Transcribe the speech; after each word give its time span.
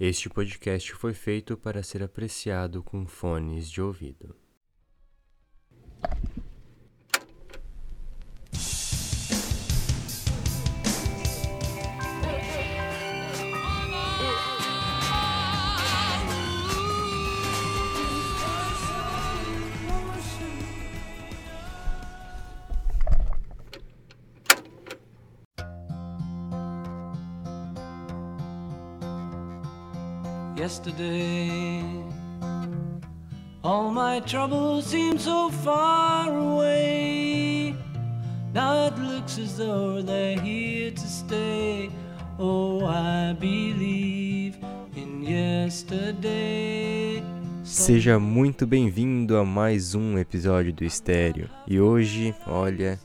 Este 0.00 0.28
podcast 0.28 0.94
foi 0.94 1.12
feito 1.12 1.56
para 1.56 1.82
ser 1.82 2.04
apreciado 2.04 2.84
com 2.84 3.04
fones 3.04 3.68
de 3.68 3.82
ouvido. 3.82 4.36
All 34.28 34.28
my 34.28 34.38
troubles 34.48 34.86
seem 34.86 35.18
so 35.18 35.50
far 35.50 36.28
away. 36.28 37.74
Now 38.52 38.86
it 38.86 38.98
looks 38.98 39.38
as 39.38 39.56
though 39.56 40.02
they're 40.02 40.38
here 40.38 40.90
to 40.90 41.08
stay. 41.08 41.90
Oh, 42.38 42.86
I 42.86 43.34
believe 43.38 44.58
in 44.96 45.22
yesterday. 45.22 47.22
Seja 47.64 48.18
muito 48.18 48.66
bem-vindo 48.66 49.36
a 49.36 49.44
mais 49.44 49.94
um 49.94 50.18
episódio 50.18 50.72
do 50.72 50.84
Estéreo. 50.84 51.48
E 51.66 51.80
hoje, 51.80 52.34
olha, 52.46 52.98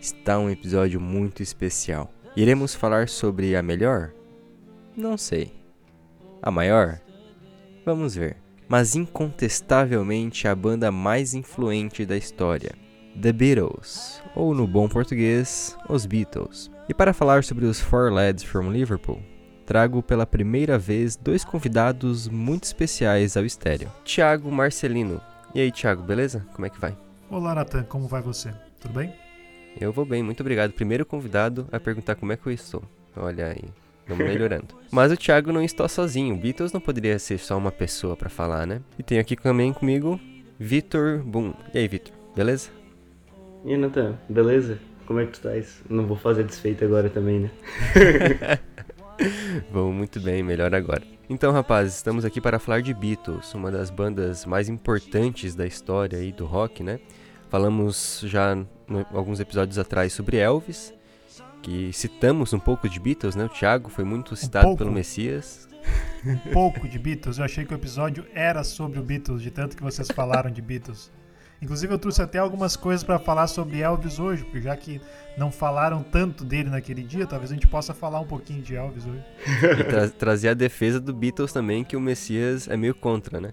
está 0.00 0.38
um 0.38 0.50
episódio 0.50 1.00
muito 1.00 1.42
especial. 1.42 2.12
Iremos 2.36 2.74
falar 2.74 3.08
sobre 3.08 3.56
a 3.56 3.62
melhor? 3.62 4.12
Não 4.94 5.16
sei. 5.16 5.54
A 6.42 6.50
maior? 6.50 7.00
Vamos 7.84 8.14
ver. 8.14 8.45
Mas 8.68 8.96
incontestavelmente 8.96 10.48
a 10.48 10.54
banda 10.54 10.90
mais 10.90 11.34
influente 11.34 12.04
da 12.04 12.16
história, 12.16 12.72
The 13.20 13.32
Beatles, 13.32 14.20
ou 14.34 14.54
no 14.54 14.66
bom 14.66 14.88
português, 14.88 15.76
os 15.88 16.04
Beatles. 16.04 16.70
E 16.88 16.94
para 16.94 17.12
falar 17.12 17.44
sobre 17.44 17.64
os 17.64 17.80
Four 17.80 18.12
Lads 18.12 18.42
from 18.42 18.70
Liverpool, 18.70 19.22
trago 19.64 20.02
pela 20.02 20.26
primeira 20.26 20.78
vez 20.78 21.16
dois 21.16 21.44
convidados 21.44 22.28
muito 22.28 22.64
especiais 22.64 23.36
ao 23.36 23.44
estéreo. 23.44 23.90
Tiago 24.04 24.50
Marcelino. 24.50 25.20
E 25.54 25.60
aí, 25.60 25.70
Tiago, 25.70 26.02
beleza? 26.02 26.44
Como 26.52 26.66
é 26.66 26.70
que 26.70 26.80
vai? 26.80 26.96
Olá, 27.30 27.54
Natan, 27.54 27.84
como 27.84 28.08
vai 28.08 28.20
você? 28.20 28.52
Tudo 28.80 28.94
bem? 28.94 29.12
Eu 29.80 29.92
vou 29.92 30.04
bem, 30.04 30.22
muito 30.22 30.40
obrigado. 30.40 30.72
Primeiro 30.72 31.06
convidado 31.06 31.68
a 31.70 31.78
perguntar 31.78 32.14
como 32.16 32.32
é 32.32 32.36
que 32.36 32.46
eu 32.46 32.52
estou. 32.52 32.82
Olha 33.16 33.46
aí, 33.46 33.64
Vamos 34.06 34.24
melhorando. 34.24 34.68
Mas 34.90 35.10
o 35.10 35.16
Thiago 35.16 35.52
não 35.52 35.62
está 35.62 35.88
sozinho. 35.88 36.36
Beatles 36.36 36.72
não 36.72 36.80
poderia 36.80 37.18
ser 37.18 37.38
só 37.38 37.56
uma 37.56 37.72
pessoa 37.72 38.16
para 38.16 38.28
falar, 38.28 38.66
né? 38.66 38.80
E 38.98 39.02
tenho 39.02 39.20
aqui 39.20 39.36
também 39.36 39.72
comigo 39.72 40.20
Vitor 40.58 41.22
Boom. 41.22 41.52
E 41.74 41.78
aí, 41.78 41.88
Vitor? 41.88 42.14
Beleza? 42.34 42.70
E 43.64 43.72
aí, 43.72 43.76
Nathan? 43.76 44.16
Beleza? 44.28 44.78
Como 45.06 45.20
é 45.20 45.24
que 45.24 45.32
tu 45.32 45.34
estás? 45.36 45.82
Não 45.88 46.06
vou 46.06 46.16
fazer 46.16 46.44
desfeito 46.44 46.84
agora 46.84 47.08
também, 47.08 47.40
né? 47.40 47.50
Vamos 49.70 49.94
muito 49.94 50.20
bem, 50.20 50.42
melhor 50.42 50.74
agora. 50.74 51.02
Então, 51.28 51.52
rapazes, 51.52 51.96
estamos 51.96 52.24
aqui 52.24 52.40
para 52.40 52.58
falar 52.58 52.82
de 52.82 52.94
Beatles, 52.94 53.52
uma 53.54 53.70
das 53.70 53.90
bandas 53.90 54.44
mais 54.44 54.68
importantes 54.68 55.54
da 55.54 55.66
história 55.66 56.18
aí 56.18 56.32
do 56.32 56.44
rock, 56.44 56.82
né? 56.82 57.00
Falamos 57.48 58.22
já 58.24 58.54
no, 58.54 59.06
alguns 59.12 59.40
episódios 59.40 59.78
atrás 59.78 60.12
sobre 60.12 60.36
Elvis, 60.36 60.92
que 61.66 61.92
citamos 61.92 62.52
um 62.52 62.60
pouco 62.60 62.88
de 62.88 63.00
Beatles, 63.00 63.34
né? 63.34 63.44
O 63.44 63.48
Thiago 63.48 63.90
foi 63.90 64.04
muito 64.04 64.36
citado 64.36 64.68
um 64.68 64.76
pelo 64.76 64.92
Messias. 64.92 65.68
Um 66.24 66.36
pouco 66.52 66.88
de 66.88 66.98
Beatles. 66.98 67.38
Eu 67.38 67.44
achei 67.44 67.64
que 67.64 67.72
o 67.72 67.76
episódio 67.76 68.26
era 68.34 68.64
sobre 68.64 68.98
o 68.98 69.02
Beatles, 69.02 69.40
de 69.40 69.52
tanto 69.52 69.76
que 69.76 69.82
vocês 69.84 70.08
falaram 70.10 70.50
de 70.50 70.60
Beatles. 70.60 71.12
Inclusive 71.62 71.94
eu 71.94 71.98
trouxe 71.98 72.20
até 72.20 72.38
algumas 72.38 72.74
coisas 72.74 73.04
para 73.04 73.20
falar 73.20 73.46
sobre 73.46 73.78
Elvis 73.78 74.18
hoje, 74.18 74.42
porque 74.42 74.60
já 74.60 74.76
que 74.76 75.00
não 75.38 75.52
falaram 75.52 76.02
tanto 76.02 76.44
dele 76.44 76.68
naquele 76.68 77.04
dia, 77.04 77.24
talvez 77.24 77.52
a 77.52 77.54
gente 77.54 77.68
possa 77.68 77.94
falar 77.94 78.18
um 78.18 78.26
pouquinho 78.26 78.60
de 78.60 78.74
Elvis 78.74 79.06
hoje. 79.06 79.22
E 79.80 79.84
tra 79.84 80.08
trazer 80.08 80.48
a 80.48 80.54
defesa 80.54 80.98
do 80.98 81.14
Beatles 81.14 81.52
também, 81.52 81.84
que 81.84 81.96
o 81.96 82.00
Messias 82.00 82.66
é 82.66 82.76
meio 82.76 82.94
contra, 82.96 83.40
né? 83.40 83.52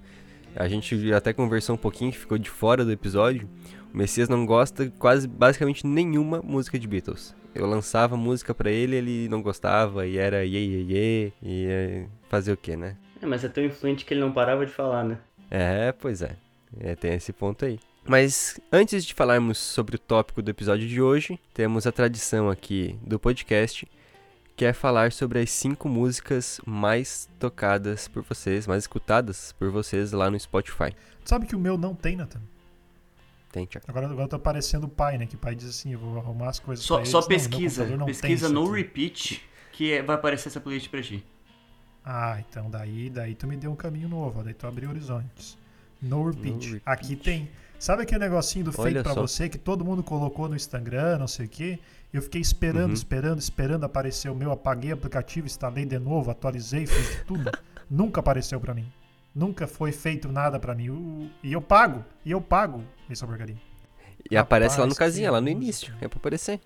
A 0.55 0.67
gente 0.67 1.13
até 1.13 1.31
conversou 1.33 1.75
um 1.75 1.79
pouquinho, 1.79 2.11
que 2.11 2.17
ficou 2.17 2.39
de 2.39 2.49
fora 2.49 2.83
do 2.83 2.91
episódio. 2.91 3.47
O 3.93 3.97
Messias 3.97 4.27
não 4.27 4.43
gosta 4.47 4.91
quase 4.97 5.27
basicamente 5.27 5.85
nenhuma 5.85 6.41
música 6.41 6.79
de 6.79 6.87
Beatles. 6.87 7.35
Eu 7.55 7.67
lançava 7.67 8.17
música 8.17 8.53
para 8.53 8.71
ele, 8.71 8.95
ele 8.95 9.29
não 9.29 9.41
gostava 9.41 10.07
e 10.07 10.17
era 10.17 10.43
ye 10.43 10.57
ye 10.57 10.93
ye 10.93 11.33
e 11.41 11.67
é, 11.67 12.05
fazer 12.27 12.51
o 12.51 12.57
que, 12.57 12.75
né? 12.75 12.97
É, 13.21 13.25
mas 13.25 13.43
é 13.43 13.47
tão 13.47 13.63
influente 13.63 14.05
que 14.05 14.13
ele 14.13 14.21
não 14.21 14.31
parava 14.31 14.65
de 14.65 14.71
falar, 14.71 15.03
né? 15.03 15.17
É, 15.49 15.91
pois 15.91 16.21
é. 16.21 16.35
é. 16.79 16.95
Tem 16.95 17.13
esse 17.13 17.31
ponto 17.31 17.63
aí. 17.63 17.79
Mas 18.05 18.59
antes 18.71 19.05
de 19.05 19.13
falarmos 19.13 19.57
sobre 19.57 19.95
o 19.95 19.99
tópico 19.99 20.41
do 20.41 20.49
episódio 20.49 20.87
de 20.87 21.01
hoje, 21.01 21.39
temos 21.53 21.87
a 21.87 21.91
tradição 21.91 22.49
aqui 22.49 22.99
do 23.01 23.17
podcast, 23.17 23.87
que 24.57 24.65
é 24.65 24.73
falar 24.73 25.11
sobre 25.11 25.39
as 25.39 25.49
cinco 25.51 25.87
músicas 25.87 26.59
mais 26.65 27.29
tocadas 27.39 28.07
por 28.07 28.23
vocês, 28.23 28.67
mais 28.67 28.83
escutadas 28.83 29.53
por 29.53 29.69
vocês 29.69 30.11
lá 30.11 30.29
no 30.29 30.39
Spotify. 30.39 30.93
Sabe 31.23 31.45
que 31.45 31.55
o 31.55 31.59
meu 31.59 31.77
não 31.77 31.95
tem, 31.95 32.17
Nathan? 32.17 32.41
Tem. 33.53 33.69
Agora, 33.87 34.07
agora 34.07 34.27
tá 34.27 34.37
parecendo 34.39 34.87
o 34.87 34.89
pai, 34.89 35.17
né? 35.17 35.25
Que 35.27 35.35
o 35.35 35.37
pai 35.37 35.53
diz 35.55 35.69
assim, 35.69 35.93
eu 35.93 35.99
vou 35.99 36.17
arrumar 36.17 36.49
as 36.49 36.59
coisas 36.59 36.83
Só, 36.83 36.97
pra 36.97 37.05
só 37.05 37.19
eles. 37.19 37.27
pesquisa, 37.27 37.85
não, 37.85 38.07
pesquisa 38.07 38.49
no 38.49 38.69
repeat 38.69 39.41
que 39.71 39.93
é, 39.93 40.01
vai 40.01 40.15
aparecer 40.15 40.49
essa 40.49 40.59
playlist 40.59 40.89
pra 40.89 41.01
ti. 41.01 41.23
Ah, 42.03 42.39
então 42.49 42.69
daí, 42.69 43.09
daí 43.09 43.33
tu 43.35 43.47
me 43.47 43.55
deu 43.55 43.71
um 43.71 43.75
caminho 43.75 44.09
novo, 44.09 44.39
ó, 44.39 44.43
daí 44.43 44.53
tu 44.53 44.67
abriu 44.67 44.89
horizontes. 44.89 45.57
No 46.01 46.25
repeat. 46.25 46.51
No 46.51 46.73
repeat. 46.73 46.81
Aqui 46.85 47.15
tem. 47.15 47.49
Sabe 47.79 48.03
aquele 48.03 48.19
negocinho 48.19 48.65
do 48.65 48.71
pra 48.71 49.13
só. 49.13 49.21
você 49.21 49.47
que 49.47 49.57
todo 49.57 49.85
mundo 49.85 50.01
colocou 50.03 50.49
no 50.49 50.55
Instagram, 50.55 51.17
não 51.19 51.27
sei 51.27 51.45
o 51.45 51.49
quê? 51.49 51.79
Eu 52.11 52.21
fiquei 52.21 52.41
esperando, 52.41 52.87
Uhum. 52.87 52.93
esperando, 52.93 53.39
esperando 53.39 53.83
aparecer 53.83 54.29
o 54.29 54.35
meu, 54.35 54.51
apaguei 54.51 54.91
o 54.91 54.93
aplicativo, 54.95 55.45
instalei 55.47 55.85
de 55.85 55.97
novo, 55.99 56.31
atualizei, 56.31 56.85
fiz 56.87 57.23
tudo. 57.25 57.51
Nunca 57.89 58.19
apareceu 58.19 58.59
pra 58.59 58.73
mim. 58.73 58.91
Nunca 59.35 59.65
foi 59.67 59.91
feito 59.91 60.27
nada 60.31 60.59
pra 60.59 60.73
mim. 60.75 60.89
O- 60.89 61.29
E 61.43 61.51
eu 61.53 61.61
pago, 61.61 62.03
e 62.25 62.31
eu 62.31 62.39
pago 62.41 62.83
essa 63.09 63.25
porcaria. 63.25 63.57
E 64.29 64.37
aparece 64.37 64.79
lá 64.79 64.87
no 64.87 64.95
casinha, 64.95 65.31
lá 65.31 65.41
no 65.41 65.49
início. 65.49 65.93
É 66.01 66.07
pra 66.07 66.17
aparecer. 66.17 66.59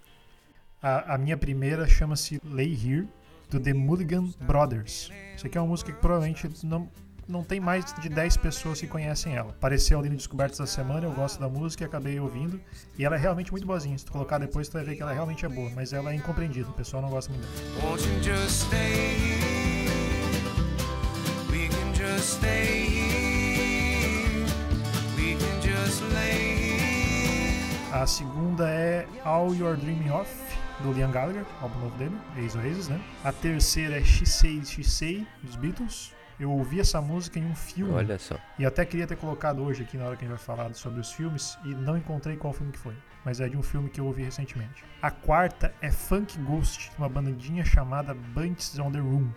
A, 0.82 1.16
a 1.16 1.18
minha 1.18 1.38
primeira 1.38 1.88
chama-se 1.88 2.40
Lay 2.46 2.72
Here, 2.72 3.08
do 3.50 3.60
The 3.60 3.74
Mulligan 3.74 4.30
Brothers. 4.42 5.10
Isso 5.36 5.48
aqui 5.48 5.58
é 5.58 5.62
uma 5.62 5.68
música 5.68 5.92
que 5.92 6.00
provavelmente 6.00 6.50
não, 6.64 6.90
não 7.28 7.44
tem 7.44 7.60
mais 7.60 7.94
de 7.96 8.10
10 8.10 8.38
pessoas 8.38 8.80
que 8.80 8.88
conhecem 8.88 9.36
ela. 9.36 9.50
Apareceu 9.52 10.00
ali 10.00 10.10
no 10.10 10.16
Descobertas 10.16 10.60
da 10.60 10.68
Semana, 10.68 11.06
eu 11.06 11.12
gosto 11.12 11.40
da 11.40 11.50
música 11.50 11.84
e 11.84 11.88
acabei 11.88 12.20
ouvindo. 12.20 12.60
E 12.98 13.06
ela 13.06 13.16
é 13.16 13.20
realmente 13.20 13.52
muito 13.52 13.66
boazinha. 13.66 13.98
Se 13.98 14.06
tu 14.06 14.12
colocar 14.12 14.38
depois, 14.38 14.68
tu 14.70 14.74
vai 14.74 14.84
ver 14.84 14.96
que 14.96 15.02
ela 15.02 15.14
realmente 15.14 15.46
é 15.46 15.50
boa. 15.50 15.70
Mas 15.76 15.94
ela 15.94 16.12
é 16.12 16.16
incompreendida, 16.16 16.70
o 16.70 16.74
pessoal 16.74 17.02
não 17.02 17.10
gosta 17.10 17.32
muito 17.32 17.46
dela. 17.46 17.88
A 27.92 28.06
segunda 28.06 28.70
é 28.70 29.08
All 29.24 29.56
You're 29.56 29.76
Dreaming 29.76 30.12
Of, 30.12 30.30
do 30.82 30.94
Liam 30.94 31.12
Gallagher, 31.12 31.44
álbum 31.62 31.80
novo 31.80 31.98
dele, 31.98 32.16
Ace 32.38 32.58
Oasis, 32.58 32.88
né? 32.88 33.02
A 33.24 33.32
terceira 33.32 33.98
é 33.98 34.04
She 34.04 34.26
Say, 34.26 34.64
She 34.64 34.84
Say, 34.84 35.28
dos 35.42 35.56
Beatles. 35.56 36.14
Eu 36.40 36.52
ouvi 36.52 36.80
essa 36.80 37.02
música 37.02 37.40
em 37.40 37.46
um 37.46 37.56
filme. 37.56 37.92
Olha 37.92 38.20
só. 38.20 38.38
E 38.60 38.66
até 38.66 38.86
queria 38.86 39.08
ter 39.08 39.18
colocado 39.18 39.64
hoje 39.64 39.82
aqui 39.82 39.98
na 39.98 40.06
hora 40.06 40.16
que 40.16 40.24
a 40.24 40.28
gente 40.28 40.38
vai 40.38 40.46
falar 40.46 40.74
sobre 40.76 41.00
os 41.00 41.12
filmes 41.12 41.58
e 41.66 41.70
não 41.70 41.98
encontrei 41.98 42.38
qual 42.38 42.54
filme 42.54 42.72
que 42.72 42.78
foi. 42.78 42.96
Mas 43.26 43.42
é 43.42 43.50
de 43.50 43.58
um 43.58 43.64
filme 43.64 43.90
que 43.90 44.00
eu 44.00 44.06
ouvi 44.06 44.24
recentemente. 44.24 44.86
A 45.02 45.10
quarta 45.10 45.74
é 45.82 45.90
Funk 45.90 46.38
Ghost, 46.42 46.92
uma 47.00 47.10
bandinha 47.10 47.66
chamada 47.66 48.14
Bunches 48.14 48.78
on 48.78 48.92
the 48.92 49.00
Room. 49.00 49.32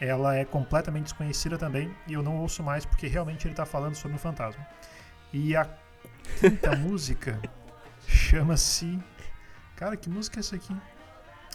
Ela 0.00 0.36
é 0.36 0.44
completamente 0.44 1.04
desconhecida 1.04 1.58
também 1.58 1.92
e 2.06 2.12
eu 2.12 2.22
não 2.22 2.36
ouço 2.36 2.62
mais 2.62 2.86
porque 2.86 3.08
realmente 3.08 3.48
ele 3.48 3.54
tá 3.54 3.66
falando 3.66 3.96
sobre 3.96 4.16
o 4.16 4.20
fantasma. 4.20 4.64
E 5.32 5.54
a 5.54 5.64
quinta 6.40 6.74
música 6.76 7.40
chama-se. 8.06 8.98
Cara, 9.76 9.96
que 9.96 10.08
música 10.10 10.38
é 10.38 10.40
essa 10.40 10.56
aqui? 10.56 10.74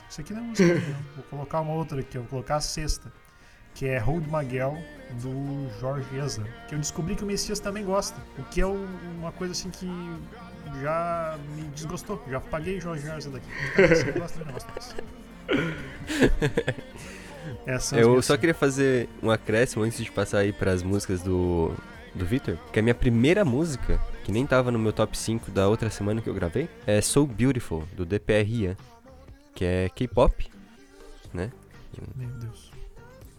Isso 0.09 0.21
aqui 0.21 0.33
não 0.33 0.41
é 0.41 0.43
música, 0.43 0.73
não. 0.75 0.81
Vou 1.15 1.23
colocar 1.29 1.61
uma 1.61 1.73
outra 1.73 1.99
aqui, 1.99 2.17
vou 2.17 2.27
colocar 2.27 2.55
a 2.57 2.61
sexta 2.61 3.11
que 3.73 3.85
é 3.87 3.97
Hold 3.99 4.25
My 4.27 4.49
Girl, 4.49 4.75
do 5.21 5.69
Jorge 5.81 6.07
Ezra, 6.17 6.45
que 6.69 6.75
eu 6.75 6.79
descobri 6.79 7.13
que 7.13 7.23
o 7.25 7.27
Messias 7.27 7.59
também 7.59 7.83
gosta, 7.83 8.17
o 8.39 8.43
que 8.43 8.61
é 8.61 8.65
um- 8.65 8.87
uma 9.19 9.33
coisa 9.33 9.51
assim 9.51 9.69
que 9.69 9.85
já 10.81 11.37
me 11.53 11.63
desgostou, 11.63 12.23
já 12.29 12.39
paguei 12.39 12.79
Jorge 12.79 13.05
Ezra 13.05 13.31
daqui. 13.33 13.47
Então, 13.73 13.87
Você 13.89 14.11
gosta 14.13 14.45
são 17.79 17.99
as 17.99 18.05
Eu 18.05 18.21
só 18.23 18.37
queria 18.37 18.55
fazer 18.55 19.09
um 19.21 19.29
acréscimo 19.29 19.83
antes 19.83 20.01
de 20.03 20.09
passar 20.09 20.39
aí 20.39 20.53
pras 20.53 20.81
músicas 20.81 21.21
do, 21.21 21.73
do 22.15 22.25
Victor, 22.25 22.57
que 22.71 22.79
a 22.79 22.81
minha 22.81 22.95
primeira 22.95 23.43
música, 23.45 23.99
que 24.23 24.31
nem 24.31 24.45
tava 24.47 24.71
no 24.71 24.79
meu 24.79 24.93
top 24.93 25.17
5 25.17 25.51
da 25.51 25.67
outra 25.67 25.89
semana 25.89 26.21
que 26.21 26.29
eu 26.29 26.33
gravei, 26.33 26.69
é 26.87 27.01
So 27.01 27.25
Beautiful, 27.27 27.83
do 27.95 28.05
DPR 28.05 28.49
Ian, 28.49 28.77
que 29.53 29.65
é 29.65 29.89
K-pop, 29.89 30.49
né? 31.33 31.51
Meu 32.15 32.29
Deus. 32.29 32.71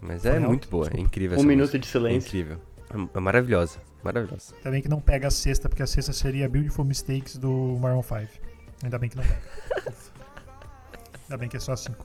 Mas 0.01 0.23
Foi 0.23 0.31
é 0.31 0.37
alto, 0.37 0.47
muito 0.49 0.69
boa, 0.69 0.89
é 0.95 1.01
incrível 1.01 1.37
Um 1.37 1.41
essa 1.41 1.47
minuto 1.49 1.63
música. 1.63 1.79
de 1.79 1.87
É 1.89 1.91
silêncio. 1.91 2.29
incrível. 2.29 2.59
É 3.15 3.21
maravilhosa, 3.21 3.79
maravilhosa. 4.05 4.55
Ainda 4.59 4.71
bem 4.71 4.83
que 4.83 4.89
não 4.89 5.01
pega 5.01 5.27
a 5.29 5.31
sexta, 5.31 5.69
porque 5.69 5.83
a 5.83 5.87
sexta 5.87 6.13
seria 6.13 6.49
Beautiful 6.49 6.85
Mistakes 6.85 7.37
do 7.37 7.51
Maroon 7.81 8.03
5. 8.03 8.29
Ainda 8.85 8.99
bem 8.99 9.09
que 9.11 9.17
não 9.17 9.25
pega. 9.25 9.43
Ainda 11.25 11.39
bem 11.39 11.49
que 11.49 11.57
é 11.57 11.61
só 11.61 11.75
cinco. 11.75 12.05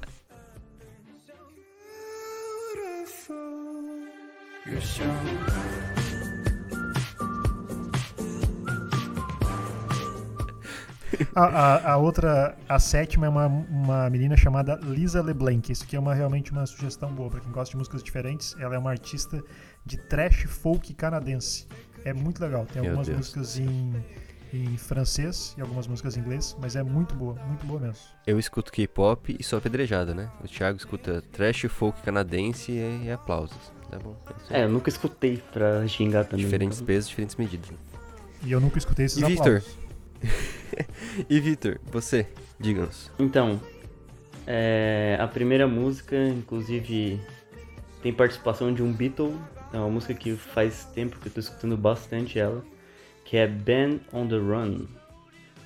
A, 11.35 11.43
a- 11.45 11.91
a 11.93 11.97
outra, 11.97 12.55
a 12.67 12.79
sétima, 12.79 13.25
é 13.25 13.29
uma, 13.29 13.47
uma 13.47 14.09
menina 14.09 14.35
chamada 14.37 14.75
Lisa 14.83 15.21
LeBlanc. 15.21 15.71
Isso 15.71 15.83
aqui 15.83 15.95
é 15.95 15.99
uma, 15.99 16.13
realmente 16.13 16.51
uma 16.51 16.65
sugestão 16.65 17.11
boa 17.11 17.29
para 17.29 17.39
quem 17.39 17.51
gosta 17.51 17.71
de 17.71 17.77
músicas 17.77 18.03
diferentes. 18.03 18.55
Ela 18.59 18.75
é 18.75 18.77
uma 18.77 18.89
artista 18.91 19.43
de 19.85 19.97
trash 19.97 20.43
folk 20.47 20.93
canadense. 20.93 21.67
É 22.05 22.13
muito 22.13 22.41
legal. 22.41 22.65
Tem 22.65 22.81
algumas 22.85 23.07
músicas 23.09 23.57
em, 23.59 23.93
em 24.53 24.77
francês 24.77 25.53
e 25.57 25.61
algumas 25.61 25.87
músicas 25.87 26.17
em 26.17 26.19
inglês, 26.21 26.55
mas 26.59 26.75
é 26.75 26.83
muito 26.83 27.13
boa, 27.15 27.35
muito 27.47 27.65
boa 27.65 27.79
mesmo. 27.79 27.99
Eu 28.25 28.39
escuto 28.39 28.71
K-pop 28.71 29.35
e 29.39 29.43
sou 29.43 29.57
apedrejado, 29.59 30.13
né? 30.15 30.29
O 30.43 30.47
Thiago 30.47 30.77
escuta 30.77 31.21
trash 31.31 31.65
folk 31.69 32.01
canadense 32.01 32.71
e, 32.71 33.03
e 33.05 33.11
aplausos. 33.11 33.71
Tá 33.89 33.99
bom? 33.99 34.15
É. 34.49 34.61
É, 34.61 34.63
eu 34.63 34.69
nunca 34.69 34.89
escutei 34.89 35.43
pra 35.51 35.85
xingar 35.87 36.23
também. 36.25 36.45
diferentes 36.45 36.77
então. 36.79 36.87
pesos, 36.87 37.09
diferentes 37.09 37.35
medidas. 37.35 37.69
né? 37.69 37.77
E 38.43 38.51
eu 38.51 38.59
nunca 38.61 38.77
escutei 38.77 39.05
esses 39.05 39.21
E 39.21 39.25
Victor? 39.25 39.57
aplausos. 39.57 39.77
E 41.29 41.39
Vitor, 41.39 41.79
você, 41.91 42.25
diga-nos. 42.59 43.11
Então, 43.19 43.59
é, 44.47 45.17
a 45.19 45.27
primeira 45.27 45.67
música, 45.67 46.15
inclusive, 46.29 47.19
tem 48.01 48.13
participação 48.13 48.73
de 48.73 48.81
um 48.81 48.91
Beatle. 48.93 49.35
É 49.73 49.77
uma 49.77 49.89
música 49.89 50.13
que 50.13 50.35
faz 50.35 50.85
tempo 50.95 51.19
que 51.19 51.27
eu 51.27 51.31
tô 51.31 51.39
escutando 51.39 51.75
bastante 51.77 52.39
ela, 52.39 52.63
que 53.25 53.37
é 53.37 53.47
Band 53.47 53.99
on 54.13 54.27
the 54.27 54.37
Run, 54.37 54.85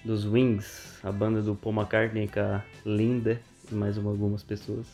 dos 0.03 0.25
Wings, 0.25 0.99
a 1.03 1.11
banda 1.11 1.41
do 1.41 1.55
Paul 1.55 1.75
McCartney 1.75 2.27
com 2.27 2.39
a 2.39 2.63
Linda 2.85 3.39
e 3.71 3.75
mais 3.75 3.97
uma- 3.97 4.11
algumas 4.11 4.43
pessoas. 4.43 4.85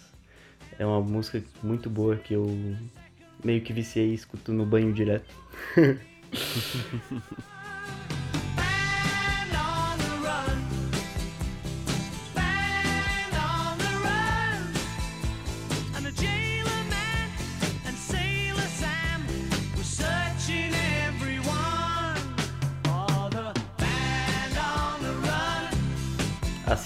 É 0.80 0.86
uma 0.86 1.02
música 1.02 1.44
muito 1.62 1.90
boa 1.90 2.16
que 2.16 2.34
eu 2.34 2.46
meio 3.44 3.62
que 3.62 3.74
viciei 3.74 4.12
e 4.12 4.14
escuto 4.14 4.54
no 4.54 4.66
banho 4.66 4.94
direto. 4.94 5.34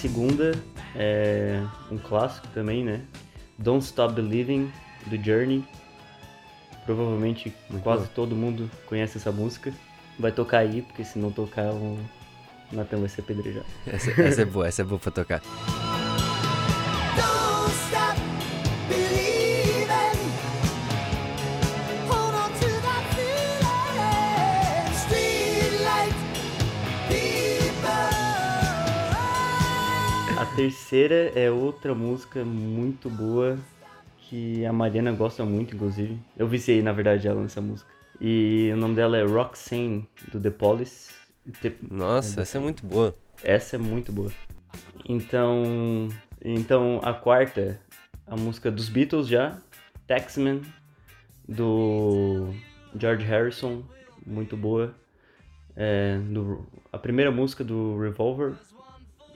segunda 0.06 0.52
é 0.94 1.60
um 1.90 1.98
clássico 1.98 2.46
também, 2.54 2.84
né? 2.84 3.00
Don't 3.58 3.84
Stop 3.84 4.14
Believing, 4.14 4.70
do 5.06 5.22
Journey. 5.22 5.64
Provavelmente 6.84 7.52
Muito 7.68 7.82
quase 7.82 8.02
boa. 8.02 8.12
todo 8.14 8.36
mundo 8.36 8.70
conhece 8.86 9.18
essa 9.18 9.32
música. 9.32 9.72
Vai 10.18 10.30
tocar 10.30 10.58
aí, 10.58 10.82
porque 10.82 11.04
se 11.04 11.18
não 11.18 11.32
tocar, 11.32 11.72
o 11.72 11.98
Nathan 12.70 12.98
vai 12.98 13.08
ser 13.08 13.22
apedrejado. 13.22 13.66
Essa, 13.86 14.10
essa 14.22 14.42
é 14.42 14.44
boa, 14.44 14.68
essa 14.68 14.82
é 14.82 14.84
boa 14.84 15.00
pra 15.00 15.10
tocar. 15.10 15.42
Terceira 30.56 31.32
é 31.38 31.50
outra 31.50 31.94
música 31.94 32.44
muito 32.44 33.08
boa 33.10 33.58
que 34.18 34.64
a 34.64 34.72
Mariana 34.72 35.12
gosta 35.12 35.44
muito, 35.44 35.74
inclusive. 35.74 36.18
Eu 36.36 36.48
viciei, 36.48 36.82
na 36.82 36.92
verdade, 36.92 37.28
ela 37.28 37.40
nessa 37.42 37.60
música. 37.60 37.88
E 38.20 38.70
o 38.72 38.76
nome 38.76 38.94
dela 38.96 39.16
é 39.18 39.24
Roxanne, 39.24 40.08
do 40.32 40.40
The 40.40 40.50
Police. 40.50 41.12
Nossa, 41.88 42.40
essa 42.40 42.58
é 42.58 42.60
muito 42.60 42.84
boa. 42.84 43.14
Essa 43.44 43.76
é 43.76 43.78
muito 43.78 44.10
boa. 44.10 44.32
Então, 45.08 46.08
então 46.44 47.00
a 47.04 47.12
quarta, 47.14 47.78
a 48.26 48.34
música 48.36 48.70
dos 48.70 48.88
Beatles 48.88 49.28
já, 49.28 49.58
Taxman, 50.08 50.62
do 51.48 52.52
George 52.98 53.24
Harrison, 53.24 53.84
muito 54.26 54.56
boa. 54.56 54.94
É, 55.76 56.18
do- 56.30 56.66
a 56.90 56.98
primeira 56.98 57.30
música 57.30 57.62
do 57.62 57.98
Revolver, 58.00 58.54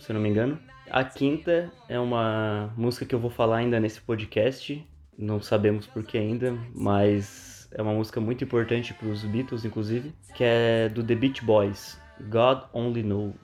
se 0.01 0.11
eu 0.11 0.15
não 0.15 0.23
me 0.23 0.29
engano. 0.31 0.59
A 0.91 1.05
quinta 1.05 1.71
é 1.89 1.99
uma 1.99 2.73
música 2.77 3.07
que 3.07 3.15
eu 3.15 3.19
vou 3.21 3.31
falar 3.31 3.59
ainda 3.59 3.79
nesse 3.79 4.01
podcast, 4.01 4.85
não 5.17 5.41
sabemos 5.41 5.87
por 5.87 6.03
que 6.03 6.19
ainda, 6.19 6.57
mas 6.75 7.69
é 7.73 7.81
uma 7.81 7.93
música 7.93 8.21
muito 8.21 8.43
importante 8.43 8.93
para 8.95 9.07
os 9.07 9.23
Beatles, 9.23 9.65
inclusive, 9.65 10.13
que 10.35 10.43
é 10.43 10.89
do 10.89 11.05
The 11.05 11.15
Beach 11.15 11.45
Boys, 11.45 11.97
God 12.29 12.63
Only 12.73 13.05
Knows. 13.05 13.35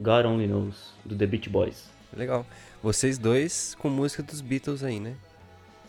God 0.00 0.24
Only 0.26 0.48
Knows, 0.48 0.92
do 1.04 1.16
The 1.16 1.26
Beach 1.26 1.48
Boys. 1.48 1.88
Legal. 2.16 2.44
Vocês 2.82 3.18
dois 3.18 3.76
com 3.78 3.88
música 3.88 4.22
dos 4.22 4.40
Beatles 4.40 4.82
aí, 4.82 4.98
né? 4.98 5.14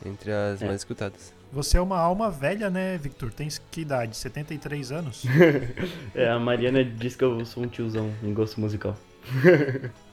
Entre 0.06 0.32
as 0.32 0.62
É. 0.62 0.66
mais 0.68 0.82
escutadas. 0.82 1.34
Você 1.52 1.78
é 1.78 1.82
uma 1.82 1.98
alma 1.98 2.30
velha, 2.30 2.70
né, 2.70 2.98
Victor? 2.98 3.32
Tem 3.34 3.48
que 3.72 3.82
idade? 3.82 4.16
73 4.18 4.92
anos? 4.92 5.24
É, 6.14 6.30
a 6.30 6.38
Mariana 6.40 6.84
diz 6.84 7.16
que 7.16 7.24
eu 7.24 7.44
sou 7.44 7.64
um 7.64 7.68
tiozão 7.68 8.12
em 8.22 8.32
gosto 8.34 8.62
musical. 8.62 8.96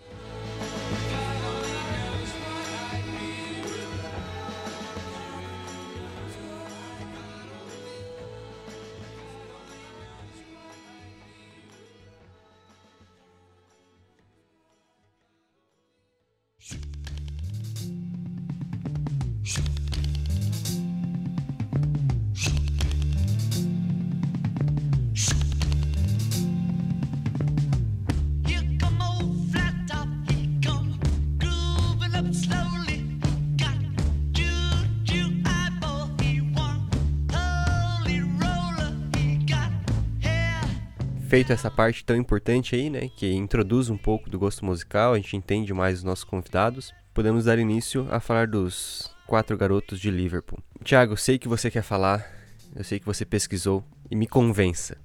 Feito 41.31 41.53
essa 41.53 41.71
parte 41.71 42.03
tão 42.03 42.17
importante 42.17 42.75
aí, 42.75 42.89
né? 42.89 43.07
Que 43.15 43.31
introduz 43.31 43.89
um 43.89 43.95
pouco 43.95 44.29
do 44.29 44.37
gosto 44.37 44.65
musical, 44.65 45.13
a 45.13 45.15
gente 45.15 45.37
entende 45.37 45.73
mais 45.73 45.99
os 45.99 46.03
nossos 46.03 46.25
convidados. 46.25 46.93
Podemos 47.13 47.45
dar 47.45 47.57
início 47.57 48.05
a 48.11 48.19
falar 48.19 48.47
dos 48.47 49.15
quatro 49.25 49.57
garotos 49.57 49.97
de 49.97 50.11
Liverpool. 50.11 50.59
Thiago, 50.83 51.13
eu 51.13 51.17
sei 51.17 51.39
que 51.39 51.47
você 51.47 51.71
quer 51.71 51.83
falar, 51.83 52.29
eu 52.75 52.83
sei 52.83 52.99
que 52.99 53.05
você 53.05 53.23
pesquisou 53.23 53.81
e 54.09 54.15
me 54.17 54.27
convença. 54.27 54.97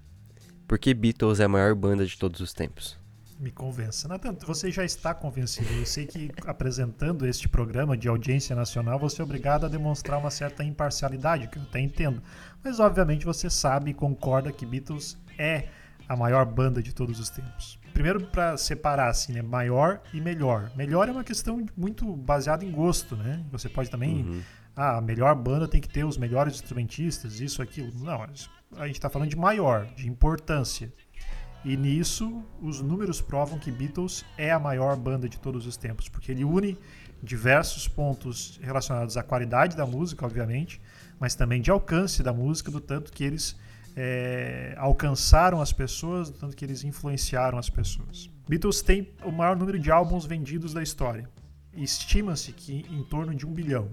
Por 0.67 0.81
que 0.81 0.93
Beatles 0.93 1.39
é 1.39 1.45
a 1.45 1.49
maior 1.49 1.77
banda 1.77 2.05
de 2.05 2.19
todos 2.19 2.41
os 2.41 2.53
tempos? 2.53 2.99
Me 3.39 3.53
convença. 3.53 4.09
Nathan, 4.09 4.37
você 4.45 4.69
já 4.73 4.85
está 4.85 5.15
convencido. 5.15 5.73
Eu 5.75 5.87
sei 5.87 6.07
que 6.07 6.33
apresentando 6.45 7.25
este 7.25 7.49
programa 7.49 7.97
de 7.97 8.09
audiência 8.09 8.57
nacional, 8.57 8.99
você 8.99 9.23
é 9.23 9.25
obrigado 9.25 9.67
a 9.67 9.69
demonstrar 9.69 10.19
uma 10.19 10.33
certa 10.33 10.65
imparcialidade, 10.65 11.47
que 11.47 11.57
eu 11.57 11.63
até 11.63 11.79
entendo. 11.79 12.21
Mas 12.65 12.81
obviamente 12.81 13.25
você 13.25 13.49
sabe 13.49 13.93
e 13.93 13.95
concorda 13.95 14.51
que 14.51 14.67
Beatles 14.67 15.17
é 15.39 15.69
a 16.09 16.17
maior 16.17 16.45
banda 16.45 16.83
de 16.83 16.95
todos 16.95 17.19
os 17.19 17.29
tempos. 17.31 17.79
Primeiro 17.93 18.27
para 18.27 18.57
separar 18.57 19.09
assim, 19.09 19.33
né, 19.33 19.43
maior 19.43 20.01
e 20.13 20.21
melhor. 20.21 20.71
Melhor 20.77 21.09
é 21.09 21.13
uma 21.13 21.25
questão 21.25 21.65
muito 21.77 22.15
baseada 22.17 22.65
em 22.65 22.71
gosto, 22.71 23.17
né? 23.17 23.45
Você 23.51 23.69
pode 23.69 23.91
também 23.91 24.43
ah, 24.77 24.99
a 24.99 25.01
melhor 25.01 25.35
banda 25.35 25.67
tem 25.67 25.81
que 25.81 25.89
ter 25.89 26.05
os 26.05 26.19
melhores 26.19 26.55
instrumentistas, 26.55 27.41
isso, 27.41 27.63
aquilo. 27.63 27.91
Não, 27.99 28.23
a 28.77 28.87
gente 28.87 28.97
está 28.97 29.09
falando 29.09 29.31
de 29.31 29.37
maior, 29.37 29.87
de 29.97 30.07
importância. 30.07 30.93
E 31.65 31.77
nisso, 31.77 32.45
os 32.61 32.83
números 32.83 33.21
provam 33.23 33.59
que 33.59 33.73
Beatles 33.73 34.25
é 34.37 34.53
a 34.53 34.59
maior 34.59 34.95
banda 34.95 35.29
de 35.29 35.39
todos 35.39 35.67
os 35.67 35.77
tempos, 35.77 36.09
porque 36.09 36.31
ele 36.31 36.45
une 36.45 36.79
diversos 37.23 37.89
pontos 37.89 38.61
relacionados 38.63 39.17
à 39.17 39.23
qualidade 39.23 39.75
da 39.75 39.87
música, 39.87 40.27
obviamente, 40.27 40.81
mas 41.19 41.35
também 41.35 41.63
de 41.63 41.71
alcance 41.71 42.23
da 42.23 42.33
música, 42.33 42.71
do 42.71 42.81
tanto 42.81 43.11
que 43.11 43.25
eles 43.25 43.57
é, 43.97 44.75
alcançaram 44.77 45.61
as 45.61 45.73
pessoas, 45.73 46.31
tanto 46.31 46.55
que 46.55 46.65
eles 46.65 46.85
influenciaram 46.85 47.57
as 47.57 47.71
pessoas. 47.71 48.31
Beatles 48.47 48.83
tem 48.83 49.11
o 49.25 49.33
maior 49.33 49.57
número 49.57 49.79
de 49.79 49.91
álbuns 49.91 50.27
vendidos 50.27 50.75
da 50.75 50.83
história. 50.83 51.29
Estima-se 51.73 52.53
que 52.53 52.85
em 52.91 53.03
torno 53.05 53.35
de 53.35 53.47
um 53.47 53.53
bilhão. 53.53 53.91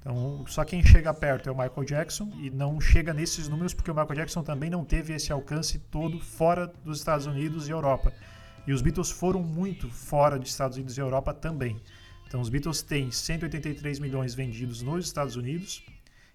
Então, 0.00 0.44
só 0.48 0.64
quem 0.64 0.84
chega 0.84 1.12
perto 1.14 1.48
é 1.48 1.52
o 1.52 1.54
Michael 1.54 1.84
Jackson 1.84 2.30
e 2.38 2.50
não 2.50 2.80
chega 2.80 3.14
nesses 3.14 3.48
números 3.48 3.72
porque 3.72 3.90
o 3.90 3.94
Michael 3.94 4.14
Jackson 4.14 4.42
também 4.42 4.68
não 4.68 4.84
teve 4.84 5.14
esse 5.14 5.32
alcance 5.32 5.78
todo 5.78 6.20
fora 6.20 6.66
dos 6.84 6.98
Estados 6.98 7.26
Unidos 7.26 7.68
e 7.68 7.70
Europa. 7.70 8.12
E 8.66 8.72
os 8.72 8.82
Beatles 8.82 9.10
foram 9.10 9.42
muito 9.42 9.90
fora 9.90 10.38
dos 10.38 10.50
Estados 10.50 10.76
Unidos 10.76 10.96
e 10.96 11.00
Europa 11.00 11.32
também. 11.32 11.80
Então, 12.26 12.40
os 12.40 12.48
Beatles 12.48 12.82
têm 12.82 13.10
183 13.10 13.98
milhões 13.98 14.34
vendidos 14.34 14.82
nos 14.82 15.06
Estados 15.06 15.36
Unidos 15.36 15.84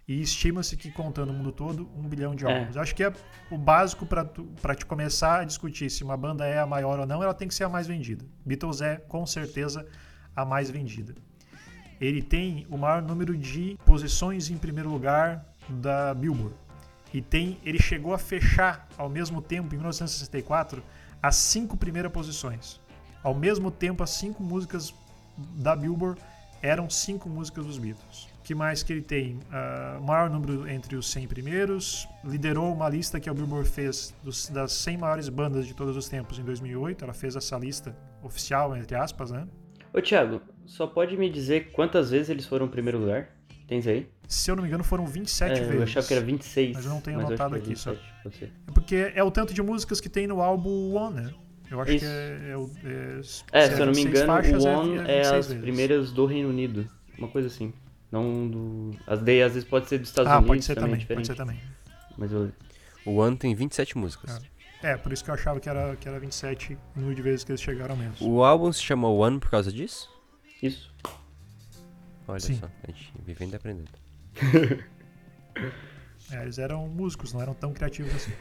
e 0.10 0.20
estima-se 0.22 0.75
que, 0.75 0.89
contando 0.89 1.30
o 1.30 1.34
mundo 1.34 1.51
todo, 1.51 1.88
um 1.96 2.01
bilhão 2.01 2.34
de 2.34 2.44
É. 2.44 2.51
álbuns. 2.51 2.75
Acho 2.75 2.96
que 2.96 3.04
é 3.04 3.13
o 3.51 3.58
básico 3.60 4.08
para 4.08 4.74
te 4.74 4.84
começar 4.84 5.42
a 5.42 5.44
discutir 5.44 5.88
se 5.92 6.04
uma 6.04 6.18
banda 6.18 6.48
é 6.48 6.58
a 6.58 6.66
maior 6.66 7.00
ou 7.00 7.06
não, 7.06 7.22
ela 7.22 7.34
tem 7.34 7.48
que 7.48 7.54
ser 7.54 7.66
a 7.66 7.70
mais 7.70 7.86
vendida. 7.86 8.25
Beatles 8.44 8.82
é, 8.82 8.96
com 8.96 9.24
certeza, 9.28 9.86
a 10.36 10.44
mais 10.44 10.72
vendida. 10.72 11.13
Ele 12.01 12.24
tem 12.24 12.66
o 12.72 12.78
maior 12.78 13.04
número 13.04 13.38
de 13.38 13.78
posições 13.86 14.50
em 14.50 14.58
primeiro 14.58 14.89
lugar 14.89 15.46
da 15.70 16.12
Billboard. 16.16 16.56
E 17.13 17.22
tem, 17.22 17.60
ele 17.63 17.80
chegou 17.80 18.12
a 18.12 18.18
fechar 18.18 18.88
ao 18.98 19.10
mesmo 19.10 19.44
tempo, 19.44 19.68
em 19.75 19.78
1964, 19.78 20.82
as 21.22 21.36
cinco 21.36 21.78
primeiras 21.78 22.12
posições. 22.12 22.80
Ao 23.22 23.36
mesmo 23.36 23.70
tempo, 23.70 24.01
as 24.01 24.10
cinco 24.10 24.42
músicas 24.42 24.92
da 25.38 25.75
Billboard 25.75 26.20
eram 26.63 26.89
cinco 26.89 27.30
músicas 27.30 27.63
dos 27.66 27.78
Beatles. 27.78 28.28
Que 28.50 28.56
mais 28.56 28.82
que 28.82 28.91
ele 28.91 29.03
tem? 29.03 29.38
O 30.00 30.01
maior 30.01 30.27
número 30.27 30.68
entre 30.68 30.96
os 30.96 31.08
100 31.12 31.27
primeiros. 31.27 32.08
Liderou 32.24 32.74
uma 32.74 32.89
lista 32.89 33.20
que 33.20 33.29
a 33.29 33.34
Billboard 33.34 33.70
fez 33.70 34.12
dos- 34.24 34.50
das 34.50 34.72
100 34.72 34.98
maiores 34.98 35.29
bandas 35.29 35.68
de 35.68 35.75
todos 35.75 35.96
os 35.96 36.10
tempos 36.10 36.39
em 36.39 36.44
2008. 36.44 37.03
Ela 37.03 37.13
fez 37.13 37.36
essa 37.36 37.56
lista 37.60 37.96
oficial, 38.24 38.75
entre 38.75 38.96
aspas, 38.96 39.29
né? 39.29 39.48
Ô, 39.94 40.01
Thiago, 40.01 40.41
só 40.65 40.88
pode 40.88 41.15
me 41.15 41.29
dizer 41.29 41.72
quantas 41.74 42.10
vezes 42.10 42.27
eles 42.32 42.48
foram 42.48 42.65
em 42.65 42.70
primeiro 42.70 42.98
lugar? 42.98 43.29
Tens 43.68 43.86
aí? 43.86 44.10
Se 44.27 44.50
eu 44.50 44.56
não 44.56 44.63
me 44.63 44.68
engano, 44.70 44.84
foram 44.84 45.06
27 45.06 45.51
É, 45.51 45.60
vezes. 45.60 45.75
eu 45.75 45.84
achava 45.84 46.08
que 46.08 46.13
era 46.15 46.25
26. 46.25 46.75
Mas 46.75 46.86
eu 46.86 46.91
não 46.91 47.01
tenho 47.01 47.20
anotado 47.20 47.53
aqui, 47.53 47.75
só. 47.75 47.91
27, 47.91 48.13
pode 48.24 48.36
ser. 48.36 48.51
É 48.68 48.72
porque 48.72 49.12
é 49.13 49.24
o 49.24 49.29
tanto 49.29 49.53
de 49.53 49.62
músicas 49.62 50.01
que 50.01 50.10
tem 50.10 50.25
no 50.25 50.41
álbum 50.41 50.96
One, 50.96 51.22
né? 51.22 51.34
Eu 51.70 51.79
acho 51.82 51.91
Isso. 51.91 52.03
que 52.03 52.12
é. 52.12 52.50
É, 52.50 52.58
o- 52.58 52.72
é, 52.84 53.20
É, 53.53 53.68
se 53.70 53.74
eu 53.79 53.86
não 53.86 53.94
me 53.94 54.03
26 54.06 54.08
engano, 54.24 54.63
o 54.63 54.68
é- 54.68 54.75
One 54.75 54.94
é 54.96 54.98
26 55.03 55.27
as 55.34 55.48
vezes. 55.50 55.62
primeiras 55.62 56.12
do 56.12 56.25
Reino 56.25 56.50
Unido. 56.50 56.89
Uma 57.15 57.27
coisa 57.27 57.48
assim. 57.48 57.72
Não 58.12 58.48
do. 58.48 58.92
As 59.06 59.22
daí 59.22 59.42
às 59.44 59.54
vezes 59.54 59.68
pode 59.68 59.88
ser 59.88 60.00
dos 60.00 60.10
Estados 60.10 60.32
Ah, 60.32 60.38
Unidos 60.38 60.48
pode 60.48 60.66
ser 60.66 60.75
também, 60.75 60.94
é 60.94 60.98
também, 60.98 61.08
pode 61.16 61.22
diferente. 61.22 61.28
ser 61.28 61.36
também. 61.36 61.60
Mas 62.18 62.32
eu. 62.32 62.51
O 63.06 63.16
One 63.18 63.38
tem 63.38 63.54
27 63.56 63.98
músicas. 63.98 64.42
É, 64.82 64.96
por 64.98 65.12
isso 65.13 65.24
que 65.24 65.30
eu 65.30 65.34
achava 65.36 65.60
que 65.60 65.70
era, 65.70 65.96
que 65.96 66.08
era 66.08 66.20
27 66.20 66.74
o 66.96 67.00
número 67.00 67.16
de 67.16 67.22
vezes 67.22 67.44
que 67.44 67.51
eles 67.51 67.62
chegaram 67.62 67.96
mesmo. 67.96 68.16
O 68.28 68.44
álbum 68.44 68.72
se 68.72 68.82
chama 68.82 69.08
One 69.10 69.39
por 69.39 69.50
causa 69.50 69.72
disso? 69.72 70.10
Isso. 70.62 70.94
Olha 72.28 72.39
Sim. 72.39 72.56
só, 72.60 72.70
a 72.84 72.88
gente 72.92 73.12
vivendo 73.25 73.54
e 73.54 73.56
aprendendo. 73.56 73.89
É, 76.31 76.41
eles 76.41 76.57
eram 76.57 76.88
músicos, 76.88 77.33
não 77.33 77.41
eram 77.41 77.53
tão 77.53 77.74
criativos 77.74 78.13
assim. 78.13 78.31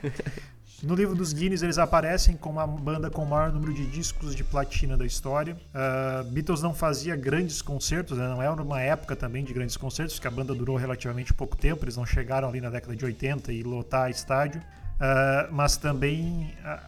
No 0.80 0.94
livro 0.94 1.16
dos 1.16 1.32
Guinness, 1.32 1.62
eles 1.62 1.76
aparecem 1.76 2.36
como 2.36 2.60
a 2.60 2.66
banda 2.66 3.10
com 3.10 3.24
o 3.24 3.26
maior 3.26 3.50
número 3.50 3.74
de 3.74 3.84
discos 3.84 4.32
de 4.32 4.44
platina 4.44 4.96
da 4.96 5.04
história. 5.04 5.56
Ah, 5.74 6.24
Beatles 6.30 6.62
não 6.62 6.72
fazia 6.72 7.16
grandes 7.16 7.60
concertos, 7.60 8.16
né? 8.16 8.28
não 8.28 8.40
era 8.40 8.62
uma 8.62 8.80
época 8.80 9.16
também 9.16 9.42
de 9.42 9.52
grandes 9.52 9.76
concertos, 9.76 10.14
porque 10.14 10.28
a 10.28 10.30
banda 10.30 10.54
durou 10.54 10.76
relativamente 10.76 11.34
pouco 11.34 11.56
tempo, 11.56 11.84
eles 11.84 11.96
não 11.96 12.06
chegaram 12.06 12.48
ali 12.48 12.60
na 12.60 12.70
década 12.70 12.94
de 12.94 13.04
80 13.04 13.52
e 13.52 13.64
lotar 13.64 14.08
estádio. 14.08 14.62
Ah, 15.00 15.48
mas 15.50 15.76
também 15.76 16.54
ah, 16.64 16.80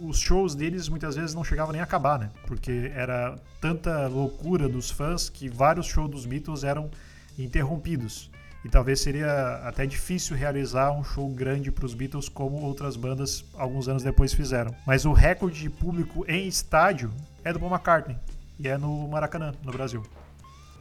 os 0.00 0.18
shows 0.18 0.56
deles 0.56 0.88
muitas 0.88 1.14
vezes 1.14 1.32
não 1.32 1.44
chegavam 1.44 1.70
nem 1.72 1.80
a 1.80 1.84
acabar, 1.84 2.18
né? 2.18 2.30
Porque 2.44 2.90
era 2.92 3.36
tanta 3.60 4.08
loucura 4.08 4.68
dos 4.68 4.90
fãs 4.90 5.28
que 5.28 5.48
vários 5.48 5.86
shows 5.86 6.10
dos 6.10 6.26
Beatles 6.26 6.64
eram 6.64 6.90
interrompidos. 7.38 8.30
E 8.64 8.68
talvez 8.68 9.00
seria 9.00 9.60
até 9.64 9.86
difícil 9.86 10.36
realizar 10.36 10.90
um 10.92 11.04
show 11.04 11.28
grande 11.28 11.70
para 11.70 11.86
os 11.86 11.94
Beatles 11.94 12.28
como 12.28 12.60
outras 12.60 12.96
bandas 12.96 13.44
alguns 13.54 13.88
anos 13.88 14.02
depois 14.02 14.34
fizeram. 14.34 14.74
Mas 14.86 15.04
o 15.04 15.12
recorde 15.12 15.60
de 15.60 15.70
público 15.70 16.24
em 16.28 16.46
estádio 16.48 17.12
é 17.44 17.52
do 17.52 17.60
Paul 17.60 17.70
McCartney. 17.70 18.16
E 18.58 18.66
é 18.66 18.76
no 18.76 19.06
Maracanã, 19.06 19.54
no 19.62 19.70
Brasil. 19.70 20.02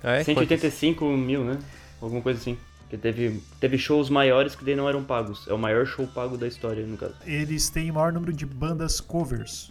É? 0.04 0.24
185 0.24 1.06
mil, 1.06 1.44
né? 1.44 1.60
Alguma 2.02 2.22
coisa 2.22 2.40
assim. 2.40 2.58
Porque 2.82 2.98
teve, 2.98 3.44
teve 3.60 3.78
shows 3.78 4.10
maiores 4.10 4.56
que 4.56 4.64
daí 4.64 4.76
não 4.76 4.88
eram 4.88 5.04
pagos. 5.04 5.46
É 5.48 5.54
o 5.54 5.58
maior 5.58 5.86
show 5.86 6.08
pago 6.08 6.38
da 6.38 6.48
história, 6.48 6.86
no 6.86 6.98
caso. 6.98 7.16
Eles 7.26 7.70
têm 7.70 7.92
o 7.92 7.94
maior 7.94 8.14
número 8.14 8.34
de 8.34 8.46
bandas 8.46 9.00
covers. 9.00 9.70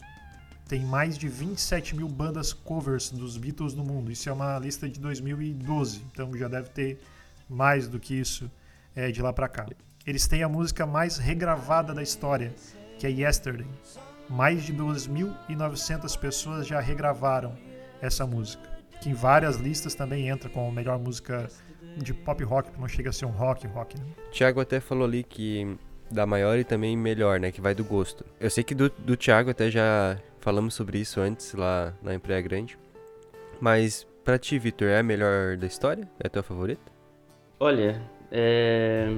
Tem 0.69 0.85
mais 0.85 1.17
de 1.17 1.27
27 1.27 1.97
mil 1.97 2.09
bandas 2.09 2.53
covers 2.53 3.11
dos 3.11 3.37
Beatles 3.37 3.75
no 3.75 3.85
mundo. 3.85 4.13
Isso 4.13 4.29
é 4.29 4.33
uma 4.33 4.59
lista 4.59 4.89
de 4.89 5.01
2012. 5.01 6.03
Então 6.13 6.37
já 6.37 6.47
deve 6.47 6.69
ter 6.69 7.01
mais 7.49 7.89
do 7.89 7.99
que 7.99 8.15
isso 8.15 8.51
é, 8.95 9.11
de 9.11 9.23
lá 9.23 9.33
pra 9.33 9.49
cá. 9.49 9.67
Eles 10.07 10.27
têm 10.27 10.43
a 10.43 10.49
música 10.49 10.87
mais 10.87 11.19
regravada 11.19 11.93
da 11.93 12.03
história, 12.03 12.55
que 12.99 13.07
é 13.07 13.11
Yesterday. 13.11 13.67
Mais 14.29 14.65
de 14.65 14.73
2.900 14.73 16.19
pessoas 16.19 16.67
já 16.67 16.81
regravaram 16.81 17.57
essa 18.01 18.27
música. 18.27 18.69
Que 19.01 19.11
em 19.11 19.15
várias 19.15 19.57
listas 19.57 19.95
também 19.95 20.29
entra 20.29 20.49
como 20.49 20.69
a 20.69 20.73
melhor 20.73 20.99
música 20.99 21.49
de 21.97 22.13
pop 22.13 22.43
rock, 22.45 22.71
não 22.79 22.89
chega 22.89 23.11
a 23.11 23.13
ser 23.13 23.27
um 23.27 23.31
rock 23.31 23.67
rock. 23.69 23.99
Né? 23.99 24.05
O 24.29 24.31
Thiago 24.31 24.61
até 24.61 24.81
falou 24.81 25.05
ali 25.05 25.23
que 25.23 25.77
da 26.11 26.27
maior 26.27 26.59
e 26.59 26.65
também 26.65 26.97
melhor, 26.97 27.41
né? 27.41 27.51
Que 27.51 27.61
vai 27.61 27.75
do 27.75 27.85
gosto. 27.85 28.25
Eu 28.39 28.51
sei 28.51 28.63
que 28.63 28.75
do, 28.75 28.89
do 28.91 29.17
Thiago 29.17 29.51
até 29.51 29.71
já 29.71 30.19
falamos 30.41 30.75
sobre 30.75 30.99
isso 30.99 31.21
antes 31.21 31.53
lá 31.55 31.93
na 32.03 32.15
Empraia 32.15 32.41
Grande. 32.41 32.79
Mas 33.61 34.07
pra 34.25 34.39
ti, 34.39 34.59
Vitor, 34.59 34.89
é 34.89 35.01
a 35.01 35.03
melhor 35.03 35.57
da 35.57 35.67
história? 35.67 36.09
É 36.23 36.27
a 36.27 36.31
tua 36.31 36.43
favorita? 36.43 36.96
Olha, 37.59 38.01
é... 38.31 39.09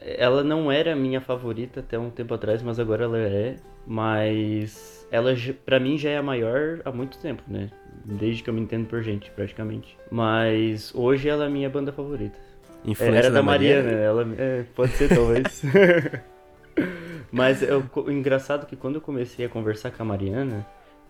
ela 0.00 0.42
não 0.42 0.70
era 0.70 0.92
a 0.92 0.96
minha 0.96 1.20
favorita 1.20 1.80
até 1.80 1.98
um 1.98 2.10
tempo 2.10 2.34
atrás, 2.34 2.62
mas 2.62 2.78
agora 2.78 3.04
ela 3.04 3.18
é. 3.18 3.56
Mas 3.86 5.06
ela, 5.10 5.32
pra 5.64 5.80
mim, 5.80 5.96
já 5.98 6.10
é 6.10 6.16
a 6.18 6.22
maior 6.22 6.80
há 6.84 6.92
muito 6.92 7.18
tempo, 7.18 7.42
né? 7.48 7.70
Desde 8.04 8.42
que 8.42 8.50
eu 8.50 8.54
me 8.54 8.60
entendo 8.60 8.86
por 8.86 9.02
gente, 9.02 9.30
praticamente. 9.30 9.96
Mas 10.10 10.94
hoje 10.94 11.28
ela 11.28 11.44
é 11.44 11.46
a 11.46 11.50
minha 11.50 11.68
banda 11.68 11.92
favorita. 11.92 12.38
É, 12.84 12.90
Influência 12.90 13.18
Era 13.18 13.28
da, 13.30 13.34
da 13.36 13.42
Mariana, 13.42 13.90
ela 13.90 14.26
é, 14.38 14.64
pode 14.74 14.92
ser 14.92 15.08
talvez. 15.08 15.62
Mas 17.30 17.62
eu- 17.62 17.84
o 17.94 18.10
engraçado 18.10 18.64
é 18.64 18.66
que 18.66 18.76
quando 18.76 18.96
eu 18.96 19.00
comecei 19.00 19.44
a 19.44 19.48
conversar 19.48 19.90
com 19.90 20.02
a 20.02 20.06
Mariana, 20.06 20.66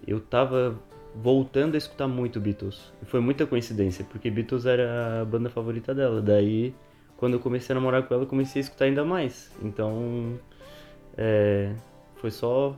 eu 0.07 0.21
tava 0.21 0.79
voltando 1.15 1.75
a 1.75 1.79
escutar 1.79 2.07
muito 2.09 2.41
Beatles. 2.41 2.93
E 3.03 3.07
foi 3.07 3.21
muita 3.21 3.47
coincidência, 3.47 4.05
porque 4.11 4.31
Beatles 4.31 4.67
era 4.67 5.23
a 5.23 5.25
banda 5.25 5.49
favorita 5.51 5.95
dela. 5.95 6.21
Daí, 6.23 6.75
quando 7.17 7.35
eu 7.35 7.41
comecei 7.41 7.75
a 7.75 7.79
namorar 7.79 8.03
com 8.05 8.15
ela, 8.15 8.23
eu 8.23 8.27
comecei 8.29 8.61
a 8.61 8.65
escutar 8.65 8.85
ainda 8.87 9.05
mais. 9.05 9.51
Então, 9.63 10.39
é, 11.17 11.73
foi 12.17 12.31
só 12.31 12.77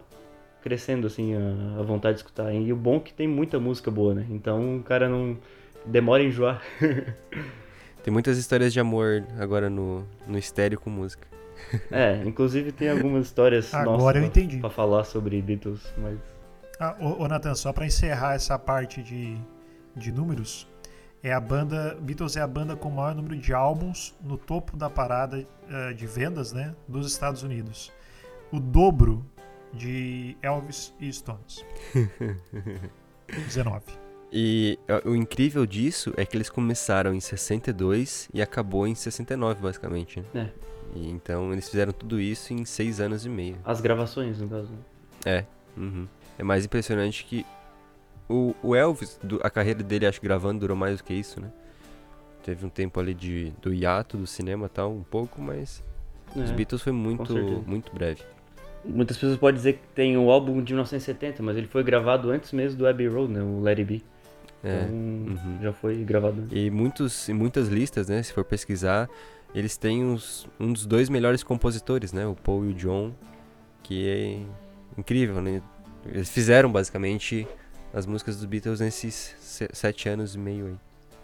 crescendo 0.62 1.06
assim 1.06 1.34
a, 1.34 1.80
a 1.80 1.82
vontade 1.82 2.14
de 2.14 2.20
escutar. 2.20 2.52
E 2.54 2.72
o 2.72 2.76
bom 2.76 2.96
é 2.96 3.00
que 3.00 3.12
tem 3.12 3.26
muita 3.28 3.58
música 3.58 3.90
boa, 3.90 4.14
né? 4.14 4.26
Então, 4.30 4.76
o 4.78 4.82
cara 4.82 5.08
não 5.08 5.36
demora 5.84 6.22
a 6.22 6.26
enjoar. 6.26 6.62
Tem 8.02 8.12
muitas 8.12 8.36
histórias 8.36 8.72
de 8.72 8.80
amor 8.80 9.24
agora 9.38 9.70
no, 9.70 10.04
no 10.26 10.36
estéreo 10.36 10.76
com 10.80 10.90
música. 10.90 11.24
É, 11.88 12.20
inclusive 12.26 12.72
tem 12.72 12.90
algumas 12.90 13.26
histórias 13.26 13.72
Agora 13.72 14.18
nossas 14.18 14.18
pra- 14.18 14.26
entendi. 14.42 14.56
pra 14.58 14.68
falar 14.70 15.04
sobre 15.04 15.40
Beatles, 15.40 15.80
mas 15.98 16.18
Ah, 16.82 16.96
ô, 16.98 17.22
ô 17.22 17.28
Nathan, 17.28 17.54
só 17.54 17.72
pra 17.72 17.86
encerrar 17.86 18.34
essa 18.34 18.58
parte 18.58 19.04
de, 19.04 19.38
de 19.94 20.10
números, 20.10 20.66
é 21.22 21.32
a 21.32 21.38
banda 21.38 21.96
Beatles 22.00 22.36
é 22.36 22.40
a 22.40 22.46
banda 22.48 22.74
com 22.74 22.88
o 22.88 22.92
maior 22.96 23.14
número 23.14 23.36
de 23.36 23.54
álbuns 23.54 24.12
no 24.20 24.36
topo 24.36 24.76
da 24.76 24.90
parada 24.90 25.46
eh, 25.70 25.92
de 25.92 26.08
vendas, 26.08 26.52
né, 26.52 26.74
dos 26.88 27.06
Estados 27.06 27.44
Unidos. 27.44 27.92
O 28.50 28.58
dobro 28.58 29.24
de 29.72 30.36
Elvis 30.42 30.92
e 30.98 31.12
Stones. 31.12 31.64
19. 33.30 33.84
E 34.32 34.76
o 35.04 35.14
incrível 35.14 35.64
disso 35.64 36.12
é 36.16 36.26
que 36.26 36.36
eles 36.36 36.50
começaram 36.50 37.14
em 37.14 37.20
62 37.20 38.28
e 38.34 38.42
acabou 38.42 38.88
em 38.88 38.94
69, 38.96 39.62
basicamente. 39.62 40.24
né? 40.34 40.50
É. 40.50 40.98
E 40.98 41.08
então 41.08 41.52
eles 41.52 41.68
fizeram 41.68 41.92
tudo 41.92 42.20
isso 42.20 42.52
em 42.52 42.64
seis 42.64 42.98
anos 42.98 43.24
e 43.24 43.28
meio. 43.28 43.56
as 43.64 43.80
gravações, 43.80 44.40
no 44.40 44.48
caso. 44.48 44.72
É. 45.24 45.44
uhum. 45.76 46.08
É 46.42 46.44
mais 46.44 46.64
impressionante 46.64 47.24
que 47.24 47.46
o, 48.28 48.52
o 48.64 48.74
Elvis, 48.74 49.16
do- 49.22 49.38
a 49.44 49.48
carreira 49.48 49.80
dele, 49.80 50.06
acho 50.06 50.20
que 50.20 50.26
gravando, 50.26 50.58
durou 50.58 50.76
mais 50.76 50.98
do 50.98 51.04
que 51.04 51.14
isso, 51.14 51.40
né? 51.40 51.52
Teve 52.44 52.66
um 52.66 52.68
tempo 52.68 52.98
ali 52.98 53.14
de, 53.14 53.52
do 53.62 53.72
hiato 53.72 54.16
do 54.16 54.26
cinema 54.26 54.66
e 54.66 54.68
tal, 54.68 54.90
um 54.92 55.04
pouco, 55.04 55.40
mas 55.40 55.84
os 56.34 56.50
É. 56.50 56.52
Beatles 56.52 56.82
foi 56.82 56.92
muito, 56.92 57.32
muito 57.64 57.94
breve. 57.94 58.22
Muitas 58.84 59.16
pessoas 59.16 59.38
podem 59.38 59.54
dizer 59.54 59.74
que 59.74 59.86
tem 59.94 60.16
o 60.16 60.32
álbum 60.32 60.60
de 60.60 60.72
1970, 60.72 61.44
mas 61.44 61.56
ele 61.56 61.68
foi 61.68 61.84
gravado 61.84 62.28
antes 62.32 62.50
mesmo 62.50 62.76
do 62.76 62.88
Abbey 62.88 63.06
Road, 63.06 63.32
né? 63.32 63.40
O 63.40 63.60
Let 63.60 63.78
It 63.78 63.84
Be. 63.84 64.04
É. 64.64 64.82
Então, 64.82 64.96
uhum. 64.96 65.58
já 65.62 65.72
foi 65.72 65.94
gravado. 66.02 66.48
E 66.50 66.70
muitos, 66.72 67.28
em 67.28 67.34
muitas 67.34 67.68
listas, 67.68 68.08
né, 68.08 68.20
se 68.20 68.32
for 68.32 68.44
pesquisar, 68.44 69.08
eles 69.54 69.76
têm 69.76 70.12
os, 70.12 70.48
um 70.58 70.72
dos 70.72 70.86
dois 70.86 71.08
melhores 71.08 71.44
compositores, 71.44 72.12
né, 72.12 72.26
o 72.26 72.34
Paul 72.34 72.64
e 72.64 72.70
o 72.70 72.74
John, 72.74 73.12
que 73.80 74.08
é 74.08 74.98
incrível, 74.98 75.40
né? 75.40 75.62
Eles 76.06 76.28
fizeram 76.30 76.70
basicamente 76.70 77.46
as 77.92 78.06
músicas 78.06 78.36
dos 78.36 78.44
Beatles 78.44 78.80
nesses 78.80 79.34
se- 79.38 79.68
sete 79.72 80.08
anos 80.08 80.34
e 80.34 80.38
meio 80.38 80.66
aí. 80.66 80.76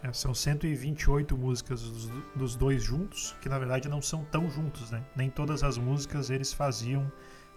É, 0.03 0.13
são 0.13 0.33
128 0.33 1.37
músicas 1.37 1.83
dos, 1.83 2.11
dos 2.37 2.57
dois 2.57 2.83
juntos, 2.83 3.35
que 3.43 3.49
na 3.49 3.59
verdade 3.59 3.89
não 3.89 4.01
são 4.01 4.25
tão 4.25 4.49
juntos, 4.49 4.91
né? 4.91 5.03
Nem 5.17 5.29
todas 5.29 5.65
as 5.65 5.77
músicas 5.77 6.31
eles 6.31 6.53
faziam 6.53 7.11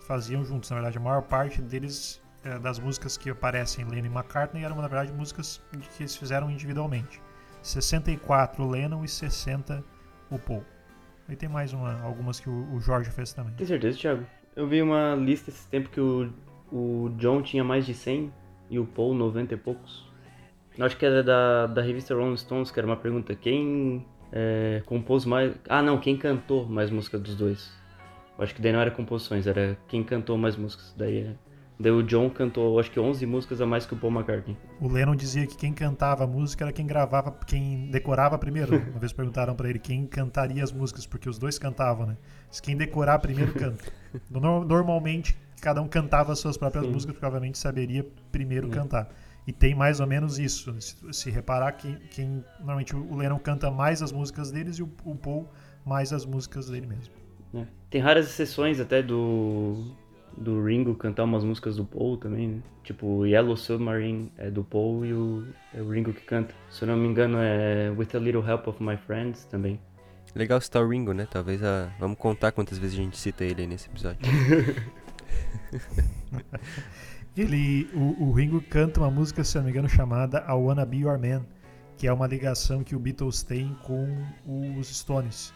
faziam 0.07 0.43
juntos. 0.43 0.69
Na 0.71 0.77
verdade, 0.77 0.97
a 0.97 1.01
maior 1.01 1.21
parte 1.21 1.61
deles 1.61 2.19
é, 2.43 2.57
das 2.57 2.79
músicas 2.79 3.15
que 3.17 3.29
aparecem 3.29 3.85
Lennon 3.85 4.07
e 4.07 4.09
McCartney 4.09 4.63
eram 4.63 4.75
na 4.77 4.87
verdade 4.87 5.13
músicas 5.13 5.61
que 5.95 6.01
eles 6.01 6.15
fizeram 6.15 6.49
individualmente. 6.49 7.21
64 7.61 8.63
o 8.63 8.69
Lennon 8.69 9.05
e 9.05 9.07
60 9.07 9.83
o 10.31 10.39
Paul. 10.39 10.65
E 11.29 11.35
tem 11.35 11.47
mais 11.47 11.71
uma, 11.73 12.01
algumas 12.01 12.39
que 12.39 12.49
o, 12.49 12.73
o 12.73 12.79
Jorge 12.79 13.11
fez 13.11 13.31
também. 13.33 13.53
Tem 13.53 13.67
certeza, 13.67 13.97
Thiago? 13.97 14.25
Eu 14.55 14.67
vi 14.67 14.81
uma 14.81 15.15
lista 15.15 15.51
esse 15.51 15.67
tempo 15.67 15.89
que 15.89 16.01
o, 16.01 16.33
o 16.71 17.09
John 17.17 17.41
tinha 17.41 17.63
mais 17.63 17.85
de 17.85 17.93
100 17.93 18.31
e 18.69 18.79
o 18.79 18.85
Paul 18.85 19.13
90 19.13 19.53
e 19.53 19.57
poucos. 19.57 20.09
Eu 20.77 20.85
acho 20.85 20.95
que 20.97 21.05
era 21.05 21.21
da, 21.21 21.67
da 21.67 21.81
revista 21.81 22.15
Rolling 22.15 22.37
Stones, 22.37 22.71
que 22.71 22.79
era 22.79 22.87
uma 22.87 22.95
pergunta. 22.95 23.35
Quem 23.35 24.05
é, 24.31 24.81
compôs 24.85 25.25
mais... 25.25 25.53
Ah, 25.67 25.81
não, 25.81 25.99
quem 25.99 26.15
cantou 26.17 26.65
mais 26.65 26.89
música 26.89 27.19
dos 27.19 27.35
dois? 27.35 27.69
Eu 28.37 28.43
acho 28.43 28.55
que 28.55 28.61
daí 28.61 28.71
não 28.71 28.79
era 28.79 28.89
composições, 28.89 29.45
era 29.47 29.77
quem 29.89 30.03
cantou 30.03 30.37
mais 30.37 30.55
músicas. 30.55 30.95
Daí, 30.97 31.17
é- 31.19 31.35
daí 31.77 31.91
o 31.91 32.01
John 32.01 32.29
cantou, 32.29 32.79
acho 32.79 32.89
que 32.89 32.99
11 32.99 33.25
músicas 33.25 33.59
a 33.59 33.65
mais 33.65 33.85
que 33.85 33.93
o 33.93 33.97
Paul 33.97 34.13
McCartney. 34.13 34.57
O 34.79 34.87
Lennon 34.87 35.15
dizia 35.15 35.45
que 35.45 35.57
quem 35.57 35.73
cantava 35.73 36.23
a 36.23 36.27
música 36.27 36.63
era 36.63 36.71
quem 36.71 36.87
gravava, 36.87 37.31
quem 37.45 37.91
decorava 37.91 38.37
primeiro. 38.37 38.77
Uma 38.91 38.99
vez 38.99 39.11
perguntaram 39.11 39.53
pra 39.55 39.69
ele 39.69 39.77
quem 39.77 40.07
cantaria 40.07 40.63
as 40.63 40.71
músicas, 40.71 41.05
porque 41.05 41.27
os 41.29 41.37
dois 41.37 41.59
cantavam, 41.59 42.05
né? 42.07 42.17
Diz 42.49 42.61
quem 42.61 42.77
decorar 42.77 43.19
primeiro 43.19 43.53
canta. 43.53 43.83
No- 44.29 44.63
Normalmente, 44.65 45.37
cada 45.61 45.81
um 45.81 45.87
cantava 45.87 46.33
as 46.33 46.39
suas 46.39 46.57
próprias 46.57 46.85
Sim. 46.85 46.91
músicas, 46.91 47.13
porque 47.13 47.25
obviamente 47.25 47.57
saberia 47.57 48.05
primeiro 48.31 48.67
Hum. 48.67 48.71
cantar. 48.71 49.09
E 49.47 49.51
tem 49.53 49.73
mais 49.73 49.99
ou 49.99 50.05
menos 50.07 50.37
isso. 50.37 50.73
Se, 50.81 50.95
se 51.13 51.29
reparar 51.31 51.71
que 51.73 51.95
quem 52.09 52.43
normalmente 52.59 52.95
o 52.95 53.15
Lennon 53.15 53.39
canta 53.39 53.71
mais 53.71 54.01
as 54.01 54.11
músicas 54.11 54.51
deles 54.51 54.77
e 54.77 54.83
o, 54.83 54.89
o 55.05 55.15
Paul 55.15 55.47
mais 55.85 56.11
as 56.13 56.25
músicas 56.25 56.69
dele 56.69 56.85
mesmo. 56.87 57.13
né? 57.53 57.67
Tem 57.89 57.99
raras 58.01 58.27
exceções 58.27 58.79
até 58.79 59.01
do 59.01 59.93
do 60.37 60.63
Ringo 60.63 60.95
cantar 60.95 61.25
umas 61.25 61.43
músicas 61.43 61.75
do 61.75 61.83
Paul 61.83 62.15
também, 62.17 62.47
né? 62.47 62.61
Tipo, 62.83 63.25
Yellow 63.25 63.57
Submarine 63.57 64.31
é 64.37 64.49
do 64.49 64.63
Paul 64.63 65.05
e 65.05 65.13
o, 65.13 65.45
é 65.73 65.81
o 65.81 65.89
Ringo 65.89 66.13
que 66.13 66.21
canta. 66.21 66.53
Se 66.69 66.83
eu 66.83 66.87
não 66.87 66.95
me 66.95 67.05
engano 67.07 67.37
é 67.39 67.89
With 67.89 68.07
a 68.15 68.17
Little 68.19 68.47
Help 68.47 68.67
of 68.67 68.81
My 68.81 68.95
Friends 68.95 69.43
também. 69.45 69.77
Legal 70.33 70.61
citar 70.61 70.81
o 70.83 70.87
Ringo, 70.87 71.11
né? 71.13 71.27
Talvez 71.29 71.61
a... 71.61 71.91
Vamos 71.99 72.17
contar 72.17 72.53
quantas 72.53 72.77
vezes 72.77 72.97
a 72.97 73.01
gente 73.03 73.17
cita 73.17 73.43
ele 73.43 73.63
aí 73.63 73.67
nesse 73.67 73.89
episódio. 73.89 74.21
Ele, 77.35 77.89
o, 77.93 78.25
o 78.25 78.31
Ringo 78.33 78.61
canta 78.61 78.99
uma 78.99 79.09
música, 79.09 79.43
se 79.43 79.57
não 79.57 79.63
me 79.63 79.71
engano, 79.71 79.87
chamada 79.87 80.43
I 80.47 80.51
Wanna 80.51 80.85
Be 80.85 80.97
Your 80.97 81.17
Man, 81.17 81.45
que 81.97 82.05
é 82.05 82.11
uma 82.11 82.27
ligação 82.27 82.83
que 82.83 82.95
o 82.95 82.99
Beatles 82.99 83.41
tem 83.41 83.73
com 83.83 84.25
os 84.77 84.87
Stones. 84.93 85.53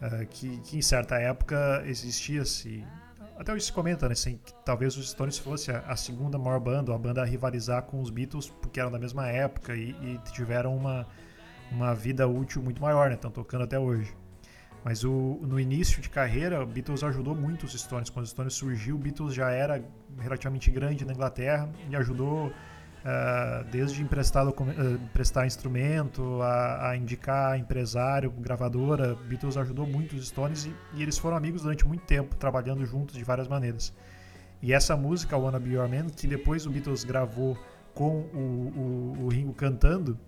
Ah, 0.00 0.24
que, 0.26 0.58
que 0.58 0.76
em 0.76 0.82
certa 0.82 1.16
época 1.16 1.82
existia-se. 1.86 2.84
Até 3.38 3.52
hoje 3.52 3.64
se 3.64 3.72
comenta, 3.72 4.06
né? 4.06 4.12
Assim, 4.12 4.38
que 4.44 4.52
talvez 4.64 4.96
os 4.96 5.10
Stones 5.10 5.38
fosse 5.38 5.70
a, 5.70 5.78
a 5.80 5.96
segunda 5.96 6.36
maior 6.38 6.60
banda, 6.60 6.90
ou 6.90 6.96
a 6.96 6.98
banda 6.98 7.22
a 7.22 7.24
rivalizar 7.24 7.82
com 7.84 8.00
os 8.00 8.10
Beatles, 8.10 8.50
porque 8.50 8.78
eram 8.78 8.90
da 8.90 8.98
mesma 8.98 9.28
época 9.28 9.74
e, 9.74 9.90
e 9.90 10.20
tiveram 10.32 10.76
uma, 10.76 11.06
uma 11.70 11.94
vida 11.94 12.28
útil 12.28 12.62
muito 12.62 12.82
maior, 12.82 13.08
né? 13.08 13.14
Estão 13.14 13.30
tocando 13.30 13.64
até 13.64 13.78
hoje. 13.78 14.14
Mas 14.84 15.04
o, 15.04 15.38
no 15.42 15.58
início 15.58 16.00
de 16.00 16.08
carreira, 16.08 16.64
Beatles 16.64 17.02
ajudou 17.02 17.34
muito 17.34 17.66
os 17.66 17.72
Stones. 17.72 18.08
Quando 18.10 18.24
os 18.24 18.30
Stones 18.30 18.54
surgiu, 18.54 18.96
Beatles 18.96 19.34
já 19.34 19.50
era 19.50 19.82
relativamente 20.18 20.70
grande 20.70 21.04
na 21.04 21.12
Inglaterra 21.12 21.68
e 21.90 21.96
ajudou 21.96 22.52
ah, 23.04 23.64
desde 23.70 24.02
emprestar, 24.02 24.44
docu- 24.46 24.64
ah, 24.64 24.92
emprestar 25.04 25.46
instrumento, 25.46 26.40
a, 26.42 26.90
a 26.90 26.96
indicar 26.96 27.58
empresário, 27.58 28.30
gravadora. 28.30 29.14
Beatles 29.14 29.56
ajudou 29.56 29.86
muito 29.86 30.14
os 30.16 30.28
Stones 30.28 30.64
e, 30.66 30.74
e 30.94 31.02
eles 31.02 31.18
foram 31.18 31.36
amigos 31.36 31.62
durante 31.62 31.86
muito 31.86 32.04
tempo, 32.04 32.36
trabalhando 32.36 32.86
juntos 32.86 33.16
de 33.16 33.24
várias 33.24 33.48
maneiras. 33.48 33.92
E 34.62 34.72
essa 34.72 34.96
música, 34.96 35.36
Wanna 35.36 35.58
Be 35.60 35.74
Your 35.74 35.88
Man, 35.88 36.06
que 36.06 36.26
depois 36.26 36.66
o 36.66 36.70
Beatles 36.70 37.04
gravou 37.04 37.58
com 37.94 38.20
o, 38.32 39.16
o, 39.18 39.24
o 39.24 39.28
Ringo 39.28 39.52
cantando, 39.52 40.18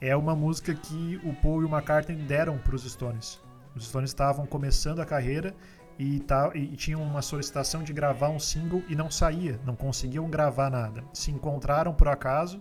é 0.00 0.16
uma 0.16 0.34
música 0.34 0.72
que 0.74 1.20
o 1.24 1.34
Paul 1.34 1.62
e 1.62 1.64
o 1.64 1.68
McCartney 1.68 2.16
deram 2.16 2.56
para 2.56 2.74
os 2.74 2.90
Stones. 2.90 3.40
Os 3.74 3.86
Stones 3.88 4.10
estavam 4.10 4.46
começando 4.46 5.00
a 5.00 5.06
carreira 5.06 5.54
e, 5.98 6.20
tá, 6.20 6.50
e 6.54 6.66
tinham 6.76 7.02
uma 7.02 7.22
solicitação 7.22 7.82
de 7.82 7.92
gravar 7.92 8.28
um 8.30 8.38
single 8.38 8.82
e 8.88 8.94
não 8.96 9.10
saía, 9.10 9.60
não 9.66 9.76
conseguiam 9.76 10.28
gravar 10.28 10.70
nada. 10.70 11.04
Se 11.12 11.30
encontraram 11.30 11.92
por 11.92 12.08
acaso 12.08 12.60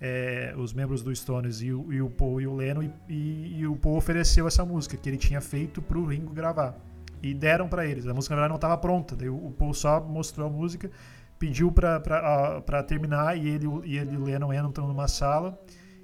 é, 0.00 0.54
os 0.56 0.72
membros 0.72 1.02
do 1.02 1.14
Stones 1.14 1.60
e 1.60 1.72
o, 1.72 1.92
e 1.92 2.00
o 2.00 2.08
Paul 2.08 2.40
e 2.40 2.46
o 2.46 2.54
Lennon 2.54 2.82
e, 2.82 2.92
e- 3.08 3.58
e 3.60 3.66
o 3.66 3.76
Paul 3.76 3.96
ofereceu 3.96 4.46
essa 4.48 4.64
música 4.64 4.96
que 4.96 5.08
ele 5.08 5.18
tinha 5.18 5.40
feito 5.40 5.82
para 5.82 5.98
o 5.98 6.06
Ringo 6.06 6.32
gravar 6.32 6.74
e 7.22 7.34
deram 7.34 7.68
para 7.68 7.84
eles. 7.84 8.06
A 8.06 8.14
música 8.14 8.34
na 8.34 8.40
verdade 8.40 8.48
não 8.50 8.56
estava 8.56 8.78
pronta, 8.78 9.14
daí 9.14 9.28
o, 9.28 9.50
Paul 9.58 9.74
só 9.74 10.00
mostrou 10.00 10.46
a 10.46 10.50
música, 10.50 10.90
pediu 11.38 11.70
para 11.70 12.82
terminar 12.86 13.36
e 13.36 13.46
ele, 13.46 13.66
e 13.84 13.98
ele 13.98 14.16
o 14.16 14.24
Lennon 14.24 14.52
entram 14.54 14.86
numa 14.88 15.06
sala 15.06 15.60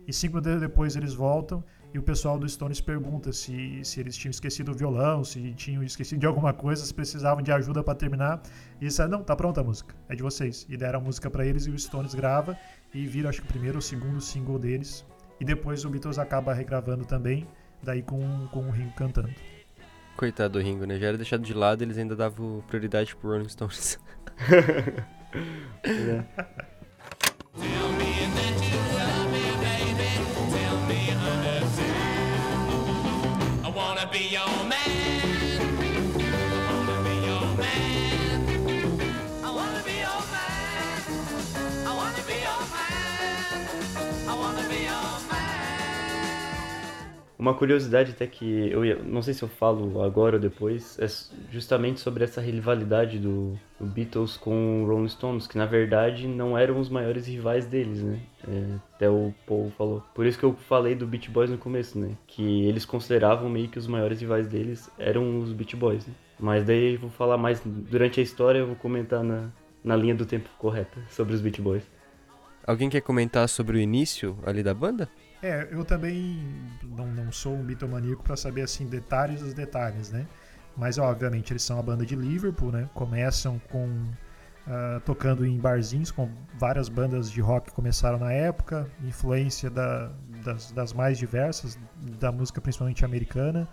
e 0.07 0.13
cinco 0.13 0.37
minutos 0.37 0.61
depois 0.61 0.95
eles 0.95 1.15
voltam 1.15 1.65
e 1.97 1.99
o 1.99 2.03
pessoal 2.03 2.39
do 2.39 2.47
Stones 2.47 2.79
pergunta 2.79 3.33
se, 3.33 3.81
se 3.83 4.01
eles 4.01 4.15
tinham 4.15 4.31
esquecido 4.31 4.71
o 4.71 4.75
violão, 4.75 5.25
se 5.25 5.55
tinham 5.55 5.83
esquecido 5.83 6.21
de 6.21 6.27
alguma 6.27 6.53
coisa, 6.53 6.85
se 6.85 6.93
precisavam 6.93 7.43
de 7.43 7.51
ajuda 7.51 7.83
para 7.83 7.95
terminar. 7.95 8.43
E 8.79 8.85
eles 8.85 8.93
disseram, 8.93 9.13
não, 9.13 9.23
tá 9.23 9.35
pronta 9.35 9.63
a 9.63 9.65
música, 9.65 9.95
é 10.07 10.15
de 10.15 10.23
vocês. 10.23 10.67
E 10.69 10.77
deram 10.77 11.01
a 11.01 11.03
música 11.03 11.31
para 11.31 11.47
eles 11.47 11.65
e 11.65 11.71
o 11.71 11.79
Stones 11.79 12.15
grava 12.15 12.55
e 12.93 13.07
vira, 13.07 13.31
acho 13.31 13.41
que 13.41 13.47
o 13.47 13.51
primeiro 13.51 13.77
ou 13.77 13.81
segundo 13.81 14.21
single 14.21 14.59
deles. 14.59 15.07
E 15.41 15.45
depois 15.45 15.87
o 15.87 15.89
Beatles 15.89 16.19
acaba 16.19 16.53
regravando 16.53 17.07
também, 17.07 17.49
daí 17.83 18.03
com, 18.03 18.47
com 18.49 18.69
o 18.69 18.71
Ringo 18.71 18.93
cantando. 18.93 19.35
Coitado 20.19 20.59
do 20.59 20.63
Ringo, 20.63 20.85
né? 20.85 20.99
Já 20.99 21.07
era 21.07 21.17
deixado 21.17 21.43
de 21.43 21.55
lado, 21.55 21.81
eles 21.81 21.97
ainda 21.97 22.15
davam 22.15 22.63
prioridade 22.69 23.17
pro 23.17 23.31
Rolling 23.31 23.49
Stones. 23.49 23.99
I 27.59 28.56
Uma 47.39 47.53
curiosidade 47.53 48.13
até 48.13 48.27
que 48.27 48.71
eu 48.71 49.05
não 49.05 49.21
sei 49.21 49.35
se 49.35 49.43
eu 49.43 49.49
falo 49.49 50.03
agora 50.03 50.37
ou 50.37 50.41
depois, 50.41 50.99
é 50.99 51.07
justamente 51.53 52.01
sobre 52.01 52.25
essa 52.25 52.41
rivalidade 52.41 53.19
do, 53.19 53.59
do 53.79 53.85
Beatles 53.85 54.39
com 54.39 54.83
o 54.83 54.87
Rolling 54.87 55.09
Stones, 55.09 55.47
que 55.47 55.59
na 55.59 55.67
verdade 55.67 56.27
não 56.27 56.57
eram 56.57 56.81
os 56.81 56.89
maiores 56.89 57.27
rivais 57.27 57.67
deles, 57.67 58.03
né? 58.03 58.21
É, 58.49 58.77
até 58.95 59.11
o 59.11 59.35
Paul 59.47 59.71
falou. 59.77 60.03
Por 60.15 60.25
isso 60.25 60.39
que 60.39 60.45
eu 60.45 60.55
falei 60.55 60.95
do 60.95 61.07
Beach 61.07 61.31
Boys 61.31 61.51
no 61.51 61.59
começo, 61.59 61.99
né? 61.99 62.17
Que 62.27 62.65
eles 62.65 62.87
consideravam 62.87 63.51
meio 63.51 63.69
que 63.69 63.79
os 63.79 63.87
maiores 63.87 64.21
rivais 64.21 64.47
deles 64.47 64.91
eram 64.99 65.39
os 65.41 65.53
Beach 65.53 65.77
Boys, 65.77 66.07
né? 66.07 66.15
Mas 66.39 66.65
daí 66.65 66.95
eu 66.95 67.01
vou 67.01 67.11
falar 67.11 67.37
mais 67.37 67.61
durante 67.65 68.19
a 68.19 68.23
história, 68.23 68.61
eu 68.61 68.67
vou 68.67 68.77
comentar 68.77 69.23
na, 69.23 69.51
na 69.85 69.95
linha 69.95 70.15
do 70.15 70.25
tempo 70.25 70.49
correta 70.59 70.99
sobre 71.11 71.35
os 71.35 71.43
Beach 71.43 71.61
Boys. 71.61 71.85
Alguém 72.67 72.89
quer 72.89 73.03
comentar 73.03 73.47
sobre 73.49 73.77
o 73.77 73.81
início 73.81 74.39
ali 74.45 74.63
da 74.63 74.75
banda? 74.75 75.09
É, 75.47 75.69
eu 75.71 75.85
também 75.85 76.39
não, 76.83 77.07
não 77.07 77.31
sou 77.31 77.55
um 77.55 77.63
bitomaníaco 77.63 78.23
para 78.23 78.37
saber 78.37 78.63
assim 78.63 78.87
detalhes 78.87 79.41
dos 79.41 79.55
detalhes, 79.55 80.11
né? 80.11 80.27
Mas 80.77 80.99
obviamente 80.99 81.53
eles 81.53 81.63
são 81.63 81.79
a 81.79 81.83
banda 81.83 82.05
de 82.05 82.17
Liverpool, 82.17 82.73
né? 82.73 82.89
Começam 82.93 83.61
com 83.71 83.89
ah, 84.67 85.01
tocando 85.05 85.47
em 85.47 85.57
barzinhos, 85.59 86.11
com 86.11 86.29
várias 86.59 86.89
bandas 86.89 87.31
de 87.31 87.41
rock 87.41 87.69
que 87.69 87.75
começaram 87.75 88.19
na 88.19 88.33
época, 88.33 88.91
influência 89.05 89.71
da- 89.71 90.11
das, 90.45 90.73
das 90.73 90.93
mais 90.93 91.17
diversas, 91.17 91.79
da 92.19 92.33
música 92.33 92.61
principalmente 92.61 93.05
americana. 93.05 93.69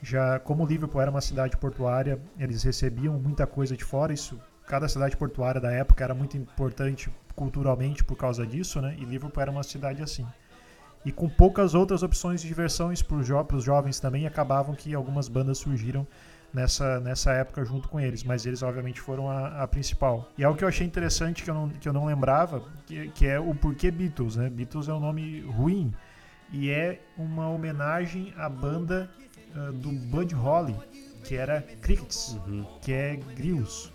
Já 0.00 0.38
como 0.38 0.64
Liverpool 0.64 1.00
era 1.00 1.10
uma 1.10 1.20
cidade 1.20 1.56
portuária, 1.56 2.20
eles 2.38 2.62
recebiam 2.62 3.14
muita 3.18 3.44
coisa 3.46 3.76
de 3.76 3.82
fora. 3.84 4.12
Isso, 4.12 4.38
cada 4.68 4.88
cidade 4.88 5.16
portuária 5.16 5.60
da 5.60 5.72
época 5.72 6.04
era 6.04 6.14
muito 6.14 6.36
importante 6.36 7.10
culturalmente 7.34 8.04
por 8.04 8.16
causa 8.16 8.46
disso, 8.46 8.80
né? 8.80 8.94
E 8.98 9.04
Liverpool 9.04 9.42
era 9.42 9.50
uma 9.50 9.64
cidade 9.64 10.00
assim 10.02 10.24
e 11.06 11.12
com 11.12 11.28
poucas 11.28 11.72
outras 11.72 12.02
opções 12.02 12.42
de 12.42 12.48
diversões 12.48 13.00
para 13.00 13.16
os 13.16 13.24
jo 13.24 13.36
jovens 13.60 14.00
também, 14.00 14.26
acabavam 14.26 14.74
que 14.74 14.92
algumas 14.92 15.28
bandas 15.28 15.56
surgiram 15.56 16.04
nessa, 16.52 16.98
nessa 16.98 17.32
época 17.32 17.64
junto 17.64 17.88
com 17.88 18.00
eles, 18.00 18.24
mas 18.24 18.44
eles 18.44 18.60
obviamente 18.60 19.00
foram 19.00 19.30
a, 19.30 19.62
a 19.62 19.68
principal. 19.68 20.28
E 20.36 20.42
algo 20.42 20.58
que 20.58 20.64
eu 20.64 20.68
achei 20.68 20.84
interessante 20.84 21.44
que 21.44 21.50
eu 21.50 21.54
não, 21.54 21.68
que 21.68 21.88
eu 21.88 21.92
não 21.92 22.06
lembrava, 22.06 22.60
que, 22.84 23.06
que 23.10 23.24
é 23.24 23.38
o 23.38 23.54
porquê 23.54 23.88
Beatles, 23.88 24.34
né? 24.34 24.50
Beatles 24.50 24.88
é 24.88 24.94
um 24.94 24.98
nome 24.98 25.42
ruim 25.42 25.94
e 26.52 26.70
é 26.70 27.00
uma 27.16 27.48
homenagem 27.50 28.34
à 28.36 28.48
banda 28.48 29.08
ah, 29.54 29.70
do 29.72 29.92
Bud 29.92 30.34
Holly, 30.34 30.74
que 31.22 31.36
era 31.36 31.62
Crickets, 31.82 32.36
que 32.82 32.92
é 32.92 33.14
grilos. 33.36 33.92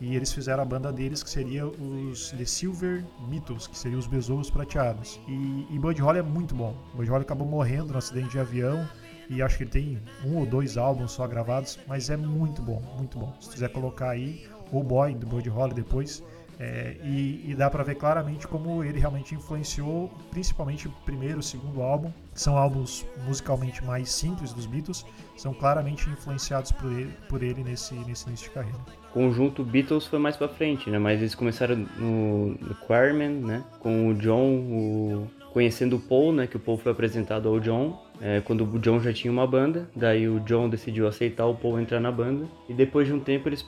E 0.00 0.14
eles 0.14 0.32
fizeram 0.32 0.62
a 0.62 0.66
banda 0.66 0.92
deles, 0.92 1.22
que 1.22 1.30
seria 1.30 1.66
os 1.66 2.30
The 2.30 2.44
Silver 2.44 3.04
Beatles, 3.28 3.66
que 3.66 3.76
seriam 3.76 3.98
os 3.98 4.06
besouros 4.06 4.48
prateados. 4.48 5.20
E, 5.26 5.66
e 5.70 5.78
Buddy 5.78 6.00
Holly 6.00 6.20
é 6.20 6.22
muito 6.22 6.54
bom. 6.54 6.76
Buddy 6.94 7.10
Holly 7.10 7.22
acabou 7.22 7.46
morrendo 7.46 7.92
no 7.92 7.98
acidente 7.98 8.30
de 8.30 8.38
avião. 8.38 8.88
E 9.28 9.42
acho 9.42 9.58
que 9.58 9.64
ele 9.64 9.70
tem 9.70 9.98
um 10.24 10.38
ou 10.38 10.46
dois 10.46 10.78
álbuns 10.78 11.12
só 11.12 11.26
gravados, 11.26 11.78
mas 11.86 12.08
é 12.08 12.16
muito 12.16 12.62
bom, 12.62 12.80
muito 12.96 13.18
bom. 13.18 13.34
Se 13.40 13.50
quiser 13.50 13.68
colocar 13.70 14.10
aí, 14.10 14.46
o 14.72 14.82
Boy 14.82 15.14
do 15.14 15.26
Buddy 15.26 15.50
Holly 15.50 15.74
depois, 15.74 16.22
é, 16.58 16.96
e, 17.04 17.44
e 17.46 17.54
dá 17.54 17.68
pra 17.70 17.84
ver 17.84 17.94
claramente 17.96 18.48
como 18.48 18.82
ele 18.82 18.98
realmente 18.98 19.34
influenciou, 19.34 20.10
principalmente 20.30 20.88
o 20.88 20.90
primeiro 21.04 21.40
o 21.40 21.42
segundo 21.42 21.82
álbum, 21.82 22.10
são 22.40 22.56
álbuns 22.56 23.04
musicalmente 23.26 23.84
mais 23.84 24.10
simples 24.10 24.52
dos 24.52 24.66
Beatles, 24.66 25.04
são 25.36 25.52
claramente 25.52 26.08
influenciados 26.08 26.72
por 26.72 26.90
ele, 26.90 27.12
por 27.28 27.42
ele 27.42 27.62
nesse, 27.62 27.94
nesse 27.94 28.28
início 28.28 28.48
de 28.48 28.54
carreira. 28.54 28.78
conjunto 29.12 29.64
Beatles 29.64 30.06
foi 30.06 30.18
mais 30.18 30.36
pra 30.36 30.48
frente, 30.48 30.88
né? 30.90 30.98
Mas 30.98 31.20
eles 31.20 31.34
começaram 31.34 31.76
no, 31.98 32.56
Quarryman, 32.86 33.30
né? 33.30 33.64
Com 33.80 34.08
o 34.08 34.14
John, 34.14 34.56
o... 34.56 35.26
conhecendo 35.52 35.96
o 35.96 36.00
Paul, 36.00 36.32
né? 36.32 36.46
Que 36.46 36.56
o 36.56 36.60
Paul 36.60 36.78
foi 36.78 36.92
apresentado 36.92 37.48
ao 37.48 37.60
John. 37.60 38.00
é, 38.20 38.40
quando 38.40 38.64
o 38.64 38.78
John 38.78 39.00
já 39.00 39.12
tinha 39.12 39.32
uma 39.32 39.46
banda, 39.46 39.88
daí 39.94 40.28
o 40.28 40.40
John 40.40 40.68
decidiu 40.68 41.06
aceitar 41.06 41.46
o 41.46 41.54
Paul 41.54 41.80
entrar 41.80 42.00
na 42.00 42.10
banda. 42.10 42.46
E 42.68 42.74
depois 42.74 43.06
de 43.06 43.12
um 43.12 43.20
tempo 43.20 43.48
eles 43.48 43.64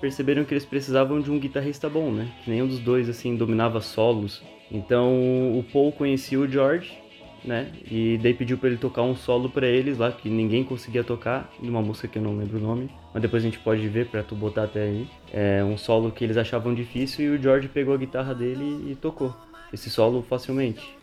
perceberam 0.00 0.44
que 0.44 0.54
eles 0.54 0.64
precisavam 0.64 1.20
de 1.20 1.30
um 1.30 1.38
guitarrista 1.38 1.88
bom, 1.88 2.10
né? 2.10 2.30
Que 2.44 2.50
nenhum 2.50 2.66
dos 2.66 2.78
dois, 2.78 3.08
assim, 3.08 3.36
dominava 3.36 3.80
solos. 3.80 4.42
Então 4.70 5.12
o 5.58 5.64
Paul 5.72 5.92
conhecia 5.92 6.38
o 6.38 6.48
George, 6.48 6.96
né? 7.44 7.70
E 7.90 8.18
daí 8.22 8.34
pediu 8.34 8.58
pra 8.58 8.68
ele 8.68 8.78
tocar 8.78 9.02
um 9.02 9.16
solo 9.16 9.48
pra 9.48 9.66
eles 9.66 9.98
lá, 9.98 10.12
que 10.12 10.28
ninguém 10.28 10.64
conseguia 10.64 11.04
tocar, 11.04 11.50
de 11.60 11.68
uma 11.68 11.82
música 11.82 12.08
que 12.08 12.18
eu 12.18 12.22
não 12.22 12.36
lembro 12.36 12.58
o 12.58 12.60
nome, 12.60 12.90
mas 13.12 13.22
depois 13.22 13.42
a 13.42 13.46
gente 13.46 13.58
pode 13.58 13.86
ver 13.88 14.06
pra 14.06 14.22
tu 14.22 14.34
botar 14.34 14.64
até 14.64 14.82
aí. 14.82 15.06
É 15.32 15.62
um 15.64 15.76
solo 15.76 16.10
que 16.10 16.24
eles 16.24 16.36
achavam 16.36 16.74
difícil 16.74 17.24
e 17.24 17.36
o 17.36 17.42
George 17.42 17.68
pegou 17.68 17.94
a 17.94 17.98
guitarra 17.98 18.34
dele 18.34 18.90
e 18.90 18.94
tocou 18.94 19.34
esse 19.72 19.88
solo 19.88 20.22
facilmente. 20.22 20.96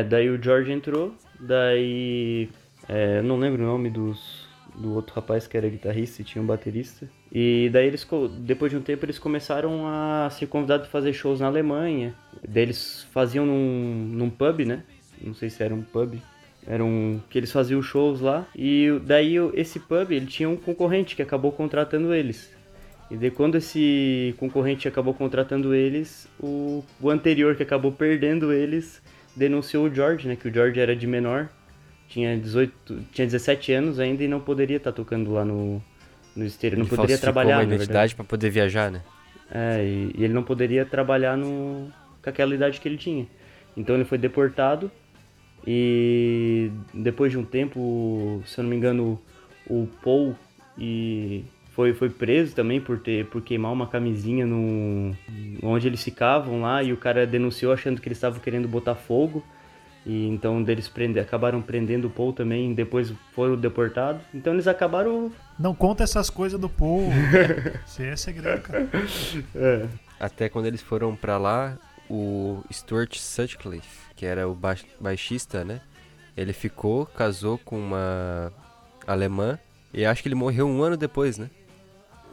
É, 0.00 0.02
daí 0.02 0.30
o 0.30 0.42
George 0.42 0.72
entrou, 0.72 1.14
daí. 1.38 2.48
É, 2.88 3.20
não 3.20 3.38
lembro 3.38 3.62
o 3.62 3.66
nome 3.66 3.90
dos, 3.90 4.48
do 4.74 4.94
outro 4.94 5.14
rapaz 5.14 5.46
que 5.46 5.56
era 5.56 5.68
guitarrista 5.68 6.22
e 6.22 6.24
tinha 6.24 6.42
um 6.42 6.46
baterista. 6.46 7.06
E 7.30 7.68
daí 7.70 7.86
eles, 7.86 8.06
depois 8.38 8.72
de 8.72 8.78
um 8.78 8.80
tempo, 8.80 9.04
eles 9.04 9.18
começaram 9.18 9.86
a 9.86 10.28
ser 10.30 10.46
convidados 10.46 10.86
a 10.86 10.90
fazer 10.90 11.12
shows 11.12 11.40
na 11.40 11.46
Alemanha. 11.46 12.14
Daí 12.48 12.62
eles 12.62 13.06
faziam 13.12 13.44
num, 13.44 14.08
num 14.10 14.30
pub, 14.30 14.60
né? 14.60 14.82
Não 15.22 15.34
sei 15.34 15.50
se 15.50 15.62
era 15.62 15.74
um 15.74 15.82
pub. 15.82 16.14
Era 16.66 16.82
um. 16.82 17.20
que 17.28 17.38
eles 17.38 17.52
faziam 17.52 17.82
shows 17.82 18.22
lá. 18.22 18.46
E 18.56 18.88
daí 19.04 19.36
esse 19.52 19.78
pub, 19.78 20.10
ele 20.10 20.26
tinha 20.26 20.48
um 20.48 20.56
concorrente 20.56 21.14
que 21.14 21.22
acabou 21.22 21.52
contratando 21.52 22.14
eles. 22.14 22.50
E 23.10 23.16
daí 23.16 23.30
quando 23.30 23.56
esse 23.56 24.34
concorrente 24.38 24.88
acabou 24.88 25.12
contratando 25.12 25.74
eles, 25.74 26.26
o, 26.40 26.82
o 27.00 27.10
anterior 27.10 27.54
que 27.54 27.62
acabou 27.62 27.92
perdendo 27.92 28.50
eles 28.50 29.02
denunciou 29.34 29.86
o 29.86 29.94
George, 29.94 30.26
né? 30.28 30.36
Que 30.36 30.48
o 30.48 30.52
George 30.52 30.78
era 30.78 30.94
de 30.94 31.06
menor, 31.06 31.48
tinha 32.08 32.36
18, 32.36 33.06
tinha 33.12 33.26
17 33.26 33.72
anos 33.72 33.98
ainda 33.98 34.22
e 34.24 34.28
não 34.28 34.40
poderia 34.40 34.76
estar 34.76 34.92
tocando 34.92 35.32
lá 35.32 35.44
no, 35.44 35.82
no 36.34 36.44
esteiro, 36.44 36.76
não 36.76 36.84
Ele 36.84 36.90
poderia 36.90 37.16
falsificou 37.16 37.32
trabalhar, 37.32 37.58
uma 37.58 37.74
identidade 37.74 38.14
pra 38.14 38.24
poder 38.24 38.50
viajar, 38.50 38.90
né? 38.90 39.02
É, 39.50 39.84
e, 39.84 40.14
e 40.16 40.24
ele 40.24 40.32
não 40.32 40.42
poderia 40.42 40.84
trabalhar 40.84 41.36
no, 41.36 41.92
com 42.22 42.30
aquela 42.30 42.54
idade 42.54 42.80
que 42.80 42.88
ele 42.88 42.96
tinha. 42.96 43.26
Então 43.76 43.94
ele 43.94 44.04
foi 44.04 44.18
deportado 44.18 44.90
e 45.66 46.70
depois 46.92 47.32
de 47.32 47.38
um 47.38 47.44
tempo, 47.44 48.42
se 48.46 48.58
eu 48.58 48.64
não 48.64 48.70
me 48.70 48.76
engano, 48.76 49.20
o 49.66 49.88
Paul 50.02 50.36
e 50.78 51.44
foi, 51.72 51.92
foi 51.94 52.10
preso 52.10 52.54
também 52.54 52.80
por 52.80 52.98
ter 52.98 53.26
por 53.26 53.40
queimar 53.42 53.72
uma 53.72 53.86
camisinha 53.86 54.44
no 54.46 55.14
onde 55.62 55.86
eles 55.86 56.02
ficavam 56.02 56.60
lá 56.62 56.82
e 56.82 56.92
o 56.92 56.96
cara 56.96 57.26
denunciou 57.26 57.72
achando 57.72 58.00
que 58.00 58.08
eles 58.08 58.18
estavam 58.18 58.40
querendo 58.40 58.66
botar 58.68 58.94
fogo. 58.94 59.42
E 60.06 60.26
então 60.28 60.64
eles 60.66 60.88
prende, 60.88 61.20
acabaram 61.20 61.60
prendendo 61.60 62.06
o 62.06 62.10
Paul 62.10 62.32
também, 62.32 62.72
depois 62.72 63.12
foram 63.34 63.54
deportados. 63.54 64.22
Então 64.34 64.54
eles 64.54 64.66
acabaram 64.66 65.30
Não 65.58 65.74
conta 65.74 66.02
essas 66.02 66.30
coisas 66.30 66.58
do 66.58 66.70
Paul. 66.70 67.08
Isso 67.86 68.02
é 68.02 68.16
segredo, 68.16 68.62
cara. 68.62 68.88
é, 69.54 69.86
Até 70.18 70.48
quando 70.48 70.64
eles 70.66 70.80
foram 70.80 71.14
pra 71.14 71.36
lá, 71.36 71.76
o 72.08 72.62
Stuart 72.72 73.14
Sutcliffe, 73.16 74.08
que 74.16 74.24
era 74.24 74.48
o 74.48 74.54
ba- 74.54 74.74
baixista, 74.98 75.64
né? 75.64 75.82
Ele 76.34 76.54
ficou, 76.54 77.04
casou 77.04 77.58
com 77.58 77.78
uma 77.78 78.50
alemã 79.06 79.58
e 79.92 80.06
acho 80.06 80.22
que 80.22 80.28
ele 80.28 80.34
morreu 80.34 80.66
um 80.66 80.82
ano 80.82 80.96
depois, 80.96 81.36
né? 81.36 81.50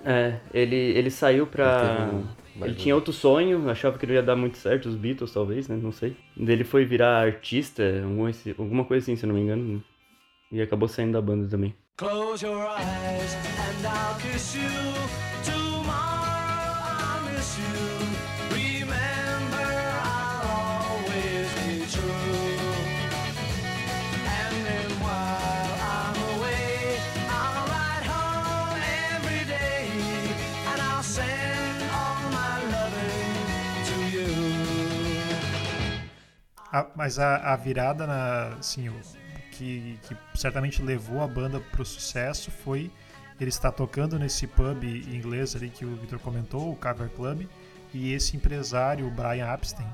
É, 0.06 0.40
ele, 0.54 0.76
ele 0.76 1.10
saiu 1.12 1.46
pra. 1.48 2.10
Ele 2.10 2.16
um- 2.16 2.66
Ele 2.66 2.76
tinha 2.76 2.96
outro 2.96 3.14
sonho, 3.14 3.70
achava 3.70 3.98
que 4.00 4.08
não 4.08 4.14
ia 4.16 4.24
dar 4.24 4.36
muito 4.36 4.58
certo, 4.58 4.88
os 4.90 4.96
Beatles 4.96 5.32
talvez, 5.32 5.68
né? 5.68 5.76
Não 5.82 5.92
sei. 5.92 6.16
Ele 6.36 6.64
foi 6.64 6.86
virar 6.86 7.20
artista, 7.22 7.84
alguma, 8.58 8.84
coisa 8.84 9.04
assim, 9.04 9.16
se 9.16 9.26
eu 9.26 9.28
não 9.28 9.36
me 9.36 9.42
engano. 9.42 9.84
E 10.52 10.60
acabou 10.62 10.88
saindo 10.88 11.12
da 11.14 11.22
banda 11.22 11.48
também. 11.48 11.76
Close 11.98 12.44
your 12.46 12.64
eyes 12.64 13.36
and 13.36 13.86
I'll 13.86 14.16
kiss 14.20 14.58
you. 14.58 15.27
A- 36.72 36.88
mas 36.96 37.20
a, 37.20 37.54
a 37.54 37.56
virada 37.56 38.06
na. 38.06 38.56
Assim, 38.60 38.90
o 38.90 39.00
que, 39.52 40.00
que 40.04 40.16
certamente 40.36 40.82
levou 40.82 41.22
a 41.22 41.28
banda 41.28 41.60
pro 41.60 41.86
sucesso 41.86 42.52
foi 42.52 42.92
ele 43.40 43.50
estar 43.50 43.72
tocando 43.72 44.18
nesse 44.18 44.48
pub 44.48 44.84
inglês 44.84 45.56
ali 45.56 45.70
que 45.70 45.86
o 45.86 45.96
Victor 45.96 46.20
comentou, 46.20 46.72
o 46.72 46.76
Cover 46.76 47.10
Club, 47.10 47.48
e 47.94 48.12
esse 48.14 48.36
empresário, 48.36 49.08
o 49.08 49.12
Brian 49.12 49.52
Epstein, 49.54 49.88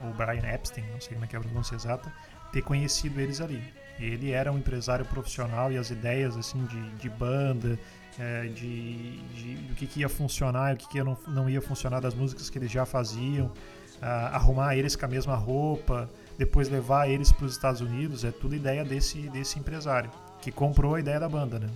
ou 0.00 0.12
Brian 0.12 0.46
Epstein, 0.52 0.84
não 0.92 1.00
sei 1.00 1.12
como 1.14 1.24
é 1.24 1.28
que 1.28 1.36
é 1.36 1.38
a 1.38 1.42
pronúncia 1.42 1.74
exata, 1.74 2.12
ter 2.52 2.62
conhecido 2.62 3.20
eles 3.20 3.40
ali. 3.40 3.62
Ele 3.98 4.32
era 4.32 4.50
um 4.50 4.58
empresário 4.58 5.04
profissional 5.04 5.70
e 5.70 5.78
as 5.78 5.90
ideias 5.90 6.36
assim 6.36 6.64
de, 6.64 6.90
de 6.96 7.08
banda, 7.08 7.78
é, 8.18 8.46
de, 8.46 9.18
de 9.18 9.74
que, 9.76 9.86
que 9.86 10.00
ia 10.00 10.08
funcionar 10.08 10.74
o 10.74 10.76
que, 10.76 10.88
que 10.88 11.02
não, 11.02 11.16
não 11.28 11.48
ia 11.48 11.60
funcionar 11.62 12.00
das 12.00 12.14
músicas 12.14 12.50
que 12.50 12.58
eles 12.58 12.70
já 12.72 12.84
faziam, 12.84 13.52
ah, 14.00 14.36
arrumar 14.36 14.76
eles 14.76 14.96
com 14.96 15.04
a 15.04 15.08
mesma 15.08 15.34
roupa, 15.34 16.08
depois 16.38 16.68
levar 16.68 17.08
eles 17.08 17.30
para 17.30 17.46
os 17.46 17.52
Estados 17.52 17.80
Unidos, 17.80 18.24
é 18.24 18.30
tudo 18.30 18.54
ideia 18.54 18.84
desse, 18.84 19.18
desse 19.28 19.58
empresário, 19.58 20.10
que 20.40 20.50
comprou 20.50 20.94
a 20.94 21.00
ideia 21.00 21.20
da 21.20 21.28
banda, 21.28 21.58
né? 21.58 21.68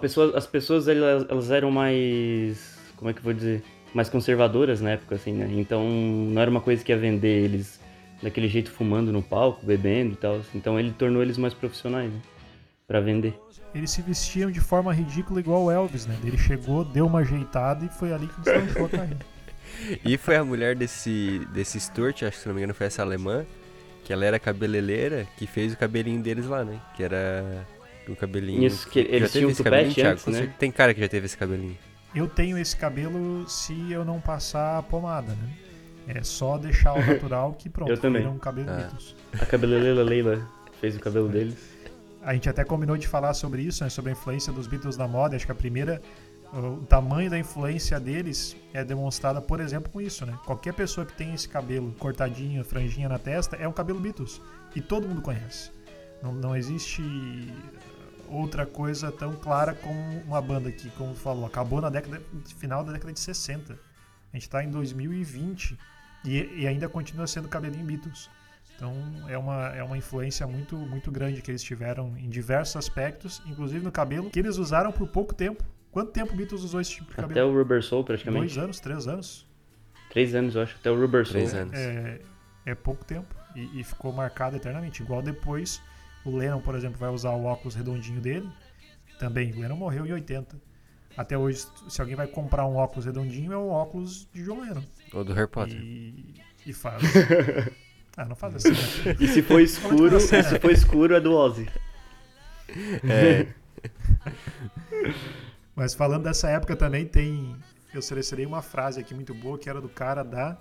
Pessoa, 0.00 0.36
as 0.36 0.46
pessoas 0.46 0.88
elas, 0.88 1.26
elas 1.28 1.50
eram 1.50 1.70
mais. 1.70 2.78
Como 2.96 3.10
é 3.10 3.12
que 3.12 3.18
eu 3.18 3.24
vou 3.24 3.32
dizer? 3.32 3.62
Mais 3.94 4.08
conservadoras 4.08 4.80
na 4.80 4.90
época, 4.90 5.16
assim, 5.16 5.32
né? 5.32 5.48
Então 5.52 5.86
não 5.88 6.40
era 6.40 6.50
uma 6.50 6.62
coisa 6.62 6.82
que 6.82 6.92
ia 6.92 6.98
vender 6.98 7.44
eles 7.44 7.78
daquele 8.22 8.48
jeito 8.48 8.70
fumando 8.70 9.12
no 9.12 9.22
palco, 9.22 9.64
bebendo 9.66 10.14
e 10.14 10.16
tal. 10.16 10.40
Então 10.54 10.78
ele 10.78 10.92
tornou 10.92 11.22
eles 11.22 11.36
mais 11.36 11.52
profissionais, 11.52 12.10
né? 12.10 12.20
Pra 12.86 13.00
vender. 13.00 13.38
Eles 13.74 13.90
se 13.90 14.02
vestiam 14.02 14.50
de 14.50 14.60
forma 14.60 14.92
ridícula 14.92 15.40
igual 15.40 15.64
o 15.64 15.70
Elvis, 15.70 16.06
né? 16.06 16.16
Ele 16.24 16.38
chegou, 16.38 16.84
deu 16.84 17.06
uma 17.06 17.20
ajeitada 17.20 17.84
e 17.84 17.88
foi 17.88 18.12
ali 18.12 18.26
que 18.26 18.40
deslanchou 18.40 18.86
a 18.86 18.88
carreira. 18.88 19.31
E 20.04 20.16
foi 20.16 20.36
a 20.36 20.44
mulher 20.44 20.74
desse, 20.76 21.46
desse 21.52 21.78
Stuart, 21.80 22.22
acho 22.22 22.36
que 22.36 22.42
se 22.42 22.48
não 22.48 22.54
me 22.54 22.60
engano 22.60 22.74
foi 22.74 22.86
essa 22.86 23.02
alemã, 23.02 23.44
que 24.04 24.12
ela 24.12 24.24
era 24.24 24.38
cabeleireira, 24.38 25.26
que 25.36 25.46
fez 25.46 25.72
o 25.72 25.76
cabelinho 25.76 26.20
deles 26.22 26.46
lá, 26.46 26.64
né? 26.64 26.80
Que 26.96 27.02
era 27.02 27.66
o 28.08 28.16
cabelinho. 28.16 28.64
Isso, 28.64 28.88
que 28.88 28.98
eles 29.00 29.22
já 29.32 29.38
tinham 29.38 29.50
esse 29.50 29.62
cabelinho, 29.62 29.94
Thiago? 29.94 30.10
antes, 30.12 30.26
né? 30.26 30.52
Tem 30.58 30.70
cara 30.72 30.92
que 30.94 31.00
já 31.00 31.08
teve 31.08 31.26
esse 31.26 31.36
cabelinho. 31.36 31.76
Eu 32.14 32.28
tenho 32.28 32.58
esse 32.58 32.76
cabelo 32.76 33.48
se 33.48 33.90
eu 33.92 34.04
não 34.04 34.20
passar 34.20 34.78
a 34.78 34.82
pomada, 34.82 35.32
né? 35.32 35.48
É 36.08 36.22
só 36.22 36.58
deixar 36.58 36.90
ao 36.90 37.00
natural 37.06 37.54
que 37.58 37.68
pronto, 37.70 37.90
Eu 37.90 37.96
também. 37.98 38.26
um 38.26 38.38
cabelo 38.38 38.68
Ah. 38.70 38.74
Beatles. 38.76 39.14
A 39.40 39.46
cabeleireira 39.46 40.02
Leila 40.02 40.46
fez 40.80 40.96
o 40.96 41.00
cabelo 41.00 41.28
deles. 41.28 41.56
A 42.24 42.34
gente 42.34 42.48
até 42.48 42.64
combinou 42.64 42.96
de 42.96 43.06
falar 43.08 43.34
sobre 43.34 43.62
isso, 43.62 43.82
né? 43.82 43.90
Sobre 43.90 44.10
a 44.10 44.12
influência 44.12 44.52
dos 44.52 44.66
Beatles 44.66 44.96
na 44.96 45.08
moda. 45.08 45.34
Acho 45.36 45.46
que 45.46 45.52
a 45.52 45.54
primeira, 45.54 46.02
o 46.52 46.84
tamanho 46.84 47.30
da 47.30 47.38
influência 47.38 47.98
deles 47.98 48.54
é 48.74 48.84
demonstrada, 48.84 49.40
por 49.40 49.58
exemplo, 49.58 49.90
com 49.90 50.00
isso, 50.00 50.26
né? 50.26 50.38
Qualquer 50.44 50.74
pessoa 50.74 51.06
que 51.06 51.14
tem 51.14 51.32
esse 51.32 51.48
cabelo 51.48 51.92
cortadinho, 51.92 52.62
franjinha 52.62 53.08
na 53.08 53.18
testa, 53.18 53.56
é 53.56 53.66
um 53.66 53.72
cabelo 53.72 53.98
Beatles. 53.98 54.40
E 54.76 54.80
todo 54.80 55.08
mundo 55.08 55.22
conhece. 55.22 55.70
Não, 56.22 56.32
não 56.32 56.54
existe 56.54 57.02
outra 58.28 58.66
coisa 58.66 59.10
tão 59.10 59.34
clara 59.34 59.74
como 59.74 59.98
uma 60.26 60.42
banda 60.42 60.70
que, 60.70 60.90
como 60.90 61.14
falou, 61.14 61.46
acabou 61.46 61.80
na 61.80 61.88
década 61.88 62.22
final 62.58 62.84
da 62.84 62.92
década 62.92 63.12
de 63.12 63.20
60. 63.20 63.72
A 63.72 64.36
gente 64.36 64.42
está 64.42 64.62
em 64.62 64.70
2020 64.70 65.78
e, 66.24 66.60
e 66.60 66.66
ainda 66.66 66.86
continua 66.88 67.26
sendo 67.26 67.48
cabelinho 67.48 67.84
Beatles. 67.84 68.28
Então 68.76 68.94
é 69.28 69.38
uma, 69.38 69.68
é 69.68 69.82
uma 69.82 69.96
influência 69.96 70.46
muito, 70.46 70.76
muito 70.76 71.10
grande 71.10 71.40
que 71.40 71.50
eles 71.50 71.62
tiveram 71.62 72.16
em 72.18 72.28
diversos 72.28 72.76
aspectos, 72.76 73.42
inclusive 73.46 73.84
no 73.84 73.92
cabelo, 73.92 74.28
que 74.30 74.38
eles 74.38 74.56
usaram 74.56 74.92
por 74.92 75.08
pouco 75.08 75.34
tempo. 75.34 75.64
Quanto 75.92 76.10
tempo 76.10 76.32
o 76.32 76.36
Beatles 76.36 76.62
usou 76.62 76.80
esse 76.80 76.90
tipo 76.90 77.10
de 77.10 77.16
cabelo? 77.16 77.32
Até 77.32 77.44
o 77.44 77.54
Rubber 77.54 77.82
Soul, 77.82 78.02
Dois 78.02 78.22
praticamente. 78.22 78.58
anos, 78.58 78.80
três 78.80 79.06
anos? 79.06 79.46
Três 80.10 80.34
anos, 80.34 80.54
eu 80.54 80.62
acho. 80.62 80.74
Até 80.76 80.90
o 80.90 80.98
Rubber 80.98 81.26
Soul. 81.26 81.34
Três 81.34 81.54
anos. 81.54 81.74
É, 81.74 82.20
é 82.64 82.74
pouco 82.74 83.04
tempo 83.04 83.34
e, 83.54 83.80
e 83.80 83.84
ficou 83.84 84.10
marcado 84.10 84.56
eternamente. 84.56 85.02
Igual 85.02 85.20
depois 85.20 85.82
o 86.24 86.34
Lennon, 86.34 86.60
por 86.60 86.74
exemplo, 86.74 86.98
vai 86.98 87.10
usar 87.10 87.32
o 87.32 87.44
óculos 87.44 87.74
redondinho 87.74 88.22
dele. 88.22 88.48
Também, 89.18 89.52
o 89.52 89.60
Lennon 89.60 89.76
morreu 89.76 90.06
em 90.06 90.12
80. 90.12 90.56
Até 91.14 91.36
hoje, 91.36 91.66
se 91.90 92.00
alguém 92.00 92.16
vai 92.16 92.26
comprar 92.26 92.66
um 92.66 92.76
óculos 92.76 93.04
redondinho, 93.04 93.52
é 93.52 93.56
o 93.56 93.68
óculos 93.68 94.26
de 94.32 94.42
John 94.44 94.62
Lennon. 94.62 94.82
Ou 95.12 95.22
do 95.22 95.34
Harry 95.34 95.48
Potter. 95.48 95.78
E, 95.78 96.34
e 96.64 96.72
faz. 96.72 97.02
ah, 98.16 98.24
não 98.24 98.34
faz 98.34 98.54
assim. 98.54 98.70
Né? 98.70 99.16
E 99.20 99.28
se 99.28 99.42
for 99.42 99.60
escuro, 99.60 100.16
e 100.16 100.20
se 100.20 100.58
for 100.58 100.70
escuro 100.70 101.14
é 101.14 101.20
do 101.20 101.34
Ozzy. 101.34 101.68
É, 103.04 103.46
Mas 105.74 105.94
falando 105.94 106.24
dessa 106.24 106.48
época 106.50 106.76
também 106.76 107.06
tem. 107.06 107.56
Eu 107.92 108.00
selecionei 108.00 108.46
uma 108.46 108.62
frase 108.62 109.00
aqui 109.00 109.14
muito 109.14 109.34
boa 109.34 109.58
que 109.58 109.68
era 109.68 109.80
do 109.80 109.88
cara 109.88 110.22
da 110.22 110.56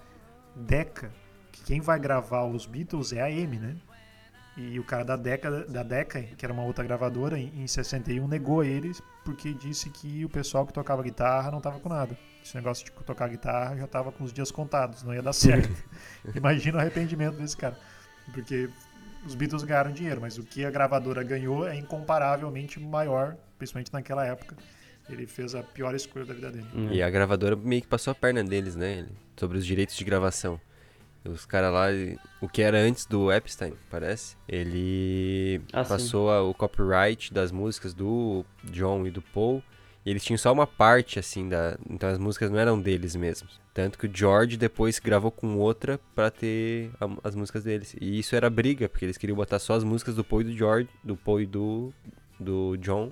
Decca. 0.56 1.12
Que 1.52 1.64
quem 1.64 1.82
vai 1.82 2.00
gravar 2.00 2.46
os 2.46 2.66
Beatles 2.66 3.14
é 3.14 3.22
a 3.22 3.26
Amy, 3.26 3.58
né? 3.58 3.76
E 4.58 4.80
o 4.80 4.84
cara 4.84 5.04
da 5.04 5.16
Decca, 5.16 5.66
da 5.66 5.84
Decca 5.84 6.22
que 6.22 6.46
era 6.46 6.54
uma 6.54 6.64
outra 6.64 6.84
gravadora, 6.84 7.40
em, 7.40 7.52
em 7.56 7.68
61 7.68 8.28
negou 8.28 8.64
eles 8.64 9.02
porque 9.24 9.54
disse 9.54 9.90
que 9.90 10.26
o 10.26 10.30
pessoal 10.30 10.66
que 10.66 10.74
tocava 10.74 11.02
guitarra 11.04 11.52
não 11.52 11.62
tava 11.62 11.80
com 11.80 11.90
nada. 11.90 12.18
Esse 12.44 12.56
negócio 12.56 12.84
de 12.84 12.92
tocar 12.92 13.30
guitarra 13.30 13.78
já 13.78 13.88
tava 13.88 14.12
com 14.12 14.24
os 14.24 14.34
dias 14.34 14.52
contados, 14.52 15.04
não 15.04 15.14
ia 15.14 15.22
dar 15.22 15.34
certo. 15.34 15.72
Imagina 16.36 16.78
o 16.78 16.82
arrependimento 16.82 17.38
desse 17.38 17.56
cara. 17.56 17.78
Porque 18.34 18.70
os 19.26 19.36
Beatles 19.36 19.64
ganharam 19.64 19.92
dinheiro, 19.92 20.20
mas 20.20 20.38
o 20.38 20.44
que 20.44 20.66
a 20.66 20.72
gravadora 20.72 21.24
ganhou 21.24 21.68
é 21.68 21.76
incomparavelmente 21.76 22.80
maior, 22.80 23.38
principalmente 23.58 23.94
naquela 23.94 24.26
época. 24.26 24.56
Ele 25.12 25.28
fez 25.28 25.54
a 25.56 25.62
pior 25.64 25.94
escolha 25.94 26.26
da 26.26 26.34
vida 26.34 26.52
dele. 26.52 26.66
E 26.92 27.02
a 27.02 27.10
gravadora 27.10 27.56
meio 27.56 27.82
que 27.82 27.88
passou 27.88 28.12
a 28.12 28.16
perna 28.16 28.44
deles, 28.44 28.76
né? 28.76 29.06
Sobre 29.38 29.58
os 29.58 29.66
direitos 29.66 29.96
de 29.96 30.04
gravação. 30.04 30.60
Os 31.24 31.46
caras 31.46 31.72
lá, 31.72 31.88
o 32.42 32.48
que 32.50 32.62
era 32.64 32.80
antes 32.80 33.06
do 33.06 33.32
Epstein, 33.32 33.74
parece, 33.92 34.36
ele 34.48 35.62
Ah, 35.72 35.84
passou 35.84 36.32
a- 36.32 36.42
o 36.42 36.54
copyright 36.54 37.32
das 37.34 37.52
músicas 37.52 37.94
do 37.94 38.44
John 38.64 39.06
e 39.06 39.12
do 39.12 39.22
Paul. 39.22 39.62
E 40.04 40.10
eles 40.10 40.24
tinham 40.24 40.38
só 40.38 40.52
uma 40.52 40.66
parte, 40.66 41.20
assim, 41.20 41.48
da. 41.48 41.78
Então 41.88 42.10
as 42.10 42.18
músicas 42.18 42.50
não 42.50 42.58
eram 42.58 42.80
deles 42.82 43.16
mesmos. 43.16 43.60
Tanto 43.72 44.00
que 44.00 44.08
o 44.08 44.12
George 44.12 44.58
depois 44.58 44.98
gravou 44.98 45.30
com 45.32 45.58
outra 45.58 46.00
pra 46.16 46.32
ter 46.32 46.90
a- 47.00 47.18
as 47.24 47.36
músicas 47.36 47.64
deles. 47.64 47.96
E 48.02 48.18
isso 48.18 48.36
era 48.36 48.50
briga, 48.50 48.90
porque 48.90 49.06
eles 49.06 49.18
queriam 49.18 49.36
botar 49.36 49.60
só 49.60 49.76
as 49.76 49.84
músicas 49.84 50.16
do 50.16 50.24
Paul 50.24 50.42
e 50.42 50.46
do 50.46 50.54
George, 50.54 50.90
do 51.04 51.16
Paul 51.16 51.42
e 51.42 51.46
do, 51.46 51.94
do 52.40 52.76
John, 52.78 53.12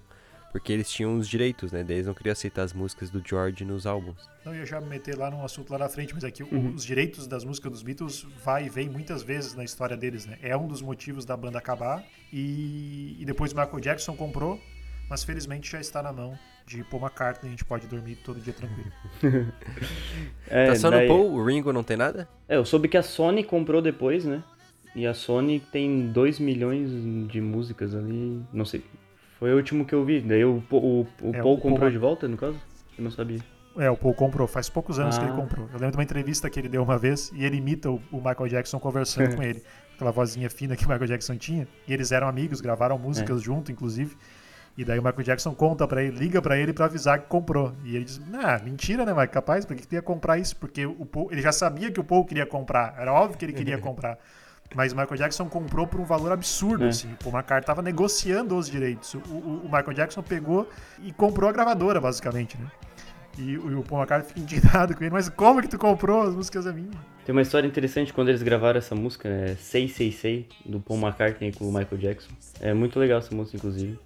porque 0.52 0.72
eles 0.74 0.90
tinham 0.90 1.18
os 1.18 1.28
direitos, 1.28 1.72
né? 1.72 1.84
Daí 1.84 1.98
eles 1.98 2.08
não 2.08 2.14
queriam 2.14 2.32
aceitar 2.34 2.64
as 2.64 2.74
músicas 2.74 3.10
do 3.10 3.22
George 3.26 3.64
nos 3.64 3.86
álbuns. 3.86 4.30
Não 4.44 4.56
ia 4.56 4.66
já 4.66 4.80
me 4.82 4.88
meter 4.88 5.18
lá 5.18 5.30
num 5.30 5.44
assunto 5.44 5.72
lá 5.72 5.78
na 5.80 5.90
frente, 5.90 6.14
mas 6.14 6.24
é 6.24 6.32
que 6.32 6.44
o- 6.44 6.48
Uhum. 6.52 6.74
os 6.74 6.84
direitos 6.84 7.28
das 7.28 7.44
músicas 7.44 7.72
dos 7.72 7.82
Beatles 7.84 8.26
vai 8.44 8.66
e 8.66 8.70
vem 8.70 8.90
muitas 8.90 9.22
vezes 9.24 9.54
na 9.56 9.64
história 9.64 9.96
deles, 9.96 10.26
né? 10.26 10.38
É 10.42 10.56
um 10.58 10.68
dos 10.68 10.82
motivos 10.82 11.26
da 11.26 11.36
banda 11.38 11.58
acabar. 11.60 12.04
E, 12.34 13.16
e 13.20 13.26
depois 13.26 13.52
o 13.52 13.56
Michael 13.56 13.80
Jackson 13.80 14.16
comprou, 14.16 14.60
mas 15.10 15.24
felizmente 15.24 15.72
já 15.72 15.80
está 15.80 16.02
na 16.04 16.12
mão 16.14 16.38
de 16.66 16.84
Paul 16.84 17.02
McCartney, 17.02 17.48
a 17.48 17.52
gente 17.52 17.66
pode 17.66 17.88
dormir 17.88 18.16
todo 18.18 18.40
dia 18.40 18.54
tranquilo. 18.54 18.92
É, 20.48 20.68
tá 20.68 20.76
só 20.76 20.90
daí- 20.90 21.08
no 21.08 21.14
Paul, 21.16 21.32
o 21.34 21.46
Ringo 21.46 21.72
não 21.72 21.84
tem 21.84 21.98
nada? 21.98 22.28
É, 22.48 22.56
eu 22.56 22.66
soube 22.66 22.88
que 22.88 22.98
a 22.98 23.04
Sony 23.04 23.44
comprou 23.44 23.82
depois, 23.82 24.26
né? 24.26 24.44
E 24.96 25.06
a 25.06 25.14
Sony 25.14 25.60
tem 25.60 26.08
2 26.12 26.40
milhões 26.40 26.90
de 27.32 27.40
músicas 27.40 27.94
ali. 27.94 28.42
Não 28.52 28.66
sei. 28.66 28.84
Foi 29.40 29.54
o 29.54 29.56
último 29.56 29.86
que 29.86 29.94
eu 29.96 30.04
vi. 30.04 30.20
Daí 30.22 30.44
o, 30.44 30.62
o, 30.70 31.02
o 31.02 31.08
É, 31.34 31.42
Paul 31.42 31.56
o 31.56 31.58
comprou 31.62 31.80
Paul- 31.80 31.92
de 31.92 31.98
volta, 31.98 32.28
no 32.28 32.38
caso? 32.38 32.58
Eu 32.98 33.04
não 33.04 33.12
sabia. 33.12 33.40
É, 33.78 33.90
o 33.90 33.96
Paul 33.96 34.14
comprou, 34.14 34.46
faz 34.48 34.68
poucos 34.70 35.00
anos 35.00 35.18
que 35.18 35.24
ele 35.24 35.32
Ah. 35.32 35.36
comprou. 35.36 35.66
Eu 35.68 35.74
lembro 35.80 35.92
de 35.92 35.98
uma 35.98 36.04
entrevista 36.04 36.50
que 36.50 36.60
ele 36.60 36.68
deu 36.68 36.84
uma 36.84 36.98
vez 36.98 37.32
e 37.34 37.46
ele 37.46 37.58
imita 37.58 37.90
o, 37.90 38.02
o 38.12 38.18
Michael 38.18 38.48
Jackson 38.50 38.80
conversando 38.80 39.36
com 39.38 39.44
ele. 39.44 39.64
Aquela 39.96 40.12
vozinha 40.12 40.50
fina 40.50 40.76
que 40.76 40.86
o 40.86 40.90
Michael 40.90 41.08
Jackson 41.08 41.38
tinha. 41.38 41.68
E 41.88 41.94
eles 41.94 42.12
eram 42.12 42.28
amigos, 42.28 42.60
gravaram 42.62 42.98
músicas 42.98 43.42
junto, 43.42 43.72
inclusive. 43.72 44.18
E 44.78 44.84
daí 44.86 44.98
o 45.00 45.04
Michael 45.04 45.24
Jackson 45.24 45.54
conta 45.54 45.86
pra 45.88 46.02
ele, 46.04 46.18
liga 46.18 46.42
pra 46.42 46.58
ele 46.58 46.72
pra 46.74 46.86
avisar 46.86 47.20
que 47.20 47.28
comprou. 47.28 47.74
E 47.84 47.96
ele 47.96 48.06
diz: 48.06 48.20
Ah, 48.34 48.60
mentira, 48.64 49.06
né, 49.06 49.14
Mike? 49.14 49.34
Capaz, 49.34 49.66
por 49.66 49.76
que 49.76 49.82
que 49.84 49.88
tu 49.90 49.96
ia 49.96 50.02
comprar 50.02 50.38
isso? 50.38 50.56
Porque 50.58 50.86
o 50.86 51.06
Paul, 51.06 51.28
ele 51.32 51.42
já 51.42 51.52
sabia 51.52 51.92
que 51.92 52.00
o 52.00 52.04
Paul 52.04 52.26
queria 52.26 52.46
comprar. 52.46 52.96
Era 52.98 53.12
óbvio 53.14 53.38
que 53.38 53.44
ele 53.46 53.54
queria 53.54 53.78
comprar. 53.80 54.18
Mas 54.76 54.94
o 54.94 54.96
Michael 54.96 55.18
Jackson 55.18 55.48
comprou 55.50 55.88
por 55.88 56.00
um 56.00 56.04
valor 56.06 56.32
absurdo, 56.32 56.86
É. 56.86 56.90
assim. 56.90 57.12
O 57.14 57.16
Paul 57.24 57.36
McCartney 57.36 57.66
tava 57.66 57.82
negociando 57.82 58.56
os 58.56 58.70
direitos. 58.70 59.14
O, 59.16 59.18
o- 59.18 59.62
o 59.64 59.66
Michael 59.66 59.94
Jackson 59.94 60.22
pegou 60.22 60.70
e 61.02 61.12
comprou 61.12 61.50
a 61.50 61.54
gravadora, 61.54 62.00
basicamente, 62.00 62.56
né? 62.58 62.68
E 63.38 63.58
o, 63.58 63.80
o 63.80 63.84
Paul 63.84 64.02
McCartney 64.02 64.28
fica 64.28 64.40
indignado 64.40 64.96
com 64.96 65.04
ele. 65.04 65.12
Mas 65.12 65.28
como 65.30 65.62
que 65.62 65.68
tu 65.68 65.78
comprou? 65.80 66.22
As 66.22 66.36
músicas 66.36 66.68
é 66.68 66.72
minha. 66.72 66.92
Tem 67.26 67.34
uma 67.34 67.42
história 67.42 67.68
interessante 67.68 68.12
quando 68.14 68.30
eles 68.30 68.44
gravaram 68.44 68.78
essa 68.78 68.94
música, 68.96 69.28
é 69.28 69.56
Say 69.56 69.88
Say 69.88 70.12
Say, 70.12 70.48
do 70.66 70.80
Paul 70.80 71.00
McCartney 71.00 71.52
com 71.52 71.66
o 71.66 71.74
Michael 71.74 71.98
Jackson. 71.98 72.30
É 72.60 72.74
muito 72.74 73.00
legal 73.00 73.20
essa 73.20 73.34
música, 73.34 73.58
inclusive. 73.58 73.98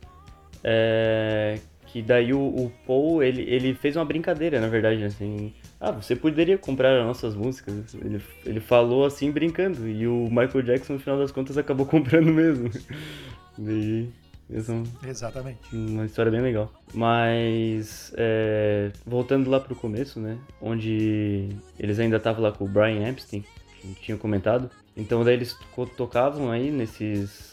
É, 0.63 1.60
que 1.88 2.02
daí 2.02 2.34
o, 2.34 2.39
o 2.39 2.71
Paul, 2.88 3.21
ele, 3.21 3.41
ele 3.43 3.73
fez 3.73 3.95
uma 3.95 4.06
brincadeira, 4.06 4.60
na 4.62 4.67
verdade, 4.67 5.04
assim. 5.04 5.54
Ah, 5.86 5.91
você 5.91 6.15
poderia 6.15 6.58
comprar 6.58 6.98
as 6.98 7.06
nossas 7.06 7.36
músicas. 7.36 7.93
Ele, 7.96 8.22
ele 8.46 8.60
falou 8.62 9.06
assim, 9.06 9.30
brincando. 9.30 9.86
E 9.86 10.08
o 10.08 10.30
Michael 10.30 10.62
Jackson, 10.62 10.93
no 10.93 11.00
final 11.00 11.19
das 11.19 11.30
contas, 11.32 11.58
acabou 11.58 11.86
comprando 11.88 12.32
mesmo. 12.32 12.69
São 14.62 14.84
Exatamente. 15.06 15.60
uma 15.76 16.06
história 16.06 16.32
bem 16.32 16.41
legal. 16.41 16.72
Mas, 16.93 18.13
é, 18.15 18.91
voltando 19.06 19.50
lá 19.50 19.60
pro 19.60 19.76
começo, 19.76 20.19
né? 20.19 20.38
Onde 20.62 21.50
eles 21.80 22.00
ainda 22.00 22.17
estavam 22.17 22.43
lá 22.43 22.52
com 22.52 22.65
o 22.65 22.67
Brian 22.67 23.08
Epstein, 23.10 23.43
que 23.82 23.93
tinha 23.96 24.17
comentado. 24.17 24.69
Então, 24.96 25.24
daí 25.24 25.34
eles 25.34 25.58
tocavam 25.98 26.50
aí 26.52 26.72
nesses. 26.72 27.52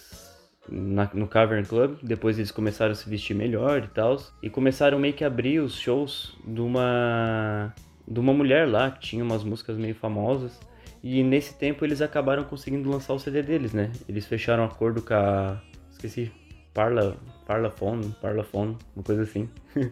na- 0.68 1.10
no 1.14 1.26
Cavern 1.26 1.64
Club. 1.66 1.96
Depois 2.02 2.38
eles 2.38 2.50
começaram 2.52 2.92
a 2.92 2.94
se 2.94 3.08
vestir 3.10 3.34
melhor 3.34 3.82
e 3.84 3.88
tal. 3.88 4.18
E 4.42 4.48
começaram 4.50 4.98
meio 5.00 5.14
que 5.14 5.24
a 5.24 5.26
abrir 5.26 5.58
os 5.60 5.74
shows 5.74 6.36
de 6.46 6.60
uma. 6.60 7.74
De 8.06 8.20
uma 8.20 8.32
mulher 8.32 8.68
lá 8.68 8.90
que 8.90 9.00
tinha 9.00 9.24
umas 9.24 9.44
músicas 9.44 9.76
meio 9.76 9.94
famosas. 9.94 10.58
E 11.02 11.22
nesse 11.22 11.54
tempo 11.54 11.84
eles 11.84 12.02
acabaram 12.02 12.44
conseguindo 12.44 12.90
lançar 12.90 13.14
o 13.14 13.18
CD 13.18 13.42
deles, 13.42 13.72
né? 13.72 13.90
Eles 14.08 14.26
fecharam 14.26 14.64
um 14.64 14.66
acordo 14.66 15.00
com 15.00 15.14
a. 15.14 15.60
esqueci. 15.90 16.30
Parla, 16.74 17.16
Parlaphone, 17.46 18.14
Parlaphone, 18.20 18.76
uma 18.94 19.02
coisa 19.02 19.22
assim. 19.22 19.48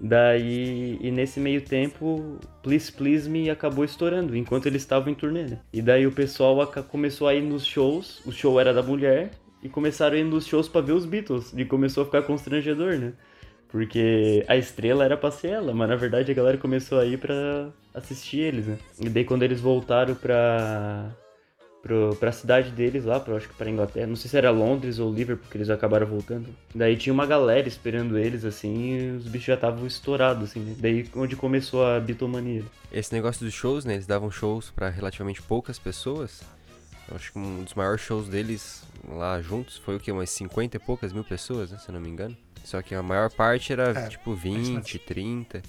daí, 0.00 0.98
e 1.00 1.10
nesse 1.10 1.38
meio 1.38 1.60
tempo, 1.60 2.38
Please 2.62 2.90
Please 2.90 3.28
Me 3.28 3.50
acabou 3.50 3.84
estourando, 3.84 4.36
enquanto 4.36 4.66
eles 4.66 4.82
estavam 4.82 5.12
em 5.12 5.14
turnê, 5.14 5.44
né? 5.44 5.58
E 5.72 5.82
daí 5.82 6.06
o 6.06 6.12
pessoal 6.12 6.66
começou 6.88 7.28
a 7.28 7.34
ir 7.34 7.42
nos 7.42 7.66
shows, 7.66 8.24
o 8.24 8.32
show 8.32 8.58
era 8.58 8.72
da 8.72 8.82
mulher, 8.82 9.32
e 9.62 9.68
começaram 9.68 10.16
a 10.16 10.18
ir 10.18 10.24
nos 10.24 10.46
shows 10.46 10.68
pra 10.68 10.80
ver 10.80 10.92
os 10.92 11.04
Beatles, 11.04 11.52
e 11.56 11.64
começou 11.64 12.02
a 12.02 12.06
ficar 12.06 12.22
constrangedor, 12.22 12.98
né? 12.98 13.12
Porque 13.74 14.44
a 14.46 14.56
estrela 14.56 15.04
era 15.04 15.16
pra 15.16 15.32
ser 15.32 15.48
ela, 15.48 15.74
mas 15.74 15.88
na 15.88 15.96
verdade 15.96 16.30
a 16.30 16.34
galera 16.34 16.56
começou 16.56 17.00
a 17.00 17.04
ir 17.04 17.18
pra 17.18 17.70
assistir 17.92 18.38
eles, 18.38 18.66
né? 18.68 18.78
E 19.00 19.08
daí 19.08 19.24
quando 19.24 19.42
eles 19.42 19.60
voltaram 19.60 20.14
pra, 20.14 21.10
pro, 21.82 22.14
pra 22.14 22.30
cidade 22.30 22.70
deles 22.70 23.04
lá, 23.04 23.18
pra, 23.18 23.34
acho 23.34 23.48
que 23.48 23.54
pra 23.56 23.68
Inglaterra, 23.68 24.06
não 24.06 24.14
sei 24.14 24.30
se 24.30 24.38
era 24.38 24.52
Londres 24.52 25.00
ou 25.00 25.12
Liverpool, 25.12 25.48
que 25.50 25.56
eles 25.56 25.70
acabaram 25.70 26.06
voltando. 26.06 26.46
Daí 26.72 26.96
tinha 26.96 27.12
uma 27.12 27.26
galera 27.26 27.66
esperando 27.66 28.16
eles, 28.16 28.44
assim, 28.44 28.96
e 28.96 29.10
os 29.16 29.26
bichos 29.26 29.48
já 29.48 29.54
estavam 29.54 29.84
estourados, 29.88 30.50
assim, 30.50 30.60
né? 30.60 30.76
Daí 30.78 31.10
onde 31.16 31.34
começou 31.34 31.84
a 31.84 31.98
bitomania. 31.98 32.62
Esse 32.92 33.12
negócio 33.12 33.44
dos 33.44 33.54
shows, 33.54 33.84
né? 33.84 33.94
Eles 33.94 34.06
davam 34.06 34.30
shows 34.30 34.70
pra 34.70 34.88
relativamente 34.88 35.42
poucas 35.42 35.80
pessoas. 35.80 36.42
Eu 37.08 37.16
acho 37.16 37.32
que 37.32 37.38
um 37.40 37.64
dos 37.64 37.74
maiores 37.74 38.02
shows 38.02 38.28
deles 38.28 38.84
lá 39.08 39.42
juntos 39.42 39.78
foi 39.78 39.96
o 39.96 40.00
que? 40.00 40.12
Umas 40.12 40.30
50 40.30 40.76
e 40.76 40.78
poucas 40.78 41.12
mil 41.12 41.24
pessoas, 41.24 41.72
né? 41.72 41.78
Se 41.78 41.88
eu 41.88 41.92
não 41.92 42.00
me 42.00 42.08
engano. 42.08 42.36
Só 42.64 42.82
que 42.82 42.94
a 42.94 43.02
maior 43.02 43.30
parte 43.30 43.72
era 43.72 43.90
É, 43.90 44.08
tipo 44.08 44.32
isso 44.32 44.42
20, 44.42 44.72
mesmo. 44.72 44.98
30. 45.06 45.62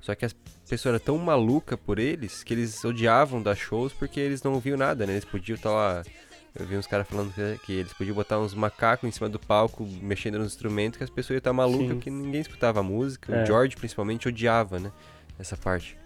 Só 0.00 0.14
que 0.14 0.24
as 0.26 0.34
pessoas 0.68 0.94
eram 0.94 1.04
tão 1.04 1.18
malucas 1.18 1.78
por 1.80 1.98
eles 1.98 2.44
que 2.44 2.52
eles 2.52 2.84
odiavam 2.84 3.42
dar 3.42 3.56
shows 3.56 3.92
porque 3.92 4.20
eles 4.20 4.42
não 4.42 4.52
ouviam 4.52 4.76
nada, 4.76 5.06
né? 5.06 5.14
Eles 5.14 5.24
podiam 5.24 5.56
estar 5.56 5.70
lá. 5.70 6.02
Eu 6.54 6.66
vi 6.66 6.76
uns 6.76 6.86
caras 6.86 7.08
falando 7.08 7.32
que, 7.64 7.72
eles 7.72 7.92
podiam 7.94 8.14
botar 8.14 8.38
uns 8.38 8.54
macacos 8.54 9.08
em 9.08 9.10
cima 9.10 9.28
do 9.28 9.40
palco 9.40 9.88
mexendo 10.00 10.38
nos 10.38 10.52
instrumentos 10.52 10.98
que 10.98 11.04
as 11.04 11.10
pessoas 11.10 11.36
iam 11.36 11.38
estar 11.38 11.52
malucas 11.52 11.88
Sim. 11.88 11.94
porque 11.94 12.10
ninguém 12.10 12.40
escutava 12.40 12.80
a 12.80 12.82
música. 12.82 13.34
É. 13.34 13.42
O 13.42 13.46
George 13.46 13.74
principalmente 13.76 14.28
odiava, 14.28 14.78
né? 14.78 14.92
Essa 15.38 15.56
parte. 15.56 15.96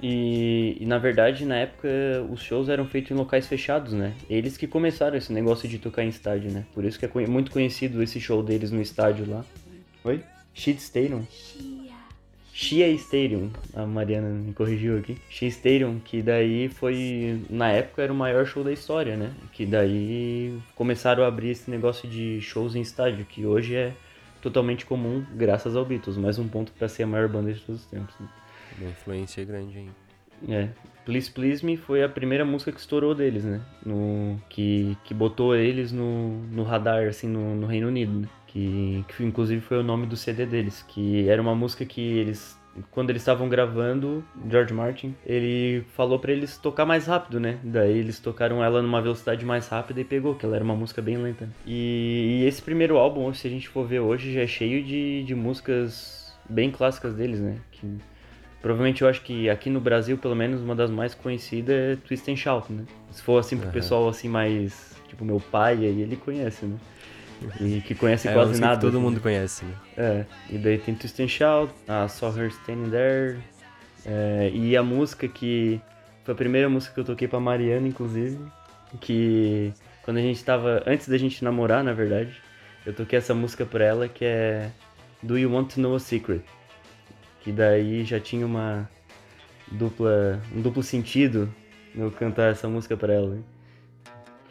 E, 0.00 0.76
e, 0.80 0.86
na 0.86 0.98
verdade, 0.98 1.44
na 1.44 1.56
época, 1.56 1.88
os 2.30 2.40
shows 2.40 2.68
eram 2.68 2.86
feitos 2.86 3.10
em 3.10 3.14
locais 3.14 3.46
fechados, 3.48 3.92
né? 3.92 4.14
Eles 4.30 4.56
que 4.56 4.66
começaram 4.66 5.16
esse 5.16 5.32
negócio 5.32 5.68
de 5.68 5.78
tocar 5.78 6.04
em 6.04 6.08
estádio, 6.08 6.50
né? 6.52 6.64
Por 6.72 6.84
isso 6.84 6.98
que 6.98 7.04
é 7.04 7.26
muito 7.26 7.50
conhecido 7.50 8.00
esse 8.02 8.20
show 8.20 8.42
deles 8.42 8.70
no 8.70 8.80
estádio 8.80 9.28
lá. 9.28 9.44
Oi? 10.04 10.22
Shit 10.54 10.80
Stadium? 10.80 11.26
Shea 12.52 12.92
Stadium, 12.94 13.50
a 13.74 13.86
Mariana 13.86 14.28
me 14.28 14.52
corrigiu 14.52 14.98
aqui. 14.98 15.16
Shea 15.28 15.48
Stadium, 15.48 16.00
que 16.00 16.22
daí 16.22 16.68
foi, 16.68 17.40
na 17.48 17.70
época, 17.70 18.02
era 18.02 18.12
o 18.12 18.16
maior 18.16 18.46
show 18.46 18.64
da 18.64 18.72
história, 18.72 19.16
né? 19.16 19.32
Que 19.52 19.64
daí 19.64 20.58
começaram 20.74 21.22
a 21.22 21.28
abrir 21.28 21.50
esse 21.50 21.70
negócio 21.70 22.08
de 22.08 22.40
shows 22.40 22.74
em 22.74 22.80
estádio, 22.80 23.24
que 23.24 23.46
hoje 23.46 23.76
é 23.76 23.92
totalmente 24.42 24.86
comum, 24.86 25.24
graças 25.34 25.76
ao 25.76 25.84
Beatles. 25.84 26.16
Mais 26.16 26.38
um 26.38 26.48
ponto 26.48 26.72
pra 26.72 26.88
ser 26.88 27.04
a 27.04 27.06
maior 27.06 27.28
banda 27.28 27.52
de 27.52 27.60
todos 27.60 27.82
os 27.82 27.86
tempos. 27.86 28.14
Né? 28.18 28.28
Uma 28.80 28.90
influência 28.90 29.44
grande, 29.44 29.78
hein? 29.78 29.90
É. 30.48 30.68
Please 31.04 31.30
Please 31.30 31.64
Me 31.64 31.76
foi 31.76 32.02
a 32.02 32.08
primeira 32.08 32.44
música 32.44 32.70
que 32.70 32.80
estourou 32.80 33.14
deles, 33.14 33.44
né? 33.44 33.60
No, 33.84 34.40
que, 34.48 34.96
que 35.04 35.14
botou 35.14 35.56
eles 35.56 35.90
no, 35.90 36.42
no 36.46 36.62
radar, 36.62 37.08
assim, 37.08 37.26
no, 37.26 37.54
no 37.54 37.66
Reino 37.66 37.88
Unido, 37.88 38.12
né? 38.20 38.28
Que, 38.48 39.04
que 39.08 39.24
inclusive 39.24 39.60
foi 39.60 39.78
o 39.78 39.82
nome 39.82 40.06
do 40.06 40.16
CD 40.16 40.44
deles. 40.44 40.84
Que 40.88 41.28
era 41.28 41.40
uma 41.40 41.54
música 41.54 41.84
que 41.84 42.00
eles... 42.00 42.58
Quando 42.92 43.10
eles 43.10 43.22
estavam 43.22 43.48
gravando, 43.48 44.24
George 44.48 44.72
Martin, 44.72 45.12
ele 45.26 45.84
falou 45.96 46.16
pra 46.18 46.30
eles 46.30 46.58
tocar 46.58 46.86
mais 46.86 47.06
rápido, 47.06 47.40
né? 47.40 47.58
Daí 47.64 47.98
eles 47.98 48.20
tocaram 48.20 48.62
ela 48.62 48.80
numa 48.80 49.02
velocidade 49.02 49.44
mais 49.44 49.66
rápida 49.66 50.00
e 50.00 50.04
pegou, 50.04 50.36
que 50.36 50.46
ela 50.46 50.54
era 50.54 50.64
uma 50.64 50.76
música 50.76 51.02
bem 51.02 51.16
lenta. 51.16 51.48
E, 51.66 52.42
e 52.42 52.46
esse 52.46 52.62
primeiro 52.62 52.96
álbum, 52.96 53.34
se 53.34 53.48
a 53.48 53.50
gente 53.50 53.68
for 53.68 53.84
ver 53.84 53.98
hoje, 53.98 54.32
já 54.32 54.42
é 54.42 54.46
cheio 54.46 54.84
de, 54.84 55.24
de 55.24 55.34
músicas 55.34 56.32
bem 56.48 56.70
clássicas 56.70 57.14
deles, 57.14 57.40
né? 57.40 57.56
Que, 57.72 57.98
Provavelmente 58.60 59.02
eu 59.02 59.08
acho 59.08 59.22
que 59.22 59.48
aqui 59.48 59.70
no 59.70 59.80
Brasil, 59.80 60.18
pelo 60.18 60.34
menos, 60.34 60.60
uma 60.60 60.74
das 60.74 60.90
mais 60.90 61.14
conhecidas 61.14 61.74
é 61.74 61.96
Twist 61.96 62.28
and 62.30 62.36
Shout, 62.36 62.72
né? 62.72 62.84
Se 63.10 63.22
for 63.22 63.38
assim 63.38 63.56
pro 63.56 63.66
Aham. 63.66 63.72
pessoal 63.72 64.08
assim 64.08 64.28
mais. 64.28 64.96
Tipo, 65.08 65.24
meu 65.24 65.40
pai 65.40 65.74
aí, 65.74 66.02
ele 66.02 66.16
conhece, 66.16 66.66
né? 66.66 66.76
E 67.60 67.80
que 67.80 67.94
conhece 67.94 68.28
É, 68.28 68.32
quase 68.32 68.48
música 68.50 68.66
que 68.66 68.68
nada. 68.70 68.80
todo 68.80 68.94
assim, 68.96 69.02
mundo 69.04 69.20
conhece, 69.20 69.64
né? 69.64 69.74
É, 69.96 70.24
e 70.50 70.58
daí 70.58 70.78
tem 70.78 70.94
Twist 70.94 71.22
and 71.22 71.28
Shout, 71.28 71.72
a 71.86 72.08
Saw 72.08 72.36
Her 72.36 72.48
Standing 72.48 72.90
There. 72.90 73.38
é, 74.06 74.50
e 74.52 74.76
a 74.76 74.82
música 74.82 75.26
que. 75.28 75.80
Foi 76.24 76.34
a 76.34 76.36
primeira 76.36 76.68
música 76.68 76.92
que 76.94 77.00
eu 77.00 77.04
toquei 77.04 77.26
pra 77.28 77.40
Mariana, 77.40 77.86
inclusive. 77.88 78.38
Que 79.00 79.72
quando 80.02 80.16
a 80.18 80.20
gente 80.20 80.42
tava. 80.44 80.82
Antes 80.86 81.08
da 81.08 81.16
gente 81.16 81.42
namorar, 81.44 81.82
na 81.84 81.92
verdade, 81.92 82.32
eu 82.84 82.92
toquei 82.92 83.18
essa 83.18 83.34
música 83.34 83.64
pra 83.64 83.84
ela 83.84 84.08
que 84.08 84.24
é 84.24 84.70
Do 85.22 85.38
You 85.38 85.52
Want 85.52 85.74
to 85.74 85.80
Know 85.80 85.94
a 85.94 86.00
Secret? 86.00 86.42
Que 87.40 87.52
daí 87.52 88.04
já 88.04 88.18
tinha 88.20 88.44
uma 88.44 88.88
dupla. 89.72 90.40
um 90.54 90.60
duplo 90.60 90.82
sentido 90.82 91.52
eu 91.94 92.10
cantar 92.10 92.50
essa 92.52 92.68
música 92.68 92.96
pra 92.96 93.12
ela. 93.14 93.34
né? 93.36 93.42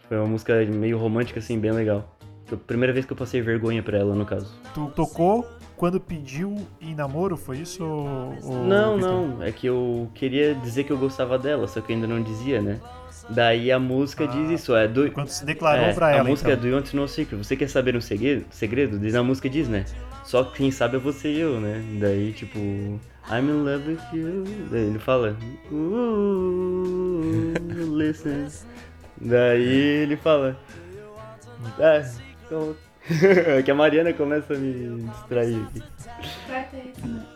Foi 0.07 0.17
uma 0.17 0.27
música 0.27 0.63
meio 0.65 0.97
romântica, 0.97 1.39
assim, 1.39 1.59
bem 1.59 1.71
legal. 1.71 2.16
A 2.51 2.55
primeira 2.55 2.93
vez 2.93 3.05
que 3.05 3.11
eu 3.13 3.17
passei 3.17 3.41
vergonha 3.41 3.83
pra 3.83 3.97
ela, 3.97 4.15
no 4.15 4.25
caso. 4.25 4.53
Tu 4.73 4.89
tocou 4.95 5.45
quando 5.75 5.99
pediu 5.99 6.55
em 6.81 6.95
namoro, 6.95 7.35
foi 7.37 7.57
isso? 7.57 7.83
Ou, 7.83 8.63
Não, 8.65 8.97
não, 8.97 9.43
é 9.43 9.51
que 9.51 9.67
eu 9.67 10.09
queria 10.15 10.55
dizer 10.55 10.83
que 10.85 10.91
eu 10.91 10.97
gostava 10.97 11.37
dela, 11.37 11.67
só 11.67 11.81
que 11.81 11.91
eu 11.91 11.95
ainda 11.95 12.07
não 12.07 12.21
dizia, 12.23 12.61
né? 12.61 12.79
Daí 13.29 13.71
a 13.71 13.77
música 13.77 14.23
Ah, 14.23 14.27
diz 14.27 14.61
isso, 14.61 14.73
é 14.75 14.87
do. 14.87 15.11
Quando 15.11 15.27
se 15.27 15.45
declarou 15.45 15.85
é, 15.87 15.93
pra 15.93 16.07
a 16.07 16.11
ela, 16.11 16.23
música 16.23 16.49
então. 16.51 16.59
é 16.59 16.61
do 16.61 16.67
You 16.69 16.75
Want 16.77 16.89
to 16.89 16.95
Know 16.95 17.05
a 17.05 17.07
Secret. 17.09 17.37
Você 17.43 17.57
quer 17.57 17.67
saber 17.69 17.95
um 17.95 18.01
segredo? 18.01 18.45
segredo? 18.49 18.97
Diz 18.97 19.13
a 19.15 19.21
música 19.21 19.49
diz, 19.49 19.67
né? 19.67 19.83
Só 20.23 20.45
quem 20.45 20.71
sabe 20.71 20.95
é 20.95 20.99
você 20.99 21.27
e 21.33 21.39
eu, 21.41 21.59
né? 21.59 21.83
Daí, 21.99 22.31
tipo, 22.31 22.57
I'm 22.57 23.49
in 23.49 23.63
love 23.65 23.89
with 23.91 23.99
you. 24.13 24.45
Daí 24.71 24.85
ele 24.85 24.99
fala, 24.99 25.35
Ooh, 25.71 27.53
listen. 27.97 28.47
Daí 29.19 29.63
ele 30.03 30.15
fala, 30.15 30.57
ah, 31.79 32.01
então... 32.47 32.75
É 33.57 33.63
que 33.63 33.71
a 33.71 33.75
Mariana 33.75 34.11
começa 34.11 34.53
a 34.53 34.57
me 34.57 35.03
distrair 35.03 35.63
aqui. 35.63 35.81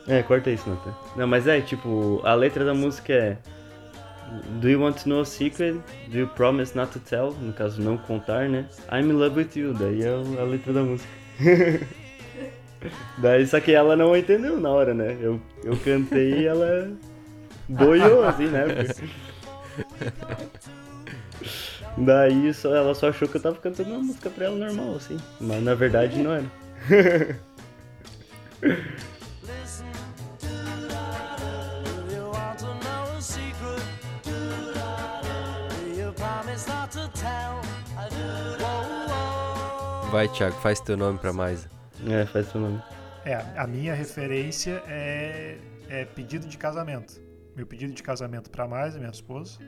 É, 0.05 0.21
corta 0.21 0.49
isso, 0.49 0.69
Nata. 0.69 0.93
Não, 1.15 1.25
mas 1.25 1.47
é, 1.47 1.61
tipo, 1.61 2.19
a 2.25 2.33
letra 2.33 2.65
da 2.65 2.73
música 2.73 3.13
é 3.13 3.37
Do 4.59 4.69
you 4.69 4.79
want 4.79 5.03
to 5.03 5.09
know 5.09 5.21
a 5.21 5.25
secret? 5.25 5.81
Do 6.09 6.17
you 6.17 6.27
promise 6.27 6.75
not 6.75 6.91
to 6.93 6.99
tell? 6.99 7.33
No 7.41 7.51
caso, 7.51 7.81
não 7.81 7.97
contar, 7.97 8.47
né? 8.47 8.65
I'm 8.91 9.09
in 9.09 9.13
love 9.13 9.37
with 9.37 9.55
you, 9.55 9.73
daí 9.73 10.03
é 10.03 10.09
a 10.09 10.43
letra 10.43 10.71
da 10.71 10.83
música. 10.83 11.09
daí, 13.19 13.45
só 13.45 13.59
que 13.59 13.73
ela 13.73 13.95
não 13.95 14.15
entendeu 14.15 14.59
na 14.59 14.69
hora, 14.69 14.93
né? 14.93 15.17
Eu, 15.19 15.41
eu 15.63 15.75
cantei 15.77 16.41
e 16.41 16.45
ela 16.45 16.91
boiou, 17.67 18.23
assim, 18.23 18.47
né? 18.47 18.65
Daí 21.97 22.53
só, 22.53 22.73
ela 22.75 22.95
só 22.95 23.09
achou 23.09 23.27
que 23.27 23.37
eu 23.37 23.41
tava 23.41 23.57
cantando 23.57 23.89
uma 23.91 23.99
música 23.99 24.29
pra 24.29 24.45
ela 24.45 24.55
normal, 24.55 24.95
assim. 24.95 25.17
Mas 25.39 25.63
na 25.63 25.75
verdade 25.75 26.17
não 26.21 26.31
era. 26.33 26.45
Vai, 40.11 40.27
Thiago, 40.27 40.55
faz 40.57 40.81
teu 40.81 40.97
nome 40.97 41.17
pra 41.19 41.31
mais. 41.31 41.69
É, 42.05 42.25
faz 42.25 42.47
seu 42.47 42.59
nome. 42.59 42.81
É, 43.23 43.35
a 43.55 43.65
minha 43.65 43.93
referência 43.93 44.83
é, 44.87 45.57
é 45.87 46.03
pedido 46.03 46.47
de 46.47 46.57
casamento. 46.57 47.21
Meu 47.55 47.65
pedido 47.65 47.93
de 47.93 48.03
casamento 48.03 48.49
pra 48.49 48.67
mais, 48.67 48.97
minha 48.97 49.09
esposa, 49.09 49.59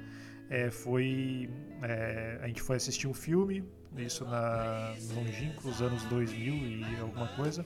é, 0.50 0.70
foi. 0.70 1.50
é, 1.82 2.40
a 2.42 2.48
gente 2.48 2.62
foi 2.62 2.76
assistir 2.76 3.08
um 3.08 3.14
filme, 3.14 3.64
isso 3.98 4.26
na 4.26 4.94
longínquos 5.14 5.82
anos 5.82 6.04
2000 6.04 6.54
e 6.54 6.86
alguma 7.02 7.28
coisa. 7.30 7.66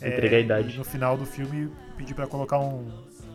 É, 0.00 0.08
Entregar 0.08 0.36
a 0.36 0.40
idade. 0.40 0.74
E 0.74 0.78
no 0.78 0.84
final 0.84 1.16
do 1.16 1.26
filme 1.26 1.70
pedi 1.96 2.14
pra 2.14 2.26
colocar 2.26 2.58
um, 2.58 2.88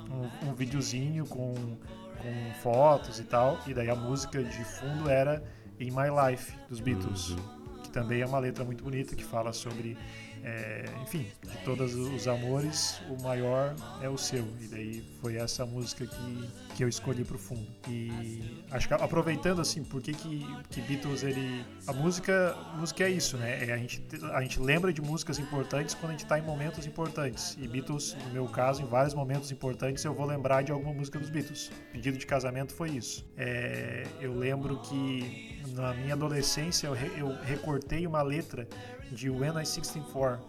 um, 0.09 0.49
um 0.49 0.53
videozinho 0.53 1.25
com, 1.25 1.53
com 1.53 2.53
fotos 2.61 3.19
e 3.19 3.23
tal. 3.23 3.59
E 3.67 3.73
daí 3.73 3.89
a 3.89 3.95
música 3.95 4.43
de 4.43 4.63
fundo 4.63 5.09
era 5.09 5.43
In 5.79 5.91
My 5.91 6.09
Life, 6.29 6.53
dos 6.69 6.79
Beatles. 6.79 7.35
Que 7.83 7.89
também 7.89 8.21
é 8.21 8.25
uma 8.25 8.39
letra 8.39 8.63
muito 8.63 8.83
bonita 8.83 9.15
que 9.15 9.23
fala 9.23 9.53
sobre 9.53 9.97
é, 10.45 10.85
enfim, 11.01 11.25
de 11.43 11.57
todos 11.65 11.95
os 11.95 12.27
amores, 12.27 13.01
o 13.09 13.19
maior 13.23 13.75
é 13.99 14.07
o 14.07 14.15
seu. 14.17 14.45
E 14.61 14.67
daí 14.67 15.03
foi 15.19 15.37
essa 15.37 15.65
música 15.65 16.05
que, 16.05 16.49
que 16.75 16.83
eu 16.83 16.87
escolhi 16.87 17.23
pro 17.23 17.39
fundo. 17.39 17.65
E 17.89 18.63
acho 18.69 18.87
que 18.87 18.93
aproveitando 18.93 19.59
assim, 19.59 19.83
por 19.83 20.03
que, 20.03 20.13
que, 20.13 20.81
Beatles 20.81 21.23
ele. 21.23 21.65
A 21.87 21.93
música, 21.93 22.55
música 22.77 23.05
é 23.05 23.09
isso, 23.09 23.37
né? 23.37 23.65
É 23.67 23.73
a, 23.73 23.77
gente, 23.77 24.03
a 24.33 24.41
gente 24.41 24.59
lembra 24.59 24.93
de 24.93 25.01
músicas 25.01 25.39
importantes 25.39 25.95
quando 25.95 26.11
a 26.11 26.13
gente 26.13 26.27
tá 26.27 26.37
em 26.37 26.43
momentos 26.43 26.85
importantes. 26.85 27.57
E 27.59 27.67
Beatles, 27.67 28.15
no 28.27 28.33
meu 28.33 28.47
caso, 28.47 28.83
em 28.83 28.85
vários 28.85 29.15
momentos 29.15 29.51
importantes, 29.51 30.03
eu 30.05 30.13
vou 30.13 30.27
lembrar 30.27 30.61
de 30.61 30.71
alguma 30.71 30.93
música 30.93 31.17
dos 31.17 31.31
Beatles. 31.31 31.71
Pedido 31.91 32.19
de 32.19 32.25
casamento 32.27 32.71
foi 32.71 32.91
isso. 32.91 33.25
É, 33.35 34.05
eu 34.21 34.37
lembro 34.37 34.77
que 34.81 35.55
na 35.73 35.91
minha 35.95 36.13
adolescência 36.13 36.85
eu, 36.85 36.93
re- 36.93 37.11
eu 37.17 37.35
recortei 37.41 38.05
uma 38.05 38.21
letra 38.21 38.67
de 39.11 39.29
When 39.29 39.61
I 39.61 39.65
64, 39.65 40.39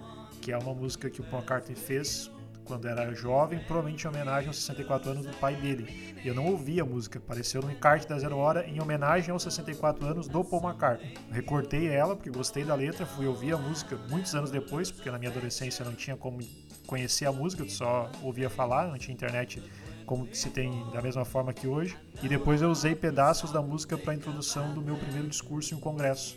que 0.40 0.52
é 0.52 0.58
uma 0.58 0.74
música 0.74 1.10
que 1.10 1.20
o 1.20 1.24
Paul 1.24 1.42
McCartney 1.42 1.76
fez 1.76 2.30
quando 2.66 2.86
era 2.88 3.14
jovem, 3.14 3.60
provavelmente 3.60 4.04
em 4.04 4.08
homenagem 4.08 4.48
aos 4.48 4.58
64 4.58 5.10
anos 5.10 5.26
do 5.26 5.32
pai 5.36 5.54
dele. 5.54 6.14
E 6.22 6.28
eu 6.28 6.34
não 6.34 6.46
ouvi 6.46 6.80
a 6.80 6.84
música, 6.84 7.18
apareceu 7.18 7.62
no 7.62 7.70
encarte 7.70 8.08
da 8.08 8.18
Zero 8.18 8.36
Hora 8.36 8.66
em 8.66 8.80
homenagem 8.80 9.30
aos 9.30 9.44
64 9.44 10.04
anos 10.04 10.28
do 10.28 10.44
Paul 10.44 10.62
McCartney. 10.62 11.14
Recortei 11.30 11.88
ela 11.88 12.16
porque 12.16 12.30
gostei 12.30 12.64
da 12.64 12.74
letra, 12.74 13.06
fui 13.06 13.26
ouvir 13.26 13.54
a 13.54 13.56
música 13.56 13.96
muitos 14.10 14.34
anos 14.34 14.50
depois, 14.50 14.90
porque 14.90 15.10
na 15.10 15.18
minha 15.18 15.30
adolescência 15.30 15.84
não 15.84 15.94
tinha 15.94 16.16
como 16.16 16.40
conhecer 16.86 17.26
a 17.26 17.32
música, 17.32 17.68
só 17.68 18.10
ouvia 18.22 18.50
falar, 18.50 18.88
não 18.88 18.98
tinha 18.98 19.14
internet 19.14 19.62
como 20.04 20.28
se 20.32 20.50
tem 20.50 20.88
da 20.92 21.02
mesma 21.02 21.24
forma 21.24 21.52
que 21.52 21.66
hoje. 21.66 21.96
E 22.22 22.28
depois 22.28 22.62
eu 22.62 22.70
usei 22.70 22.94
pedaços 22.94 23.52
da 23.52 23.60
música 23.60 23.96
para 23.96 24.12
a 24.12 24.16
introdução 24.16 24.72
do 24.72 24.80
meu 24.80 24.96
primeiro 24.96 25.28
discurso 25.28 25.74
em 25.74 25.76
um 25.76 25.80
congresso 25.80 26.36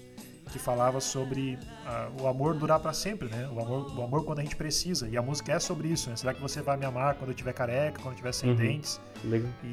que 0.52 0.60
falava 0.60 1.00
sobre 1.00 1.58
ah, 1.86 2.10
o 2.22 2.28
amor 2.28 2.56
durar 2.56 2.80
para 2.80 2.92
sempre, 2.94 3.30
né? 3.30 3.48
O 3.54 3.60
amor, 3.60 3.98
o 3.98 4.04
amor 4.04 4.26
quando 4.26 4.40
a 4.40 4.44
gente 4.44 4.56
precisa. 4.56 5.08
E 5.08 5.16
a 5.18 5.22
música 5.22 5.52
é 5.54 5.60
sobre 5.60 5.88
isso, 5.90 6.10
né? 6.10 6.16
Será 6.16 6.34
que 6.34 6.42
você 6.42 6.62
vai 6.62 6.76
me 6.78 6.86
amar 6.86 7.16
quando 7.16 7.30
eu 7.32 7.36
tiver 7.36 7.54
careca, 7.54 8.00
quando 8.02 8.14
eu 8.14 8.18
tiver 8.18 8.32
sem 8.34 8.50
Uhum. 8.50 8.56
dentes? 8.56 9.00
Legal. 9.24 9.50
E, 9.64 9.68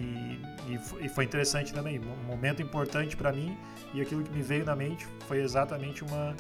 e 0.69 0.81
e 1.01 1.09
foi 1.09 1.25
interessante 1.25 1.73
também, 1.73 1.99
um 2.01 2.25
momento 2.27 2.61
importante 2.63 3.17
para 3.17 3.33
mim. 3.33 3.57
E 3.95 4.01
aquilo 4.01 4.23
que 4.23 4.31
me 4.31 4.43
veio 4.43 4.65
na 4.65 4.77
mente 4.77 5.07
foi 5.27 5.41
exatamente 5.41 6.05
uma, 6.05 6.35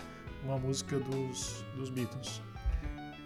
uma 0.44 0.58
música 0.58 0.98
dos, 0.98 1.64
dos 1.76 1.88
Beatles. 1.90 2.42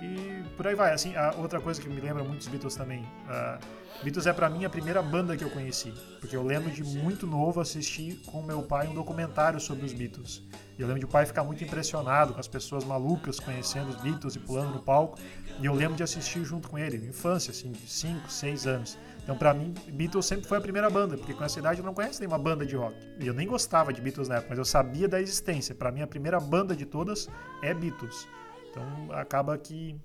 E 0.00 0.42
por 0.56 0.66
aí 0.66 0.74
vai. 0.74 0.92
Assim, 0.92 1.14
outra 1.38 1.60
coisa 1.60 1.80
que 1.80 1.88
me 1.88 2.00
lembra 2.00 2.24
muito 2.24 2.38
dos 2.38 2.48
Beatles 2.48 2.74
também. 2.74 3.06
a 3.28 3.58
Beatles 4.02 4.26
é 4.26 4.32
pra 4.32 4.48
mim 4.48 4.64
a 4.64 4.70
primeira 4.70 5.02
banda 5.02 5.36
que 5.36 5.44
eu 5.44 5.50
conheci. 5.50 5.92
Porque 6.20 6.34
eu 6.34 6.42
lembro 6.42 6.70
de 6.70 6.82
muito 6.82 7.26
novo 7.26 7.60
assistir 7.60 8.20
com 8.26 8.42
meu 8.42 8.62
pai 8.62 8.88
um 8.88 8.94
documentário 8.94 9.60
sobre 9.60 9.84
os 9.84 9.92
Beatles. 9.92 10.42
E 10.78 10.82
eu 10.82 10.86
lembro 10.86 11.00
de 11.00 11.04
o 11.04 11.08
pai 11.08 11.26
ficar 11.26 11.44
muito 11.44 11.62
impressionado 11.62 12.32
com 12.32 12.40
as 12.40 12.48
pessoas 12.48 12.84
malucas 12.84 13.38
conhecendo 13.38 13.90
os 13.90 13.96
Beatles 13.96 14.36
e 14.36 14.38
pulando 14.38 14.74
no 14.74 14.82
palco. 14.82 15.18
E 15.60 15.66
eu 15.66 15.74
lembro 15.74 15.94
de 15.94 16.02
assistir 16.02 16.42
junto 16.42 16.70
com 16.70 16.78
ele, 16.78 16.96
infância, 17.06 17.50
assim, 17.50 17.70
de 17.70 17.86
5, 17.86 18.32
6 18.32 18.66
anos. 18.66 18.98
Então, 19.22 19.36
pra 19.36 19.52
mim, 19.52 19.74
Beatles 19.92 20.24
sempre 20.24 20.48
foi 20.48 20.56
a 20.56 20.60
primeira 20.60 20.88
banda, 20.88 21.18
porque 21.18 21.34
com 21.34 21.44
essa 21.44 21.58
idade 21.58 21.80
eu 21.80 21.84
não 21.84 21.92
conheço 21.92 22.18
nenhuma 22.20 22.38
banda 22.38 22.64
de 22.64 22.74
rock. 22.74 22.96
E 23.20 23.26
eu 23.26 23.34
nem 23.34 23.46
gostava 23.46 23.92
de 23.92 24.00
Beatles 24.00 24.28
na 24.28 24.36
época, 24.36 24.48
mas 24.50 24.58
eu 24.58 24.64
sabia 24.64 25.06
da 25.06 25.20
existência. 25.20 25.74
Pra 25.74 25.92
mim, 25.92 26.00
a 26.00 26.06
primeira 26.06 26.40
banda 26.40 26.74
de 26.74 26.86
todas 26.86 27.28
é 27.62 27.74
Beatles. 27.74 28.26
Então, 28.70 29.12
acaba 29.12 29.58
que 29.58 30.00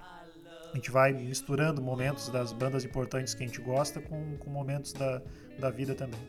a 0.74 0.76
gente 0.76 0.92
vai 0.92 1.14
misturando 1.14 1.82
momentos 1.82 2.30
das 2.30 2.52
bandas 2.52 2.84
importantes 2.84 3.34
que 3.34 3.44
a 3.44 3.48
gente 3.48 3.62
gosta 3.62 4.02
com, 4.02 4.38
com 4.38 4.50
momentos 4.50 4.92
da, 4.92 5.22
da 5.58 5.70
vida 5.70 5.96
também. 5.96 6.20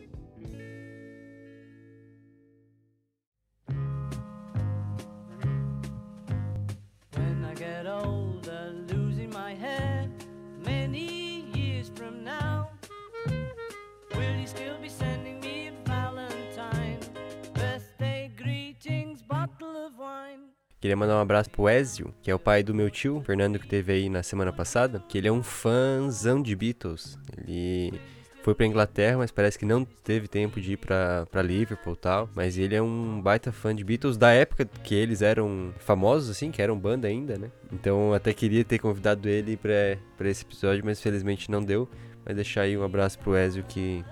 Queria 20.79 20.95
mandar 20.95 21.17
um 21.17 21.21
abraço 21.21 21.49
pro 21.49 21.67
Ezio, 21.67 22.13
que 22.21 22.29
é 22.29 22.35
o 22.35 22.39
pai 22.39 22.61
do 22.61 22.73
meu 22.73 22.89
tio, 22.89 23.21
Fernando, 23.25 23.57
que 23.57 23.67
teve 23.67 23.91
aí 23.93 24.09
na 24.09 24.21
semana 24.21 24.53
passada, 24.53 25.03
que 25.09 25.17
ele 25.17 25.27
é 25.27 25.31
um 25.31 25.41
fãzão 25.41 26.39
de 26.39 26.55
Beatles. 26.55 27.17
Ele 27.35 27.99
foi 28.43 28.53
pra 28.53 28.65
Inglaterra, 28.65 29.17
mas 29.17 29.31
parece 29.31 29.57
que 29.57 29.65
não 29.65 29.83
teve 29.83 30.27
tempo 30.27 30.61
de 30.61 30.73
ir 30.73 30.77
pra, 30.77 31.25
pra 31.31 31.41
Liverpool 31.41 31.93
e 31.93 31.97
tal. 31.97 32.29
Mas 32.35 32.59
ele 32.59 32.75
é 32.75 32.81
um 32.81 33.19
baita 33.19 33.51
fã 33.51 33.75
de 33.75 33.83
Beatles 33.83 34.17
da 34.17 34.31
época 34.31 34.65
que 34.83 34.93
eles 34.93 35.23
eram 35.23 35.73
famosos, 35.79 36.29
assim, 36.29 36.51
que 36.51 36.61
eram 36.61 36.77
banda 36.77 37.07
ainda, 37.07 37.39
né? 37.39 37.49
Então 37.73 38.13
até 38.13 38.31
queria 38.31 38.63
ter 38.63 38.77
convidado 38.77 39.27
ele 39.27 39.57
pra, 39.57 39.97
pra 40.15 40.29
esse 40.29 40.45
episódio, 40.45 40.85
mas 40.85 41.01
felizmente 41.01 41.49
não 41.49 41.61
deu. 41.61 41.89
Mas 42.23 42.35
deixar 42.35 42.61
aí 42.61 42.77
um 42.77 42.83
abraço 42.83 43.17
pro 43.17 43.35
Ezio 43.35 43.63
que, 43.63 44.05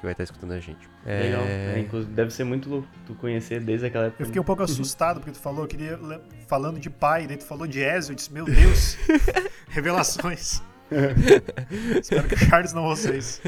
que 0.00 0.02
vai 0.02 0.12
estar 0.12 0.24
escutando 0.24 0.52
a 0.52 0.60
gente. 0.60 0.86
Legal. 1.08 1.42
É, 1.42 1.74
É, 1.76 1.78
inclusive, 1.78 2.12
deve 2.12 2.30
ser 2.30 2.44
muito 2.44 2.68
louco 2.68 2.88
tu 3.06 3.14
conhecer 3.14 3.60
desde 3.60 3.86
aquela 3.86 4.06
época. 4.06 4.22
Eu 4.22 4.26
fiquei 4.26 4.40
um 4.40 4.44
pouco 4.44 4.62
assustado 4.62 5.20
porque 5.20 5.32
tu 5.32 5.40
falou, 5.40 5.64
eu 5.64 5.68
queria. 5.68 5.98
Falando 6.46 6.78
de 6.78 6.90
pai, 6.90 7.26
daí 7.26 7.36
tu 7.36 7.44
falou 7.44 7.66
de 7.66 7.80
Ezio, 7.80 8.12
eu 8.12 8.16
disse, 8.16 8.32
meu 8.32 8.44
Deus, 8.44 8.96
revelações. 9.68 10.62
Espero 12.00 12.26
que 12.26 12.34
o 12.34 12.38
Charles 12.38 12.72
não 12.72 12.90
isso. 12.92 13.42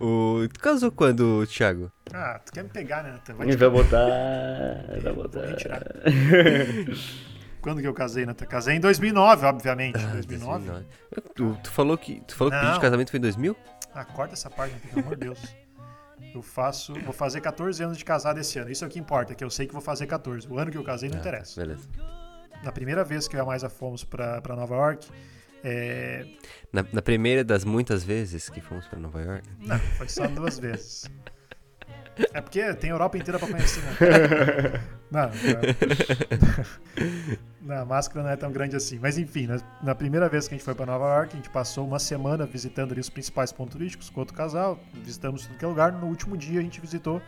o... 0.00 0.48
Tu 0.52 0.60
casou 0.60 0.90
quando, 0.90 1.46
Thiago? 1.46 1.92
Ah, 2.12 2.40
tu 2.44 2.52
quer 2.52 2.64
me 2.64 2.70
pegar, 2.70 3.04
né, 3.04 3.12
Nathan? 3.12 3.34
Vai 3.34 3.46
Ele 3.46 3.56
te... 3.56 3.60
vai 3.60 3.70
botar. 3.70 5.00
Vai 5.00 5.12
botar. 5.12 5.40
Vou 5.40 5.48
retirar. 5.48 5.82
Quando 7.60 7.80
que 7.80 7.86
eu 7.86 7.94
casei, 7.94 8.26
Nathan? 8.26 8.46
Casei 8.46 8.76
em 8.76 8.80
2009, 8.80 9.46
obviamente. 9.46 9.98
Ah, 9.98 10.12
2009? 10.12 10.66
2009. 10.66 10.86
Tu, 11.34 11.58
tu 11.62 11.70
falou 11.70 11.96
que, 11.96 12.20
tu 12.26 12.34
falou 12.34 12.50
que 12.50 12.56
o 12.56 12.60
pedido 12.60 12.74
de 12.74 12.80
casamento 12.80 13.10
foi 13.10 13.18
em 13.18 13.22
2000? 13.22 13.56
Ah, 13.94 14.04
corta 14.04 14.34
essa 14.34 14.50
página, 14.50 14.78
pelo 14.80 15.02
amor 15.06 15.16
de 15.16 15.26
Deus. 15.26 15.56
Eu 16.34 16.42
faço. 16.42 16.94
Vou 17.00 17.12
fazer 17.12 17.40
14 17.40 17.82
anos 17.82 17.98
de 17.98 18.04
casado 18.04 18.38
esse 18.38 18.58
ano. 18.58 18.70
Isso 18.70 18.84
é 18.84 18.86
o 18.86 18.90
que 18.90 18.98
importa, 18.98 19.34
que 19.34 19.42
eu 19.42 19.50
sei 19.50 19.66
que 19.66 19.72
vou 19.72 19.82
fazer 19.82 20.06
14. 20.06 20.46
O 20.48 20.58
ano 20.58 20.70
que 20.70 20.76
eu 20.78 20.84
casei 20.84 21.08
não 21.08 21.16
Ah, 21.16 21.20
interessa. 21.20 21.60
Beleza. 21.60 21.88
Na 22.62 22.70
primeira 22.72 23.02
vez 23.04 23.26
que 23.26 23.36
eu 23.36 23.40
e 23.40 23.42
a 23.42 23.44
Maisa 23.46 23.68
fomos 23.68 24.04
pra, 24.04 24.40
pra 24.40 24.54
Nova 24.54 24.74
York, 24.74 25.08
é... 25.64 26.26
Na, 26.72 26.84
na 26.92 27.02
primeira 27.02 27.42
das 27.42 27.64
muitas 27.64 28.04
vezes 28.04 28.48
que 28.48 28.60
fomos 28.60 28.86
pra 28.86 28.98
Nova 28.98 29.20
York. 29.20 29.48
Não, 29.60 29.78
foi 29.78 30.08
só 30.08 30.26
duas 30.26 30.58
vezes. 30.58 31.08
É 32.32 32.40
porque 32.40 32.74
tem 32.74 32.90
Europa 32.90 33.16
inteira 33.18 33.38
pra 33.38 33.48
conhecer, 33.48 33.82
né? 33.82 34.80
Não, 35.10 35.28
não, 37.60 37.78
a 37.78 37.84
máscara 37.84 38.22
não 38.22 38.30
é 38.30 38.36
tão 38.36 38.52
grande 38.52 38.76
assim. 38.76 38.96
Mas 39.00 39.18
enfim, 39.18 39.48
na, 39.48 39.60
na 39.82 39.92
primeira 39.92 40.28
vez 40.28 40.46
que 40.46 40.54
a 40.54 40.56
gente 40.56 40.64
foi 40.64 40.72
pra 40.72 40.86
Nova 40.86 41.04
York, 41.16 41.32
a 41.32 41.36
gente 41.36 41.50
passou 41.50 41.84
uma 41.84 41.98
semana 41.98 42.46
visitando 42.46 42.92
ali 42.92 43.00
os 43.00 43.10
principais 43.10 43.50
pontos 43.50 43.72
turísticos 43.72 44.08
com 44.08 44.20
outro 44.20 44.36
casal. 44.36 44.78
Visitamos 45.02 45.46
tudo 45.46 45.58
que 45.58 45.64
é 45.64 45.68
lugar. 45.68 45.90
No 45.90 46.06
último 46.06 46.36
dia 46.36 46.60
a 46.60 46.62
gente 46.62 46.80
visitou 46.80 47.20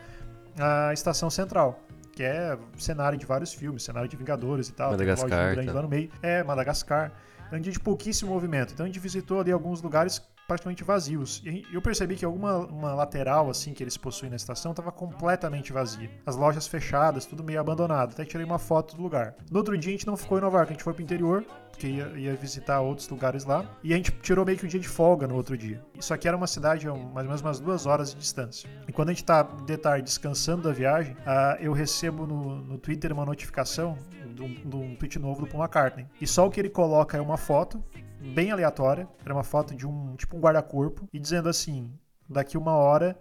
a 0.57 0.93
Estação 0.93 1.29
Central. 1.29 1.77
Que 2.13 2.23
é 2.23 2.57
cenário 2.77 3.17
de 3.17 3.25
vários 3.25 3.53
filmes, 3.53 3.83
cenário 3.83 4.07
de 4.07 4.15
Vingadores 4.15 4.69
e 4.69 4.73
tal. 4.73 4.91
tem 4.91 4.99
Madagascar, 4.99 5.29
lojinha 5.29 5.51
grande 5.51 5.67
tá. 5.67 5.73
lá 5.73 5.81
no 5.81 5.89
meio. 5.89 6.09
É, 6.21 6.41
Madagascar. 6.41 7.11
É 7.51 7.57
um 7.57 7.59
dia 7.59 7.73
de 7.73 7.79
pouquíssimo 7.81 8.31
movimento. 8.31 8.71
Então 8.71 8.85
a 8.85 8.87
gente 8.87 8.99
visitou 8.99 9.41
ali 9.41 9.51
alguns 9.51 9.81
lugares 9.81 10.21
praticamente 10.47 10.83
vazios. 10.83 11.41
E 11.45 11.65
eu 11.71 11.81
percebi 11.81 12.15
que 12.15 12.25
alguma 12.25 12.57
uma 12.57 12.93
lateral 12.93 13.49
assim 13.49 13.73
que 13.73 13.83
eles 13.83 13.97
possuem 13.97 14.29
na 14.29 14.35
estação 14.35 14.71
estava 14.71 14.91
completamente 14.91 15.71
vazia. 15.71 16.09
As 16.25 16.35
lojas 16.35 16.67
fechadas, 16.67 17.25
tudo 17.25 17.43
meio 17.43 17.59
abandonado. 17.59 18.11
Até 18.11 18.25
tirei 18.25 18.45
uma 18.45 18.59
foto 18.59 18.95
do 18.95 19.01
lugar. 19.01 19.35
No 19.49 19.57
outro 19.57 19.77
dia 19.77 19.89
a 19.89 19.93
gente 19.93 20.07
não 20.07 20.17
ficou 20.17 20.37
em 20.37 20.41
Nova 20.41 20.57
York, 20.57 20.71
a 20.71 20.73
gente 20.73 20.83
foi 20.83 20.93
pro 20.93 21.03
interior, 21.03 21.45
porque 21.71 21.87
ia, 21.87 22.07
ia 22.15 22.35
visitar 22.35 22.81
outros 22.81 23.07
lugares 23.09 23.45
lá. 23.45 23.65
E 23.83 23.93
a 23.93 23.97
gente 23.97 24.11
tirou 24.21 24.45
meio 24.45 24.57
que 24.57 24.65
um 24.65 24.69
dia 24.69 24.79
de 24.79 24.87
folga 24.87 25.27
no 25.27 25.35
outro 25.35 25.57
dia. 25.57 25.83
Isso 25.97 26.13
aqui 26.13 26.27
era 26.27 26.37
uma 26.37 26.47
cidade 26.47 26.87
mais 26.87 26.97
ou 26.97 27.23
menos 27.23 27.41
umas 27.41 27.59
duas 27.59 27.85
horas 27.85 28.11
de 28.11 28.19
distância. 28.19 28.69
E 28.87 28.91
quando 28.91 29.09
a 29.09 29.13
gente 29.13 29.23
tá 29.23 29.43
de 29.43 29.77
tarde 29.77 30.03
descansando 30.03 30.63
da 30.63 30.71
viagem, 30.71 31.15
ah, 31.25 31.57
eu 31.59 31.73
recebo 31.73 32.27
no, 32.27 32.55
no 32.57 32.77
Twitter 32.77 33.11
uma 33.11 33.25
notificação 33.25 33.97
de 34.33 34.41
um, 34.41 34.53
de 34.53 34.75
um 34.75 34.95
tweet 34.95 35.19
novo 35.19 35.41
do 35.41 35.47
Paul 35.47 35.63
McCartney. 35.63 36.07
E 36.19 36.27
só 36.27 36.45
o 36.45 36.49
que 36.49 36.59
ele 36.59 36.69
coloca 36.69 37.17
é 37.17 37.21
uma 37.21 37.37
foto 37.37 37.83
bem 38.23 38.51
aleatória. 38.51 39.07
Era 39.23 39.33
uma 39.33 39.43
foto 39.43 39.75
de 39.75 39.85
um 39.85 40.15
tipo 40.15 40.37
um 40.37 40.39
guarda-corpo 40.39 41.07
e 41.11 41.19
dizendo 41.19 41.49
assim: 41.49 41.91
daqui 42.29 42.57
uma 42.57 42.73
hora 42.73 43.17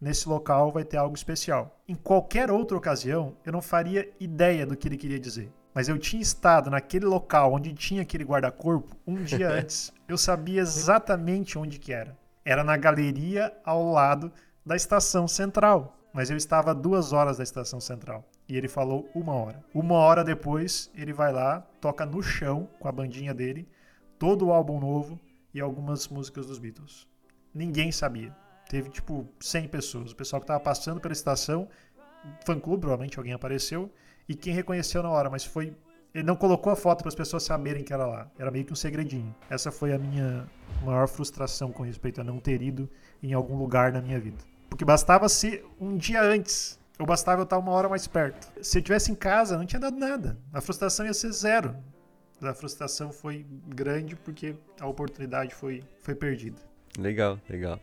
nesse 0.00 0.28
local 0.28 0.72
vai 0.72 0.84
ter 0.84 0.96
algo 0.96 1.14
especial. 1.14 1.78
Em 1.88 1.94
qualquer 1.94 2.50
outra 2.50 2.76
ocasião, 2.76 3.36
eu 3.44 3.52
não 3.52 3.62
faria 3.62 4.08
ideia 4.18 4.66
do 4.66 4.76
que 4.76 4.88
ele 4.88 4.96
queria 4.96 5.20
dizer. 5.20 5.52
Mas 5.74 5.88
eu 5.88 5.98
tinha 5.98 6.22
estado 6.22 6.70
naquele 6.70 7.04
local 7.04 7.52
onde 7.52 7.74
tinha 7.74 8.00
aquele 8.00 8.24
guarda-corpo 8.24 8.96
um 9.06 9.22
dia 9.22 9.50
antes. 9.52 9.92
Eu 10.08 10.16
sabia 10.16 10.60
exatamente 10.60 11.58
onde 11.58 11.78
que 11.78 11.92
era. 11.92 12.16
Era 12.44 12.64
na 12.64 12.76
galeria 12.76 13.52
ao 13.64 13.92
lado 13.92 14.32
da 14.64 14.74
estação 14.74 15.28
central. 15.28 15.94
Mas 16.14 16.30
eu 16.30 16.36
estava 16.36 16.70
a 16.70 16.74
duas 16.74 17.12
horas 17.12 17.36
da 17.36 17.42
estação 17.42 17.78
central. 17.78 18.24
E 18.48 18.56
ele 18.56 18.68
falou 18.68 19.06
uma 19.14 19.34
hora. 19.34 19.62
Uma 19.74 19.96
hora 19.96 20.24
depois, 20.24 20.90
ele 20.94 21.12
vai 21.12 21.30
lá, 21.30 21.60
toca 21.78 22.06
no 22.06 22.22
chão 22.22 22.66
com 22.78 22.88
a 22.88 22.92
bandinha 22.92 23.34
dele, 23.34 23.68
todo 24.18 24.46
o 24.46 24.52
álbum 24.52 24.80
novo 24.80 25.18
e 25.52 25.60
algumas 25.60 26.08
músicas 26.08 26.46
dos 26.46 26.58
Beatles. 26.58 27.06
Ninguém 27.54 27.90
sabia. 27.90 28.36
Teve 28.68 28.90
tipo 28.90 29.26
100 29.40 29.68
pessoas. 29.68 30.12
O 30.12 30.16
pessoal 30.16 30.40
que 30.40 30.44
estava 30.44 30.60
passando 30.60 31.00
pela 31.00 31.12
estação, 31.12 31.68
fã-clube, 32.44 32.80
provavelmente 32.80 33.18
alguém 33.18 33.32
apareceu, 33.32 33.90
e 34.28 34.34
quem 34.34 34.52
reconheceu 34.52 35.02
na 35.02 35.10
hora, 35.10 35.30
mas 35.30 35.44
foi. 35.44 35.74
Ele 36.12 36.24
não 36.24 36.34
colocou 36.34 36.72
a 36.72 36.76
foto 36.76 37.00
para 37.00 37.08
as 37.08 37.14
pessoas 37.14 37.42
saberem 37.42 37.84
que 37.84 37.92
era 37.92 38.06
lá. 38.06 38.30
Era 38.38 38.50
meio 38.50 38.64
que 38.64 38.72
um 38.72 38.76
segredinho. 38.76 39.34
Essa 39.50 39.70
foi 39.70 39.92
a 39.92 39.98
minha 39.98 40.48
maior 40.82 41.06
frustração 41.06 41.70
com 41.70 41.82
respeito 41.82 42.20
a 42.20 42.24
não 42.24 42.40
ter 42.40 42.62
ido 42.62 42.88
em 43.22 43.34
algum 43.34 43.56
lugar 43.56 43.92
na 43.92 44.00
minha 44.00 44.18
vida. 44.18 44.38
Porque 44.68 44.84
bastava 44.84 45.28
ser 45.28 45.64
um 45.78 45.96
dia 45.96 46.22
antes. 46.22 46.78
Ou 46.98 47.04
bastava 47.06 47.42
eu 47.42 47.44
estar 47.44 47.58
uma 47.58 47.72
hora 47.72 47.88
mais 47.88 48.06
perto. 48.06 48.50
Se 48.62 48.78
eu 48.78 48.82
tivesse 48.82 49.12
em 49.12 49.14
casa, 49.14 49.58
não 49.58 49.66
tinha 49.66 49.78
dado 49.78 49.98
nada. 49.98 50.38
A 50.52 50.60
frustração 50.62 51.04
ia 51.04 51.12
ser 51.12 51.32
zero. 51.32 51.76
A 52.42 52.52
frustração 52.52 53.12
foi 53.12 53.46
grande 53.66 54.14
porque 54.16 54.54
a 54.80 54.86
oportunidade 54.86 55.54
foi, 55.54 55.82
foi 56.00 56.14
perdida. 56.14 56.60
Legal, 56.98 57.40
legal. 57.48 57.80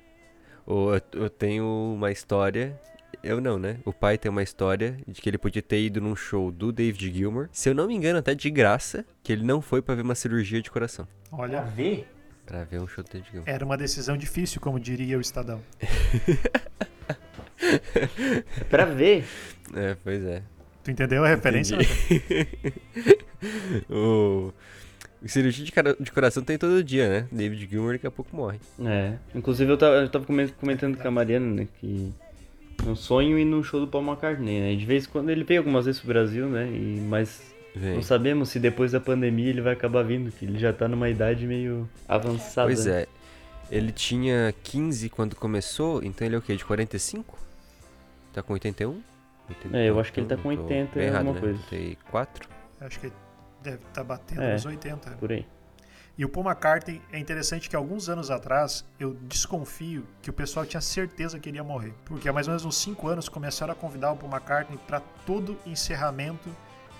Eu, 0.67 1.01
eu 1.13 1.29
tenho 1.29 1.65
uma 1.65 2.11
história. 2.11 2.79
Eu 3.23 3.39
não, 3.41 3.57
né? 3.57 3.79
O 3.85 3.93
pai 3.93 4.17
tem 4.17 4.29
uma 4.29 4.43
história 4.43 4.97
de 5.07 5.21
que 5.21 5.29
ele 5.29 5.37
podia 5.37 5.61
ter 5.61 5.81
ido 5.81 6.01
num 6.01 6.15
show 6.15 6.51
do 6.51 6.71
David 6.71 7.11
Gilmour. 7.13 7.49
Se 7.51 7.69
eu 7.69 7.75
não 7.75 7.87
me 7.87 7.95
engano, 7.95 8.19
até 8.19 8.35
de 8.35 8.49
graça, 8.49 9.05
que 9.23 9.31
ele 9.31 9.43
não 9.43 9.61
foi 9.61 9.81
pra 9.81 9.95
ver 9.95 10.01
uma 10.01 10.15
cirurgia 10.15 10.61
de 10.61 10.69
coração. 10.69 11.07
Olha, 11.31 11.61
ver? 11.61 12.07
Pra 12.45 12.63
ver 12.63 12.81
um 12.81 12.87
show 12.87 13.03
do 13.03 13.09
David 13.09 13.31
Gilmour. 13.31 13.49
era 13.49 13.65
uma 13.65 13.77
decisão 13.77 14.17
difícil, 14.17 14.59
como 14.61 14.79
diria 14.79 15.17
o 15.17 15.21
Estadão. 15.21 15.61
Pra 18.69 18.85
ver. 18.85 19.25
É, 19.73 19.95
pois 20.03 20.23
é. 20.23 20.43
Tu 20.83 20.91
entendeu 20.91 21.23
a 21.23 21.27
referência? 21.27 21.75
Entendi. 21.75 22.47
o... 23.89 24.53
Cirurgia 25.25 25.63
de, 25.63 25.71
cara- 25.71 25.95
de 25.97 26.11
coração 26.11 26.43
tem 26.43 26.57
todo 26.57 26.83
dia, 26.83 27.07
né? 27.07 27.27
David 27.31 27.65
Gilmour 27.69 27.93
daqui 27.93 28.05
a 28.05 28.11
pouco 28.11 28.35
morre. 28.35 28.59
É. 28.85 29.13
Inclusive 29.33 29.71
eu 29.71 29.77
tava, 29.77 29.95
eu 29.95 30.09
tava 30.09 30.25
comen- 30.25 30.49
comentando 30.59 30.97
com 30.97 31.07
a 31.07 31.11
Mariana, 31.11 31.45
né, 31.45 31.67
que 31.79 32.11
um 32.85 32.93
sonho 32.95 33.39
ir 33.39 33.45
no 33.45 33.63
show 33.63 33.79
do 33.79 33.87
Paul 33.87 34.03
McCartney, 34.03 34.59
né? 34.59 34.75
De 34.75 34.85
vez 34.85 35.05
em 35.05 35.09
quando 35.09 35.29
ele 35.29 35.45
veio 35.45 35.61
algumas 35.61 35.85
vezes 35.85 36.01
pro 36.01 36.09
Brasil, 36.09 36.49
né? 36.49 36.67
E, 36.67 36.99
mas 37.07 37.41
Vem. 37.73 37.95
não 37.95 38.01
sabemos 38.01 38.49
se 38.49 38.59
depois 38.59 38.91
da 38.91 38.99
pandemia 38.99 39.49
ele 39.49 39.61
vai 39.61 39.71
acabar 39.71 40.03
vindo, 40.03 40.29
que 40.29 40.43
ele 40.43 40.59
já 40.59 40.73
tá 40.73 40.89
numa 40.89 41.09
idade 41.09 41.47
meio 41.47 41.89
avançada. 42.05 42.67
Pois 42.67 42.85
é. 42.85 43.07
Ele 43.71 43.93
tinha 43.93 44.53
15 44.61 45.07
quando 45.07 45.37
começou, 45.37 46.03
então 46.03 46.27
ele 46.27 46.35
é 46.35 46.37
o 46.37 46.41
quê? 46.41 46.53
De 46.57 46.65
45? 46.65 47.39
Tá 48.33 48.43
com 48.43 48.51
81? 48.51 49.01
É, 49.71 49.89
eu 49.89 49.99
acho 49.99 50.11
que 50.13 50.19
ele 50.19 50.27
tá 50.27 50.37
com 50.37 50.49
Não 50.49 50.55
tô 50.57 50.63
80 50.63 50.95
bem 50.99 51.07
errado, 51.07 51.27
alguma 51.27 51.35
né? 51.35 51.41
coisa. 51.41 51.59
84? 51.71 52.49
Acho 52.81 52.99
que 52.99 53.11
deve 53.61 53.77
estar 53.87 54.03
batendo 54.03 54.41
É. 54.41 54.53
nos 54.53 54.65
80. 54.65 55.11
Por 55.11 55.31
aí. 55.31 55.45
E 56.17 56.23
o 56.23 56.29
Paul 56.29 56.45
McCartney 56.45 57.01
é 57.11 57.17
interessante 57.17 57.67
que 57.69 57.75
alguns 57.75 58.07
anos 58.07 58.29
atrás 58.29 58.85
eu 58.99 59.15
desconfio 59.15 60.05
que 60.21 60.29
o 60.29 60.33
pessoal 60.33 60.63
tinha 60.65 60.79
certeza 60.81 61.39
que 61.39 61.49
ele 61.49 61.57
ia 61.57 61.63
morrer. 61.63 61.93
Porque 62.05 62.29
há 62.29 62.33
mais 62.33 62.47
ou 62.47 62.51
menos 62.51 62.65
uns 62.65 62.77
5 62.77 63.07
anos 63.07 63.27
começaram 63.27 63.73
a 63.73 63.75
convidar 63.75 64.11
o 64.11 64.17
Paul 64.17 64.31
McCartney 64.31 64.77
para 64.85 64.99
todo 65.25 65.57
encerramento 65.65 66.49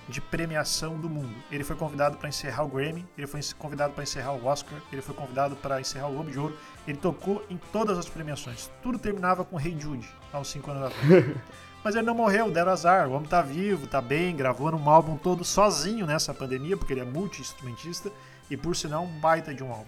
de 0.10 0.20
premiação 0.20 1.00
do 1.00 1.10
mundo. 1.10 1.34
Ele 1.52 1.64
foi 1.64 1.76
convidado 1.76 2.18
para 2.18 2.28
encerrar 2.28 2.64
o 2.64 2.68
Grammy, 2.68 3.06
ele 3.18 3.28
foi 3.28 3.40
convidado 3.58 3.94
para 3.94 4.04
encerrar 4.04 4.34
o 4.34 4.46
Oscar, 4.46 4.78
ele 4.92 5.02
foi 5.02 5.16
convidado 5.16 5.56
para 5.56 5.80
encerrar 5.80 6.08
o 6.08 6.14
Globo 6.14 6.32
de 6.32 6.40
Ouro. 6.40 6.58
Ele 6.88 6.98
tocou 6.98 7.46
em 7.50 7.56
todas 7.72 7.98
as 7.98 8.10
premiações. 8.10 8.70
Tudo 8.82 8.98
terminava 9.00 9.46
com 9.46 9.58
Hey 9.60 9.78
Jude, 9.80 10.10
há 10.34 10.40
uns 10.40 10.50
5 10.50 10.72
anos 10.72 10.84
atrás. 10.88 11.36
Mas 11.84 11.96
ele 11.96 12.06
não 12.06 12.16
morreu, 12.16 12.50
deram 12.50 12.72
azar. 12.72 13.08
O 13.10 13.14
homem 13.14 13.28
tá 13.28 13.42
vivo, 13.42 13.88
tá 13.88 14.02
bem, 14.02 14.36
gravou 14.36 14.74
um 14.74 14.90
álbum 14.90 15.18
todo 15.18 15.44
sozinho 15.44 16.06
nessa 16.06 16.34
pandemia, 16.34 16.78
porque 16.78 16.94
ele 16.94 17.02
é 17.02 17.06
multi-instrumentista 17.06 18.12
e 18.50 18.56
por 18.56 18.76
sinal 18.76 19.04
um 19.04 19.20
baita 19.20 19.54
de 19.54 19.64
um 19.64 19.72
álbum. 19.72 19.86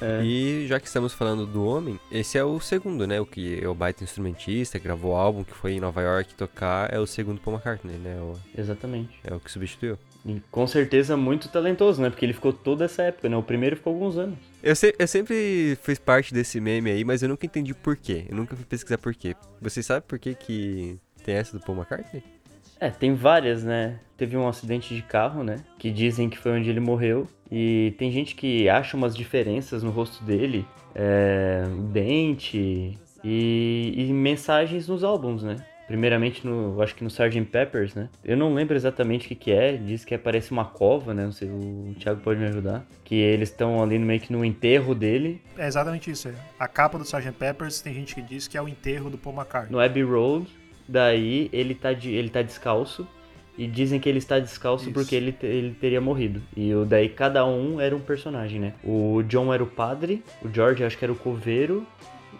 É. 0.00 0.22
E 0.24 0.66
já 0.66 0.80
que 0.80 0.86
estamos 0.86 1.12
falando 1.12 1.44
do 1.46 1.64
homem, 1.66 2.00
esse 2.10 2.38
é 2.38 2.42
o 2.44 2.58
segundo, 2.58 3.06
né? 3.06 3.20
O 3.20 3.26
que 3.26 3.62
é 3.62 3.68
o 3.68 3.74
baita 3.74 4.02
instrumentista, 4.02 4.78
gravou 4.78 5.12
o 5.12 5.16
álbum 5.16 5.44
que 5.44 5.52
foi 5.52 5.72
em 5.74 5.80
Nova 5.80 6.00
York 6.00 6.34
tocar, 6.34 6.92
é 6.92 6.98
o 6.98 7.06
segundo 7.06 7.40
Paul 7.40 7.56
McCartney, 7.56 7.96
né? 7.98 8.16
O- 8.20 8.38
Exatamente. 8.58 9.20
é 9.22 9.34
o 9.34 9.38
que 9.38 9.50
substituiu. 9.52 9.98
E 10.24 10.40
com 10.50 10.66
certeza 10.66 11.14
muito 11.16 11.48
talentoso, 11.48 12.00
né? 12.00 12.08
Porque 12.08 12.24
ele 12.24 12.32
ficou 12.32 12.52
toda 12.54 12.84
essa 12.86 13.02
época, 13.02 13.28
né? 13.28 13.36
O 13.36 13.42
primeiro 13.42 13.76
ficou 13.76 13.92
alguns 13.92 14.16
anos. 14.16 14.38
Eu, 14.62 14.74
se- 14.74 14.94
eu 14.98 15.06
sempre 15.06 15.76
fiz 15.82 15.98
parte 15.98 16.32
desse 16.32 16.58
meme 16.58 16.90
aí, 16.90 17.04
mas 17.04 17.22
eu 17.22 17.28
nunca 17.28 17.44
entendi 17.44 17.74
por 17.74 17.94
quê. 17.96 18.24
Eu 18.30 18.36
nunca 18.36 18.56
fui 18.56 18.64
pesquisar 18.64 18.96
por 18.98 19.14
quê. 19.14 19.36
Você 19.60 19.82
sabe 19.82 20.06
por 20.06 20.18
que 20.18 20.34
que 20.34 20.98
tem 21.22 21.34
essa 21.36 21.58
do 21.58 21.64
Paul 21.64 21.78
McCartney? 21.78 22.22
É, 22.80 22.90
tem 22.90 23.14
várias, 23.14 23.62
né? 23.62 24.00
Teve 24.16 24.36
um 24.36 24.48
acidente 24.48 24.94
de 24.94 25.02
carro, 25.02 25.44
né? 25.44 25.58
Que 25.78 25.90
dizem 25.90 26.28
que 26.28 26.36
foi 26.36 26.52
onde 26.52 26.68
ele 26.68 26.80
morreu. 26.80 27.28
E 27.50 27.94
tem 27.96 28.10
gente 28.10 28.34
que 28.34 28.68
acha 28.68 28.96
umas 28.96 29.14
diferenças 29.16 29.82
no 29.84 29.90
rosto 29.90 30.24
dele. 30.24 30.66
É, 30.94 31.62
dente 31.92 32.98
e, 33.22 33.94
e 33.96 34.12
mensagens 34.12 34.88
nos 34.88 35.04
álbuns, 35.04 35.42
né? 35.44 35.56
Primeiramente 35.86 36.46
no, 36.46 36.80
acho 36.82 36.94
que 36.94 37.04
no 37.04 37.08
Sgt. 37.08 37.44
Peppers, 37.50 37.94
né? 37.94 38.08
Eu 38.24 38.36
não 38.36 38.54
lembro 38.54 38.74
exatamente 38.74 39.26
o 39.26 39.28
que, 39.28 39.34
que 39.34 39.52
é. 39.52 39.76
Diz 39.76 40.04
que 40.04 40.16
parece 40.18 40.50
uma 40.50 40.64
cova, 40.64 41.12
né? 41.14 41.24
Não 41.24 41.32
sei, 41.32 41.48
o 41.50 41.94
Thiago 42.00 42.20
pode 42.20 42.40
me 42.40 42.46
ajudar. 42.46 42.84
Que 43.04 43.14
eles 43.14 43.50
estão 43.50 43.82
ali 43.82 43.98
meio 43.98 44.18
que 44.20 44.32
no 44.32 44.44
enterro 44.44 44.94
dele. 44.94 45.40
É 45.56 45.66
exatamente 45.66 46.10
isso. 46.10 46.28
é. 46.28 46.34
A 46.58 46.66
capa 46.66 46.98
do 46.98 47.04
Sgt. 47.04 47.32
Peppers 47.32 47.80
tem 47.80 47.94
gente 47.94 48.14
que 48.14 48.22
diz 48.22 48.48
que 48.48 48.56
é 48.56 48.62
o 48.62 48.68
enterro 48.68 49.10
do 49.10 49.18
Paul 49.18 49.36
McCartney. 49.36 49.70
no 49.70 49.78
Abbey 49.80 50.02
Road. 50.02 50.46
Daí 50.88 51.48
ele 51.52 51.74
tá, 51.74 51.92
de, 51.92 52.10
ele 52.10 52.28
tá 52.28 52.42
descalço. 52.42 53.06
E 53.56 53.66
dizem 53.66 54.00
que 54.00 54.08
ele 54.08 54.18
está 54.18 54.38
descalço 54.38 54.84
Isso. 54.84 54.94
porque 54.94 55.14
ele, 55.14 55.36
ele 55.42 55.76
teria 55.78 56.00
morrido. 56.00 56.40
E 56.56 56.74
o, 56.74 56.86
daí 56.86 57.08
cada 57.08 57.44
um 57.44 57.78
era 57.78 57.94
um 57.94 58.00
personagem, 58.00 58.58
né? 58.58 58.72
O 58.82 59.22
John 59.28 59.52
era 59.52 59.62
o 59.62 59.66
padre, 59.66 60.24
o 60.42 60.48
George 60.48 60.82
acho 60.82 60.96
que 60.96 61.04
era 61.04 61.12
o 61.12 61.16
coveiro. 61.16 61.86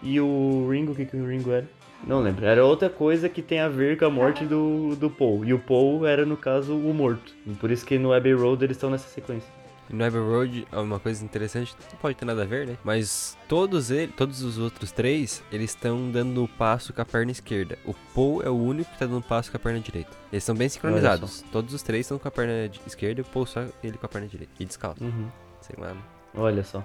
E 0.01 0.19
o 0.19 0.67
Ringo, 0.69 0.91
o 0.91 0.95
que, 0.95 1.05
que 1.05 1.15
o 1.15 1.27
Ringo 1.27 1.51
era? 1.51 1.67
Não 2.05 2.19
lembro. 2.19 2.45
Era 2.45 2.65
outra 2.65 2.89
coisa 2.89 3.29
que 3.29 3.41
tem 3.41 3.59
a 3.59 3.69
ver 3.69 3.97
com 3.97 4.05
a 4.05 4.09
morte 4.09 4.43
do, 4.43 4.95
do 4.95 5.09
Paul. 5.09 5.45
E 5.45 5.53
o 5.53 5.59
Paul 5.59 6.05
era, 6.05 6.25
no 6.25 6.35
caso, 6.35 6.75
o 6.75 6.93
morto. 6.93 7.33
Por 7.59 7.71
isso 7.71 7.85
que 7.85 7.97
no 7.97 8.11
Abbey 8.11 8.33
Road 8.33 8.63
eles 8.63 8.75
estão 8.75 8.89
nessa 8.89 9.07
sequência. 9.07 9.49
No 9.89 10.03
Abbey 10.03 10.19
Road, 10.19 10.67
é 10.71 10.77
uma 10.77 10.99
coisa 10.99 11.23
interessante, 11.23 11.75
não 11.91 11.99
pode 11.99 12.15
ter 12.15 12.25
nada 12.25 12.43
a 12.43 12.45
ver, 12.45 12.67
né? 12.67 12.77
Mas 12.83 13.37
todos 13.47 13.91
ele, 13.91 14.11
todos 14.11 14.41
os 14.41 14.57
outros 14.57 14.91
três, 14.91 15.43
eles 15.51 15.71
estão 15.71 16.09
dando 16.09 16.43
o 16.43 16.47
passo 16.47 16.93
com 16.93 17.01
a 17.01 17.05
perna 17.05 17.31
esquerda. 17.31 17.77
O 17.85 17.93
Paul 18.13 18.41
é 18.41 18.49
o 18.49 18.55
único 18.55 18.91
que 18.91 18.97
tá 18.97 19.05
dando 19.05 19.21
passo 19.21 19.51
com 19.51 19.57
a 19.57 19.59
perna 19.59 19.79
direita. 19.79 20.11
Eles 20.31 20.43
estão 20.43 20.55
bem 20.55 20.69
sincronizados. 20.69 21.43
Todos 21.51 21.73
os 21.73 21.81
três 21.81 22.05
estão 22.05 22.17
com 22.17 22.27
a 22.27 22.31
perna 22.31 22.71
esquerda 22.87 23.21
e 23.21 23.23
o 23.23 23.25
Paul 23.25 23.45
só 23.45 23.65
ele 23.83 23.97
com 23.97 24.05
a 24.05 24.09
perna 24.09 24.27
direita. 24.27 24.53
E 24.59 24.65
descalço. 24.65 25.03
Uhum. 25.03 25.29
Sei 25.61 25.75
lá. 25.77 25.95
Olha 26.33 26.63
só. 26.63 26.83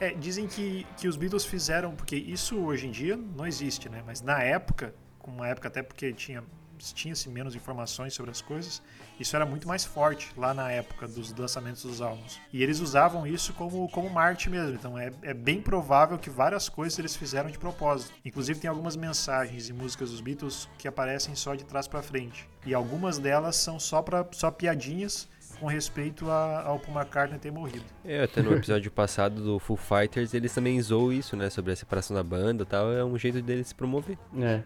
É, 0.00 0.10
dizem 0.10 0.46
que, 0.46 0.86
que 0.96 1.08
os 1.08 1.16
Beatles 1.16 1.44
fizeram, 1.44 1.94
porque 1.94 2.16
isso 2.16 2.56
hoje 2.58 2.86
em 2.86 2.90
dia 2.90 3.16
não 3.16 3.46
existe, 3.46 3.88
né? 3.88 4.02
Mas 4.06 4.22
na 4.22 4.40
época, 4.42 4.94
com 5.18 5.30
uma 5.30 5.48
época 5.48 5.68
até 5.68 5.82
porque 5.82 6.12
tinha 6.12 6.42
tinha-se 6.78 7.28
menos 7.28 7.54
informações 7.54 8.14
sobre 8.14 8.30
as 8.30 8.40
coisas, 8.40 8.82
isso 9.18 9.34
era 9.34 9.44
muito 9.44 9.66
mais 9.66 9.84
forte 9.84 10.30
lá 10.36 10.54
na 10.54 10.70
época 10.70 11.06
dos 11.08 11.34
lançamentos 11.36 11.82
dos 11.82 12.00
álbuns. 12.00 12.40
E 12.52 12.62
eles 12.62 12.80
usavam 12.80 13.26
isso 13.26 13.52
como, 13.52 13.88
como 13.90 14.08
marketing 14.10 14.50
mesmo, 14.50 14.74
então 14.74 14.98
é, 14.98 15.12
é 15.22 15.34
bem 15.34 15.60
provável 15.60 16.18
que 16.18 16.30
várias 16.30 16.68
coisas 16.68 16.98
eles 16.98 17.16
fizeram 17.16 17.50
de 17.50 17.58
propósito. 17.58 18.12
Inclusive 18.24 18.60
tem 18.60 18.70
algumas 18.70 18.96
mensagens 18.96 19.68
e 19.68 19.72
músicas 19.72 20.10
dos 20.10 20.20
Beatles 20.20 20.68
que 20.78 20.88
aparecem 20.88 21.34
só 21.34 21.54
de 21.54 21.64
trás 21.64 21.88
pra 21.88 22.02
frente. 22.02 22.48
E 22.64 22.74
algumas 22.74 23.18
delas 23.18 23.56
são 23.56 23.78
só, 23.78 24.02
pra, 24.02 24.26
só 24.32 24.50
piadinhas 24.50 25.28
com 25.58 25.66
respeito 25.66 26.30
a, 26.30 26.62
ao 26.62 26.78
Paul 26.78 26.96
McCartney 26.98 27.38
ter 27.38 27.50
morrido. 27.50 27.84
É, 28.04 28.24
até 28.24 28.42
no 28.42 28.52
episódio 28.54 28.90
passado 28.90 29.42
do 29.42 29.58
Full 29.58 29.76
Fighters, 29.76 30.34
eles 30.34 30.54
também 30.54 30.80
zoam 30.80 31.12
isso, 31.12 31.36
né? 31.36 31.50
Sobre 31.50 31.72
a 31.72 31.76
separação 31.76 32.14
da 32.16 32.22
banda 32.22 32.62
e 32.62 32.66
tal. 32.66 32.92
É 32.92 33.04
um 33.04 33.18
jeito 33.18 33.42
deles 33.42 33.68
se 33.68 33.74
promover. 33.74 34.18
É, 34.38 34.62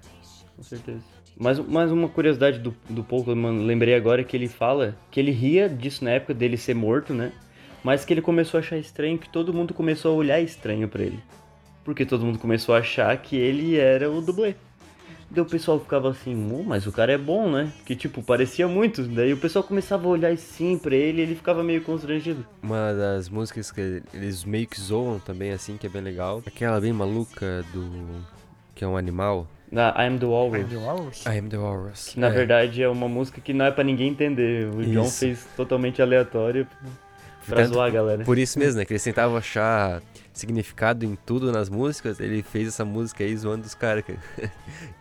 com 0.57 0.63
certeza. 0.63 1.03
Mas, 1.37 1.59
mas 1.59 1.91
uma 1.91 2.09
curiosidade 2.09 2.59
do, 2.59 2.75
do 2.89 3.05
man- 3.35 3.65
lembrei 3.65 3.95
agora 3.95 4.23
que 4.23 4.37
ele 4.37 4.49
fala 4.49 4.97
que 5.11 5.19
ele 5.19 5.31
ria 5.31 5.69
disso 5.69 6.05
na 6.05 6.11
época 6.11 6.35
dele 6.35 6.57
ser 6.57 6.75
morto, 6.75 7.13
né? 7.15 7.33
Mas 7.83 8.05
que 8.05 8.13
ele 8.13 8.23
começou 8.23 8.59
a 8.59 8.61
achar 8.61 8.77
estranho, 8.79 9.19
que 9.19 9.29
todo 9.29 9.53
mundo 9.53 9.75
começou 9.75 10.13
a 10.13 10.17
olhar 10.17 10.41
estranho 10.41 10.89
pra 10.89 11.03
ele. 11.03 11.19
Porque 11.85 12.07
todo 12.07 12.25
mundo 12.25 12.39
começou 12.39 12.75
a 12.75 12.79
achar 12.79 13.17
que 13.17 13.35
ele 13.37 13.77
era 13.77 14.09
o 14.11 14.21
dublê. 14.21 14.55
Daí 15.29 15.43
o 15.43 15.47
pessoal 15.47 15.81
ficava 15.81 16.11
assim, 16.11 16.35
"Ô, 16.53 16.63
mas 16.63 16.87
o 16.87 16.93
cara 16.93 17.11
é 17.13 17.19
bom, 17.19 17.51
né? 17.51 17.73
Que 17.87 17.97
tipo, 17.97 18.23
parecia 18.23 18.69
muito. 18.69 19.03
Daí 19.05 19.33
o 19.33 19.37
pessoal 19.39 19.65
começava 19.65 20.07
a 20.07 20.11
olhar 20.11 20.31
assim 20.31 20.79
pra 20.79 20.95
ele 20.95 21.21
e 21.21 21.25
ele 21.25 21.35
ficava 21.35 21.65
meio 21.65 21.83
constrangido. 21.83 22.47
Uma 22.63 22.93
das 22.93 23.29
músicas 23.31 23.73
que 23.73 24.03
eles 24.13 24.45
meio 24.45 24.67
que 24.67 24.79
zoam 24.79 25.19
também, 25.19 25.51
assim, 25.53 25.77
que 25.79 25.87
é 25.87 25.91
bem 25.91 26.03
legal. 26.03 26.43
Aquela 26.47 26.79
bem 26.81 26.93
maluca 26.93 27.65
do. 27.73 27.91
que 28.75 28.85
é 28.85 28.87
um 28.87 28.97
animal. 28.97 29.49
Na 29.73 29.89
I 29.97 30.07
Am 30.07 30.19
The 30.19 30.27
Walrus. 30.27 30.69
The 30.69 30.77
Walrus? 30.77 31.25
I 31.27 31.39
am 31.39 31.49
the 31.49 31.57
Walrus. 31.57 32.09
Que 32.11 32.21
na 32.21 32.27
É. 32.27 32.31
verdade 32.31 32.83
é 32.83 32.89
uma 32.89 33.09
música 33.09 33.41
que 33.41 33.55
não 33.55 33.65
é 33.65 33.71
pra 33.71 33.83
ninguém 33.83 34.11
entender. 34.11 34.69
O 34.69 34.83
John 34.85 35.05
Isso. 35.05 35.19
fez 35.21 35.47
totalmente 35.57 36.03
aleatório 36.03 36.67
pra 37.47 37.57
Tanto 37.57 37.73
zoar 37.75 37.87
a 37.89 37.91
galera. 37.91 38.23
Por 38.25 38.37
isso 38.39 38.59
mesmo, 38.59 38.79
né? 38.79 38.85
Que 38.85 38.93
eles 38.93 39.03
tentavam 39.03 39.35
achar 39.37 40.03
significado 40.31 41.07
em 41.07 41.17
tudo 41.27 41.51
nas 41.51 41.71
músicas. 41.71 42.21
Ele 42.21 42.43
fez 42.43 42.69
essa 42.69 42.85
música 42.85 43.25
aí 43.25 43.35
zoando 43.35 43.65
os 43.67 43.75
caras. 43.75 44.05
cara. 44.05 44.19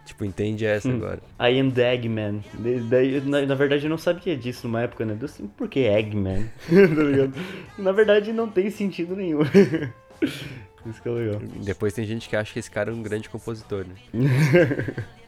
tipo, 0.05 0.23
entende 0.23 0.65
essa 0.65 0.87
Hum. 0.87 0.95
agora. 0.95 1.19
I 1.37 1.59
am 1.59 1.69
the 1.69 1.93
Eggman. 1.93 2.41
Daí, 2.89 3.19
na, 3.25 3.45
na 3.45 3.55
verdade, 3.55 3.83
eu 3.85 3.89
não 3.89 3.97
sabia 3.97 4.37
disso 4.37 4.67
numa 4.67 4.83
época, 4.83 5.03
né? 5.05 5.17
Eu 5.19 5.25
assim, 5.25 5.47
por 5.47 5.67
que 5.67 5.81
Eggman? 5.81 6.49
tá 6.69 7.03
ligado? 7.03 7.33
Na 7.77 7.91
verdade, 7.91 8.31
não 8.31 8.47
tem 8.47 8.69
sentido 8.69 9.17
nenhum. 9.17 9.41
Isso 10.85 11.01
que 11.01 11.07
é 11.07 11.11
legal. 11.11 11.39
Depois 11.63 11.93
tem 11.93 12.05
gente 12.05 12.27
que 12.27 12.35
acha 12.35 12.51
que 12.51 12.59
esse 12.59 12.71
cara 12.71 12.91
é 12.91 12.93
um 12.93 13.03
grande 13.03 13.29
compositor, 13.29 13.85
né? 13.85 13.95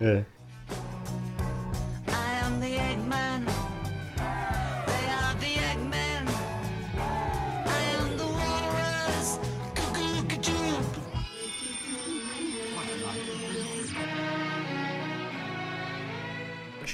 É. 0.00 0.24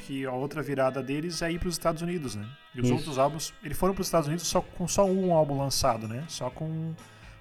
Que 0.07 0.27
a 0.27 0.33
outra 0.33 0.63
virada 0.63 1.03
deles 1.03 1.41
é 1.41 1.51
ir 1.51 1.59
para 1.59 1.69
os 1.69 1.75
Estados 1.75 2.03
Unidos, 2.03 2.35
né? 2.35 2.47
E 2.75 2.81
os 2.81 2.85
Isso. 2.85 2.95
outros 2.95 3.19
álbuns, 3.19 3.55
eles 3.65 3.77
foram 3.77 3.95
para 3.95 4.03
os 4.03 4.07
Estados 4.07 4.29
Unidos 4.29 4.47
só 4.47 4.61
com 4.61 4.87
só 4.87 5.05
um 5.07 5.33
álbum 5.33 5.59
lançado, 5.59 6.07
né? 6.07 6.25
Só 6.29 6.51
com 6.51 6.95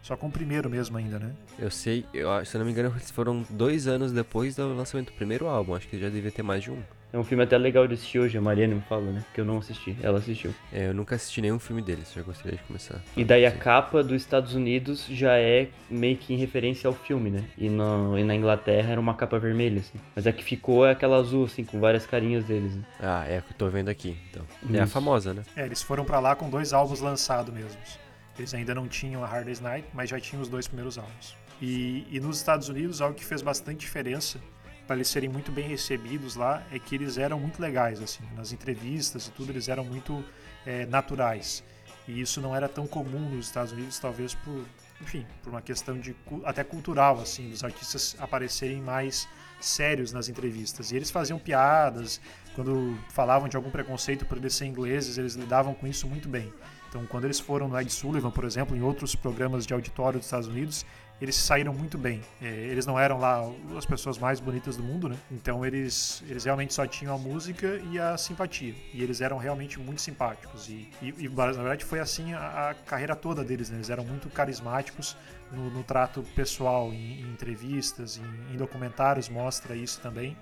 só 0.03 0.15
com 0.17 0.27
o 0.27 0.31
primeiro 0.31 0.69
mesmo 0.69 0.97
ainda, 0.97 1.17
né? 1.17 1.31
Eu 1.57 1.71
sei, 1.71 2.05
eu, 2.13 2.29
acho- 2.31 2.51
se 2.51 2.57
eu 2.57 2.59
não 2.59 2.65
me 2.65 2.71
engano, 2.73 2.89
eles 2.95 3.09
foram 3.09 3.43
dois 3.49 3.87
anos 3.87 4.11
depois 4.11 4.55
do 4.55 4.73
lançamento 4.75 5.07
do 5.11 5.13
primeiro 5.15 5.47
álbum. 5.47 5.73
Acho 5.73 5.87
que 5.87 5.97
já 5.97 6.09
devia 6.09 6.29
ter 6.31 6.43
mais 6.43 6.61
de 6.61 6.69
um. 6.69 6.77
É 7.13 7.17
um 7.17 7.23
filme 7.23 7.43
até 7.43 7.55
legal 7.59 7.87
de 7.87 7.93
assistir 7.93 8.17
hoje, 8.19 8.35
a 8.37 8.41
Mariana 8.41 8.73
me 8.73 8.81
fala, 8.81 9.11
né? 9.11 9.23
Que 9.35 9.39
eu 9.39 9.45
não 9.45 9.59
assisti, 9.59 9.95
ela 10.01 10.17
assistiu. 10.17 10.51
É, 10.73 10.87
eu 10.87 10.95
nunca 10.95 11.15
assisti 11.15 11.41
nenhum 11.41 11.59
filme 11.59 11.79
deles, 11.81 12.11
já 12.11 12.23
gostaria 12.23 12.57
de 12.57 12.63
começar. 12.63 12.99
E 13.15 13.23
daí 13.23 13.45
a 13.45 13.51
Sim. 13.51 13.57
capa 13.59 14.03
dos 14.03 14.13
Estados 14.19 14.55
Unidos 14.55 15.05
já 15.11 15.37
é 15.37 15.69
meio 15.91 16.17
que 16.17 16.33
em 16.33 16.37
referência 16.37 16.87
ao 16.87 16.93
filme, 16.93 17.29
né? 17.29 17.43
E, 17.55 17.69
no, 17.69 18.17
e 18.17 18.23
na 18.23 18.33
Inglaterra 18.35 18.91
era 18.93 18.99
uma 18.99 19.13
capa 19.13 19.37
vermelha, 19.37 19.79
assim. 19.79 19.99
Mas 20.15 20.25
a 20.25 20.33
que 20.33 20.43
ficou 20.43 20.87
é 20.87 20.91
aquela 20.91 21.17
azul, 21.17 21.45
assim, 21.45 21.63
com 21.63 21.79
várias 21.79 22.05
carinhas 22.07 22.43
deles. 22.45 22.75
Né? 22.75 22.83
Ah, 22.99 23.25
é 23.27 23.37
a 23.37 23.41
que 23.41 23.51
eu 23.53 23.57
tô 23.57 23.69
vendo 23.69 23.89
aqui, 23.89 24.17
então. 24.31 24.43
É 24.73 24.79
a 24.79 24.83
Isso. 24.83 24.91
famosa, 24.91 25.35
né? 25.35 25.43
É, 25.55 25.65
eles 25.67 25.83
foram 25.83 26.03
para 26.03 26.19
lá 26.19 26.35
com 26.35 26.49
dois 26.49 26.73
álbuns 26.73 26.99
lançados 26.99 27.53
mesmos. 27.53 27.99
Eles 28.37 28.53
ainda 28.53 28.73
não 28.73 28.87
tinham 28.87 29.23
a 29.23 29.27
Hard 29.27 29.45
Day's 29.45 29.59
Night, 29.59 29.87
mas 29.93 30.09
já 30.09 30.19
tinham 30.19 30.41
os 30.41 30.49
dois 30.49 30.67
primeiros 30.67 30.97
álbuns. 30.97 31.35
E, 31.61 32.07
e 32.09 32.19
nos 32.19 32.37
Estados 32.37 32.69
Unidos, 32.69 33.01
algo 33.01 33.15
que 33.15 33.23
fez 33.23 33.41
bastante 33.41 33.79
diferença 33.79 34.39
para 34.85 34.97
eles 34.97 35.07
serem 35.07 35.29
muito 35.29 35.51
bem 35.51 35.67
recebidos 35.67 36.35
lá 36.35 36.61
é 36.71 36.79
que 36.79 36.95
eles 36.95 37.17
eram 37.17 37.39
muito 37.39 37.61
legais, 37.61 38.01
assim, 38.01 38.23
nas 38.35 38.51
entrevistas 38.51 39.27
e 39.27 39.31
tudo, 39.31 39.51
eles 39.51 39.69
eram 39.69 39.85
muito 39.85 40.23
é, 40.65 40.85
naturais. 40.85 41.63
E 42.07 42.19
isso 42.19 42.41
não 42.41 42.55
era 42.55 42.67
tão 42.67 42.85
comum 42.85 43.29
nos 43.29 43.45
Estados 43.47 43.71
Unidos, 43.71 43.97
talvez 43.97 44.33
por, 44.33 44.65
enfim, 45.01 45.25
por 45.41 45.51
uma 45.51 45.61
questão 45.61 45.97
de 45.97 46.13
até 46.43 46.63
cultural, 46.63 47.21
assim, 47.21 47.49
dos 47.49 47.63
artistas 47.63 48.15
aparecerem 48.19 48.81
mais 48.81 49.27
sérios 49.61 50.11
nas 50.11 50.27
entrevistas. 50.27 50.91
E 50.91 50.97
eles 50.97 51.09
faziam 51.09 51.39
piadas, 51.39 52.19
quando 52.55 52.97
falavam 53.09 53.47
de 53.47 53.55
algum 53.55 53.69
preconceito 53.69 54.25
por 54.25 54.37
eles 54.37 54.53
ser 54.53 54.65
ingleses, 54.65 55.17
eles 55.17 55.35
lidavam 55.35 55.73
com 55.73 55.87
isso 55.87 56.07
muito 56.07 56.27
bem. 56.27 56.51
Então, 56.93 57.07
quando 57.07 57.23
eles 57.23 57.39
foram 57.39 57.67
no 57.67 57.79
Ed 57.79 57.91
Sullivan, 57.91 58.29
por 58.29 58.43
exemplo, 58.43 58.77
em 58.77 58.83
outros 58.83 59.15
programas 59.15 59.65
de 59.65 59.73
auditório 59.73 60.19
dos 60.19 60.27
Estados 60.27 60.47
Unidos, 60.47 60.85
eles 61.19 61.35
saíram 61.35 61.73
muito 61.73 61.97
bem. 61.97 62.21
É, 62.39 62.45
eles 62.45 62.85
não 62.85 62.99
eram 62.99 63.17
lá 63.17 63.51
as 63.75 63.83
pessoas 63.83 64.19
mais 64.19 64.39
bonitas 64.39 64.77
do 64.77 64.83
mundo, 64.83 65.09
né? 65.09 65.17
Então 65.31 65.65
eles, 65.65 66.23
eles 66.29 66.43
realmente 66.43 66.71
só 66.71 66.85
tinham 66.85 67.15
a 67.15 67.17
música 67.17 67.81
e 67.91 67.97
a 67.97 68.15
simpatia. 68.15 68.75
E 68.93 69.01
eles 69.01 69.21
eram 69.21 69.39
realmente 69.39 69.79
muito 69.79 70.01
simpáticos. 70.01 70.69
E, 70.69 70.87
e, 71.01 71.15
e 71.17 71.29
na 71.29 71.51
verdade 71.51 71.83
foi 71.83 71.99
assim 71.99 72.31
a, 72.33 72.69
a 72.69 72.73
carreira 72.75 73.15
toda 73.15 73.43
deles, 73.43 73.71
né? 73.71 73.77
Eles 73.77 73.89
eram 73.89 74.05
muito 74.05 74.29
carismáticos 74.29 75.17
no, 75.51 75.71
no 75.71 75.81
trato 75.83 76.21
pessoal, 76.35 76.93
em, 76.93 77.21
em 77.21 77.31
entrevistas, 77.31 78.19
em, 78.19 78.53
em 78.53 78.55
documentários, 78.55 79.29
mostra 79.29 79.75
isso 79.75 79.99
também. 79.99 80.37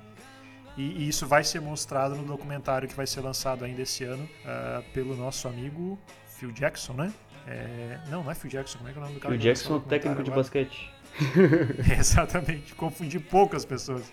E, 0.75 0.81
e 0.81 1.07
isso 1.07 1.25
vai 1.25 1.45
ser 1.45 1.61
mostrado 1.61 2.13
no 2.13 2.25
documentário 2.25 2.89
que 2.89 2.95
vai 2.95 3.07
ser 3.07 3.21
lançado 3.21 3.63
ainda 3.63 3.81
esse 3.81 4.03
ano 4.03 4.23
uh, 4.23 4.83
pelo 4.91 5.15
nosso 5.15 5.47
amigo 5.47 5.97
Phil 6.41 6.51
Jackson, 6.51 6.93
né? 6.93 7.13
É, 7.47 7.99
não, 8.09 8.23
não 8.23 8.31
é 8.31 8.33
Phil 8.33 8.49
Jackson, 8.49 8.79
como 8.79 8.89
é 8.89 8.93
que 8.93 8.97
é 8.97 9.01
o 9.01 9.03
nome 9.05 9.13
do 9.15 9.21
cara? 9.21 9.37
Que 9.37 9.43
Jackson, 9.43 9.79
técnico 9.81 10.23
de 10.23 10.31
basquete. 10.31 10.91
Exatamente, 11.99 12.73
confundi 12.73 13.19
poucas 13.19 13.63
pessoas. 13.63 14.11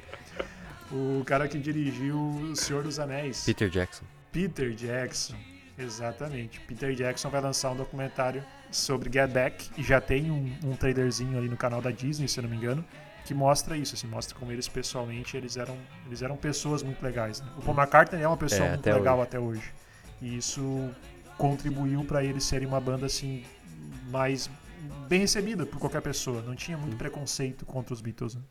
O 0.93 1.23
cara 1.25 1.49
que 1.49 1.59
dirigiu 1.59 2.19
O 2.19 2.55
Senhor 2.55 2.83
dos 2.83 2.99
Anéis. 2.99 3.45
Peter 3.45 3.71
Jackson. 3.71 4.05
Peter 4.31 4.71
Jackson. 4.75 5.37
Exatamente. 5.79 6.61
Peter 6.61 6.93
Jackson 6.95 7.31
vai 7.31 7.41
lançar 7.41 7.71
um 7.71 7.77
documentário 7.77 8.45
sobre 8.71 9.11
Get 9.11 9.31
Back 9.31 9.71
e 9.79 9.83
já 9.83 10.01
tem 10.03 10.31
um, 10.31 10.53
um 10.65 10.77
trailerzinho 10.77 11.39
ali 11.39 11.49
no 11.49 11.57
canal 11.57 11.81
da 11.81 11.91
Disney, 11.91 12.29
se 12.29 12.39
eu 12.41 12.43
não 12.43 12.51
me 12.51 12.57
engano, 12.57 12.85
que 13.25 13.33
mostra 13.33 13.75
isso, 13.77 13.95
assim, 13.95 14.07
mostra 14.07 14.37
como 14.39 14.53
eles 14.53 14.69
pessoalmente 14.69 15.35
eles 15.37 15.57
eram, 15.57 15.79
eles 16.07 16.21
eram 16.21 16.37
pessoas 16.37 16.83
muito 16.83 17.03
legais. 17.03 17.41
Né? 17.41 17.49
O 17.57 17.63
Paul 17.63 17.77
McCartney 17.79 18.23
é 18.23 18.29
uma 18.29 18.37
pessoa 18.37 18.67
É, 18.67 18.69
muito 18.71 18.81
até 18.81 18.93
legal 18.95 19.17
hoje. 19.19 19.27
até 19.27 19.39
hoje. 19.39 19.73
E 20.21 20.37
isso 20.37 20.91
contribuiu 21.39 22.05
para 22.05 22.23
eles 22.23 22.45
serem 22.45 22.67
uma 22.67 22.81
banda 22.81 23.07
assim 23.07 23.45
mais 24.11 24.51
bem 25.09 25.21
recebida 25.21 25.65
por 25.65 25.79
qualquer 25.79 26.03
pessoa. 26.03 26.43
Não 26.43 26.55
tinha 26.55 26.77
muito 26.77 26.97
preconceito 26.97 27.65
contra 27.65 27.95
os 27.95 28.01
Beatles. 28.01 28.35
Né? 28.35 28.43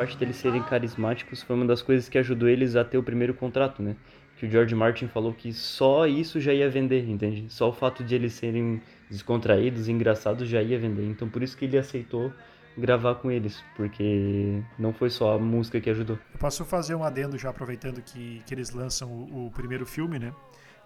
Parte 0.00 0.16
deles 0.16 0.36
serem 0.36 0.62
carismáticos 0.62 1.42
foi 1.42 1.54
uma 1.54 1.66
das 1.66 1.82
coisas 1.82 2.08
que 2.08 2.16
ajudou 2.16 2.48
eles 2.48 2.74
a 2.74 2.82
ter 2.82 2.96
o 2.96 3.02
primeiro 3.02 3.34
contrato, 3.34 3.82
né? 3.82 3.94
Que 4.38 4.46
o 4.46 4.50
George 4.50 4.74
Martin 4.74 5.06
falou 5.06 5.34
que 5.34 5.52
só 5.52 6.06
isso 6.06 6.40
já 6.40 6.54
ia 6.54 6.70
vender, 6.70 7.06
entende? 7.06 7.44
Só 7.50 7.68
o 7.68 7.72
fato 7.72 8.02
de 8.02 8.14
eles 8.14 8.32
serem 8.32 8.80
descontraídos, 9.10 9.90
engraçados 9.90 10.48
já 10.48 10.62
ia 10.62 10.78
vender. 10.78 11.04
Então 11.04 11.28
por 11.28 11.42
isso 11.42 11.54
que 11.54 11.66
ele 11.66 11.76
aceitou 11.76 12.32
gravar 12.78 13.16
com 13.16 13.30
eles, 13.30 13.62
porque 13.76 14.62
não 14.78 14.90
foi 14.90 15.10
só 15.10 15.34
a 15.34 15.38
música 15.38 15.78
que 15.78 15.90
ajudou. 15.90 16.18
Eu 16.32 16.38
posso 16.38 16.64
fazer 16.64 16.94
um 16.94 17.04
adendo 17.04 17.36
já 17.36 17.50
aproveitando 17.50 18.00
que, 18.00 18.42
que 18.46 18.54
eles 18.54 18.70
lançam 18.70 19.12
o, 19.12 19.48
o 19.48 19.50
primeiro 19.50 19.84
filme, 19.84 20.18
né? 20.18 20.32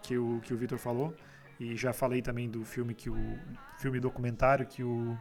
Que 0.02 0.18
o, 0.18 0.40
que 0.42 0.52
o 0.52 0.56
Victor 0.56 0.78
falou. 0.78 1.14
E 1.60 1.76
já 1.76 1.92
falei 1.92 2.20
também 2.20 2.50
do 2.50 2.64
filme 2.64 2.92
que 2.92 3.08
o 3.08 3.38
filme 3.78 4.00
documentário 4.00 4.66
que 4.66 4.82
o 4.82 5.16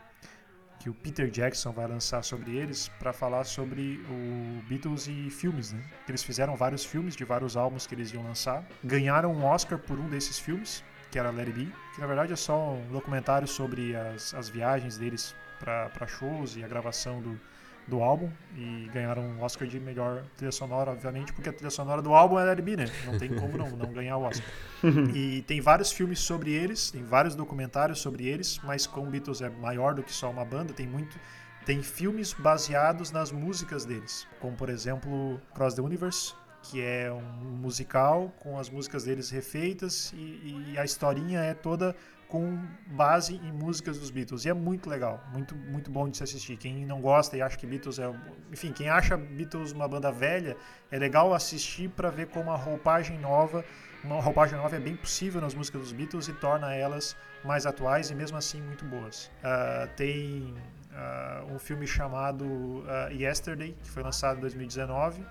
que 0.84 0.90
o 0.90 0.94
Peter 0.94 1.30
Jackson 1.30 1.72
vai 1.72 1.88
lançar 1.88 2.22
sobre 2.26 2.58
eles 2.58 2.90
para 3.00 3.14
falar 3.14 3.46
sobre 3.46 4.04
o 4.10 4.62
Beatles 4.68 5.08
e 5.08 5.30
filmes, 5.30 5.72
né? 5.72 5.82
Eles 6.10 6.22
fizeram 6.22 6.58
vários 6.58 6.84
filmes 6.84 7.16
de 7.16 7.24
vários 7.24 7.56
álbuns 7.56 7.88
que 7.88 7.96
eles 7.96 8.12
iam 8.12 8.22
lançar, 8.22 8.68
ganharam 8.84 9.32
um 9.32 9.46
Oscar 9.46 9.80
por 9.80 9.98
um 9.98 10.10
desses 10.10 10.38
filmes, 10.38 10.84
que 11.10 11.18
era 11.18 11.32
Let 11.32 11.48
It 11.48 11.54
Be, 11.54 11.74
que 11.96 12.02
na 12.02 12.06
verdade 12.06 12.34
é 12.34 12.36
só 12.36 12.74
um 12.74 12.92
documentário 12.92 13.48
sobre 13.48 13.96
as, 13.96 14.34
as 14.34 14.50
viagens 14.50 14.98
deles 14.98 15.34
para 15.58 16.06
shows 16.06 16.58
e 16.58 16.64
a 16.66 16.68
gravação 16.68 17.22
do, 17.22 17.40
do 17.88 18.02
álbum 18.02 18.30
e 18.56 18.90
ganharam 18.94 19.24
um 19.24 19.42
Oscar 19.42 19.68
de 19.68 19.80
melhor 19.80 20.24
trilha 20.38 20.52
sonora, 20.52 20.92
obviamente, 20.92 21.34
porque 21.34 21.50
a 21.50 21.54
trilha 21.54 21.70
sonora 21.70 22.02
do 22.02 22.14
álbum 22.14 22.40
é 22.40 22.56
Be, 22.56 22.78
né? 22.78 22.86
Não 23.06 23.18
tem 23.18 23.34
como 23.34 23.58
não, 23.58 23.70
não 23.72 23.92
ganhar 23.92 24.18
o 24.18 24.24
Oscar. 24.24 24.48
e 25.14 25.42
tem 25.44 25.60
vários 25.60 25.92
filmes 25.92 26.20
sobre 26.20 26.52
eles, 26.52 26.92
tem 26.92 27.04
vários 27.04 27.36
documentários 27.36 28.00
sobre 28.00 28.26
eles, 28.28 28.60
mas 28.64 28.88
como 28.88 29.10
Beatles 29.10 29.42
é 29.42 29.50
maior 29.50 29.94
do 29.94 30.04
que 30.04 30.14
só 30.14 30.30
uma 30.30 30.46
banda, 30.46 30.74
tem 30.74 30.88
muito 30.88 31.20
tem 31.66 31.82
filmes 31.82 32.34
baseados 32.34 33.12
nas 33.12 33.32
músicas 33.32 33.86
deles, 33.86 34.28
como 34.42 34.56
por 34.56 34.70
exemplo 34.70 35.40
Cross 35.54 35.76
the 35.76 35.82
Universe, 35.82 36.34
que 36.62 36.82
é 36.82 37.12
um 37.12 37.58
musical 37.58 38.34
com 38.40 38.60
as 38.60 38.70
músicas 38.70 39.04
deles 39.06 39.30
refeitas 39.30 40.12
e, 40.14 40.72
e 40.72 40.78
a 40.78 40.84
historinha 40.84 41.40
é 41.40 41.54
toda 41.54 41.96
com 42.34 42.58
base 42.88 43.36
em 43.36 43.52
músicas 43.52 44.00
dos 44.00 44.10
Beatles. 44.10 44.44
E 44.44 44.50
é 44.50 44.56
muito 44.56 44.90
legal, 44.90 45.24
muito, 45.32 45.56
muito 45.56 45.92
bom 45.92 46.10
de 46.10 46.18
se 46.18 46.24
assistir. 46.24 46.58
Quem 46.58 46.84
não 46.84 47.00
gosta 47.00 47.38
e 47.38 47.44
acha 47.44 47.56
que 47.56 47.68
Beatles 47.68 48.00
é. 48.00 48.12
Enfim, 48.52 48.74
quem 48.74 48.90
acha 48.90 49.16
Beatles 49.16 49.72
uma 49.72 49.88
banda 49.88 50.12
velha, 50.12 50.58
é 50.90 50.98
legal 50.98 51.32
assistir 51.32 51.92
para 51.92 52.10
ver 52.10 52.26
como 52.30 52.50
a 52.50 52.56
roupagem 52.56 53.20
nova, 53.20 53.64
uma 54.04 54.20
roupagem 54.20 54.58
nova 54.58 54.76
é 54.76 54.80
bem 54.80 54.96
possível 54.96 55.40
nas 55.40 55.54
músicas 55.54 55.82
dos 55.82 55.92
Beatles 55.92 56.28
e 56.28 56.34
torna 56.34 56.74
elas 56.74 57.16
mais 57.46 57.68
atuais 57.68 58.10
e 58.10 58.16
mesmo 58.16 58.36
assim 58.36 58.60
muito 58.60 58.84
boas. 58.84 59.30
Ah, 59.44 59.88
tem 59.96 60.56
ah, 60.92 61.44
um 61.52 61.60
filme 61.60 61.86
chamado 61.86 62.84
ah, 62.88 63.10
Yesterday, 63.12 63.78
que 63.80 63.92
foi 63.92 64.02
lançado 64.02 64.38
em 64.38 64.42
2019. 64.42 65.24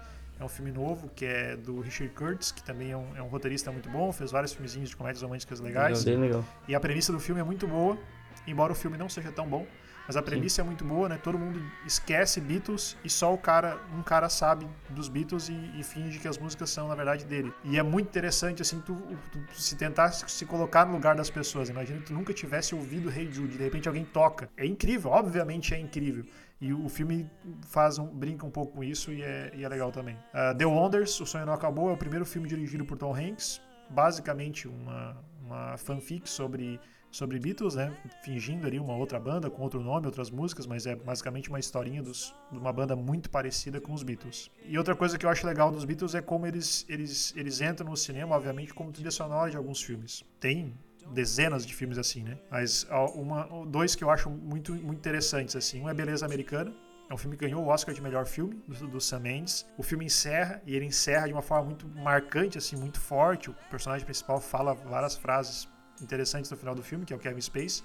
É 0.43 0.45
um 0.45 0.49
filme 0.49 0.73
novo 0.73 1.09
que 1.15 1.25
é 1.25 1.57
do 1.57 1.81
Richard 1.81 2.13
Curtis, 2.15 2.51
que 2.51 2.65
também 2.65 2.91
é 2.91 2.97
um, 2.97 3.17
é 3.17 3.23
um 3.23 3.29
roteirista 3.29 3.71
muito 3.71 3.89
bom, 3.89 4.11
fez 4.11 4.33
vários 4.33 4.53
filmezinhos 4.53 4.91
de 4.91 4.97
comédias 4.97 5.23
românticas 5.23 5.61
legais. 5.61 6.03
Bem 6.03 6.17
legal. 6.17 6.45
E 6.67 6.75
a 6.75 6.81
premissa 6.81 7.13
do 7.13 7.21
filme 7.21 7.41
é 7.41 7.45
muito 7.45 7.65
boa, 7.69 7.97
embora 8.45 8.73
o 8.73 8.75
filme 8.75 8.99
não 8.99 9.09
seja 9.09 9.31
tão 9.31 9.47
bom. 9.47 9.65
Mas 10.05 10.17
a 10.17 10.23
premissa 10.23 10.61
é 10.61 10.65
muito 10.65 10.85
boa, 10.85 11.09
né? 11.09 11.17
Todo 11.17 11.39
mundo 11.39 11.63
esquece 11.87 12.41
Beatles 12.41 12.97
e 13.05 13.09
só 13.09 13.33
o 13.33 13.39
cara, 13.39 13.79
um 13.97 14.03
cara 14.03 14.29
sabe 14.29 14.67
dos 14.91 15.09
Beatles 15.09 15.49
e, 15.49 15.55
e 15.79 15.85
finge 15.85 16.19
que 16.19 16.27
as 16.27 16.37
músicas 16.37 16.71
são 16.71 16.89
na 16.89 16.97
verdade 16.97 17.25
dele. 17.25 17.53
E 17.63 17.79
é 17.79 17.85
muito 17.85 18.09
interessante 18.09 18.61
assim 18.61 18.81
tu, 18.81 18.97
tu 19.31 19.39
se 19.55 19.77
tentar 19.77 20.11
se 20.11 20.45
colocar 20.45 20.85
no 20.85 20.93
lugar 20.93 21.15
das 21.15 21.31
pessoas. 21.31 21.69
Imagina 21.69 22.01
que 22.01 22.07
tu 22.07 22.15
nunca 22.15 22.33
tivesse 22.33 22.75
ouvido 22.75 23.17
Hey 23.17 23.31
Jude, 23.33 23.57
de 23.57 23.63
repente 23.63 23.87
alguém 23.87 24.05
toca. 24.05 24.51
É 24.57 24.67
incrível, 24.67 25.13
obviamente 25.13 25.73
é 25.73 25.79
incrível. 25.79 26.25
E 26.63 26.73
o 26.73 26.89
filme 26.89 27.29
faz 27.67 27.99
um, 27.99 28.07
brinca 28.07 28.47
um 28.47 28.51
pouco 28.51 28.75
com 28.75 28.85
isso 28.85 29.13
e 29.13 29.21
é, 29.21 29.51
e 29.53 29.65
é 29.65 29.69
legal 29.69 29.91
também. 29.91 30.15
Uh, 30.15 30.57
The 30.57 30.65
Wonders, 30.65 31.21
O 31.21 31.27
Sonho 31.27 31.45
Não 31.45 31.53
Acabou, 31.53 31.91
é 31.91 31.93
o 31.93 31.97
primeiro 31.97 32.25
filme 32.25 32.49
dirigido 32.49 32.85
por 32.85 32.97
Tom 32.97 33.13
Hanks. 33.13 33.61
Basicamente 33.91 34.69
uma, 34.69 35.17
uma 35.45 35.77
fanfic 35.77 36.31
sobre 36.31 36.79
sobre 37.11 37.39
Beatles, 37.39 37.75
né? 37.75 37.95
Fingindo 38.23 38.67
ali 38.67 38.79
uma 38.79 38.97
outra 38.97 39.21
banda 39.21 39.51
com 39.51 39.61
outro 39.61 39.83
nome, 39.83 40.07
outras 40.07 40.31
músicas, 40.31 40.65
mas 40.65 40.87
é 40.87 40.97
basicamente 40.97 41.51
uma 41.51 41.59
historinha 41.59 42.03
dos, 42.03 42.35
de 42.51 42.57
uma 42.57 42.73
banda 42.73 42.97
muito 42.97 43.29
parecida 43.29 43.81
com 43.81 43.93
os 43.93 44.03
Beatles. 44.03 44.51
E 44.65 44.79
outra 44.79 44.97
coisa 44.97 45.19
que 45.19 45.27
eu 45.27 45.31
acho 45.31 45.47
legal 45.47 45.71
dos 45.71 45.85
Beatles 45.85 46.15
é 46.15 46.23
como 46.23 46.47
eles, 46.47 46.87
eles, 46.89 47.35
eles 47.37 47.61
entram 47.61 47.91
no 47.91 47.97
cinema, 47.97 48.35
obviamente, 48.35 48.73
como 48.73 48.91
trilha 48.91 49.11
sonora 49.11 49.51
de 49.51 49.59
alguns 49.59 49.83
filmes. 49.83 50.25
Tem 50.41 50.73
dezenas 51.11 51.67
de 51.67 51.75
filmes 51.75 51.99
assim, 51.99 52.23
né? 52.23 52.39
Mas 52.51 52.87
uma, 53.15 53.49
dois 53.67 53.95
que 53.95 54.05
eu 54.05 54.11
acho 54.11 54.31
muito, 54.31 54.73
muito 54.75 54.99
interessantes, 54.99 55.57
assim. 55.57 55.81
Um 55.83 55.89
é 55.89 55.95
Beleza 55.95 56.25
Americana, 56.25 56.73
é 57.13 57.15
um 57.15 57.19
filme 57.19 57.37
que 57.37 57.45
ganhou 57.45 57.63
o 57.63 57.69
Oscar 57.69 57.95
de 57.95 58.01
melhor 58.01 58.25
filme 58.25 58.63
do, 58.67 58.87
do 58.87 59.01
Sam 59.01 59.21
Mendes. 59.21 59.67
O 59.77 59.83
filme 59.83 60.07
encerra 60.07 60.63
e 60.67 60.75
ele 60.75 60.87
encerra 60.87 61.27
de 61.27 61.33
uma 61.33 61.43
forma 61.43 61.67
muito 61.67 61.87
marcante, 61.87 62.57
assim, 62.57 62.75
muito 62.77 62.99
forte. 62.99 63.51
O 63.51 63.55
personagem 63.71 64.05
principal 64.05 64.41
fala 64.41 64.73
várias 64.73 65.17
frases 65.17 65.69
interessantes 66.01 66.51
no 66.51 66.57
final 66.57 66.75
do 66.75 66.83
filme, 66.83 67.05
que 67.05 67.13
é 67.13 67.17
o 67.17 67.19
Kevin 67.19 67.41
Space. 67.41 67.83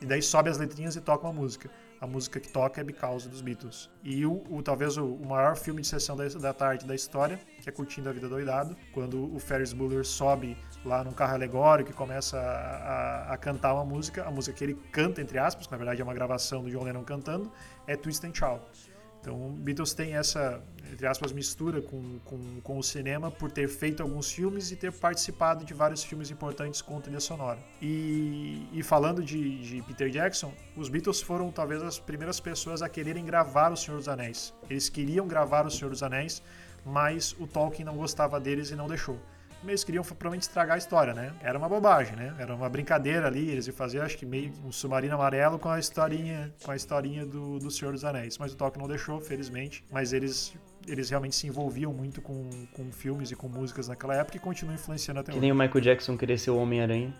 E 0.00 0.06
daí 0.06 0.22
sobe 0.22 0.48
as 0.48 0.58
letrinhas 0.58 0.94
e 0.94 1.00
toca 1.00 1.26
uma 1.26 1.32
música. 1.32 1.68
A 2.00 2.06
música 2.06 2.38
que 2.38 2.48
toca 2.48 2.80
é 2.80 2.84
Because 2.84 3.28
dos 3.28 3.40
Beatles. 3.40 3.90
E 4.04 4.24
o, 4.24 4.44
o 4.48 4.62
talvez 4.62 4.96
o, 4.96 5.04
o, 5.04 5.26
maior 5.26 5.56
filme 5.56 5.80
de 5.80 5.88
sessão 5.88 6.16
da, 6.16 6.28
da 6.28 6.52
tarde 6.52 6.86
da 6.86 6.94
história, 6.94 7.38
que 7.60 7.68
é 7.68 7.72
Curtindo 7.72 8.08
a 8.08 8.12
Vida 8.12 8.28
Doidado, 8.28 8.76
quando 8.92 9.34
o 9.34 9.38
Ferris 9.38 9.72
Bueller 9.72 10.04
sobe 10.04 10.56
lá 10.84 11.02
num 11.02 11.12
carro 11.12 11.34
alegórico 11.34 11.90
e 11.90 11.94
começa 11.94 12.38
a, 12.38 13.30
a, 13.30 13.34
a, 13.34 13.36
cantar 13.36 13.74
uma 13.74 13.84
música, 13.84 14.24
a 14.24 14.30
música 14.30 14.56
que 14.56 14.64
ele 14.64 14.74
canta, 14.92 15.20
entre 15.20 15.38
aspas, 15.38 15.66
que 15.66 15.72
na 15.72 15.78
verdade 15.78 16.00
é 16.00 16.04
uma 16.04 16.14
gravação 16.14 16.62
do 16.62 16.70
John 16.70 16.84
Lennon 16.84 17.02
cantando, 17.02 17.50
é 17.86 17.96
Twist 17.96 18.24
and 18.24 18.34
Shout. 18.34 18.87
Então, 19.28 19.50
Beatles 19.58 19.92
tem 19.92 20.14
essa, 20.14 20.62
entre 20.90 21.06
aspas, 21.06 21.32
mistura 21.32 21.82
com, 21.82 22.18
com, 22.24 22.60
com 22.62 22.78
o 22.78 22.82
cinema 22.82 23.30
por 23.30 23.50
ter 23.50 23.68
feito 23.68 24.02
alguns 24.02 24.32
filmes 24.32 24.72
e 24.72 24.76
ter 24.76 24.90
participado 24.90 25.66
de 25.66 25.74
vários 25.74 26.02
filmes 26.02 26.30
importantes 26.30 26.80
com 26.80 26.98
trilha 26.98 27.20
sonora. 27.20 27.58
E, 27.82 28.66
e 28.72 28.82
falando 28.82 29.22
de, 29.22 29.58
de, 29.58 29.82
Peter 29.82 30.08
Jackson, 30.08 30.50
os 30.74 30.88
Beatles 30.88 31.20
foram 31.20 31.52
talvez 31.52 31.82
as 31.82 31.98
primeiras 31.98 32.40
pessoas 32.40 32.80
a 32.80 32.88
quererem 32.88 33.22
gravar 33.22 33.70
O 33.70 33.76
Senhor 33.76 33.98
dos 33.98 34.08
Anéis. 34.08 34.54
Eles 34.70 34.88
queriam 34.88 35.28
gravar 35.28 35.66
O 35.66 35.70
Senhor 35.70 35.90
dos 35.90 36.02
Anéis, 36.02 36.42
mas 36.82 37.36
o 37.38 37.46
Tolkien 37.46 37.84
não 37.84 37.98
gostava 37.98 38.40
deles 38.40 38.70
e 38.70 38.76
não 38.76 38.88
deixou. 38.88 39.20
Eles 39.66 39.84
queriam 39.84 40.04
provavelmente 40.04 40.42
estragar 40.42 40.76
a 40.76 40.78
história, 40.78 41.12
né? 41.14 41.32
Era 41.40 41.58
uma 41.58 41.68
bobagem, 41.68 42.14
né? 42.16 42.34
Era 42.38 42.54
uma 42.54 42.68
brincadeira 42.68 43.26
ali, 43.26 43.50
eles 43.50 43.66
iam 43.66 43.74
fazer, 43.74 44.00
acho 44.00 44.16
que 44.16 44.24
meio 44.26 44.52
um 44.64 44.70
submarino 44.70 45.14
amarelo 45.14 45.58
com 45.58 45.68
a 45.68 45.78
historinha, 45.78 46.52
com 46.62 46.70
a 46.70 46.76
historinha 46.76 47.26
do, 47.26 47.58
do 47.58 47.70
Senhor 47.70 47.92
dos 47.92 48.04
Anéis. 48.04 48.38
Mas 48.38 48.52
o 48.52 48.56
Tolkien 48.56 48.80
não 48.80 48.88
deixou, 48.88 49.20
felizmente. 49.20 49.84
Mas 49.90 50.12
eles 50.12 50.54
eles 50.86 51.10
realmente 51.10 51.36
se 51.36 51.46
envolviam 51.46 51.92
muito 51.92 52.22
com, 52.22 52.48
com 52.72 52.90
filmes 52.90 53.30
e 53.30 53.36
com 53.36 53.46
músicas 53.46 53.88
naquela 53.88 54.14
época 54.14 54.38
e 54.38 54.40
continuam 54.40 54.74
influenciando 54.74 55.20
até 55.20 55.32
Que 55.32 55.36
hoje. 55.36 55.42
nem 55.42 55.52
o 55.52 55.54
Michael 55.54 55.80
Jackson 55.82 56.16
querer 56.16 56.38
ser 56.38 56.50
o 56.50 56.56
Homem-Aranha. 56.56 57.14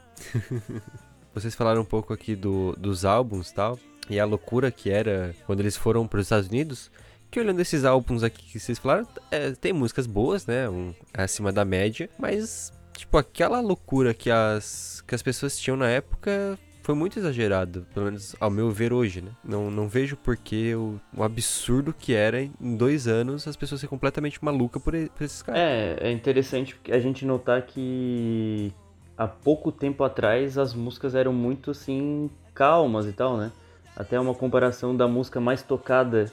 Vocês 1.35 1.55
falaram 1.55 1.83
um 1.83 1.85
pouco 1.85 2.13
aqui 2.15 2.35
do, 2.35 2.75
dos 2.77 3.05
álbuns 3.05 3.51
e 3.51 3.55
tal, 3.55 3.79
e 4.09 4.19
a 4.19 4.25
loucura 4.25 4.71
que 4.71 4.91
era 4.91 5.35
quando 5.47 5.61
eles 5.61 5.77
foram 5.77 6.07
para 6.07 6.19
os 6.19 6.27
Estados 6.27 6.49
Unidos. 6.49 6.91
Que 7.31 7.41
olhando 7.41 7.61
esses 7.61 7.85
álbuns 7.85 8.23
aqui 8.23 8.43
que 8.43 8.59
vocês 8.59 8.79
falaram, 8.79 9.07
é, 9.31 9.53
tem 9.53 9.73
músicas 9.73 10.07
boas, 10.07 10.47
né? 10.47 10.69
Um, 10.69 10.95
acima 11.13 11.53
da 11.53 11.65
média, 11.65 12.09
mas, 12.19 12.73
tipo, 12.97 13.17
aquela 13.19 13.61
loucura 13.61 14.15
que 14.15 14.31
as, 14.31 15.03
que 15.07 15.15
as 15.15 15.23
pessoas 15.23 15.59
tinham 15.59 15.77
na 15.77 15.89
época 15.89 16.59
foi 16.89 16.95
muito 16.95 17.19
exagerado, 17.19 17.87
pelo 17.93 18.07
menos 18.07 18.35
ao 18.41 18.51
meu 18.51 18.71
ver 18.71 18.95
hoje, 18.95 19.21
né? 19.21 19.31
Não, 19.45 19.71
não 19.71 19.87
vejo 19.87 20.17
porque 20.17 20.75
o, 20.75 20.99
o 21.15 21.23
absurdo 21.23 21.93
que 21.93 22.15
era 22.15 22.41
em 22.43 22.77
dois 22.79 23.07
anos 23.07 23.47
as 23.47 23.57
pessoas 23.57 23.83
serem 23.83 23.91
completamente 23.91 24.43
malucas 24.43 24.83
por, 24.83 24.95
por 25.11 25.23
esses 25.23 25.43
caras. 25.43 25.61
É, 25.61 25.99
é 26.01 26.11
interessante 26.11 26.81
a 26.91 26.99
gente 26.99 27.27
notar 27.27 27.61
que 27.61 28.73
há 29.19 29.29
pouco 29.29 29.71
tempo 29.71 30.03
atrás 30.03 30.57
as 30.57 30.73
músicas 30.73 31.15
eram 31.15 31.31
muito 31.31 31.73
assim 31.73 32.31
calmas 32.55 33.05
e 33.05 33.13
tal, 33.13 33.37
né? 33.37 33.53
Até 33.95 34.19
uma 34.19 34.33
comparação 34.33 34.97
da 34.97 35.07
música 35.07 35.39
mais 35.39 35.63
tocada 35.63 36.33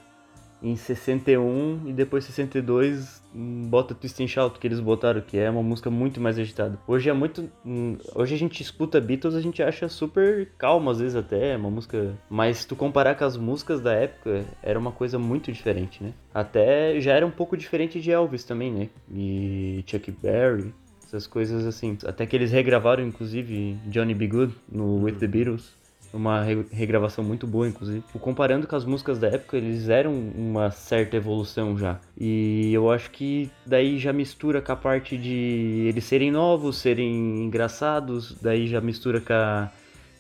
em 0.66 0.76
61 0.76 1.82
e 1.86 1.94
depois 1.94 2.26
62 2.26 3.22
hum, 3.34 3.68
bota 3.68 3.94
Twist 3.94 4.22
and 4.24 4.28
Shout 4.28 4.60
que 4.60 4.68
eles 4.68 4.80
botaram, 4.80 5.22
que 5.22 5.38
é 5.38 5.50
uma 5.50 5.62
música 5.62 5.90
muito 5.92 6.20
mais 6.20 6.40
agitada. 6.40 6.80
Hoje 6.88 7.10
é 7.10 7.14
muito, 7.14 7.48
hum, 7.64 7.98
hoje 8.16 8.34
a 8.34 8.38
gente 8.38 8.62
escuta 8.62 9.00
Beatles, 9.00 9.36
a 9.36 9.42
gente 9.42 9.62
acha 9.62 9.88
super 9.88 10.50
calma 10.58 10.92
às 10.92 11.00
vezes 11.00 11.16
até, 11.16 11.54
é 11.54 11.58
uma 11.58 11.70
música, 11.70 12.16
mas 12.30 12.58
se 12.60 12.68
tu 12.68 12.76
comparar 12.76 13.16
com 13.16 13.26
as 13.26 13.38
músicas 13.38 13.80
da 13.80 13.94
época, 13.94 14.44
era 14.64 14.80
uma 14.80 14.92
coisa 14.92 15.20
muito 15.20 15.52
diferente, 15.52 16.04
né? 16.04 16.14
Até 16.34 17.00
já 17.00 17.14
era 17.14 17.26
um 17.26 17.32
pouco 17.32 17.56
diferente 17.56 18.02
de 18.02 18.12
Elvis 18.12 18.44
também, 18.44 18.72
né? 18.72 18.90
E 19.14 19.84
Chuck 19.86 20.12
Berry, 20.12 20.74
essas 21.06 21.28
coisas 21.28 21.66
assim. 21.66 21.98
Até 22.06 22.26
que 22.26 22.36
eles 22.36 22.52
regravaram, 22.52 23.06
inclusive, 23.06 23.78
Johnny 23.88 24.14
B. 24.14 24.28
Good 24.28 24.56
no 24.70 25.04
With 25.04 25.14
the 25.14 25.28
Beatles. 25.28 25.74
Uma 26.16 26.42
re- 26.44 26.66
regravação 26.72 27.24
muito 27.24 27.46
boa, 27.46 27.68
inclusive. 27.68 28.02
Comparando 28.20 28.66
com 28.68 28.76
as 28.76 28.86
músicas 28.86 29.20
da 29.20 29.28
época, 29.28 29.58
eles 29.58 29.90
eram 29.90 30.14
uma 30.14 30.72
certa 30.72 31.18
evolução 31.18 31.78
já. 31.78 32.00
E 32.18 32.72
eu 32.74 32.90
acho 32.90 33.12
que 33.12 33.52
daí 33.66 34.00
já 34.00 34.14
mistura 34.14 34.62
com 34.62 34.72
a 34.72 34.76
parte 34.78 35.18
de 35.18 35.86
eles 35.90 36.06
serem 36.06 36.32
novos, 36.32 36.78
serem 36.78 37.44
engraçados, 37.44 38.36
daí 38.42 38.66
já 38.68 38.80
mistura 38.80 39.20
com 39.20 39.34
a 39.34 39.70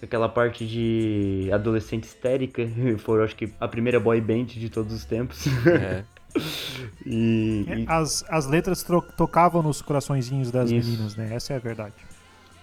aquela 0.03 0.29
parte 0.29 0.67
de 0.67 1.49
adolescente 1.51 2.03
histérica. 2.03 2.67
Foram, 2.99 3.23
acho 3.23 3.35
que, 3.35 3.49
a 3.59 3.67
primeira 3.67 3.99
boy 3.99 4.19
band 4.21 4.45
de 4.45 4.69
todos 4.69 4.93
os 4.93 5.05
tempos. 5.05 5.45
É. 5.65 6.03
e, 7.05 7.65
É, 7.67 7.79
e- 7.79 7.85
As, 7.87 8.23
as 8.29 8.45
letras 8.45 8.85
tocavam 9.17 9.63
nos 9.63 9.81
coraçõezinhos 9.81 10.51
das 10.51 10.69
Isso. 10.69 10.87
meninas, 10.89 11.15
né? 11.15 11.29
Essa 11.33 11.53
é 11.53 11.55
a 11.55 11.59
verdade. 11.59 11.93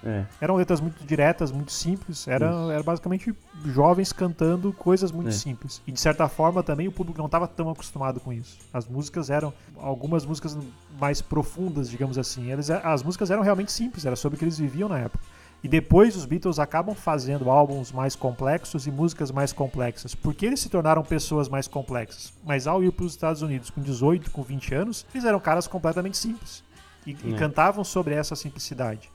É. 0.05 0.24
Eram 0.40 0.57
letras 0.57 0.80
muito 0.80 1.05
diretas, 1.07 1.53
muito 1.53 1.70
simples. 1.72 2.26
Era, 2.26 2.46
era 2.72 2.82
basicamente 2.82 3.34
jovens 3.66 4.12
cantando 4.12 4.72
coisas 4.72 5.12
muito 5.12 5.28
É. 5.28 5.32
simples. 5.32 5.80
E 5.86 5.92
de 5.92 6.00
certa 6.00 6.28
forma 6.28 6.62
também 6.62 6.88
o 6.88 6.92
público 6.92 7.18
não 7.18 7.26
estava 7.26 7.46
tão 7.46 7.70
acostumado 7.70 8.18
com 8.20 8.32
isso. 8.32 8.59
As 8.72 8.86
músicas 8.88 9.30
eram 9.30 9.53
algumas 9.76 10.24
músicas 10.26 10.57
mais 11.00 11.22
profundas, 11.22 11.88
digamos 11.88 12.18
assim. 12.18 12.50
Eles, 12.50 12.70
as 12.70 13.03
músicas 13.03 13.30
eram 13.30 13.42
realmente 13.42 13.70
simples, 13.72 14.05
era 14.05 14.16
sobre 14.16 14.36
o 14.36 14.38
que 14.38 14.44
eles 14.44 14.59
viviam 14.59 14.88
na 14.88 14.98
época. 14.98 15.24
E 15.64 15.68
depois 15.68 16.16
os 16.16 16.24
Beatles 16.26 16.59
acabam 16.59 16.92
fazendo 16.92 17.48
álbuns 17.48 17.92
mais 17.92 18.16
complexos 18.16 18.88
e 18.88 18.90
músicas 18.90 19.30
mais 19.30 19.53
complexas, 19.53 20.12
porque 20.12 20.44
eles 20.44 20.59
se 20.59 20.68
tornaram 20.68 21.05
pessoas 21.05 21.48
mais 21.48 21.68
complexas. 21.68 22.32
Mas 22.44 22.66
ao 22.66 22.82
ir 22.82 22.90
para 22.90 23.05
os 23.05 23.12
Estados 23.12 23.42
Unidos 23.42 23.70
com 23.70 23.80
18, 23.80 24.32
com 24.32 24.42
20 24.42 24.74
anos, 24.74 25.07
eles 25.14 25.24
eram 25.24 25.38
caras 25.38 25.68
completamente 25.68 26.16
simples. 26.16 26.64
E, 27.07 27.16
e 27.24 27.34
É. 27.34 27.36
cantavam 27.38 27.84
sobre 27.84 28.12
essa 28.14 28.34
simplicidade. 28.34 29.09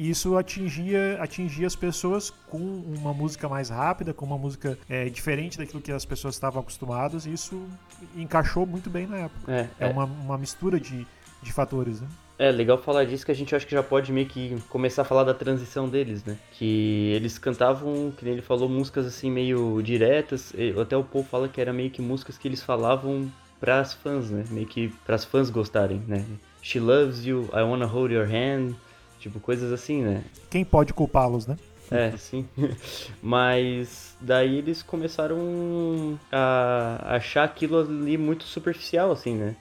E 0.00 0.08
isso 0.08 0.34
atingia, 0.38 1.18
atingia 1.20 1.66
as 1.66 1.76
pessoas 1.76 2.30
com 2.48 2.56
uma 2.56 3.12
música 3.12 3.50
mais 3.50 3.68
rápida, 3.68 4.14
com 4.14 4.24
uma 4.24 4.38
música 4.38 4.78
é, 4.88 5.10
diferente 5.10 5.58
daquilo 5.58 5.82
que 5.82 5.92
as 5.92 6.06
pessoas 6.06 6.36
estavam 6.36 6.62
acostumadas, 6.62 7.26
e 7.26 7.32
isso 7.34 7.68
encaixou 8.16 8.64
muito 8.64 8.88
bem 8.88 9.06
na 9.06 9.18
época. 9.18 9.52
É, 9.52 9.68
É, 9.78 9.88
é, 9.88 9.92
uma, 9.92 10.04
uma 10.04 10.38
mistura 10.38 10.80
de, 10.80 11.06
de 11.42 11.52
fatores, 11.52 12.00
né? 12.00 12.08
é 12.38 12.50
legal 12.50 12.78
falar 12.78 13.04
disso 13.04 13.26
que 13.26 13.30
a 13.30 13.34
gente 13.34 13.54
acha 13.54 13.66
que 13.66 13.72
já 13.72 13.82
pode 13.82 14.10
meio 14.10 14.26
que 14.26 14.56
começar 14.70 15.02
a 15.02 15.04
falar 15.04 15.24
da 15.24 15.34
transição 15.34 15.86
deles, 15.86 16.24
né? 16.24 16.38
Que 16.52 17.12
eles 17.14 17.36
cantavam, 17.36 18.10
que 18.16 18.24
nem 18.24 18.32
ele 18.32 18.40
falou, 18.40 18.66
músicas 18.66 19.04
assim 19.04 19.30
meio 19.30 19.82
diretas. 19.82 20.50
Até 20.80 20.96
o 20.96 21.04
Paul 21.04 21.22
fala 21.22 21.46
que 21.46 21.60
era 21.60 21.70
meio 21.70 21.90
que 21.90 22.00
músicas 22.00 22.38
que 22.38 22.48
eles 22.48 22.62
falavam 22.62 23.30
pras 23.60 23.92
fãs, 23.92 24.30
né? 24.30 24.44
Meio 24.50 24.66
que 24.66 24.88
pras 25.04 25.26
fãs 25.26 25.50
gostarem, 25.50 26.02
né? 26.08 26.24
She 26.62 26.80
loves 26.80 27.26
you, 27.26 27.50
I 27.52 27.60
wanna 27.60 27.84
hold 27.84 28.10
your 28.10 28.26
hand. 28.26 28.74
Tipo, 29.20 29.38
coisas 29.38 29.70
assim, 29.72 30.02
né? 30.02 30.24
Quem 30.48 30.64
pode 30.64 30.92
culpá-los, 30.94 31.46
né? 31.46 31.56
É, 31.90 32.16
sim. 32.16 32.48
Mas 33.22 34.16
daí 34.20 34.56
eles 34.56 34.82
começaram 34.82 36.18
a 36.32 37.16
achar 37.16 37.44
aquilo 37.44 37.80
ali 37.80 38.16
muito 38.16 38.44
superficial, 38.44 39.12
assim, 39.12 39.36
né? 39.36 39.54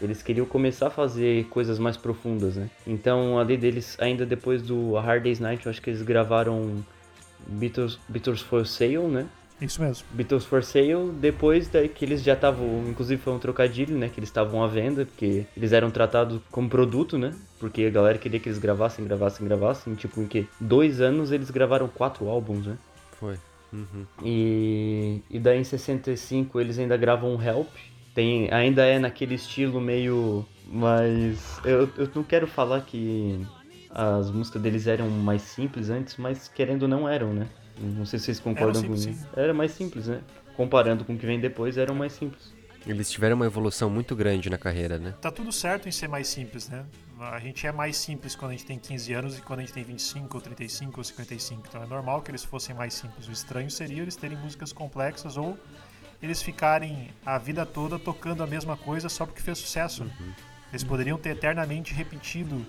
Eles 0.00 0.22
queriam 0.22 0.46
começar 0.46 0.88
a 0.88 0.90
fazer 0.90 1.46
coisas 1.46 1.78
mais 1.78 1.96
profundas, 1.96 2.56
né? 2.56 2.70
Então, 2.86 3.38
ali 3.38 3.56
deles, 3.56 3.96
ainda 3.98 4.24
depois 4.26 4.62
do 4.62 4.96
A 4.96 5.00
Hard 5.00 5.22
Day's 5.24 5.40
Night, 5.40 5.66
eu 5.66 5.70
acho 5.70 5.82
que 5.82 5.90
eles 5.90 6.02
gravaram 6.02 6.84
Beatles, 7.46 7.98
Beatles 8.08 8.40
for 8.40 8.66
Sale, 8.66 8.98
né? 8.98 9.26
Isso 9.60 9.82
mesmo. 9.82 10.06
Beatles 10.12 10.44
for 10.44 10.62
Sale, 10.62 11.10
depois 11.20 11.68
daí 11.68 11.88
que 11.88 12.04
eles 12.04 12.22
já 12.22 12.34
estavam, 12.34 12.84
inclusive 12.88 13.20
foi 13.20 13.32
um 13.32 13.38
trocadilho, 13.38 13.96
né, 13.96 14.08
que 14.08 14.20
eles 14.20 14.28
estavam 14.28 14.62
à 14.62 14.68
venda, 14.68 15.04
porque 15.04 15.46
eles 15.56 15.72
eram 15.72 15.90
tratados 15.90 16.40
como 16.50 16.68
produto, 16.68 17.18
né, 17.18 17.34
porque 17.58 17.84
a 17.84 17.90
galera 17.90 18.18
queria 18.18 18.38
que 18.38 18.48
eles 18.48 18.58
gravassem, 18.58 19.04
gravassem, 19.04 19.46
gravassem, 19.46 19.94
tipo, 19.94 20.20
em 20.22 20.26
que 20.26 20.48
dois 20.60 21.00
anos 21.00 21.32
eles 21.32 21.50
gravaram 21.50 21.88
quatro 21.88 22.28
álbuns, 22.28 22.66
né, 22.66 22.78
Foi. 23.18 23.36
Uhum. 23.72 24.06
e, 24.24 25.20
e 25.28 25.38
daí 25.38 25.58
em 25.58 25.64
65 25.64 26.58
eles 26.60 26.78
ainda 26.78 26.96
gravam 26.96 27.34
um 27.34 27.42
Help, 27.42 27.68
tem, 28.14 28.50
ainda 28.52 28.84
é 28.84 28.98
naquele 28.98 29.34
estilo 29.34 29.80
meio, 29.80 30.46
mas 30.66 31.60
eu, 31.64 31.88
eu 31.98 32.08
não 32.14 32.22
quero 32.22 32.46
falar 32.46 32.80
que 32.82 33.44
as 33.90 34.30
músicas 34.30 34.62
deles 34.62 34.86
eram 34.86 35.08
mais 35.08 35.42
simples 35.42 35.90
antes, 35.90 36.16
mas 36.16 36.46
querendo 36.46 36.82
ou 36.82 36.88
não 36.88 37.08
eram, 37.08 37.34
né, 37.34 37.48
não 37.80 38.06
sei 38.06 38.18
se 38.18 38.26
vocês 38.26 38.40
concordam 38.40 38.82
simples, 38.82 39.06
com 39.06 39.12
sim. 39.12 39.26
Era 39.36 39.54
mais 39.54 39.72
simples, 39.72 40.06
né? 40.06 40.20
Comparando 40.56 41.04
com 41.04 41.14
o 41.14 41.18
que 41.18 41.26
vem 41.26 41.38
depois, 41.38 41.76
eram 41.76 41.94
mais 41.94 42.12
simples. 42.12 42.52
Eles 42.86 43.10
tiveram 43.10 43.36
uma 43.36 43.46
evolução 43.46 43.90
muito 43.90 44.16
grande 44.16 44.48
na 44.48 44.56
carreira, 44.56 44.98
né? 44.98 45.14
Tá 45.20 45.30
tudo 45.30 45.52
certo 45.52 45.88
em 45.88 45.92
ser 45.92 46.08
mais 46.08 46.28
simples, 46.28 46.68
né? 46.68 46.84
A 47.20 47.38
gente 47.38 47.66
é 47.66 47.72
mais 47.72 47.96
simples 47.96 48.36
quando 48.36 48.52
a 48.52 48.54
gente 48.54 48.64
tem 48.64 48.78
15 48.78 49.12
anos 49.12 49.38
e 49.38 49.42
quando 49.42 49.58
a 49.58 49.62
gente 49.62 49.74
tem 49.74 49.82
25, 49.82 50.36
ou 50.36 50.40
35, 50.40 51.00
ou 51.00 51.04
55. 51.04 51.64
Então 51.68 51.82
é 51.82 51.86
normal 51.86 52.22
que 52.22 52.30
eles 52.30 52.44
fossem 52.44 52.74
mais 52.74 52.94
simples. 52.94 53.28
O 53.28 53.32
estranho 53.32 53.70
seria 53.70 54.02
eles 54.02 54.16
terem 54.16 54.38
músicas 54.38 54.72
complexas 54.72 55.36
ou 55.36 55.58
eles 56.22 56.40
ficarem 56.40 57.10
a 57.26 57.36
vida 57.36 57.66
toda 57.66 57.98
tocando 57.98 58.42
a 58.42 58.46
mesma 58.46 58.76
coisa 58.76 59.08
só 59.08 59.26
porque 59.26 59.42
fez 59.42 59.58
sucesso. 59.58 60.06
Eles 60.70 60.84
poderiam 60.84 61.18
ter 61.18 61.30
eternamente 61.30 61.92
repetido 61.92 62.64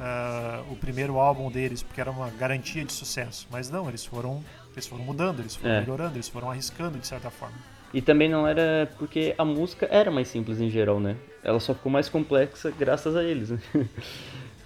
ah, 0.00 0.62
o 0.70 0.76
primeiro 0.76 1.18
álbum 1.18 1.50
deles, 1.50 1.82
porque 1.82 2.00
era 2.00 2.10
uma 2.10 2.30
garantia 2.30 2.84
de 2.84 2.92
sucesso. 2.92 3.46
Mas 3.50 3.70
não, 3.70 3.88
eles 3.88 4.04
foram, 4.04 4.42
eles 4.72 4.86
foram 4.86 5.04
mudando, 5.04 5.40
eles 5.40 5.54
foram 5.56 5.74
É. 5.74 5.80
melhorando, 5.80 6.16
eles 6.16 6.28
foram 6.28 6.50
arriscando 6.50 6.98
de 6.98 7.06
certa 7.06 7.30
forma. 7.30 7.56
E 7.94 8.00
também 8.00 8.28
não 8.28 8.46
era 8.48 8.90
porque 8.98 9.34
a 9.36 9.44
música 9.44 9.86
era 9.90 10.10
mais 10.10 10.28
simples 10.28 10.60
em 10.60 10.70
geral, 10.70 10.98
né? 10.98 11.16
Ela 11.44 11.60
só 11.60 11.74
ficou 11.74 11.92
mais 11.92 12.08
complexa 12.08 12.70
graças 12.78 13.14
a 13.16 13.22
eles, 13.22 13.50
né? 13.50 13.58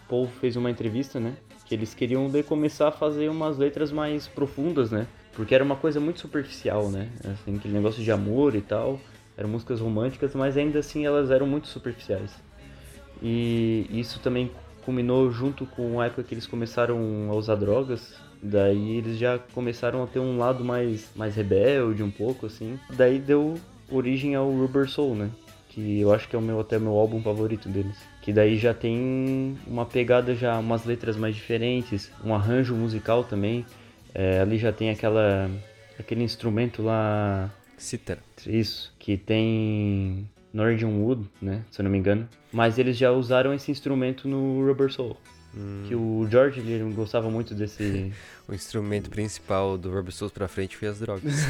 Paul 0.09 0.29
fez 0.41 0.55
uma 0.55 0.71
entrevista, 0.71 1.19
né? 1.19 1.35
Que 1.65 1.75
eles 1.75 1.93
queriam 1.93 2.31
daí 2.31 2.45
começar 2.45 2.87
a 2.89 2.93
fazer 2.93 3.29
umas 3.29 3.59
letras 3.59 3.91
mais 3.91 4.29
profundas, 4.29 4.93
né? 4.93 5.09
Porque 5.33 5.53
era 5.55 5.65
uma 5.65 5.75
coisa 5.75 5.99
muito 5.99 6.21
superficial, 6.21 6.89
né? 6.89 7.09
Assim, 7.25 7.57
aquele 7.57 7.75
negócio 7.75 8.03
de 8.03 8.13
amor 8.13 8.55
e 8.55 8.61
tal. 8.61 9.01
Eram 9.37 9.49
músicas 9.49 9.81
românticas, 9.81 10.33
mas 10.35 10.57
ainda 10.57 10.79
assim 10.79 11.05
elas 11.05 11.29
eram 11.31 11.47
muito 11.47 11.67
superficiais. 11.67 12.31
E 13.23 13.87
isso 13.91 14.21
também 14.21 14.51
culminou 14.87 15.29
junto 15.33 15.67
com 15.67 16.01
a 16.01 16.07
época 16.07 16.23
que 16.23 16.33
eles 16.33 16.47
começaram 16.47 17.29
a 17.29 17.35
usar 17.35 17.57
drogas. 17.57 18.15
Daí 18.41 18.99
eles 18.99 19.19
já 19.19 19.37
começaram 19.53 20.05
a 20.05 20.07
ter 20.07 20.21
um 20.21 20.39
lado 20.39 20.65
mais, 20.65 21.11
mais 21.17 21.35
rebelde 21.35 22.05
um 22.05 22.11
pouco, 22.11 22.47
assim. 22.47 22.79
Daí 22.91 23.19
deu 23.19 23.57
origem 23.91 24.37
ao 24.37 24.49
Rubber 24.49 24.89
Soul, 24.89 25.17
né? 25.17 25.31
Que 25.71 26.01
eu 26.01 26.15
acho 26.15 26.29
que 26.29 26.37
é 26.37 26.39
o 26.39 26.43
meu, 26.43 26.61
até 26.61 26.79
o 26.79 26.81
meu 26.81 26.93
álbum 26.93 27.21
favorito 27.21 27.69
deles. 27.69 27.97
Que 28.23 28.33
daí 28.33 28.57
já 28.57 28.73
tem 28.73 29.59
uma 29.67 29.85
pegada 29.85 30.35
já, 30.35 30.57
umas 30.59 30.85
letras 30.85 31.17
mais 31.17 31.35
diferentes, 31.35 32.11
um 32.25 32.33
arranjo 32.33 32.75
musical 32.75 33.25
também. 33.25 33.67
É, 34.15 34.41
ali 34.41 34.57
já 34.57 34.73
tem 34.73 34.91
aquela 34.91 35.51
aquele 35.99 36.23
instrumento 36.23 36.83
lá 36.83 37.51
Cítara. 37.77 38.21
isso, 38.47 38.93
que 38.99 39.17
tem 39.17 40.29
Norwegian 40.57 40.89
Wood, 40.89 41.29
né? 41.41 41.63
Se 41.71 41.81
eu 41.81 41.85
não 41.85 41.91
me 41.91 41.99
engano. 41.99 42.27
Mas 42.51 42.79
eles 42.79 42.97
já 42.97 43.13
usaram 43.13 43.53
esse 43.53 43.71
instrumento 43.71 44.27
no 44.27 44.67
Rubber 44.67 44.91
Soul. 44.91 45.17
Que 45.89 45.95
o 45.95 46.27
George 46.31 46.61
ele 46.61 46.93
gostava 46.93 47.31
muito 47.31 47.55
desse. 47.55 48.13
O 48.49 48.55
instrumento 48.55 49.11
principal 49.11 49.77
do 49.77 49.91
Rubber 49.91 50.13
Souls 50.13 50.33
pra 50.33 50.47
frente 50.47 50.77
foi 50.77 50.89
as 50.89 50.99
drogas. 50.99 51.35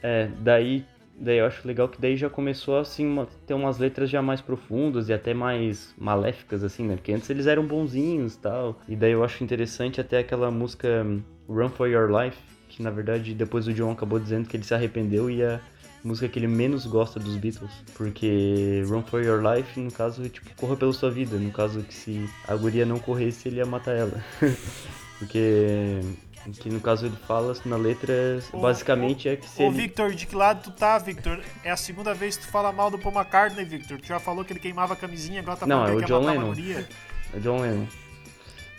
É, 0.00 0.28
daí, 0.40 0.84
daí 1.18 1.38
eu 1.38 1.46
acho 1.46 1.66
legal 1.66 1.88
que 1.88 2.00
daí 2.00 2.16
já 2.16 2.30
começou 2.30 2.78
assim 2.78 3.04
uma, 3.04 3.26
ter 3.46 3.54
umas 3.54 3.78
letras 3.78 4.08
já 4.08 4.22
mais 4.22 4.40
profundas 4.40 5.08
e 5.08 5.12
até 5.12 5.34
mais 5.34 5.92
maléficas 5.98 6.62
assim, 6.62 6.86
né? 6.86 6.94
Porque 6.94 7.12
antes 7.12 7.28
eles 7.30 7.46
eram 7.48 7.66
bonzinhos 7.66 8.34
e 8.34 8.38
tal. 8.38 8.80
E 8.88 8.94
daí 8.94 9.12
eu 9.12 9.24
acho 9.24 9.42
interessante 9.42 10.00
até 10.00 10.18
aquela 10.18 10.50
música 10.52 11.04
hum, 11.04 11.20
Run 11.48 11.68
for 11.68 11.88
Your 11.88 12.08
Life, 12.10 12.38
que 12.68 12.80
na 12.82 12.90
verdade 12.90 13.34
depois 13.34 13.66
o 13.66 13.72
John 13.72 13.90
acabou 13.90 14.20
dizendo 14.20 14.48
que 14.48 14.56
ele 14.56 14.64
se 14.64 14.74
arrependeu 14.74 15.28
e 15.28 15.42
a 15.42 15.60
música 16.04 16.28
que 16.28 16.38
ele 16.38 16.46
menos 16.46 16.86
gosta 16.86 17.18
dos 17.18 17.36
Beatles, 17.36 17.70
porque 17.94 18.82
Run 18.86 19.02
for 19.02 19.22
Your 19.22 19.42
Life, 19.42 19.78
no 19.78 19.90
caso, 19.90 20.24
é 20.24 20.28
tipo, 20.28 20.48
corra 20.56 20.76
pela 20.76 20.92
sua 20.92 21.10
vida, 21.10 21.36
no 21.36 21.50
caso 21.50 21.82
que 21.82 21.94
se 21.94 22.28
a 22.46 22.54
guria 22.54 22.86
não 22.86 22.98
corresse, 22.98 23.48
ele 23.48 23.56
ia 23.56 23.66
matar 23.66 23.96
ela. 23.96 24.22
porque 25.18 26.00
que 26.60 26.70
no 26.70 26.80
caso 26.80 27.06
ele 27.06 27.16
fala 27.26 27.54
na 27.66 27.76
letra, 27.76 28.40
Ô, 28.52 28.60
basicamente 28.60 29.28
é 29.28 29.36
que 29.36 29.46
se 29.46 29.62
Ô, 29.62 29.66
ele 29.66 29.76
Victor, 29.82 30.14
de 30.14 30.26
que 30.26 30.34
lado 30.34 30.62
tu 30.62 30.70
tá, 30.70 30.96
Victor? 30.98 31.40
É 31.62 31.70
a 31.70 31.76
segunda 31.76 32.14
vez 32.14 32.36
que 32.38 32.46
tu 32.46 32.50
fala 32.50 32.72
mal 32.72 32.90
do 32.90 32.98
Paul 32.98 33.14
McCartney, 33.14 33.64
Victor. 33.64 33.98
Tu 34.00 34.06
já 34.06 34.18
falou 34.18 34.44
que 34.44 34.52
ele 34.52 34.60
queimava 34.60 34.94
a 34.94 34.96
camisinha, 34.96 35.40
agora 35.40 35.58
tá 35.58 35.66
Não, 35.66 35.80
falando 35.84 35.94
é 35.94 35.98
que 35.98 36.04
o 36.04 36.06
John 36.06 36.24
Lennon. 36.26 36.54
É 37.34 37.38
John 37.40 37.60
Lennon. 37.60 37.86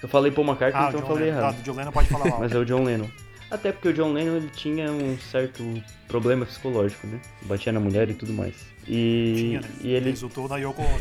Eu 0.01 0.09
falei 0.09 0.31
Paul 0.31 0.47
McCartney, 0.47 0.81
Ah, 0.81 0.85
o 0.85 0.89
então 0.89 1.01
eu 1.01 1.07
falei 1.07 1.25
Lennon. 1.25 1.37
Ah, 1.37 1.41
errado. 1.41 1.55
do 1.57 1.63
John 1.63 1.75
Lennon 1.75 1.91
pode 1.91 2.07
falar 2.09 2.25
mal. 2.31 2.39
Mas 2.39 2.51
é 2.53 2.57
o 2.57 2.65
John 2.65 2.83
Lennon. 2.83 3.09
Até 3.51 3.71
porque 3.71 3.89
o 3.89 3.93
John 3.93 4.13
Lennon 4.13 4.37
ele 4.37 4.49
tinha 4.55 4.91
um 4.91 5.17
certo 5.17 5.63
problema 6.07 6.45
psicológico, 6.45 7.07
né? 7.07 7.19
Batia 7.43 7.71
na 7.71 7.79
mulher 7.79 8.09
e 8.09 8.13
tudo 8.13 8.31
mais. 8.33 8.53
E, 8.87 9.33
Tinha, 9.35 9.61
né? 9.61 9.67
e 9.81 9.91
ele 9.93 10.09
Resultou 10.11 10.47
na 10.47 10.57
Yoko 10.57 10.81
Ono. 10.81 10.99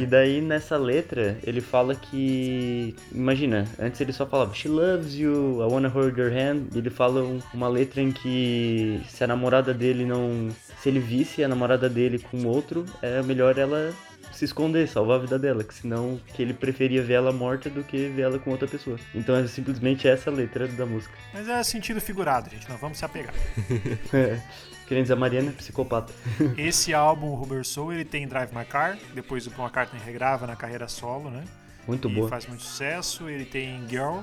e 0.00 0.04
daí 0.06 0.40
nessa 0.42 0.76
letra 0.76 1.38
ele 1.46 1.60
fala 1.62 1.94
que 1.94 2.94
imagina, 3.12 3.66
antes 3.78 3.98
ele 4.00 4.12
só 4.12 4.26
falava 4.26 4.54
She 4.54 4.68
loves 4.68 5.14
you, 5.14 5.62
I 5.62 5.72
wanna 5.72 5.88
hold 5.88 6.16
your 6.18 6.30
hand. 6.30 6.64
E 6.74 6.78
ele 6.78 6.90
fala 6.90 7.22
um- 7.22 7.40
uma 7.54 7.68
letra 7.68 8.02
em 8.02 8.12
que 8.12 9.00
se 9.08 9.24
a 9.24 9.26
namorada 9.26 9.72
dele 9.72 10.04
não, 10.04 10.48
se 10.82 10.88
ele 10.90 11.00
visse 11.00 11.42
a 11.42 11.48
namorada 11.48 11.88
dele 11.88 12.18
com 12.18 12.44
outro, 12.46 12.84
era 13.00 13.22
melhor 13.22 13.56
ela 13.58 13.92
se 14.34 14.44
esconder, 14.44 14.88
salvar 14.88 15.16
a 15.16 15.20
vida 15.20 15.38
dela, 15.38 15.62
que 15.64 15.74
senão 15.74 16.20
que 16.34 16.42
ele 16.42 16.52
preferia 16.54 17.02
ver 17.02 17.14
ela 17.14 17.32
morta 17.32 17.68
do 17.70 17.82
que 17.84 18.08
ver 18.08 18.22
ela 18.22 18.38
com 18.38 18.50
outra 18.50 18.66
pessoa. 18.68 18.98
Então 19.14 19.34
é 19.36 19.46
simplesmente 19.46 20.06
essa 20.08 20.30
a 20.30 20.32
letra 20.32 20.66
da 20.68 20.84
música. 20.86 21.14
Mas 21.32 21.48
é 21.48 21.62
sentido 21.62 22.00
figurado, 22.00 22.50
gente. 22.50 22.68
Não 22.68 22.76
vamos 22.76 22.98
se 22.98 23.04
apegar. 23.04 23.34
É. 24.12 24.40
Querendo 24.86 25.04
dizer, 25.04 25.14
a 25.14 25.16
Mariana 25.16 25.48
é 25.48 25.52
psicopata. 25.52 26.12
Esse 26.58 26.92
álbum, 26.92 27.28
o 27.28 27.34
Rubber 27.34 27.64
Soul, 27.64 27.94
ele 27.94 28.04
tem 28.04 28.28
Drive 28.28 28.54
My 28.54 28.64
Car. 28.66 28.98
Depois 29.14 29.46
o 29.46 29.50
Paul 29.50 29.66
McCartney 29.68 30.00
regrava 30.04 30.46
na 30.46 30.54
carreira 30.56 30.86
solo, 30.88 31.30
né? 31.30 31.42
Muito 31.86 32.08
e 32.10 32.14
boa. 32.14 32.28
faz 32.28 32.46
muito 32.46 32.62
sucesso. 32.62 33.28
Ele 33.30 33.46
tem 33.46 33.88
Girl. 33.88 34.18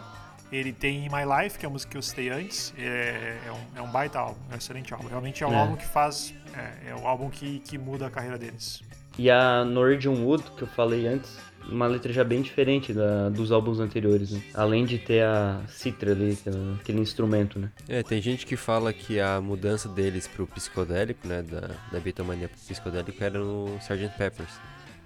Ele 0.52 0.72
tem 0.74 1.06
In 1.06 1.10
My 1.10 1.24
Life, 1.44 1.58
que 1.58 1.66
é 1.66 1.68
a 1.68 1.72
música 1.72 1.92
que 1.92 1.98
eu 1.98 2.02
citei 2.02 2.30
antes. 2.30 2.74
É, 2.78 3.38
é 3.48 3.52
um, 3.52 3.80
é 3.80 3.82
um 3.82 3.90
baita 3.92 4.20
álbum, 4.20 4.40
é 4.52 4.54
um 4.54 4.58
excelente 4.58 4.94
álbum. 4.94 5.08
Realmente 5.08 5.44
é 5.44 5.48
um 5.48 5.54
É. 5.54 5.56
álbum 5.56 5.76
que 5.78 5.86
faz. 5.88 6.34
É, 6.54 6.92
é 6.92 6.96
o 6.96 7.08
álbum 7.08 7.30
que, 7.30 7.60
que 7.60 7.78
muda 7.78 8.06
a 8.06 8.10
carreira 8.12 8.38
deles. 8.38 8.84
E 9.18 9.30
a 9.30 9.64
Norwegian 9.66 10.12
Wood, 10.14 10.44
que 10.58 10.64
eu 10.64 10.68
falei 10.68 11.08
antes, 11.08 11.38
uma 11.70 11.86
letra 11.86 12.12
já 12.12 12.24
bem 12.24 12.42
diferente 12.42 12.92
da, 12.94 13.30
dos 13.30 13.52
álbuns 13.52 13.80
anteriores, 13.80 14.32
né? 14.32 14.42
Além 14.54 14.84
de 14.86 14.98
ter 14.98 15.24
a 15.24 15.62
citra 15.68 16.12
ali, 16.12 16.32
aquela- 16.40 16.76
aquele 16.82 17.00
instrumento, 17.00 17.60
né? 17.60 17.70
É, 17.88 18.02
tem 18.02 18.22
gente 18.22 18.46
que 18.46 18.56
fala 18.56 18.92
que 18.92 19.20
a 19.20 19.40
mudança 19.40 19.88
deles 19.88 20.28
pro 20.28 20.48
psicodélico, 20.48 21.28
né, 21.28 21.42
da, 21.44 21.70
da 21.92 22.00
Beatlemania 22.00 22.48
pro 22.48 22.58
psicodélico 22.58 23.24
era 23.24 23.38
no 23.40 23.78
Sgt. 23.80 24.18
Peppers. 24.18 24.60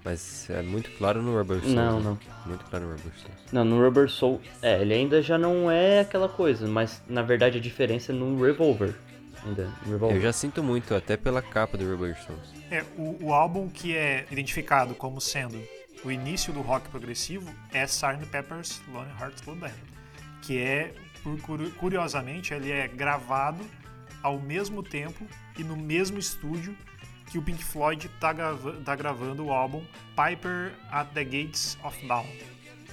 Mas 0.04 0.48
é 0.52 0.62
muito 0.62 0.92
claro 1.00 1.20
no 1.20 1.36
Rubber 1.36 1.60
Souls. 1.62 1.74
Não, 1.74 2.00
né? 2.00 2.04
não. 2.06 2.20
Muito 2.46 2.64
claro 2.66 2.86
no 2.86 2.92
Rubber 2.92 3.12
Souls. 3.18 3.38
Não, 3.52 3.66
no 3.66 3.84
Rubber 3.84 4.08
Soul, 4.08 4.40
é, 4.62 4.80
ele 4.80 4.94
ainda 4.94 5.20
já 5.20 5.36
não 5.36 5.70
é 5.70 6.02
aquela 6.02 6.30
coisa, 6.30 6.68
mas 6.68 7.02
na 7.10 7.24
verdade 7.24 7.58
a 7.58 7.62
diferença 7.62 8.12
é 8.12 8.16
no 8.16 8.40
Revolver. 8.40 8.94
Ainda. 9.46 9.72
Eu 10.12 10.22
já 10.22 10.34
sinto 10.34 10.64
muito, 10.64 10.94
até 10.96 11.16
pela 11.16 11.42
capa 11.42 11.78
do 11.78 11.90
Rubber 11.90 12.18
Souls. 12.26 12.54
É, 12.72 12.84
o, 12.98 13.26
o 13.26 13.34
álbum 13.34 13.70
que 13.70 13.96
é 13.96 14.26
identificado 14.32 14.96
como 14.96 15.22
sendo 15.22 15.62
o 16.04 16.12
início 16.12 16.52
do 16.52 16.62
rock 16.62 16.90
progressivo 16.90 17.50
é 17.72 17.84
Sgt. 17.84 18.26
Pepper's 18.28 18.82
Lonely 18.92 19.12
Hearts 19.20 19.42
Club 19.42 19.60
Band, 19.60 19.72
que 20.42 20.58
é, 20.60 20.94
curiosamente, 21.78 22.54
ele 22.54 22.72
é 22.72 22.88
gravado 22.88 23.64
ao 24.22 24.40
mesmo 24.40 24.82
tempo 24.84 25.26
e 25.58 25.64
no 25.64 25.76
mesmo 25.76 26.18
estúdio 26.18 26.76
que 27.32 27.38
o 27.38 27.42
Pink 27.42 27.64
Floyd 27.64 28.08
tá, 28.20 28.32
grava- 28.34 28.74
tá 28.84 28.96
gravando 28.96 29.46
o 29.46 29.52
álbum 29.52 29.84
Piper 30.16 30.72
at 30.92 31.08
the 31.14 31.24
Gates 31.24 31.78
of 31.84 32.08
Dawn, 32.08 32.26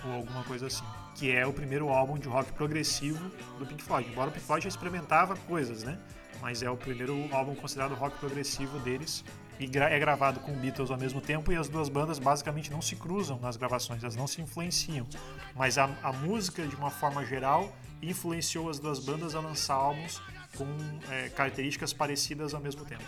ou 0.05 0.12
alguma 0.12 0.42
coisa 0.44 0.66
assim, 0.66 0.84
que 1.14 1.30
é 1.30 1.46
o 1.46 1.53
primeiro 1.53 1.88
álbum 1.90 2.18
de 2.18 2.28
rock 2.28 2.50
progressivo 2.53 3.30
do 3.59 3.66
Pink 3.66 3.82
Floyd. 3.82 4.09
Embora 4.11 4.30
o 4.30 4.32
Pink 4.32 4.44
Floyd 4.44 4.62
já 4.64 4.68
experimentava 4.68 5.36
coisas, 5.36 5.82
né? 5.82 5.98
Mas 6.43 6.62
é 6.62 6.68
o 6.68 6.76
primeiro 6.76 7.28
álbum 7.32 7.55
considerado 7.55 7.95
rock 7.95 8.18
progressivo 8.18 8.78
deles 8.80 9.24
e 9.61 9.66
gra- 9.66 9.88
é 9.90 9.99
gravado 9.99 10.40
com 10.40 10.53
Beatles 10.53 10.90
ao 10.90 10.99
mesmo 10.99 11.20
tempo 11.20 11.53
e 11.53 11.57
as 11.57 11.68
duas 11.68 11.88
bandas 11.88 12.18
basicamente 12.18 12.70
não 12.70 12.82
se 12.82 12.97
cruzam 12.97 13.38
nas 13.38 13.57
gravações, 13.57 14.03
elas 14.03 14.16
não 14.16 14.26
se 14.26 14.43
influenciam. 14.43 15.07
Mas 15.55 15.78
a, 15.78 15.88
a 16.03 16.12
música, 16.12 16.66
de 16.66 16.74
uma 16.74 16.90
forma 16.90 17.24
geral, 17.24 17.72
influenciou 18.03 18.68
as 18.68 18.78
duas 18.80 18.99
bandas 18.99 19.34
a 19.36 19.40
lançar 19.40 19.74
álbuns 19.74 20.20
com 20.59 20.66
é, 21.11 21.28
características 21.28 21.93
parecidas 21.93 22.53
ao 22.55 22.61
mesmo 22.61 22.84
tempo. 22.84 23.05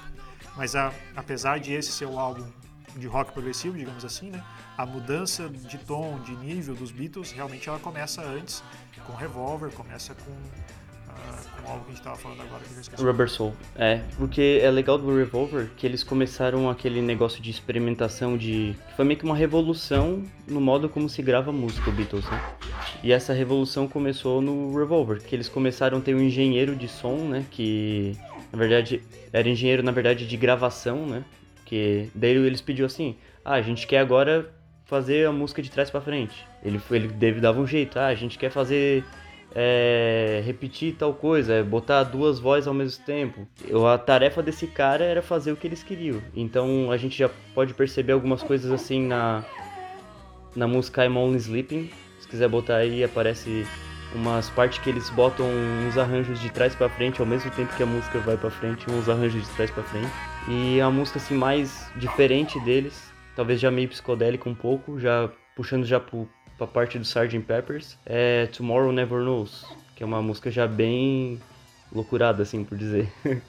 Mas 0.57 0.77
a- 0.77 0.93
apesar 1.17 1.59
de 1.59 1.73
esse 1.73 1.91
ser 1.91 2.07
o 2.07 2.19
álbum 2.19 2.47
de 2.97 3.09
rock 3.09 3.33
progressivo, 3.33 3.77
digamos 3.77 4.05
assim, 4.05 4.31
né? 4.31 4.41
A 4.79 4.87
mudança 4.87 5.49
de 5.49 5.79
tom, 5.79 6.21
de 6.21 6.37
nível 6.37 6.77
dos 6.77 6.93
Beatles, 6.93 7.33
realmente 7.33 7.69
ela 7.69 7.81
começa 7.81 8.23
antes 8.23 8.63
com 9.05 9.13
Revolver, 9.17 9.73
começa 9.73 10.15
com, 10.15 10.33
algo 11.67 11.85
que 11.85 11.91
a 11.91 11.95
gente 11.95 12.01
estava 12.01 12.17
falando 12.17 12.43
agora 12.43 12.63
que 12.63 13.01
eu. 13.01 13.07
Rubber 13.07 13.29
Soul. 13.29 13.53
É, 13.77 14.01
porque 14.17 14.61
é 14.63 14.71
legal 14.71 14.99
do 14.99 15.17
Revolver 15.17 15.71
que 15.77 15.87
eles 15.87 16.05
começaram 16.05 16.69
aquele 16.69 17.01
negócio 17.01 17.43
de 17.43 17.51
experimentação 17.51 18.37
de. 18.37 18.77
foi 18.97 19.05
meio 19.05 19.19
que 19.19 19.25
uma 19.25 19.37
revolução 19.37 20.23
no 20.47 20.61
modo 20.61 20.89
como 20.89 21.09
se 21.09 21.23
grava 21.23 21.53
música, 21.53 21.91
o 21.91 21.93
Beatles, 21.93 22.25
né? 22.31 22.41
E 23.03 23.13
essa 23.13 23.33
revolução 23.33 23.89
começou 23.89 24.41
no 24.41 24.77
Revolver, 24.79 25.23
que 25.23 25.35
eles 25.35 25.49
começaram 25.49 25.99
a 25.99 26.01
ter 26.01 26.15
um 26.15 26.21
engenheiro 26.21 26.75
de 26.77 26.89
som, 26.89 27.17
né? 27.17 27.45
Que 27.51 28.17
na 28.53 28.59
verdade 28.59 29.03
era 29.33 29.49
engenheiro, 29.49 29.83
na 29.83 29.93
verdade, 29.93 30.27
de 30.27 30.37
gravação, 30.37 31.07
né? 31.07 31.25
Que 31.65 32.11
daí 32.15 32.37
eles 32.37 32.61
pediu 32.61 32.87
assim: 32.87 33.17
ah, 33.45 33.55
a 33.55 33.63
gente 33.63 33.87
quer 33.87 33.99
agora 33.99 34.53
fazer 34.85 35.27
a 35.27 35.33
música 35.33 35.63
de 35.63 35.71
trás 35.71 35.91
pra 35.91 36.01
frente. 36.01 36.47
Ele, 36.63 36.81
ele 36.91 37.41
dava 37.41 37.61
um 37.61 37.67
jeito, 37.67 37.99
ah, 37.99 38.07
a 38.07 38.15
gente 38.15 38.39
quer 38.39 38.51
fazer 38.51 39.05
é, 39.55 40.43
repetir 40.45 40.95
tal 40.99 41.15
coisa, 41.15 41.55
é 41.55 41.63
botar 41.63 42.03
duas 42.03 42.39
vozes 42.41 42.67
ao 42.67 42.75
mesmo 42.75 43.05
tempo. 43.05 43.47
Eu- 43.69 43.87
A 43.87 43.97
tarefa 43.97 44.43
desse 44.43 44.67
cara 44.67 45.05
era 45.05 45.23
fazer 45.23 45.53
o 45.53 45.57
que 45.57 45.67
eles 45.67 45.83
queriam. 45.83 46.21
Então 46.35 46.91
a 46.91 46.97
gente 46.97 47.17
já 47.17 47.31
pode 47.55 47.73
perceber 47.75 48.13
algumas 48.13 48.43
coisas 48.43 48.73
assim 48.73 49.07
na, 49.07 49.45
na 50.57 50.67
música 50.67 51.05
I'm 51.05 51.17
Only 51.17 51.37
Sleeping. 51.39 51.91
Se 52.21 52.29
quiser 52.29 52.49
botar 52.49 52.77
aí, 52.77 53.05
aparece 53.05 53.67
umas 54.15 54.49
partes 54.51 54.79
que 54.79 54.89
eles 54.89 55.11
botam 55.11 55.47
uns 55.87 55.99
arranjos 55.99 56.41
de 56.41 56.49
trás 56.51 56.75
pra 56.75 56.89
frente 56.89 57.21
ao 57.21 57.27
mesmo 57.27 57.51
tempo 57.51 57.75
que 57.77 57.83
a 57.83 57.87
música 57.87 58.19
vai 58.21 58.37
pra 58.37 58.51
frente, 58.51 58.89
uns 58.91 59.09
arranjos 59.09 59.43
de 59.47 59.51
trás 59.55 59.71
pra 59.71 59.83
frente. 59.83 60.11
E 60.49 60.81
a 60.81 60.89
música 60.91 61.19
assim 61.19 61.35
mais 61.35 61.91
diferente 61.97 62.59
deles, 62.61 63.13
talvez 63.35 63.61
já 63.61 63.71
meio 63.71 63.89
psicodélica 63.89 64.49
um 64.49 64.55
pouco, 64.55 64.99
já 65.01 65.29
puxando 65.57 65.85
já 65.85 65.99
pro, 65.99 66.29
pra 66.57 66.67
parte 66.67 66.99
do 66.99 67.05
Sgt. 67.05 67.41
Peppers, 67.41 67.99
é 68.05 68.47
Tomorrow 68.47 68.93
Never 68.93 69.21
Knows, 69.21 69.65
que 69.95 70.03
é 70.03 70.07
uma 70.07 70.23
música 70.23 70.51
já 70.51 70.67
bem 70.67 71.41
loucurada 71.93 72.43
assim 72.43 72.65
por 72.65 72.77
dizer. 72.77 73.13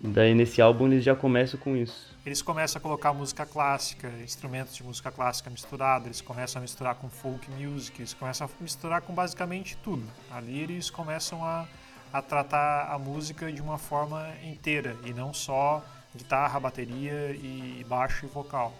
Daí 0.00 0.32
nesse 0.32 0.62
álbum 0.62 0.86
eles 0.86 1.02
já 1.02 1.14
começam 1.16 1.58
com 1.58 1.76
isso. 1.76 2.16
Eles 2.24 2.40
começam 2.40 2.78
a 2.78 2.82
colocar 2.82 3.12
música 3.12 3.44
clássica, 3.44 4.08
instrumentos 4.22 4.76
de 4.76 4.84
música 4.84 5.10
clássica 5.10 5.50
misturados, 5.50 6.06
eles 6.06 6.20
começam 6.20 6.60
a 6.60 6.62
misturar 6.62 6.94
com 6.94 7.08
folk 7.08 7.50
music, 7.50 8.00
eles 8.00 8.14
começam 8.14 8.46
a 8.46 8.62
misturar 8.62 9.02
com 9.02 9.12
basicamente 9.12 9.76
tudo. 9.78 10.04
Ali 10.30 10.60
eles 10.60 10.88
começam 10.88 11.44
a, 11.44 11.66
a 12.12 12.22
tratar 12.22 12.92
a 12.92 12.98
música 12.98 13.50
de 13.50 13.60
uma 13.60 13.78
forma 13.78 14.28
inteira 14.44 14.96
e 15.04 15.12
não 15.12 15.32
só 15.32 15.84
guitarra, 16.14 16.60
bateria 16.60 17.30
e 17.32 17.84
baixo 17.88 18.26
e 18.26 18.28
vocal. 18.28 18.74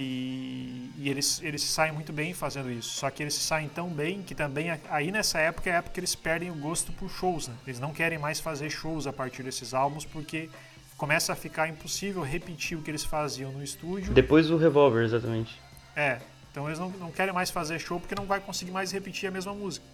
E, 0.00 0.92
e 0.96 1.10
eles, 1.10 1.42
eles 1.42 1.60
se 1.60 1.68
saem 1.68 1.92
muito 1.92 2.12
bem 2.12 2.32
fazendo 2.32 2.70
isso. 2.70 2.90
Só 2.90 3.10
que 3.10 3.20
eles 3.20 3.34
se 3.34 3.40
saem 3.40 3.68
tão 3.68 3.88
bem 3.88 4.22
que 4.22 4.32
também 4.32 4.70
aí 4.88 5.10
nessa 5.10 5.40
época 5.40 5.68
é 5.68 5.72
a 5.72 5.76
época 5.78 5.94
que 5.94 6.00
eles 6.00 6.14
perdem 6.14 6.52
o 6.52 6.54
gosto 6.54 6.92
por 6.92 7.10
shows. 7.10 7.48
Né? 7.48 7.54
Eles 7.66 7.80
não 7.80 7.92
querem 7.92 8.16
mais 8.16 8.38
fazer 8.38 8.70
shows 8.70 9.08
a 9.08 9.12
partir 9.12 9.42
desses 9.42 9.74
álbuns 9.74 10.04
porque 10.04 10.48
começa 10.96 11.32
a 11.32 11.36
ficar 11.36 11.68
impossível 11.68 12.22
repetir 12.22 12.78
o 12.78 12.82
que 12.82 12.90
eles 12.90 13.02
faziam 13.02 13.50
no 13.50 13.62
estúdio. 13.62 14.14
Depois 14.14 14.46
do 14.46 14.56
Revolver, 14.56 15.04
exatamente. 15.04 15.60
É, 15.96 16.20
então 16.52 16.68
eles 16.68 16.78
não, 16.78 16.90
não 16.90 17.10
querem 17.10 17.34
mais 17.34 17.50
fazer 17.50 17.80
show 17.80 17.98
porque 17.98 18.14
não 18.14 18.24
vai 18.24 18.38
conseguir 18.38 18.70
mais 18.70 18.92
repetir 18.92 19.28
a 19.28 19.32
mesma 19.32 19.52
música. 19.52 19.84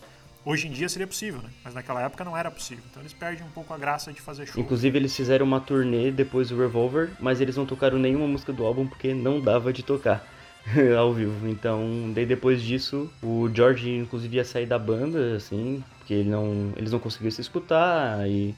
Hoje 0.47 0.68
em 0.68 0.70
dia 0.70 0.88
seria 0.90 1.07
possível, 1.07 1.40
né? 1.40 1.49
Mas 1.64 1.72
naquela 1.72 2.03
época 2.03 2.22
não 2.22 2.36
era 2.36 2.51
possível. 2.51 2.84
Então 2.90 3.03
eles 3.03 3.14
perdem 3.14 3.47
um 3.47 3.51
pouco 3.51 3.72
a 3.72 3.78
graça 3.78 4.12
de 4.12 4.20
fazer 4.20 4.47
show. 4.47 4.62
Inclusive 4.62 4.99
eles 4.99 5.16
fizeram 5.16 5.47
uma 5.47 5.59
turnê 5.59 6.11
depois 6.11 6.51
do 6.51 6.59
Revolver, 6.59 7.12
mas 7.18 7.40
eles 7.40 7.57
não 7.57 7.64
tocaram 7.64 7.99
nenhuma 7.99 8.26
música 8.26 8.53
do 8.53 8.64
álbum 8.64 8.86
porque 8.86 9.14
não 9.14 9.40
dava 9.40 9.72
de 9.72 9.82
tocar 9.82 10.22
ao 10.99 11.14
vivo. 11.14 11.49
Então, 11.49 12.12
daí 12.14 12.26
depois 12.26 12.62
disso, 12.62 13.11
o 13.22 13.49
George 13.55 13.90
inclusive 13.90 14.36
ia 14.36 14.45
sair 14.45 14.66
da 14.66 14.78
banda, 14.78 15.36
assim, 15.36 15.82
porque 15.99 16.12
ele 16.12 16.28
não, 16.28 16.74
eles 16.76 16.92
não 16.92 16.99
conseguiam 16.99 17.30
se 17.30 17.40
escutar 17.40 18.28
e, 18.28 18.55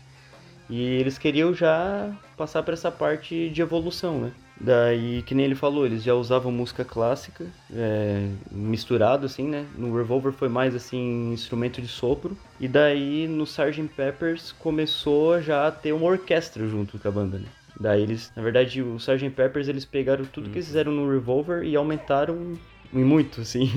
e 0.69 0.83
eles 0.83 1.19
queriam 1.19 1.55
já 1.55 2.13
passar 2.37 2.65
para 2.65 2.75
essa 2.75 2.91
parte 2.91 3.49
de 3.51 3.63
evolução, 3.63 4.21
né? 4.21 4.33
Daí, 4.59 5.23
que 5.23 5.35
nem 5.35 5.45
ele 5.45 5.55
falou, 5.55 5.85
eles 5.85 6.03
já 6.03 6.15
usavam 6.15 6.51
música 6.51 6.85
clássica, 6.85 7.47
é, 7.73 8.29
misturado 8.51 9.27
assim, 9.27 9.47
né? 9.47 9.67
No 9.77 9.95
Revolver 9.95 10.33
foi 10.33 10.49
mais 10.49 10.75
assim, 10.75 11.33
instrumento 11.33 11.81
de 11.81 11.89
sopro. 11.89 12.37
E 12.59 12.67
daí 12.67 13.29
no 13.29 13.45
Sgt. 13.45 13.89
Peppers 13.95 14.53
começou 14.53 15.41
já 15.43 15.67
a 15.67 15.71
ter 15.71 15.93
uma 15.93 16.07
orquestra 16.07 16.67
junto 16.67 16.99
com 16.99 17.07
a 17.07 17.11
banda, 17.11 17.39
né? 17.39 17.47
Daí 17.79 18.03
eles, 18.03 18.33
na 18.35 18.43
verdade, 18.43 18.83
o 18.83 18.97
Sgt. 18.97 19.31
Peppers 19.31 19.69
eles 19.69 19.85
pegaram 19.85 20.25
tudo 20.25 20.49
que 20.49 20.57
eles 20.57 20.67
fizeram 20.67 20.93
no 20.93 21.11
Revolver 21.11 21.63
e 21.63 21.77
aumentaram 21.77 22.55
em 22.93 23.05
muito, 23.05 23.43
assim. 23.43 23.71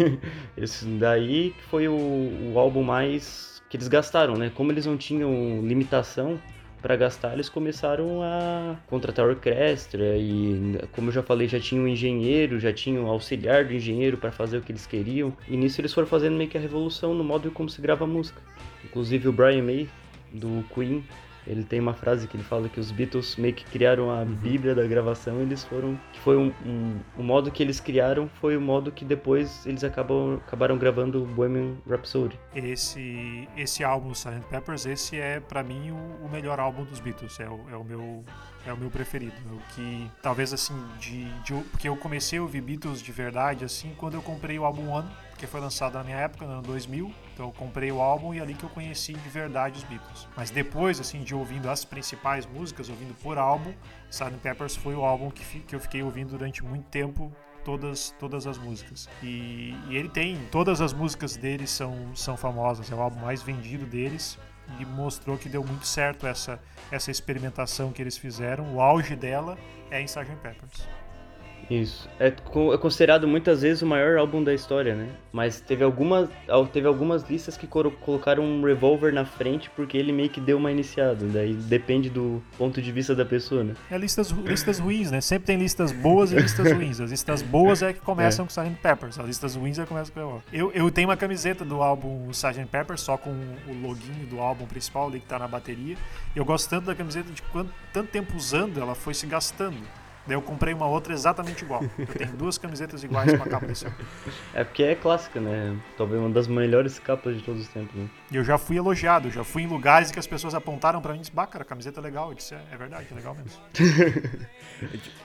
Daí 0.98 1.52
que 1.52 1.64
foi 1.64 1.88
o, 1.90 1.94
o 2.54 2.58
álbum 2.58 2.84
mais 2.84 3.62
que 3.70 3.76
eles 3.76 3.88
gastaram, 3.90 4.36
né? 4.36 4.50
Como 4.56 4.72
eles 4.72 4.86
não 4.86 4.98
tinham 4.98 5.62
limitação 5.64 6.40
para 6.82 6.96
gastar, 6.96 7.34
eles 7.34 7.50
começaram 7.50 8.22
a 8.24 8.76
contratar 8.88 9.26
orquestra 9.26 10.18
e, 10.18 10.80
como 10.94 11.10
eu 11.10 11.14
já 11.14 11.24
falei, 11.24 11.48
já 11.48 11.60
tinha 11.60 11.82
um 11.82 11.88
engenheiro, 11.88 12.60
já 12.60 12.72
tinha 12.72 13.02
um 13.02 13.08
auxiliar 13.08 13.66
do 13.66 13.74
engenheiro 13.74 14.18
para 14.18 14.32
fazer 14.32 14.58
o 14.58 14.62
que 14.62 14.72
eles 14.72 14.86
queriam. 14.86 15.36
E 15.48 15.58
nisso 15.58 15.82
eles 15.82 15.94
foram 15.94 16.08
fazendo 16.08 16.38
meio 16.38 16.50
que 16.50 16.58
a 16.58 16.62
revolução 16.62 17.14
no 17.14 17.24
modo 17.24 17.52
como 17.52 17.70
se 17.70 17.82
grava 17.82 18.08
música. 18.08 18.42
Inclusive 18.84 19.28
o 19.28 19.34
Brian 19.34 19.64
May 19.64 19.90
do 20.32 20.64
Queen, 20.74 21.04
ele 21.46 21.64
tem 21.64 21.80
uma 21.80 21.94
frase 21.94 22.28
que 22.28 22.36
ele 22.38 22.44
fala 22.44 22.70
que 22.70 22.80
os 22.80 22.92
Beatles 22.92 23.36
meio 23.36 23.54
que 23.54 23.66
criaram 23.66 24.12
a 24.12 24.24
bíblia 24.24 24.76
da 24.76 24.86
gravação, 24.86 25.42
eles 25.42 25.64
foram 25.64 26.00
que 26.14 26.20
foi 26.20 26.38
um, 26.38 26.54
um 26.66 27.00
o 27.18 27.24
modo 27.24 27.52
que 27.52 27.64
eles 27.64 27.80
criaram 27.80 28.30
foi 28.40 28.56
o 28.56 28.62
modo 28.62 28.92
que 28.92 29.04
depois 29.06 29.66
eles 29.66 29.84
acabam 29.84 30.40
acabaram 30.46 30.78
gravando 30.78 31.26
Bohemian 31.26 31.76
Rhapsody. 31.88 32.40
Esse, 32.56 33.48
esse 33.56 33.84
álbum, 33.84 34.12
Sgt. 34.12 34.42
Peppers, 34.50 34.86
esse 34.86 35.18
é 35.18 35.40
pra 35.40 35.64
mim 35.64 35.92
o, 35.92 36.26
o 36.26 36.30
melhor 36.30 36.60
álbum 36.60 36.84
dos 36.84 37.00
Beatles. 37.00 37.40
É 37.40 37.50
o, 37.50 37.60
é 37.70 37.76
o 37.76 37.84
meu 37.84 38.24
é 38.66 38.74
o 38.74 38.78
meu 38.78 38.90
preferido. 38.90 39.36
O 39.52 39.74
que 39.74 40.10
talvez 40.22 40.54
assim 40.54 40.74
de, 41.00 41.26
de 41.42 41.54
porque 41.72 41.88
eu 41.88 41.96
comecei 41.96 42.40
a 42.40 42.42
ouvir 42.42 42.62
Beatles 42.62 43.02
de 43.02 43.12
verdade 43.12 43.66
assim 43.66 43.94
quando 43.98 44.16
eu 44.16 44.22
comprei 44.22 44.58
o 44.60 44.66
álbum 44.66 44.90
One, 44.90 45.10
que 45.40 45.48
foi 45.48 45.62
lançado 45.62 45.94
na 45.94 46.04
minha 46.04 46.18
época, 46.18 46.46
no 46.46 46.52
ano 46.52 46.62
2000. 46.62 47.12
Então 47.34 47.48
eu 47.48 47.52
comprei 47.52 47.92
o 47.92 48.02
álbum 48.02 48.34
e 48.34 48.42
ali 48.42 48.54
que 48.54 48.64
eu 48.64 48.70
conheci 48.70 49.14
de 49.14 49.30
verdade 49.30 49.78
os 49.78 49.84
Beatles. 49.86 50.28
Mas 50.36 50.50
depois 50.50 51.00
assim 51.00 51.24
de 51.24 51.34
ouvindo 51.34 51.70
as 51.70 51.86
principais 51.86 52.46
músicas, 52.46 52.90
ouvindo 52.90 53.14
por 53.16 53.38
álbum, 53.38 53.74
Sgt. 54.12 54.38
Peppers 54.44 54.76
foi 54.76 54.96
o 54.96 55.06
álbum 55.06 55.32
que, 55.32 55.62
que 55.62 55.76
eu 55.76 55.80
fiquei 55.80 56.04
ouvindo 56.04 56.32
durante 56.32 56.64
muito 56.64 56.86
tempo 56.90 57.32
todas, 57.64 58.14
todas 58.20 58.46
as 58.46 58.58
músicas. 58.58 59.10
E, 59.24 59.74
e 59.90 59.96
ele 59.96 60.10
tem, 60.10 60.38
todas 60.52 60.82
as 60.82 60.92
músicas 60.92 61.38
dele 61.38 61.66
são, 61.66 62.14
são 62.16 62.36
famosas, 62.36 62.92
é 62.92 62.96
o 62.96 63.02
álbum 63.02 63.22
mais 63.22 63.42
vendido 63.42 63.86
deles 63.86 64.38
e 64.78 64.86
mostrou 64.86 65.38
que 65.38 65.50
deu 65.50 65.64
muito 65.64 65.88
certo 65.88 66.28
essa, 66.28 66.60
essa 66.92 67.10
experimentação 67.10 67.92
que 67.92 68.02
eles 68.02 68.18
fizeram. 68.18 68.76
O 68.76 68.82
auge 68.82 69.16
dela 69.16 69.58
é 69.90 70.02
em 70.02 70.06
Sgt. 70.06 70.36
Peppers. 70.42 70.88
Isso. 71.70 72.10
É, 72.20 72.28
é 72.28 72.78
considerado 72.78 73.28
muitas 73.28 73.62
vezes 73.62 73.82
o 73.84 73.86
maior 73.86 74.18
álbum 74.18 74.44
da 74.44 74.54
história, 74.54 74.96
né? 74.96 75.10
Mas 75.32 75.62
teve 75.62 75.84
algumas, 75.84 76.28
al- 76.48 76.66
teve 76.66 76.88
algumas 76.88 77.30
listas 77.30 77.56
que 77.56 77.68
colocaram 77.68 78.44
um 78.44 78.64
Revolver 78.64 79.14
na 79.14 79.24
frente 79.24 79.70
porque 79.76 79.96
ele 79.96 80.12
meio 80.12 80.30
que 80.30 80.42
deu 80.42 80.58
uma 80.58 80.72
iniciada. 80.72 81.28
Daí 81.28 81.54
depende 81.54 82.10
do 82.10 82.42
ponto 82.58 82.82
de 82.82 82.92
vista 82.92 83.14
da 83.14 83.24
pessoa, 83.24 83.64
né? 83.64 83.76
É 83.92 83.98
listas, 83.98 84.32
listas 84.32 84.80
ruins, 84.80 85.12
né? 85.12 85.22
Sempre 85.22 85.46
tem 85.46 85.58
listas 85.58 85.92
boas 85.92 86.32
e 86.32 86.36
listas 86.36 86.72
ruins. 86.72 87.00
As 87.00 87.12
listas 87.12 87.42
boas 87.44 87.84
é 87.84 87.94
que 87.94 88.00
começam 88.00 88.46
com 88.46 88.50
Sgt. 88.52 88.82
Peppers, 88.82 89.20
as 89.20 89.26
listas 89.28 89.56
ruins 89.56 89.78
é 89.78 89.84
que 89.84 89.90
começam 89.90 90.14
com 90.14 90.20
o 90.38 90.44
eu, 90.52 90.72
eu 90.72 90.90
tenho 90.90 91.08
uma 91.08 91.18
camiseta 91.18 91.64
do 91.64 91.84
álbum 91.84 92.30
Sgt. 92.32 92.66
Peppers, 92.66 93.02
só 93.02 93.16
com 93.18 93.30
o 93.30 93.82
loginho 93.82 94.26
do 94.28 94.40
álbum 94.40 94.66
principal 94.66 95.08
ali 95.08 95.20
que 95.20 95.28
tá 95.28 95.38
na 95.38 95.48
bateria. 95.48 95.96
E 96.36 96.40
eu 96.40 96.46
gosto 96.46 96.68
tanto 96.68 96.86
da 96.86 96.96
camiseta 96.96 97.32
de 97.32 97.42
quanto 97.44 97.72
tanto 97.94 98.10
tempo 98.10 98.36
usando, 98.36 98.80
ela 98.82 98.96
foi 98.96 99.14
se 99.14 99.28
gastando. 99.28 99.78
Daí 100.30 100.38
eu 100.38 100.44
comprei 100.44 100.76
uma 100.76 100.86
outra 100.86 101.12
exatamente 101.12 101.64
igual. 101.64 101.84
Eu 101.98 102.06
tenho 102.06 102.32
duas 102.34 102.56
camisetas 102.56 103.04
iguais 103.04 103.36
com 103.36 103.42
a 103.44 103.48
capa 103.48 103.66
desse 103.66 103.86
álbum. 103.90 103.98
É 104.54 104.64
porque 104.64 104.84
é 104.84 104.94
clássica, 104.94 105.42
né? 105.42 105.76
Talvez 105.98 106.22
uma 106.22 106.30
das 106.30 106.48
melhores 106.48 107.00
capas 107.00 107.36
de 107.36 107.42
todos 107.42 107.62
os 107.64 107.68
tempos, 107.68 107.96
né? 107.96 108.08
E 108.32 108.36
eu 108.36 108.44
já 108.44 108.58
fui 108.60 108.78
elogiado, 108.78 109.32
já 109.32 109.44
fui 109.44 109.64
em 109.64 109.68
lugares 109.68 110.12
que 110.12 110.20
as 110.20 110.28
pessoas 110.28 110.54
apontaram 110.54 111.02
pra 111.02 111.14
mim 111.14 111.18
e 111.20 111.22
disseram, 111.22 111.48
cara, 111.48 111.64
a 111.64 111.66
camiseta 111.66 112.00
é 112.00 112.04
legal. 112.04 112.30
Eu 112.30 112.36
disse, 112.36 112.54
é, 112.54 112.62
é 112.72 112.78
verdade, 112.78 113.08
é 113.12 113.16
legal 113.16 113.36
mesmo. 113.36 113.60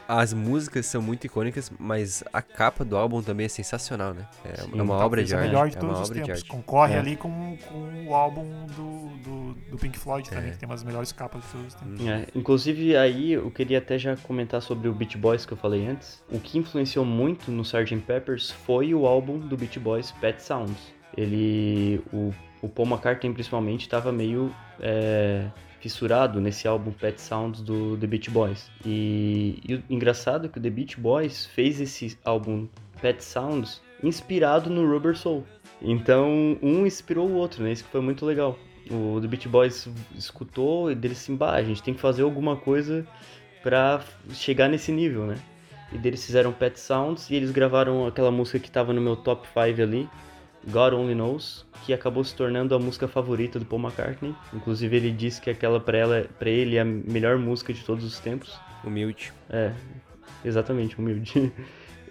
As 0.08 0.32
músicas 0.32 0.86
são 0.86 1.00
muito 1.00 1.24
icônicas, 1.26 1.70
mas 1.78 2.22
a 2.32 2.42
capa 2.42 2.84
do 2.84 2.96
álbum 2.96 3.22
também 3.22 3.46
é 3.46 3.48
sensacional, 3.48 4.12
né? 4.14 4.26
É 4.44 4.56
Sim, 4.56 4.72
uma 4.72 4.94
obra 4.94 4.98
Talvez 4.98 5.28
de 5.28 5.34
arte. 5.34 5.46
melhor 5.46 5.68
de 5.70 5.76
é 5.76 5.80
todos 5.80 5.96
uma 5.96 6.02
os 6.02 6.10
obra 6.10 6.20
de 6.22 6.26
tempos. 6.26 6.40
arte. 6.42 6.50
Concorre 6.50 6.94
É. 6.94 6.98
ali 6.98 7.16
com, 7.16 7.56
com 7.68 8.06
o 8.08 8.14
álbum 8.14 8.66
do, 8.76 9.08
do, 9.18 9.54
do 9.70 9.78
Pink 9.78 9.98
Floyd 9.98 10.28
também, 10.28 10.48
É. 10.48 10.52
que 10.52 10.58
tem 10.58 10.68
umas 10.68 10.82
melhores 10.82 11.12
capas 11.12 11.42
de 11.42 11.48
todos 11.48 11.66
os 11.68 11.74
tempos. 11.74 12.06
É, 12.06 12.26
inclusive 12.34 12.96
aí 12.96 13.32
eu 13.32 13.50
queria 13.50 13.78
até 13.78 13.98
já 13.98 14.16
comentar 14.16 14.60
sobre 14.62 14.88
o 14.88 14.92
Beach 14.94 15.16
Boys 15.16 15.46
que 15.46 15.52
eu 15.52 15.56
falei 15.56 15.86
antes. 15.86 16.22
O 16.30 16.38
que 16.40 16.58
influenciou 16.58 17.04
muito 17.04 17.50
no 17.50 17.62
Sgt. 17.62 17.96
Peppers 18.06 18.50
foi 18.50 18.94
o 18.94 19.06
álbum 19.06 19.38
do 19.38 19.56
Beach 19.56 19.78
Boys, 19.78 20.10
Pet 20.12 20.42
Sounds. 20.42 20.94
Ele, 21.16 22.02
o, 22.12 22.32
o 22.64 22.68
Paul 22.68 22.88
McCartney 22.88 23.32
principalmente 23.32 23.82
estava 23.82 24.10
meio 24.10 24.54
é, 24.80 25.46
fissurado 25.80 26.40
nesse 26.40 26.66
álbum 26.66 26.92
Pet 26.92 27.20
Sounds 27.20 27.60
do 27.60 27.96
The 27.98 28.06
Beach 28.06 28.30
Boys. 28.30 28.70
E, 28.84 29.60
e 29.68 29.74
o 29.74 29.82
engraçado 29.90 30.46
é 30.46 30.48
que 30.48 30.58
o 30.58 30.62
The 30.62 30.70
Beach 30.70 30.98
Boys 30.98 31.44
fez 31.44 31.80
esse 31.80 32.18
álbum 32.24 32.66
Pet 33.02 33.22
Sounds 33.22 33.82
inspirado 34.02 34.70
no 34.70 34.90
Rubber 34.90 35.16
Soul. 35.16 35.44
Então 35.82 36.58
um 36.62 36.86
inspirou 36.86 37.28
o 37.28 37.34
outro, 37.34 37.62
né? 37.62 37.72
Isso 37.72 37.84
que 37.84 37.90
foi 37.90 38.00
muito 38.00 38.24
legal. 38.24 38.58
O 38.90 39.20
The 39.20 39.26
Beach 39.26 39.48
Boys 39.48 39.88
escutou 40.16 40.90
e 40.90 40.94
dele 40.94 41.12
assim, 41.12 41.36
bah, 41.36 41.52
a 41.52 41.62
gente 41.62 41.82
tem 41.82 41.92
que 41.92 42.00
fazer 42.00 42.22
alguma 42.22 42.56
coisa 42.56 43.06
pra 43.62 44.02
chegar 44.32 44.68
nesse 44.68 44.90
nível, 44.90 45.26
né? 45.26 45.36
E 45.92 45.98
deles 45.98 46.24
fizeram 46.24 46.52
Pet 46.52 46.80
Sounds 46.80 47.28
e 47.30 47.34
eles 47.34 47.50
gravaram 47.50 48.06
aquela 48.06 48.30
música 48.30 48.58
que 48.58 48.70
tava 48.70 48.92
no 48.92 49.00
meu 49.00 49.16
top 49.16 49.46
5 49.48 49.82
ali, 49.82 50.08
God 50.68 50.94
Only 50.94 51.14
Knows, 51.14 51.66
que 51.84 51.92
acabou 51.92 52.24
se 52.24 52.34
tornando 52.34 52.74
a 52.74 52.78
música 52.78 53.06
favorita 53.06 53.58
do 53.58 53.64
Paul 53.64 53.82
McCartney. 53.82 54.34
Inclusive 54.52 54.96
ele 54.96 55.10
disse 55.10 55.40
que 55.40 55.50
aquela 55.50 55.80
pra, 55.80 55.98
ela, 55.98 56.26
pra 56.38 56.48
ele 56.50 56.76
é 56.76 56.80
a 56.80 56.84
melhor 56.84 57.38
música 57.38 57.72
de 57.72 57.84
todos 57.84 58.04
os 58.04 58.18
tempos. 58.18 58.58
Humilde. 58.82 59.32
É, 59.48 59.72
exatamente, 60.44 60.98
humilde. 60.98 61.52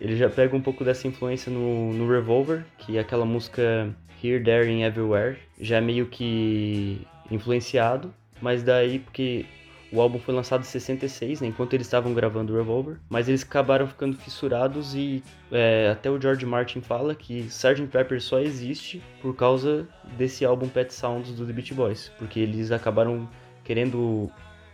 Ele 0.02 0.18
já 0.18 0.30
pega 0.30 0.54
um 0.54 0.60
pouco 0.60 0.84
dessa 0.84 1.08
influência 1.08 1.50
no, 1.50 1.94
no 1.94 2.10
Revolver, 2.10 2.66
que 2.80 2.98
é 2.98 3.00
aquela 3.00 3.26
música 3.26 3.96
Here, 4.22 4.44
There 4.44 4.70
and 4.70 4.86
Everywhere, 4.86 5.38
já 5.62 5.78
é 5.78 5.82
meio 5.82 6.08
que 6.08 7.08
influenciado, 7.32 8.14
mas 8.42 8.64
daí 8.64 9.00
porque 9.00 9.46
o 9.94 10.02
álbum 10.02 10.18
foi 10.18 10.34
lançado 10.34 10.62
em 10.62 10.66
66, 10.66 11.42
né, 11.42 11.48
enquanto 11.48 11.76
eles 11.76 11.86
estavam 11.86 12.16
gravando 12.16 12.52
o 12.52 12.58
Revolver, 12.58 12.98
mas 13.08 13.30
eles 13.30 13.44
acabaram 13.44 13.86
ficando 13.88 14.18
fissurados 14.18 14.96
e 14.96 15.24
é, 15.52 15.90
até 15.92 16.10
o 16.10 16.20
George 16.20 16.48
Martin 16.48 16.82
fala 16.82 17.14
que 17.14 17.42
Sgt. 17.42 17.86
Pepper 17.92 18.20
só 18.20 18.40
existe 18.40 19.04
por 19.22 19.36
causa 19.36 19.88
desse 20.18 20.44
álbum 20.44 20.68
Pet 20.68 20.92
Sounds 20.92 21.32
do 21.34 21.46
The 21.46 21.54
Beach 21.54 21.74
Boys, 21.76 22.12
porque 22.18 22.40
eles 22.40 22.72
acabaram 22.72 23.30
querendo 23.64 24.32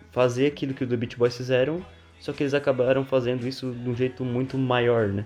fazer 0.09 0.47
aquilo 0.47 0.73
que 0.73 0.85
o 0.85 0.87
The 0.87 0.95
Beach 0.95 1.17
Boys 1.17 1.35
fizeram, 1.35 1.85
só 2.17 2.31
que 2.31 2.41
eles 2.41 2.53
acabaram 2.53 3.03
fazendo 3.03 3.45
isso 3.45 3.71
de 3.71 3.89
um 3.89 3.95
jeito 3.95 4.23
muito 4.23 4.57
maior, 4.57 5.09
né? 5.09 5.25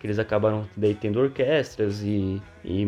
Que 0.00 0.06
eles 0.06 0.18
acabaram 0.18 0.66
daí 0.74 0.94
tendo 0.94 1.20
orquestras 1.20 2.02
e, 2.02 2.40
e 2.64 2.86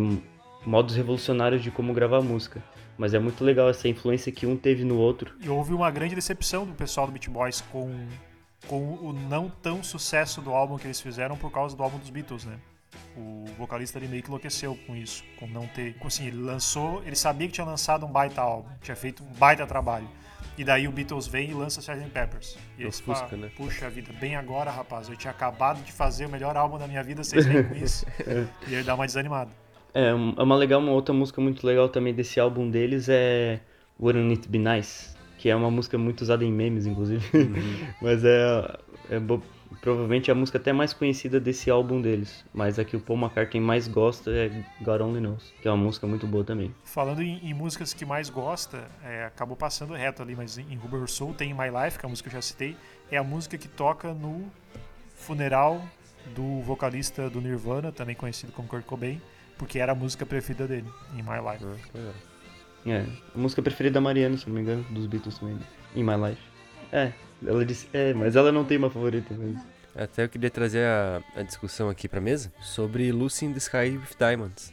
modos 0.65 0.97
revolucionários 0.97 1.63
de 1.63 1.71
como 1.71 1.93
gravar 1.93 2.23
música. 2.23 2.63
Mas 2.99 3.15
é 3.15 3.19
muito 3.19 3.45
legal 3.45 3.69
essa 3.69 3.89
influência 3.89 4.33
que 4.33 4.47
um 4.47 4.57
teve 4.57 4.85
no 4.85 4.97
outro. 4.97 5.35
E 5.41 5.49
houve 5.49 5.73
uma 5.73 5.91
grande 5.91 6.15
decepção 6.15 6.65
do 6.65 6.75
pessoal 6.75 7.07
do 7.07 7.13
Beat 7.13 7.29
Boys 7.29 7.61
com, 7.61 8.07
com 8.67 8.95
o 8.95 9.13
não 9.13 9.49
tão 9.49 9.83
sucesso 9.83 10.41
do 10.41 10.51
álbum 10.53 10.79
que 10.79 10.87
eles 10.87 11.01
fizeram 11.01 11.37
por 11.37 11.51
causa 11.51 11.77
do 11.77 11.83
álbum 11.83 11.99
dos 11.99 12.11
Beatles, 12.11 12.45
né? 12.45 12.59
O 13.17 13.45
vocalista 13.59 13.99
ele 13.99 14.09
meio 14.09 14.23
que 14.23 14.29
enlouqueceu 14.29 14.79
com 14.87 14.97
isso, 14.97 15.25
com 15.39 15.47
não 15.47 15.67
ter. 15.67 15.97
Assim, 16.05 16.27
ele 16.27 16.39
lançou, 16.39 17.03
ele 17.05 17.17
sabia 17.17 17.47
que 17.47 17.55
tinha 17.55 17.67
lançado 17.67 18.07
um 18.07 18.11
baita 18.11 18.41
álbum, 18.41 18.69
tinha 18.81 18.97
feito 18.97 19.23
um 19.23 19.33
baita 19.35 19.67
trabalho. 19.67 20.09
E 20.59 20.65
daí 20.65 20.89
o 20.89 20.93
Beatles 20.93 21.27
vem 21.27 21.51
e 21.51 21.55
lança 21.55 21.81
Sgt. 21.81 22.09
Peppers. 22.11 22.57
E 22.79 22.85
aí 22.85 22.91
você 22.91 23.03
fala, 23.03 23.19
Ofusca, 23.19 23.37
né? 23.37 23.51
puxa 23.57 23.91
vida, 23.91 24.11
bem 24.15 24.37
agora, 24.37 24.71
rapaz. 24.71 25.09
Eu 25.09 25.17
tinha 25.17 25.31
acabado 25.31 25.83
de 25.83 25.93
fazer 25.93 26.25
o 26.25 26.31
melhor 26.31 26.57
álbum 26.57 26.79
da 26.79 26.87
minha 26.87 27.03
vida, 27.03 27.23
vocês 27.23 27.45
vêm 27.45 27.63
com 27.63 27.75
isso. 27.75 28.07
e 28.67 28.75
aí 28.75 28.83
dá 28.83 28.95
uma 28.95 29.07
desanimada. 29.07 29.51
É, 29.97 30.09
é 30.11 30.43
uma 30.43 30.55
legal, 30.57 30.79
uma 30.81 30.93
outra 30.93 31.15
música 31.15 31.41
muito 31.41 31.67
legal 31.67 31.89
também 31.89 32.13
desse 32.13 32.39
álbum 32.39 32.69
deles 32.71 33.09
é 33.09 33.61
Wouldn't 33.99 34.31
It 34.31 34.49
Be 34.49 34.59
Nice, 34.59 35.17
que 35.39 35.49
é 35.49 35.57
uma 35.57 35.71
música 35.71 35.97
muito 35.97 36.21
usada 36.21 36.45
em 36.45 36.53
memes, 36.53 36.85
inclusive. 36.85 37.25
Mas 38.03 38.23
é, 38.23 38.79
é 39.09 39.19
bo- 39.19 39.43
provavelmente 39.81 40.31
a 40.31 40.35
música 40.35 40.59
até 40.59 40.71
mais 40.71 40.93
conhecida 40.93 41.41
desse 41.41 41.71
álbum 41.71 42.03
deles. 42.03 42.45
Mas 42.53 42.79
a 42.79 42.85
que 42.85 42.95
o 42.95 43.01
Paul 43.01 43.19
McCartney 43.19 43.59
mais 43.63 43.89
gosta 43.89 44.31
é 44.31 44.51
God 44.83 45.01
Only 45.01 45.21
Knows, 45.21 45.55
que 45.63 45.67
é 45.67 45.71
uma 45.71 45.83
música 45.83 46.07
muito 46.07 46.27
boa 46.27 46.45
também. 46.45 46.75
Falando 46.85 47.23
em, 47.23 47.39
em 47.49 47.55
músicas 47.55 47.95
que 47.95 48.05
mais 48.05 48.29
gosta, 48.29 48.87
é, 49.03 49.25
acabou 49.25 49.57
passando 49.57 49.95
reto 49.95 50.21
ali, 50.23 50.37
mas 50.37 50.59
em 50.59 50.77
Rubber 50.77 51.09
Soul 51.09 51.33
tem 51.33 51.55
My 51.55 51.71
Life, 51.85 51.99
que 51.99 52.05
é 52.05 52.07
a 52.07 52.11
música 52.11 52.29
que 52.29 52.37
eu 52.37 52.39
já 52.39 52.47
citei, 52.47 52.77
é 53.11 53.17
a 53.17 53.25
música 53.25 53.57
que 53.57 53.67
toca 53.69 54.13
no 54.13 54.45
funeral 55.15 55.83
do 56.35 56.61
vocalista 56.61 57.31
do 57.31 57.41
Nirvana, 57.41 57.91
também 57.93 58.15
conhecido 58.15 58.53
como 58.53 58.69
Kurt 58.69 58.85
Cobain, 58.85 59.21
porque 59.59 59.79
era 59.79 59.93
a 59.93 59.95
música 59.95 60.25
preferida 60.27 60.67
dele, 60.67 60.89
em 61.15 61.23
My 61.23 61.41
Life. 61.41 61.65
É, 62.87 63.05
a 63.35 63.39
música 63.39 63.63
preferida 63.63 63.95
da 63.95 64.01
Mariana, 64.01 64.37
se 64.37 64.47
não 64.47 64.55
me 64.55 64.61
engano, 64.61 64.85
dos 64.91 65.07
Beatles 65.07 65.39
também. 65.39 65.59
In 65.95 66.05
My 66.05 66.15
Life. 66.17 66.43
É, 66.93 67.13
ela 67.45 67.65
disse, 67.65 67.89
é, 67.93 68.15
mas 68.15 68.37
ela 68.37 68.53
não 68.53 68.65
tem 68.65 68.79
uma 68.79 68.91
favorita, 68.91 69.35
mas... 69.37 69.61
Até 69.95 70.25
eu 70.25 70.29
queria 70.29 70.51
trazer 70.51 70.85
a, 70.85 71.23
a 71.35 71.43
discussão 71.43 71.89
aqui 71.89 72.07
pra 72.07 72.21
mesa 72.21 72.53
sobre 72.61 73.11
Lucy 73.11 73.47
in 73.47 73.53
the 73.53 73.59
Sky 73.59 73.97
with 73.97 74.17
Diamonds. 74.19 74.73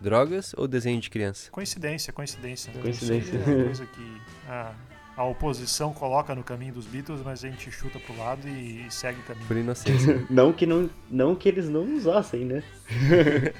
Drogas 0.00 0.54
ou 0.58 0.68
desenho 0.68 1.00
de 1.00 1.08
criança? 1.08 1.50
Coincidência, 1.50 2.12
coincidência. 2.12 2.70
Coincidência. 2.74 3.38
É 3.38 3.64
coisa 3.64 3.86
que 3.86 4.20
a, 4.46 4.74
a 5.16 5.24
oposição 5.24 5.92
coloca 5.92 6.34
no 6.34 6.42
caminho 6.42 6.74
dos 6.74 6.86
Beatles, 6.86 7.22
mas 7.24 7.44
a 7.44 7.48
gente 7.48 7.70
chuta 7.70 7.98
pro 8.00 8.16
lado 8.16 8.48
e, 8.48 8.86
segue 8.90 9.20
o 9.20 9.22
caminho. 9.22 9.46
Por 9.46 9.56
inocência. 9.56 10.26
Não 10.30 10.52
que, 10.52 10.66
não, 10.66 10.90
não 11.10 11.34
que 11.36 11.48
eles 11.48 11.68
não 11.68 11.84
usassem, 11.96 12.44
né? 12.44 12.62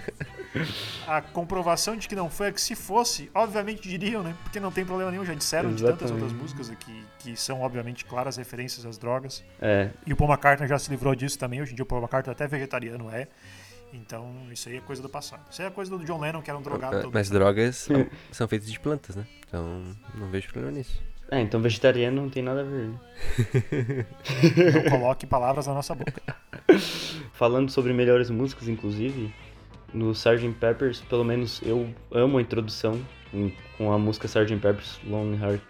A 1.07 1.21
comprovação 1.21 1.97
de 1.97 2.07
que 2.07 2.15
não 2.15 2.31
foi 2.31 2.49
é 2.49 2.53
que 2.53 2.61
se 2.61 2.75
fosse, 2.77 3.31
obviamente 3.35 3.89
diriam, 3.89 4.23
né? 4.23 4.35
Porque 4.45 4.61
não 4.61 4.71
tem 4.71 4.85
problema 4.85 5.11
nenhum, 5.11 5.25
já 5.25 5.35
disseram 5.35 5.75
de 5.75 5.83
tantas 5.83 6.11
Exatamente. 6.11 6.23
outras 6.23 6.41
músicas 6.41 6.71
aqui 6.71 7.05
que 7.19 7.37
são 7.37 7.61
obviamente 7.61 8.05
claras 8.05 8.37
referências 8.37 8.87
às 8.87 8.97
drogas. 8.97 9.43
É, 9.61 9.91
E 10.07 10.13
o 10.13 10.17
Paul 10.17 10.31
McCartney 10.31 10.69
já 10.69 10.79
se 10.79 10.91
livrou 10.91 11.15
disso 11.15 11.39
também. 11.39 11.61
Hoje 11.61 11.73
em 11.73 11.75
dia 11.75 11.83
o 11.83 11.87
Paul 11.87 12.01
McCartney 12.03 12.33
até 12.33 12.47
vegetariano 12.47 13.11
é. 13.11 13.27
Então 13.93 14.33
isso 14.53 14.69
aí 14.69 14.77
é 14.77 14.81
coisa 14.81 15.03
do 15.03 15.09
passado. 15.09 15.43
Isso 15.51 15.61
aí 15.61 15.69
é 15.69 15.71
coisa 15.71 15.91
do 15.91 16.05
John 16.05 16.21
Lennon, 16.21 16.41
que 16.41 16.51
era 16.51 16.59
um 16.59 16.63
drogado 16.63 17.03
todo. 17.03 17.13
Mas 17.13 17.29
drogas 17.31 17.77
são, 17.77 18.07
são 18.31 18.47
feitas 18.47 18.71
de 18.71 18.79
plantas, 18.79 19.17
né? 19.17 19.27
Então 19.47 19.83
não 20.15 20.31
vejo 20.31 20.49
problema 20.53 20.77
nisso. 20.77 21.03
É, 21.31 21.41
então 21.41 21.61
vegetariano 21.61 22.23
não 22.23 22.29
tem 22.29 22.43
nada 22.43 22.61
a 22.61 22.65
ver? 22.65 22.91
Não 24.85 24.91
coloque 24.91 25.27
palavras 25.27 25.67
na 25.67 25.75
nossa 25.75 25.95
boca. 25.95 26.23
Falando 27.33 27.71
sobre 27.71 27.93
melhores 27.93 28.31
músicas, 28.31 28.69
inclusive, 28.69 29.35
no 29.93 30.13
Sgt. 30.13 30.53
Peppers, 30.61 31.01
pelo 31.01 31.25
menos 31.25 31.61
eu 31.63 31.93
amo 32.11 32.39
a 32.39 32.43
introdução 32.43 33.01
com 33.77 33.93
a 33.93 33.99
música 33.99 34.27
Sgt. 34.27 34.57
Pepper's 34.57 35.01
Lonely 35.05 35.43
Heart, 35.43 35.63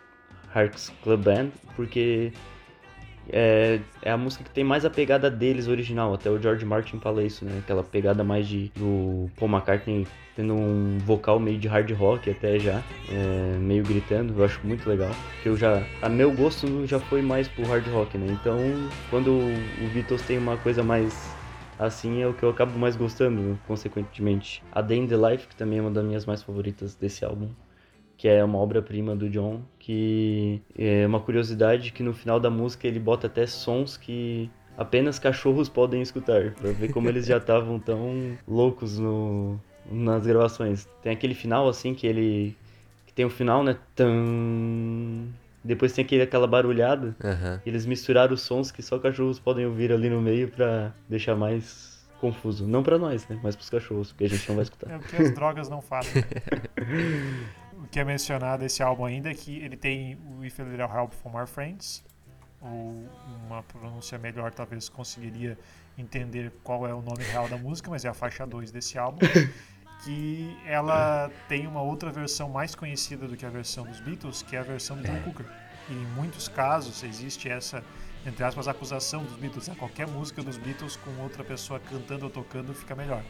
Hearts 0.55 0.93
Club 1.03 1.23
Band, 1.23 1.51
porque 1.77 2.33
é, 3.31 3.81
é 4.03 4.11
a 4.11 4.17
música 4.17 4.45
que 4.45 4.51
tem 4.51 4.65
mais 4.65 4.85
a 4.85 4.91
pegada 4.91 5.31
deles 5.31 5.69
original. 5.69 6.15
Até 6.15 6.31
o 6.31 6.41
George 6.41 6.65
Martin 6.65 6.99
fala 6.99 7.23
isso, 7.23 7.45
né? 7.45 7.59
Aquela 7.59 7.83
pegada 7.83 8.23
mais 8.25 8.47
de 8.47 8.71
do 8.77 9.31
Paul 9.37 9.51
McCartney 9.51 10.07
tendo 10.37 10.53
um 10.53 10.99
vocal 10.99 11.39
meio 11.39 11.59
de 11.59 11.69
hard 11.69 11.91
rock 11.93 12.29
até 12.29 12.59
já, 12.59 12.83
é, 13.11 13.57
meio 13.59 13.85
gritando. 13.85 14.35
Eu 14.37 14.45
acho 14.45 14.61
muito 14.65 14.89
legal. 14.89 15.11
Porque 15.35 15.49
eu 15.49 15.57
já, 15.57 15.83
a 16.03 16.09
meu 16.09 16.33
gosto 16.33 16.87
já 16.87 16.99
foi 16.99 17.23
mais 17.23 17.47
pro 17.49 17.67
hard 17.67 17.87
rock, 17.89 18.19
né? 18.19 18.27
Então, 18.41 18.59
quando 19.11 19.31
o 19.31 19.89
Beatles 19.93 20.23
tem 20.23 20.39
uma 20.39 20.57
coisa 20.57 20.83
mais 20.83 21.35
assim 21.79 22.23
é 22.23 22.27
o 22.27 22.33
que 22.33 22.43
eu 22.43 22.51
acabo 22.51 22.79
mais 22.79 22.97
gostando, 22.97 23.59
consequentemente. 23.67 24.63
A 24.73 24.81
Day 24.81 24.99
in 24.99 25.07
the 25.07 25.17
Life, 25.17 25.49
que 25.49 25.57
também 25.57 25.79
é 25.79 25.83
uma 25.83 25.91
das 25.91 26.05
minhas 26.05 26.27
mais 26.27 26.43
favoritas 26.43 26.95
desse 26.95 27.25
álbum, 27.25 27.49
que 28.25 28.29
é 28.29 28.43
uma 28.43 28.57
obra-prima 28.57 29.15
do 29.15 29.29
John, 29.29 29.61
que 29.79 30.63
é 30.79 31.07
uma 31.07 31.21
curiosidade 31.21 31.93
que 31.93 32.03
no 32.03 32.15
final 32.15 32.41
da 32.41 32.49
música 32.49 32.89
ele 32.89 32.99
bota 32.99 33.27
até 33.27 33.47
sons 33.47 33.99
que 33.99 34.51
apenas 34.79 35.19
cachorros 35.19 35.69
podem 35.69 36.01
escutar, 36.01 36.53
pra 36.53 36.73
ver 36.73 36.91
como 36.91 37.07
eles 37.07 37.27
já 37.27 37.37
estavam 37.37 37.79
tão 37.79 38.35
loucos 38.49 38.99
no, 38.99 39.61
nas 39.93 40.27
gravações. 40.27 40.89
Tem 41.03 41.13
aquele 41.13 41.35
final 41.35 41.69
assim 41.69 41.95
que 41.95 42.07
ele 42.07 42.57
que 43.07 43.13
tem 43.13 43.27
o 43.27 43.31
final, 43.31 43.63
né? 43.63 43.77
Tan... 43.95 45.27
Depois 45.63 45.93
tem 45.93 46.03
aquele, 46.03 46.23
aquela 46.23 46.47
barulhada. 46.47 47.15
E 47.63 47.69
Eles 47.69 47.85
misturaram 47.85 48.33
os 48.33 48.41
sons 48.41 48.71
que 48.71 48.81
só 48.81 48.99
cachorros 48.99 49.39
podem 49.39 49.67
ouvir 49.67 49.93
ali 49.93 50.09
no 50.09 50.23
meio 50.23 50.49
pra 50.49 50.95
deixar 51.11 51.37
mais 51.37 52.03
confuso. 52.23 52.67
Não 52.67 52.83
pra 52.83 52.97
nós, 52.97 53.29
né? 53.29 53.39
Mas 53.43 53.55
pros 53.55 53.69
cachorros, 53.69 54.13
porque 54.13 54.25
a 54.25 54.29
gente 54.31 54.49
não 54.49 54.57
vai 54.57 54.63
escutar. 54.63 54.91
É 54.91 54.97
o 54.97 55.01
que 55.01 55.15
as 55.15 55.35
drogas 55.35 55.69
não 55.69 55.83
fazem. 55.83 56.25
o 57.85 57.87
que 57.87 58.01
é 58.01 58.05
mencionado 58.05 58.65
esse 58.65 58.83
álbum 58.83 59.05
ainda 59.05 59.31
é 59.31 59.35
que 59.35 59.59
ele 59.59 59.77
tem 59.77 60.19
o 60.27 60.45
If 60.45 60.59
a 60.59 60.65
Little 60.65 60.89
Help 60.89 61.13
from 61.13 61.39
Our 61.39 61.47
Friends, 61.47 62.03
ou 62.61 63.07
uma 63.47 63.63
pronúncia 63.63 64.19
melhor 64.19 64.53
talvez 64.53 64.89
conseguiria 64.89 65.59
entender 65.99 66.51
qual 66.65 66.87
é 66.87 66.95
o 66.95 67.03
nome 67.03 67.23
real 67.25 67.47
da 67.47 67.59
música, 67.59 67.91
mas 67.91 68.05
é 68.05 68.09
a 68.09 68.15
faixa 68.15 68.47
2 68.47 68.71
desse 68.71 68.99
álbum. 68.99 69.21
Que 70.03 70.55
ela 70.67 71.31
tem 71.49 71.67
uma 71.67 71.81
outra 71.81 72.11
versão 72.11 72.51
mais 72.51 72.75
conhecida 72.75 73.27
do 73.27 73.39
que 73.39 73.47
a 73.47 73.49
versão 73.49 73.87
dos 73.87 74.01
Beatles, 74.01 74.43
que 74.43 74.55
é 74.55 74.59
a 74.59 74.63
versão 74.63 74.99
do 74.99 75.03
John 75.03 75.23
Cooker. 75.23 75.47
E 75.89 75.95
em 75.95 76.07
muitos 76.09 76.47
casos 76.47 77.03
existe 77.03 77.49
essa, 77.49 77.83
entre 78.27 78.45
aspas, 78.45 78.69
acusação 78.69 79.25
dos 79.25 79.35
Beatles. 79.37 79.67
Né? 79.67 79.75
Qualquer 79.79 80.07
música 80.07 80.43
dos 80.43 80.59
Beatles 80.59 80.97
com 80.97 81.11
outra 81.23 81.43
pessoa 81.43 81.81
cantando 81.81 82.27
ou 82.27 82.31
tocando 82.31 82.75
fica 82.75 82.95
melhor. 82.95 83.23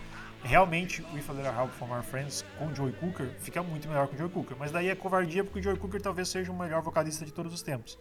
Realmente, 0.45 1.03
o 1.13 1.17
If 1.19 1.31
a 1.31 1.33
Little 1.33 1.53
Help 1.59 1.71
from 1.73 1.91
Our 1.91 2.03
Friends 2.03 2.45
com 2.59 2.67
o 2.67 2.75
Joey 2.75 2.93
Cooker 2.93 3.29
fica 3.39 3.63
muito 3.63 3.89
melhor 3.89 4.07
que 4.09 4.15
o 4.15 4.19
Joey 4.19 4.31
Cooker. 4.31 4.57
Mas 4.59 4.71
daí 4.71 4.89
é 4.91 4.95
covardia 4.95 5.43
porque 5.43 5.59
o 5.59 5.63
Joey 5.63 5.79
Cooker 5.79 6.01
talvez 6.03 6.29
seja 6.29 6.53
o 6.53 6.57
melhor 6.59 6.83
vocalista 6.83 7.25
de 7.25 7.33
todos 7.33 7.53
os 7.53 7.63
tempos. 7.63 7.99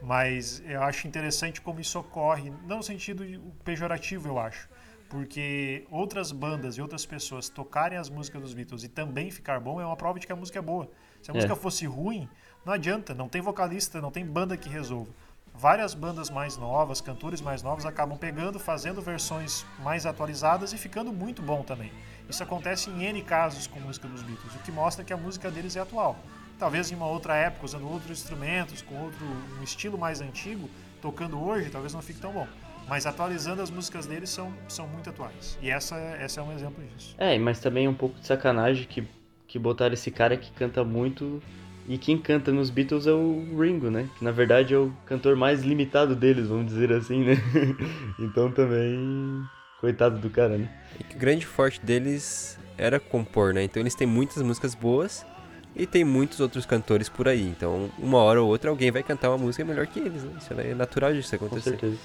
Mas 0.00 0.62
eu 0.66 0.82
acho 0.82 1.06
interessante 1.08 1.60
como 1.60 1.80
isso 1.80 1.98
ocorre, 1.98 2.52
não 2.66 2.78
no 2.78 2.82
sentido 2.82 3.24
pejorativo, 3.64 4.28
eu 4.28 4.38
acho. 4.38 4.68
Porque 5.08 5.84
outras 5.90 6.30
bandas 6.30 6.76
e 6.76 6.80
outras 6.80 7.04
pessoas 7.04 7.48
tocarem 7.48 7.98
as 7.98 8.08
músicas 8.08 8.40
dos 8.40 8.54
Beatles 8.54 8.84
e 8.84 8.88
também 8.88 9.28
ficar 9.30 9.58
bom 9.58 9.80
é 9.80 9.84
uma 9.84 9.96
prova 9.96 10.20
de 10.20 10.26
que 10.26 10.32
a 10.32 10.36
música 10.36 10.60
é 10.60 10.62
boa. 10.62 10.88
Se 11.20 11.30
a 11.30 11.34
É. 11.34 11.34
música 11.34 11.56
fosse 11.56 11.84
ruim, 11.86 12.28
não 12.64 12.72
adianta, 12.72 13.12
não 13.12 13.28
tem 13.28 13.42
vocalista, 13.42 14.00
não 14.00 14.12
tem 14.12 14.24
banda 14.24 14.56
que 14.56 14.68
resolva. 14.68 15.12
Várias 15.60 15.92
bandas 15.92 16.30
mais 16.30 16.56
novas, 16.56 17.02
cantores 17.02 17.42
mais 17.42 17.62
novos 17.62 17.84
acabam 17.84 18.16
pegando, 18.16 18.58
fazendo 18.58 19.02
versões 19.02 19.66
mais 19.80 20.06
atualizadas 20.06 20.72
e 20.72 20.78
ficando 20.78 21.12
muito 21.12 21.42
bom 21.42 21.62
também. 21.62 21.92
Isso 22.30 22.42
acontece 22.42 22.88
em 22.88 23.04
N 23.04 23.20
casos 23.20 23.66
com 23.66 23.78
música 23.78 24.08
dos 24.08 24.22
Beatles, 24.22 24.54
o 24.54 24.58
que 24.60 24.72
mostra 24.72 25.04
que 25.04 25.12
a 25.12 25.18
música 25.18 25.50
deles 25.50 25.76
é 25.76 25.80
atual. 25.80 26.18
Talvez 26.58 26.90
em 26.90 26.94
uma 26.94 27.06
outra 27.06 27.36
época, 27.36 27.66
usando 27.66 27.86
outros 27.86 28.22
instrumentos, 28.22 28.80
com 28.80 28.94
outro 29.02 29.22
um 29.58 29.62
estilo 29.62 29.98
mais 29.98 30.22
antigo, 30.22 30.66
tocando 31.02 31.38
hoje, 31.38 31.68
talvez 31.68 31.92
não 31.92 32.00
fique 32.00 32.20
tão 32.20 32.32
bom. 32.32 32.48
Mas 32.88 33.04
atualizando 33.04 33.60
as 33.60 33.70
músicas 33.70 34.06
deles 34.06 34.30
são, 34.30 34.50
são 34.66 34.88
muito 34.88 35.10
atuais. 35.10 35.58
E 35.60 35.68
essa, 35.68 35.94
essa 35.94 36.40
é 36.40 36.42
um 36.42 36.52
exemplo 36.52 36.82
disso. 36.96 37.14
É, 37.18 37.38
mas 37.38 37.60
também 37.60 37.84
é 37.84 37.90
um 37.90 37.94
pouco 37.94 38.18
de 38.18 38.26
sacanagem 38.26 38.86
que, 38.86 39.06
que 39.46 39.58
botaram 39.58 39.92
esse 39.92 40.10
cara 40.10 40.38
que 40.38 40.50
canta 40.52 40.82
muito. 40.82 41.42
E 41.90 41.98
quem 41.98 42.16
canta 42.16 42.52
nos 42.52 42.70
Beatles 42.70 43.08
é 43.08 43.10
o 43.10 43.44
Ringo, 43.58 43.90
né? 43.90 44.08
Que 44.16 44.24
na 44.24 44.30
verdade 44.30 44.72
é 44.72 44.78
o 44.78 44.92
cantor 45.04 45.34
mais 45.34 45.62
limitado 45.62 46.14
deles, 46.14 46.46
vamos 46.46 46.66
dizer 46.66 46.92
assim, 46.92 47.24
né? 47.24 47.34
então 48.16 48.48
também. 48.48 49.42
Coitado 49.80 50.16
do 50.20 50.30
cara, 50.30 50.56
né? 50.56 50.70
E 51.00 51.02
que 51.02 51.16
o 51.16 51.18
grande 51.18 51.44
forte 51.44 51.84
deles 51.84 52.56
era 52.78 53.00
compor, 53.00 53.52
né? 53.52 53.64
Então 53.64 53.82
eles 53.82 53.96
têm 53.96 54.06
muitas 54.06 54.40
músicas 54.40 54.72
boas 54.72 55.26
e 55.74 55.84
tem 55.84 56.04
muitos 56.04 56.38
outros 56.38 56.64
cantores 56.64 57.08
por 57.08 57.26
aí. 57.26 57.42
Então, 57.42 57.90
uma 57.98 58.18
hora 58.18 58.40
ou 58.40 58.48
outra 58.48 58.70
alguém 58.70 58.92
vai 58.92 59.02
cantar 59.02 59.28
uma 59.28 59.38
música 59.38 59.64
melhor 59.64 59.88
que 59.88 59.98
eles, 59.98 60.22
né? 60.22 60.30
Isso 60.38 60.54
é 60.54 60.72
natural 60.74 61.12
disso 61.12 61.36
Com 61.36 61.46
acontecer. 61.46 61.70
certeza. 61.70 61.96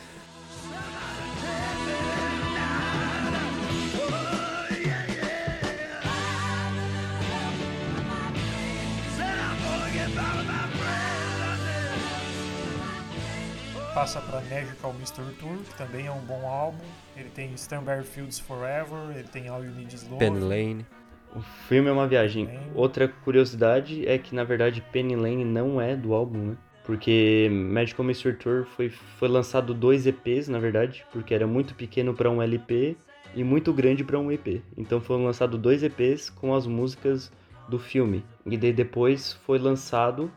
Passa 13.96 14.20
para 14.20 14.42
Magical 14.42 14.94
Mystery 15.00 15.34
Tour, 15.40 15.56
que 15.70 15.74
também 15.78 16.08
é 16.08 16.12
um 16.12 16.20
bom 16.20 16.46
álbum. 16.46 16.84
Ele 17.16 17.30
tem 17.30 17.54
Strawberry 17.54 18.04
Fields 18.04 18.38
Forever, 18.38 19.16
ele 19.16 19.24
tem 19.30 19.48
All 19.48 19.64
You 19.64 19.72
Need 19.72 19.96
Is 19.96 20.04
Love. 20.04 20.20
Penny 20.20 20.40
Lane. 20.42 20.86
O 21.34 21.40
filme 21.40 21.88
é 21.88 21.94
uma 21.94 22.06
viagem. 22.06 22.50
Outra 22.76 23.08
curiosidade 23.08 24.06
é 24.06 24.18
que, 24.18 24.36
na 24.36 24.44
verdade, 24.44 24.84
Penny 24.92 25.16
Lane 25.16 25.46
não 25.46 25.80
é 25.80 25.96
do 25.96 26.14
álbum, 26.14 26.40
né? 26.40 26.58
Porque 26.84 27.50
Magical 27.50 28.06
Mystery 28.06 28.36
Tour 28.36 28.66
foi, 28.66 28.90
foi 28.90 29.30
lançado 29.30 29.74
dois 29.74 30.06
EPs, 30.06 30.50
na 30.50 30.60
verdade, 30.60 31.06
porque 31.14 31.34
era 31.34 31.48
muito 31.48 31.74
pequeno 31.74 32.14
para 32.14 32.30
um 32.30 32.42
LP 32.42 32.98
e 33.34 33.46
muito 33.46 33.72
grande 33.72 34.04
para 34.04 34.20
um 34.20 34.30
EP. 34.30 34.62
Então 34.76 35.00
foram 35.00 35.24
lançados 35.24 35.58
dois 35.58 35.84
EPs 35.84 36.30
com 36.30 36.54
as 36.54 36.68
músicas 36.68 37.32
do 37.70 37.80
filme. 37.80 38.26
E 38.46 38.58
daí 38.58 38.74
depois 38.74 39.32
foi 39.46 39.58
lançado 39.58 40.30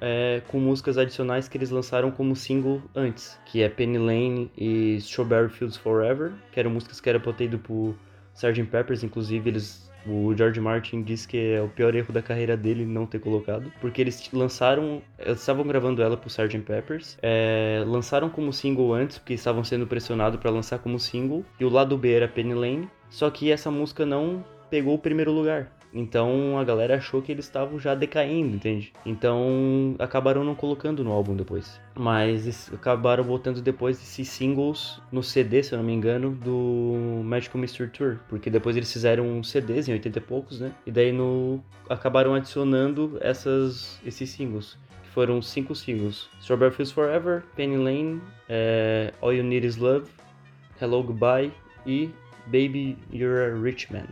é, 0.00 0.42
com 0.48 0.58
músicas 0.58 0.96
adicionais 0.96 1.48
que 1.48 1.58
eles 1.58 1.70
lançaram 1.70 2.10
como 2.10 2.34
single 2.34 2.82
antes, 2.94 3.38
que 3.44 3.62
é 3.62 3.68
Penny 3.68 3.98
Lane 3.98 4.50
e 4.56 4.96
Strawberry 4.96 5.50
Fields 5.50 5.76
Forever, 5.76 6.32
que 6.50 6.58
eram 6.58 6.70
músicas 6.70 7.00
que 7.00 7.08
eram 7.08 7.20
pra 7.20 7.32
ter 7.32 7.44
ido 7.44 7.58
pro 7.58 7.94
Sgt. 8.34 8.64
Peppers, 8.64 9.02
inclusive 9.02 9.50
eles 9.50 9.90
O 10.06 10.34
George 10.34 10.58
Martin 10.60 11.02
diz 11.02 11.26
que 11.26 11.36
é 11.36 11.60
o 11.60 11.68
pior 11.68 11.94
erro 11.94 12.10
da 12.10 12.22
carreira 12.22 12.56
dele 12.56 12.86
não 12.86 13.04
ter 13.04 13.18
colocado, 13.18 13.70
porque 13.82 14.00
eles 14.00 14.30
lançaram, 14.32 15.02
eles 15.18 15.40
estavam 15.40 15.66
gravando 15.66 16.02
ela 16.02 16.16
pro 16.16 16.28
Sgt. 16.28 16.60
Peppers, 16.60 17.18
é, 17.20 17.84
lançaram 17.86 18.30
como 18.30 18.50
single 18.52 18.94
antes, 18.94 19.18
porque 19.18 19.34
estavam 19.34 19.62
sendo 19.62 19.86
pressionados 19.86 20.40
para 20.40 20.50
lançar 20.50 20.78
como 20.78 20.98
single, 20.98 21.44
e 21.58 21.64
o 21.66 21.68
lado 21.68 21.98
B 21.98 22.12
era 22.12 22.26
Penny 22.26 22.54
Lane, 22.54 22.88
só 23.10 23.28
que 23.28 23.52
essa 23.52 23.70
música 23.70 24.06
não 24.06 24.42
pegou 24.70 24.94
o 24.94 24.98
primeiro 24.98 25.32
lugar. 25.32 25.70
Então 25.92 26.58
a 26.58 26.64
galera 26.64 26.96
achou 26.96 27.20
que 27.20 27.32
eles 27.32 27.44
estavam 27.44 27.78
já 27.78 27.94
decaindo, 27.94 28.56
entende? 28.56 28.92
Então 29.04 29.96
acabaram 29.98 30.44
não 30.44 30.54
colocando 30.54 31.02
no 31.02 31.10
álbum 31.10 31.34
depois. 31.34 31.80
Mas 31.94 32.72
acabaram 32.72 33.24
botando 33.24 33.60
depois 33.60 34.00
esses 34.00 34.28
singles 34.28 35.00
no 35.10 35.22
CD, 35.22 35.62
se 35.62 35.72
eu 35.72 35.78
não 35.78 35.84
me 35.84 35.92
engano, 35.92 36.30
do 36.30 37.22
Magical 37.24 37.60
Mystery 37.60 37.90
Tour. 37.90 38.18
Porque 38.28 38.48
depois 38.48 38.76
eles 38.76 38.92
fizeram 38.92 39.42
CDs 39.42 39.88
em 39.88 39.92
80 39.92 40.18
e 40.18 40.22
poucos, 40.22 40.60
né? 40.60 40.72
E 40.86 40.90
daí 40.90 41.12
no 41.12 41.60
acabaram 41.88 42.34
adicionando 42.34 43.18
essas, 43.20 44.00
esses 44.04 44.30
singles. 44.30 44.78
Que 45.02 45.10
foram 45.10 45.42
cinco 45.42 45.74
singles. 45.74 46.28
Strawberry 46.40 46.72
Fields 46.72 46.92
Forever, 46.92 47.42
Penny 47.56 47.76
Lane, 47.76 48.22
é, 48.48 49.12
All 49.20 49.34
You 49.34 49.42
Need 49.42 49.66
Is 49.66 49.76
Love, 49.76 50.08
Hello 50.80 51.02
Goodbye 51.02 51.52
e 51.84 52.10
Baby 52.46 52.96
You're 53.12 53.52
a 53.52 53.60
Rich 53.60 53.92
Man. 53.92 54.06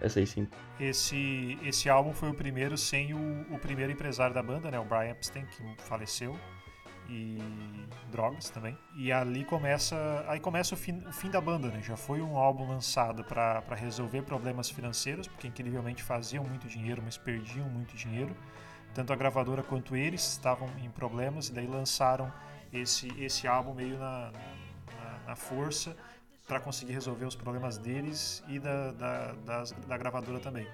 Essas 0.00 0.28
cinco. 0.30 0.65
Esse, 0.78 1.58
esse 1.62 1.88
álbum 1.88 2.12
foi 2.12 2.28
o 2.28 2.34
primeiro 2.34 2.76
sem 2.76 3.14
o, 3.14 3.46
o 3.50 3.58
primeiro 3.58 3.92
empresário 3.92 4.34
da 4.34 4.42
banda, 4.42 4.70
né? 4.70 4.78
O 4.78 4.84
Brian 4.84 5.10
Epstein, 5.10 5.46
que 5.46 5.82
faleceu. 5.82 6.38
E 7.08 7.38
drogas 8.10 8.50
também. 8.50 8.76
E 8.96 9.12
ali 9.12 9.44
começa. 9.44 9.96
Aí 10.26 10.40
começa 10.40 10.74
o 10.74 10.76
fim, 10.76 10.98
o 11.06 11.12
fim 11.12 11.30
da 11.30 11.40
banda, 11.40 11.68
né? 11.68 11.80
Já 11.80 11.96
foi 11.96 12.20
um 12.20 12.36
álbum 12.36 12.68
lançado 12.68 13.24
para 13.24 13.62
resolver 13.76 14.22
problemas 14.22 14.68
financeiros, 14.68 15.28
porque 15.28 15.46
incrivelmente 15.46 16.02
faziam 16.02 16.44
muito 16.44 16.66
dinheiro, 16.66 17.00
mas 17.04 17.16
perdiam 17.16 17.68
muito 17.68 17.96
dinheiro. 17.96 18.36
Tanto 18.92 19.12
a 19.12 19.16
gravadora 19.16 19.62
quanto 19.62 19.94
eles 19.94 20.32
estavam 20.32 20.68
em 20.82 20.90
problemas, 20.90 21.48
e 21.48 21.52
daí 21.52 21.66
lançaram 21.66 22.32
esse, 22.72 23.08
esse 23.22 23.46
álbum 23.46 23.72
meio 23.72 23.98
na, 23.98 24.32
na, 24.32 25.18
na 25.28 25.36
força 25.36 25.96
para 26.46 26.60
conseguir 26.60 26.92
resolver 26.92 27.24
os 27.24 27.34
problemas 27.34 27.76
deles 27.78 28.42
e 28.48 28.58
da, 28.58 28.92
da, 28.92 29.32
das- 29.44 29.72
da 29.88 29.96
gravadora 29.98 30.38
também. 30.38 30.66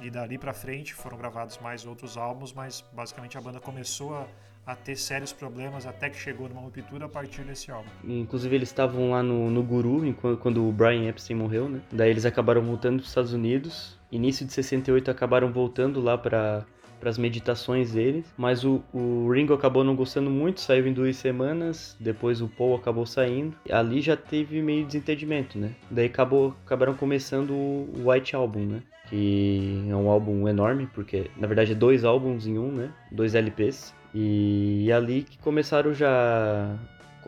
E 0.00 0.08
dali 0.08 0.38
pra 0.38 0.52
frente 0.54 0.94
foram 0.94 1.18
gravados 1.18 1.58
mais 1.58 1.84
outros 1.84 2.16
álbuns, 2.16 2.52
mas 2.52 2.84
basicamente 2.92 3.36
a 3.36 3.40
banda 3.40 3.58
começou 3.58 4.14
a, 4.14 4.26
a 4.64 4.76
ter 4.76 4.94
sérios 4.94 5.32
problemas 5.32 5.84
até 5.84 6.08
que 6.08 6.16
chegou 6.16 6.48
numa 6.48 6.60
ruptura 6.60 7.06
a 7.06 7.08
partir 7.08 7.42
desse 7.42 7.72
álbum. 7.72 7.88
Inclusive 8.04 8.54
eles 8.54 8.68
estavam 8.68 9.10
lá 9.10 9.20
no, 9.20 9.50
no 9.50 9.62
Guru 9.64 10.14
quando 10.40 10.66
o 10.68 10.70
Brian 10.70 11.08
Epstein 11.08 11.36
morreu, 11.36 11.68
né? 11.68 11.80
Daí 11.90 12.08
eles 12.10 12.24
acabaram 12.24 12.62
voltando 12.62 12.96
para 12.98 13.02
os 13.02 13.08
Estados 13.08 13.32
Unidos. 13.32 13.98
Início 14.12 14.46
de 14.46 14.52
68 14.52 15.10
acabaram 15.10 15.50
voltando 15.52 16.00
lá 16.00 16.16
para 16.16 16.64
as 17.08 17.16
meditações 17.16 17.92
deles, 17.92 18.26
mas 18.36 18.64
o, 18.64 18.82
o 18.92 19.30
Ringo 19.30 19.54
acabou 19.54 19.82
não 19.82 19.96
gostando 19.96 20.30
muito, 20.30 20.60
saiu 20.60 20.86
em 20.86 20.92
duas 20.92 21.16
semanas, 21.16 21.96
depois 21.98 22.42
o 22.42 22.48
Paul 22.48 22.74
acabou 22.76 23.06
saindo. 23.06 23.56
Ali 23.70 24.00
já 24.00 24.16
teve 24.16 24.60
meio 24.60 24.84
desentendimento, 24.84 25.58
né? 25.58 25.70
Daí 25.90 26.06
acabou, 26.06 26.54
acabaram 26.66 26.94
começando 26.94 27.50
o 27.52 28.10
White 28.10 28.36
Album, 28.36 28.66
né? 28.66 28.82
Que 29.08 29.86
é 29.88 29.96
um 29.96 30.08
álbum 30.08 30.46
enorme, 30.48 30.88
porque 30.94 31.30
na 31.36 31.46
verdade 31.46 31.72
é 31.72 31.74
dois 31.74 32.04
álbuns 32.04 32.46
em 32.46 32.58
um, 32.58 32.70
né? 32.70 32.92
Dois 33.10 33.34
LPs. 33.34 33.94
E 34.14 34.90
ali 34.92 35.22
que 35.22 35.38
começaram 35.38 35.94
já 35.94 36.76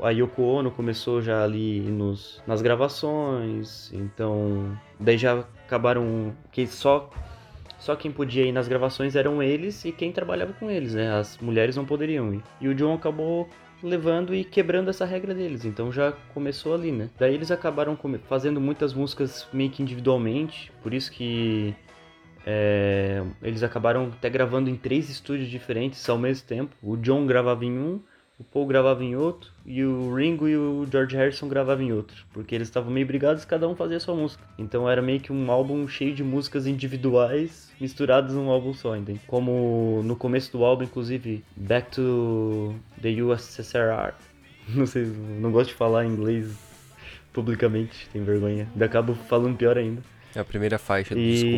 a 0.00 0.10
Yoko 0.10 0.42
Ono 0.42 0.70
começou 0.70 1.20
já 1.20 1.44
ali 1.44 1.80
nos, 1.80 2.42
nas 2.46 2.62
gravações, 2.62 3.92
então 3.92 4.76
daí 4.98 5.18
já 5.18 5.44
acabaram 5.66 6.32
que 6.50 6.66
só 6.66 7.10
só 7.82 7.96
quem 7.96 8.12
podia 8.12 8.44
ir 8.44 8.52
nas 8.52 8.68
gravações 8.68 9.16
eram 9.16 9.42
eles 9.42 9.84
e 9.84 9.90
quem 9.90 10.12
trabalhava 10.12 10.52
com 10.52 10.70
eles, 10.70 10.94
né? 10.94 11.12
As 11.12 11.36
mulheres 11.38 11.74
não 11.74 11.84
poderiam 11.84 12.32
ir. 12.32 12.40
E 12.60 12.68
o 12.68 12.74
John 12.74 12.94
acabou 12.94 13.48
levando 13.82 14.32
e 14.32 14.44
quebrando 14.44 14.88
essa 14.88 15.04
regra 15.04 15.34
deles, 15.34 15.64
então 15.64 15.90
já 15.90 16.12
começou 16.32 16.74
ali, 16.74 16.92
né? 16.92 17.10
Daí 17.18 17.34
eles 17.34 17.50
acabaram 17.50 17.98
fazendo 18.28 18.60
muitas 18.60 18.94
músicas 18.94 19.48
meio 19.52 19.68
que 19.70 19.82
individualmente, 19.82 20.70
por 20.80 20.94
isso 20.94 21.10
que 21.10 21.74
é, 22.46 23.20
eles 23.42 23.64
acabaram 23.64 24.12
até 24.16 24.30
gravando 24.30 24.70
em 24.70 24.76
três 24.76 25.10
estúdios 25.10 25.48
diferentes 25.48 26.08
ao 26.08 26.16
mesmo 26.16 26.46
tempo. 26.46 26.76
O 26.80 26.96
John 26.96 27.26
gravava 27.26 27.64
em 27.64 27.76
um, 27.76 28.00
o 28.38 28.44
Paul 28.44 28.66
gravava 28.66 29.04
em 29.04 29.14
outro 29.14 29.50
e 29.64 29.84
o 29.84 30.14
Ringo 30.14 30.48
e 30.48 30.56
o 30.56 30.86
George 30.90 31.16
Harrison 31.16 31.48
gravavam 31.48 31.84
em 31.84 31.92
outro, 31.92 32.24
porque 32.32 32.54
eles 32.54 32.68
estavam 32.68 32.90
meio 32.90 33.06
brigados, 33.06 33.44
cada 33.44 33.68
um 33.68 33.76
fazia 33.76 34.00
sua 34.00 34.14
música. 34.14 34.42
Então 34.58 34.88
era 34.88 35.00
meio 35.00 35.20
que 35.20 35.32
um 35.32 35.50
álbum 35.50 35.86
cheio 35.86 36.14
de 36.14 36.24
músicas 36.24 36.66
individuais 36.66 37.70
misturadas 37.80 38.34
num 38.34 38.50
álbum 38.50 38.74
só, 38.74 38.96
entende? 38.96 39.20
Como 39.26 40.02
no 40.04 40.16
começo 40.16 40.50
do 40.52 40.64
álbum, 40.64 40.84
inclusive, 40.84 41.44
Back 41.56 41.92
to 41.92 42.74
the 43.00 43.10
USSR. 43.22 44.14
Não 44.68 44.86
sei, 44.86 45.04
não 45.40 45.50
gosto 45.50 45.70
de 45.70 45.74
falar 45.74 46.06
inglês 46.06 46.56
publicamente, 47.32 48.08
tenho 48.12 48.24
vergonha. 48.24 48.68
Ainda 48.72 48.84
acabo 48.84 49.12
falando 49.12 49.56
pior 49.56 49.76
ainda. 49.76 50.00
É 50.34 50.38
a 50.38 50.44
primeira 50.44 50.78
faixa 50.78 51.16
do 51.16 51.20
disco. 51.20 51.48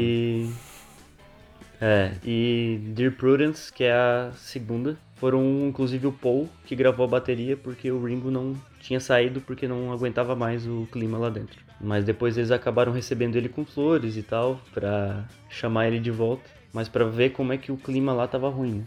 É, 1.81 2.13
e 2.25 2.81
Dear 2.95 3.13
Prudence, 3.13 3.73
que 3.73 3.85
é 3.85 3.93
a 3.93 4.31
segunda, 4.37 4.97
foram 5.17 5.67
inclusive 5.67 6.07
o 6.07 6.13
Paul 6.13 6.49
que 6.67 6.77
gravou 6.77 7.05
a 7.05 7.09
bateria 7.09 7.57
porque 7.57 7.91
o 7.91 8.05
Ringo 8.05 8.31
não 8.31 8.55
tinha 8.81 9.01
saído 9.01 9.41
porque 9.41 9.67
não 9.67 9.93
aguentava 9.93 10.37
mais 10.37 10.67
o 10.67 10.87
clima 10.91 11.19
lá 11.19 11.31
dentro. 11.31 11.59
Mas 11.81 12.05
depois 12.05 12.37
eles 12.37 12.51
acabaram 12.51 12.93
recebendo 12.93 13.37
ele 13.37 13.49
com 13.49 13.65
flores 13.65 14.17
e 14.17 14.23
tal, 14.23 14.61
pra 14.73 15.25
chamar 15.49 15.89
ele 15.89 15.99
de 15.99 16.11
volta, 16.11 16.45
mas 16.73 16.89
pra 16.89 17.05
ver 17.05 17.31
como 17.31 17.53
é 17.53 17.59
que 17.59 17.73
o 17.73 17.77
clima 17.77 18.13
lá 18.13 18.27
tava 18.27 18.49
ruim. 18.49 18.75
né? 18.79 18.85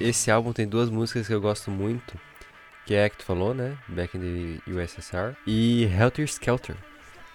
Esse 0.00 0.30
álbum 0.30 0.52
tem 0.52 0.66
duas 0.66 0.88
músicas 0.88 1.26
que 1.26 1.34
eu 1.34 1.40
gosto 1.40 1.70
muito, 1.70 2.18
que 2.86 2.94
é 2.94 3.04
a 3.04 3.10
que 3.10 3.18
tu 3.18 3.24
falou, 3.24 3.54
né? 3.54 3.76
Back 3.88 4.16
in 4.16 4.60
the 4.64 4.70
USSR. 4.70 5.36
E 5.46 5.84
Helter 5.84 6.24
Skelter, 6.24 6.76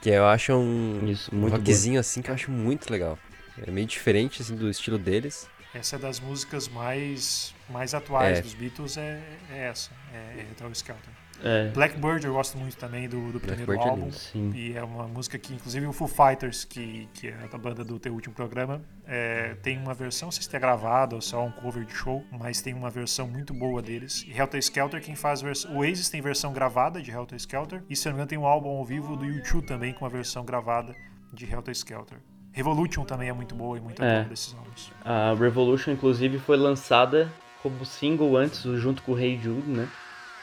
que 0.01 0.09
eu 0.09 0.26
acho 0.26 0.53
um, 0.53 1.07
Isso, 1.07 1.34
um 1.34 1.47
rockzinho 1.47 1.99
assim 1.99 2.21
que 2.21 2.30
eu 2.30 2.35
acho 2.35 2.51
muito 2.51 2.91
legal. 2.91 3.17
É 3.65 3.69
meio 3.71 3.85
diferente 3.88 4.41
assim 4.41 4.55
do 4.55 4.69
estilo 4.69 4.97
deles. 4.97 5.47
Essa 5.73 5.97
é 5.97 5.99
das 5.99 6.19
músicas 6.19 6.67
mais, 6.67 7.53
mais 7.69 7.93
atuais 7.93 8.39
É. 8.39 8.41
dos 8.41 8.53
Beatles, 8.55 8.97
é, 8.97 9.21
é 9.51 9.65
essa, 9.65 9.91
é, 10.11 10.39
é 10.39 10.47
Helter 10.49 10.71
Skelter. 10.71 11.13
É, 11.43 11.69
Blackbird 11.69 12.25
eu 12.25 12.33
gosto 12.33 12.57
muito 12.57 12.75
também 12.77 13.07
do, 13.07 13.31
do 13.31 13.39
primeiro 13.39 13.65
Blackbird 13.65 13.87
é 13.87 14.01
álbum. 14.03 14.11
sim. 14.11 14.51
E 14.53 14.75
é 14.75 14.83
uma 14.83 15.07
música 15.07 15.37
que, 15.37 15.53
inclusive, 15.53 15.85
o 15.87 15.93
Foo 15.93 16.07
Fighters, 16.07 16.65
que, 16.65 17.07
que 17.13 17.27
é 17.29 17.35
a 17.51 17.57
banda 17.57 17.83
do 17.83 17.97
teu 17.99 18.13
último 18.13 18.35
programa, 18.35 18.81
é, 19.07 19.55
tem 19.61 19.77
uma 19.77 19.93
versão, 19.93 20.27
não 20.27 20.31
sei 20.31 20.43
se 20.43 20.55
é 20.55 20.59
gravada 20.59 21.15
ou 21.15 21.21
só 21.21 21.43
um 21.45 21.51
cover 21.51 21.85
de 21.85 21.93
show, 21.93 22.23
mas 22.31 22.61
tem 22.61 22.73
uma 22.73 22.89
versão 22.89 23.27
muito 23.27 23.53
boa 23.53 23.81
deles. 23.81 24.25
E 24.27 24.37
Helter 24.37 24.59
Skelter, 24.59 25.01
quem 25.01 25.15
faz 25.15 25.41
versão. 25.41 25.71
O 25.73 25.77
Oasis 25.79 26.09
tem 26.09 26.21
versão 26.21 26.51
gravada 26.51 27.01
de 27.01 27.11
Helter 27.11 27.37
Skelter, 27.37 27.83
e 27.89 27.95
se 27.95 28.07
eu 28.07 28.11
não 28.11 28.17
me 28.17 28.19
engano, 28.21 28.29
tem 28.29 28.37
um 28.37 28.45
álbum 28.45 28.69
ao 28.69 28.83
vivo 28.85 29.15
do 29.15 29.25
YouTube 29.25 29.65
também 29.65 29.93
com 29.93 30.03
uma 30.05 30.09
versão 30.11 30.43
gravada 30.43 30.95
de 31.33 31.45
Helter 31.51 31.73
Skelter. 31.73 32.17
Revolution 32.51 33.05
também 33.05 33.29
é 33.29 33.33
muito 33.33 33.53
boa 33.55 33.77
e 33.77 33.81
muito 33.81 34.03
É. 34.03 34.15
boa 34.17 34.29
desses 34.29 34.53
álbuns. 34.55 34.91
A 35.05 35.33
Revolution, 35.39 35.91
inclusive, 35.91 36.39
foi 36.39 36.57
lançada 36.57 37.31
como 37.61 37.85
single 37.85 38.35
antes, 38.35 38.61
junto 38.79 39.01
com 39.03 39.13
o 39.13 39.19
Hey 39.19 39.39
Jude, 39.41 39.69
né? 39.69 39.87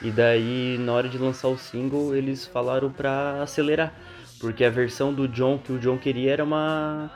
E 0.03 0.11
daí, 0.11 0.77
na 0.79 0.93
hora 0.93 1.09
de 1.09 1.17
lançar 1.19 1.49
o 1.49 1.57
single, 1.57 2.15
eles 2.15 2.47
falaram 2.47 2.91
pra 2.91 3.43
acelerar. 3.43 3.93
Porque 4.39 4.65
a 4.65 4.71
versão 4.71 5.13
do 5.13 5.27
John 5.27 5.59
que 5.59 5.73
o 5.73 5.79
John 5.79 5.97
queria 5.97 6.33
era 6.33 6.45
uma. 6.45 7.11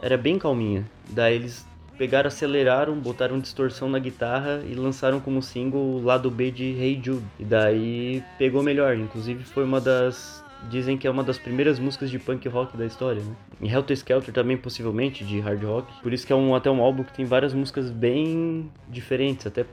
era 0.00 0.16
bem 0.16 0.38
calminha. 0.38 0.88
Daí 1.08 1.34
eles 1.34 1.66
pegaram, 1.98 2.28
aceleraram, 2.28 2.94
botaram 2.98 3.38
distorção 3.38 3.88
na 3.90 3.98
guitarra 3.98 4.62
e 4.66 4.74
lançaram 4.74 5.20
como 5.20 5.42
single 5.42 5.80
o 5.80 6.02
lado 6.02 6.30
B 6.30 6.50
de 6.50 6.64
Hey 6.64 7.00
Jude. 7.02 7.26
E 7.38 7.44
daí 7.44 8.24
pegou 8.38 8.62
melhor. 8.62 8.96
Inclusive 8.96 9.44
foi 9.44 9.64
uma 9.64 9.80
das. 9.80 10.44
Dizem 10.70 10.96
que 10.96 11.06
é 11.06 11.10
uma 11.10 11.24
das 11.24 11.38
primeiras 11.38 11.78
músicas 11.78 12.10
de 12.10 12.18
punk 12.18 12.46
rock 12.46 12.76
da 12.76 12.84
história, 12.84 13.22
né? 13.22 13.34
Em 13.62 13.68
Helter 13.68 13.96
Skelter 13.96 14.32
também, 14.32 14.58
possivelmente, 14.58 15.24
de 15.24 15.40
hard 15.40 15.62
rock. 15.64 15.92
Por 16.02 16.12
isso 16.12 16.26
que 16.26 16.32
é 16.32 16.36
um, 16.36 16.54
até 16.54 16.70
um 16.70 16.82
álbum 16.82 17.02
que 17.02 17.14
tem 17.14 17.24
várias 17.24 17.54
músicas 17.54 17.90
bem 17.90 18.70
diferentes, 18.86 19.46
até 19.46 19.64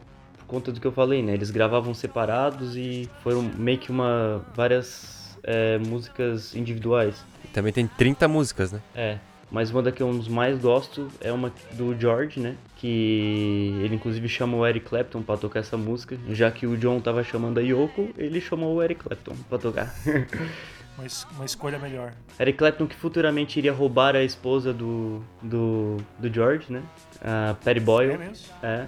conta 0.48 0.72
do 0.72 0.80
que 0.80 0.88
eu 0.88 0.91
falei, 0.91 1.22
né? 1.22 1.34
Eles 1.34 1.52
gravavam 1.52 1.94
separados 1.94 2.76
e 2.76 3.10
foram 3.24 3.41
meio 3.57 3.78
que 3.78 3.91
uma... 3.91 4.44
várias 4.56 5.38
é, 5.44 5.78
músicas 5.78 6.56
individuais. 6.56 7.24
E 7.44 7.48
também 7.49 7.72
tem 7.74 7.86
30 7.88 8.28
músicas, 8.28 8.72
né? 8.72 8.82
É, 8.95 9.18
mas 9.52 9.72
uma 9.72 9.82
da 9.82 9.91
que 9.91 10.02
eu 10.03 10.11
mais 10.30 10.57
gosto 10.60 11.07
é 11.22 11.32
uma 11.32 11.52
do 11.74 11.98
George, 11.99 12.40
né? 12.40 12.56
Que 12.76 13.80
ele 13.84 13.95
inclusive 13.95 14.28
chamou 14.28 14.61
o 14.61 14.68
Eric 14.68 14.86
Clapton 14.88 15.22
pra 15.22 15.38
tocar 15.38 15.60
essa 15.60 15.78
música. 15.78 16.18
Já 16.30 16.52
que 16.52 16.65
o 16.68 16.76
John 16.78 16.99
tava 16.99 17.24
chamando 17.24 17.57
a 17.60 17.61
Yoko, 17.61 18.10
ele 18.18 18.41
chamou 18.41 18.76
o 18.76 18.84
Eric 18.84 19.03
Clapton 19.03 19.36
pra 19.49 19.57
tocar. 19.57 19.94
uma, 20.98 21.06
es- 21.06 21.26
uma 21.36 21.45
escolha 21.45 21.80
melhor. 21.80 22.14
Eric 22.40 22.57
Clapton 22.57 22.88
que 22.88 22.95
futuramente 22.95 23.57
iria 23.57 23.72
roubar 23.72 24.15
a 24.15 24.24
esposa 24.24 24.74
do, 24.74 25.22
do, 25.41 25.98
do 26.19 26.34
George, 26.34 26.65
né? 26.72 26.82
A 27.22 27.56
Patty 27.64 27.80
É 27.80 27.84
Boyle. 27.84 28.18
mesmo? 28.18 28.48
É. 28.61 28.86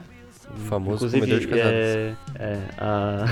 O 0.51 0.57
famoso 0.61 1.05
Inclusive, 1.05 1.21
comedor 1.21 1.39
de 1.39 1.47
casados. 1.47 1.73
é, 1.73 2.15
é, 2.39 2.59
a, 2.77 3.26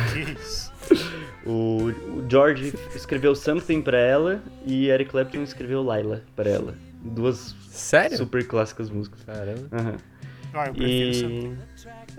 o, 1.50 1.90
o 1.90 2.26
George 2.30 2.74
escreveu 2.96 3.36
Something 3.36 3.82
pra 3.82 3.98
ela 3.98 4.42
e 4.66 4.90
Eric 4.90 5.12
Clapton 5.12 5.42
escreveu 5.44 5.82
Laila 5.84 6.24
pra 6.36 6.50
ela. 6.50 6.76
Duas 7.02 7.56
Sério? 7.70 8.18
super 8.18 8.46
clássicas 8.48 8.90
músicas. 8.90 9.24
Caramba. 9.24 9.68
Aham. 9.72 9.96
Ah, 10.54 10.68
eu 10.68 10.74
prefiro 10.74 11.10
essa. 11.10 11.26
E. 11.26 11.58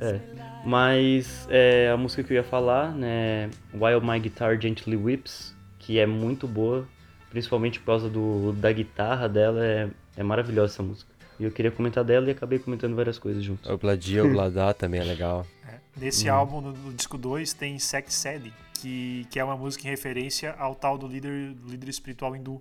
É. 0.01 0.21
Mas 0.65 1.47
é, 1.51 1.91
a 1.91 1.97
música 1.97 2.23
que 2.23 2.33
eu 2.33 2.37
ia 2.37 2.45
falar, 2.45 2.93
né? 2.95 3.51
While 3.73 4.01
My 4.03 4.21
Guitar 4.21 4.61
Gently 4.61 4.97
Whips, 4.97 5.55
que 5.79 5.99
é 5.99 6.07
muito 6.07 6.47
boa, 6.47 6.87
principalmente 7.31 7.81
por 7.81 7.87
causa 7.87 8.09
do, 8.09 8.53
da 8.53 8.71
guitarra 8.71 9.29
dela, 9.29 9.65
é, 9.65 9.89
é 10.17 10.23
maravilhosa 10.23 10.75
essa 10.75 10.83
música. 10.83 11.11
E 11.39 11.45
eu 11.45 11.53
queria 11.53 11.71
comentar 11.71 12.03
dela 12.03 12.29
e 12.29 12.31
acabei 12.33 12.59
comentando 12.59 12.97
várias 12.97 13.19
coisas 13.19 13.43
juntos. 13.43 13.71
O 13.71 13.79
Bladia, 13.79 14.25
o 14.25 14.33
Bladá 14.33 14.75
também 14.75 15.01
é 15.01 15.05
legal. 15.05 15.47
É. 15.67 15.79
Nesse 15.97 16.29
álbum, 16.29 16.61
no, 16.61 16.73
no 16.73 16.93
disco 16.93 17.17
2, 17.17 17.53
tem 17.53 17.79
Sex 17.79 18.15
Sad, 18.15 18.53
que, 18.75 19.27
que 19.31 19.39
é 19.39 19.45
uma 19.45 19.57
música 19.57 19.87
em 19.87 19.91
referência 19.91 20.55
ao 20.59 20.75
tal 20.75 20.99
do 20.99 21.07
líder, 21.07 21.55
do 21.55 21.71
líder 21.71 21.89
espiritual 21.89 22.35
hindu. 22.35 22.61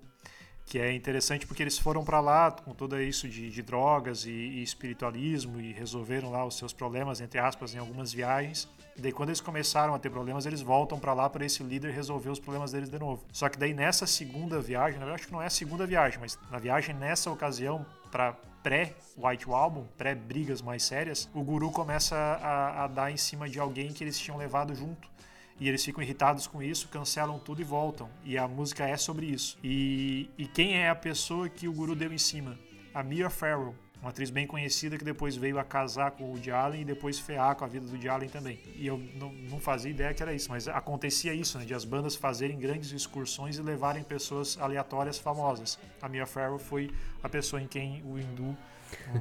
Que 0.65 0.79
é 0.79 0.93
interessante 0.93 1.47
porque 1.47 1.63
eles 1.63 1.79
foram 1.79 2.03
pra 2.03 2.19
lá 2.19 2.51
com 2.51 2.73
tudo 2.73 3.01
isso 3.01 3.27
de, 3.27 3.49
de 3.49 3.61
drogas 3.61 4.25
e, 4.25 4.31
e 4.31 4.63
espiritualismo 4.63 5.61
e 5.61 5.71
resolveram 5.71 6.29
lá 6.29 6.45
os 6.45 6.57
seus 6.57 6.73
problemas, 6.73 7.21
entre 7.21 7.39
aspas, 7.39 7.73
em 7.73 7.77
algumas 7.77 8.11
viagens. 8.11 8.67
E 8.97 9.01
daí, 9.01 9.11
quando 9.11 9.29
eles 9.29 9.39
começaram 9.39 9.93
a 9.93 9.99
ter 9.99 10.09
problemas, 10.09 10.45
eles 10.45 10.59
voltam 10.59 10.99
pra 10.99 11.13
lá 11.13 11.29
para 11.29 11.45
esse 11.45 11.63
líder 11.63 11.91
resolver 11.91 12.31
os 12.31 12.39
problemas 12.39 12.71
deles 12.71 12.89
de 12.89 12.97
novo. 12.99 13.23
Só 13.31 13.47
que 13.47 13.57
daí, 13.57 13.73
nessa 13.73 14.07
segunda 14.07 14.59
viagem, 14.59 14.99
na 14.99 15.05
verdade, 15.05 15.21
acho 15.21 15.27
que 15.27 15.33
não 15.33 15.41
é 15.41 15.45
a 15.45 15.51
segunda 15.51 15.85
viagem, 15.85 16.19
mas 16.19 16.37
na 16.51 16.57
viagem 16.57 16.95
nessa 16.95 17.31
ocasião, 17.31 17.85
para 18.11 18.33
pré-White 18.63 19.49
Album, 19.49 19.85
pré-brigas 19.97 20.61
mais 20.61 20.83
sérias, 20.83 21.29
o 21.33 21.41
guru 21.41 21.71
começa 21.71 22.15
a, 22.15 22.83
a 22.83 22.87
dar 22.87 23.11
em 23.11 23.17
cima 23.17 23.47
de 23.47 23.59
alguém 23.59 23.93
que 23.93 24.03
eles 24.03 24.19
tinham 24.19 24.37
levado 24.37 24.75
junto. 24.75 25.07
E 25.59 25.67
eles 25.67 25.83
ficam 25.83 26.03
irritados 26.03 26.45
com 26.45 26.61
isso, 26.61 26.87
cancelam 26.89 27.39
tudo 27.39 27.61
e 27.61 27.63
voltam. 27.63 28.09
E 28.23 28.37
a 28.37 28.47
música 28.47 28.87
é 28.87 28.95
sobre 28.95 29.25
isso. 29.25 29.57
E, 29.63 30.29
e 30.37 30.45
quem 30.47 30.77
é 30.77 30.89
a 30.89 30.95
pessoa 30.95 31.49
que 31.49 31.67
o 31.67 31.73
guru 31.73 31.95
deu 31.95 32.13
em 32.13 32.17
cima? 32.17 32.59
A 32.93 33.01
Mia 33.01 33.29
Farrow, 33.29 33.73
uma 34.01 34.09
atriz 34.11 34.29
bem 34.29 34.45
conhecida 34.45 34.97
que 34.97 35.03
depois 35.03 35.35
veio 35.35 35.57
a 35.59 35.63
casar 35.63 36.11
com 36.11 36.23
o 36.25 36.27
Woody 36.31 36.51
Allen 36.51 36.81
e 36.81 36.85
depois 36.85 37.19
fear 37.19 37.55
com 37.55 37.65
a 37.65 37.67
vida 37.67 37.85
do 37.85 37.91
Woody 37.91 38.07
Allen 38.07 38.29
também. 38.29 38.59
E 38.75 38.85
eu 38.85 38.97
não, 39.15 39.31
não 39.33 39.59
fazia 39.59 39.89
ideia 39.91 40.13
que 40.13 40.21
era 40.21 40.33
isso, 40.33 40.49
mas 40.49 40.67
acontecia 40.67 41.33
isso, 41.33 41.57
né, 41.57 41.65
de 41.65 41.73
as 41.73 41.83
bandas 41.83 42.15
fazerem 42.15 42.57
grandes 42.59 42.91
excursões 42.91 43.57
e 43.57 43.61
levarem 43.61 44.03
pessoas 44.03 44.57
aleatórias 44.59 45.17
famosas. 45.17 45.79
A 46.01 46.07
Mia 46.07 46.25
Farrow 46.27 46.59
foi 46.59 46.91
a 47.23 47.27
pessoa 47.29 47.61
em 47.61 47.67
quem 47.67 48.01
o 48.05 48.17
hindu 48.19 48.55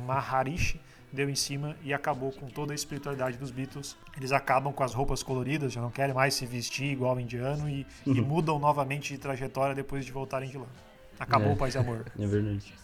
Maharishi 0.06 0.80
deu 1.12 1.30
em 1.30 1.34
cima 1.34 1.74
e 1.82 1.94
acabou 1.94 2.30
com 2.32 2.46
toda 2.48 2.72
a 2.72 2.74
espiritualidade 2.74 3.38
dos 3.38 3.50
Beatles. 3.50 3.96
Eles 4.16 4.32
acabam 4.32 4.72
com 4.72 4.82
as 4.84 4.92
roupas 4.92 5.22
coloridas, 5.22 5.72
já 5.72 5.80
não 5.80 5.90
querem 5.90 6.14
mais 6.14 6.34
se 6.34 6.44
vestir 6.44 6.92
igual 6.92 7.18
indiano 7.18 7.68
e, 7.68 7.86
e 8.04 8.10
mudam 8.20 8.58
novamente 8.58 9.14
de 9.14 9.18
trajetória 9.18 9.74
depois 9.74 10.04
de 10.04 10.12
voltarem 10.12 10.50
de 10.50 10.58
lá. 10.58 10.66
Acabou 11.18 11.48
É. 11.48 11.52
o 11.54 11.56
Paz 11.56 11.74
e 11.74 11.78
Amor. 11.78 12.04
É 12.18 12.26
verdade. 12.26 12.74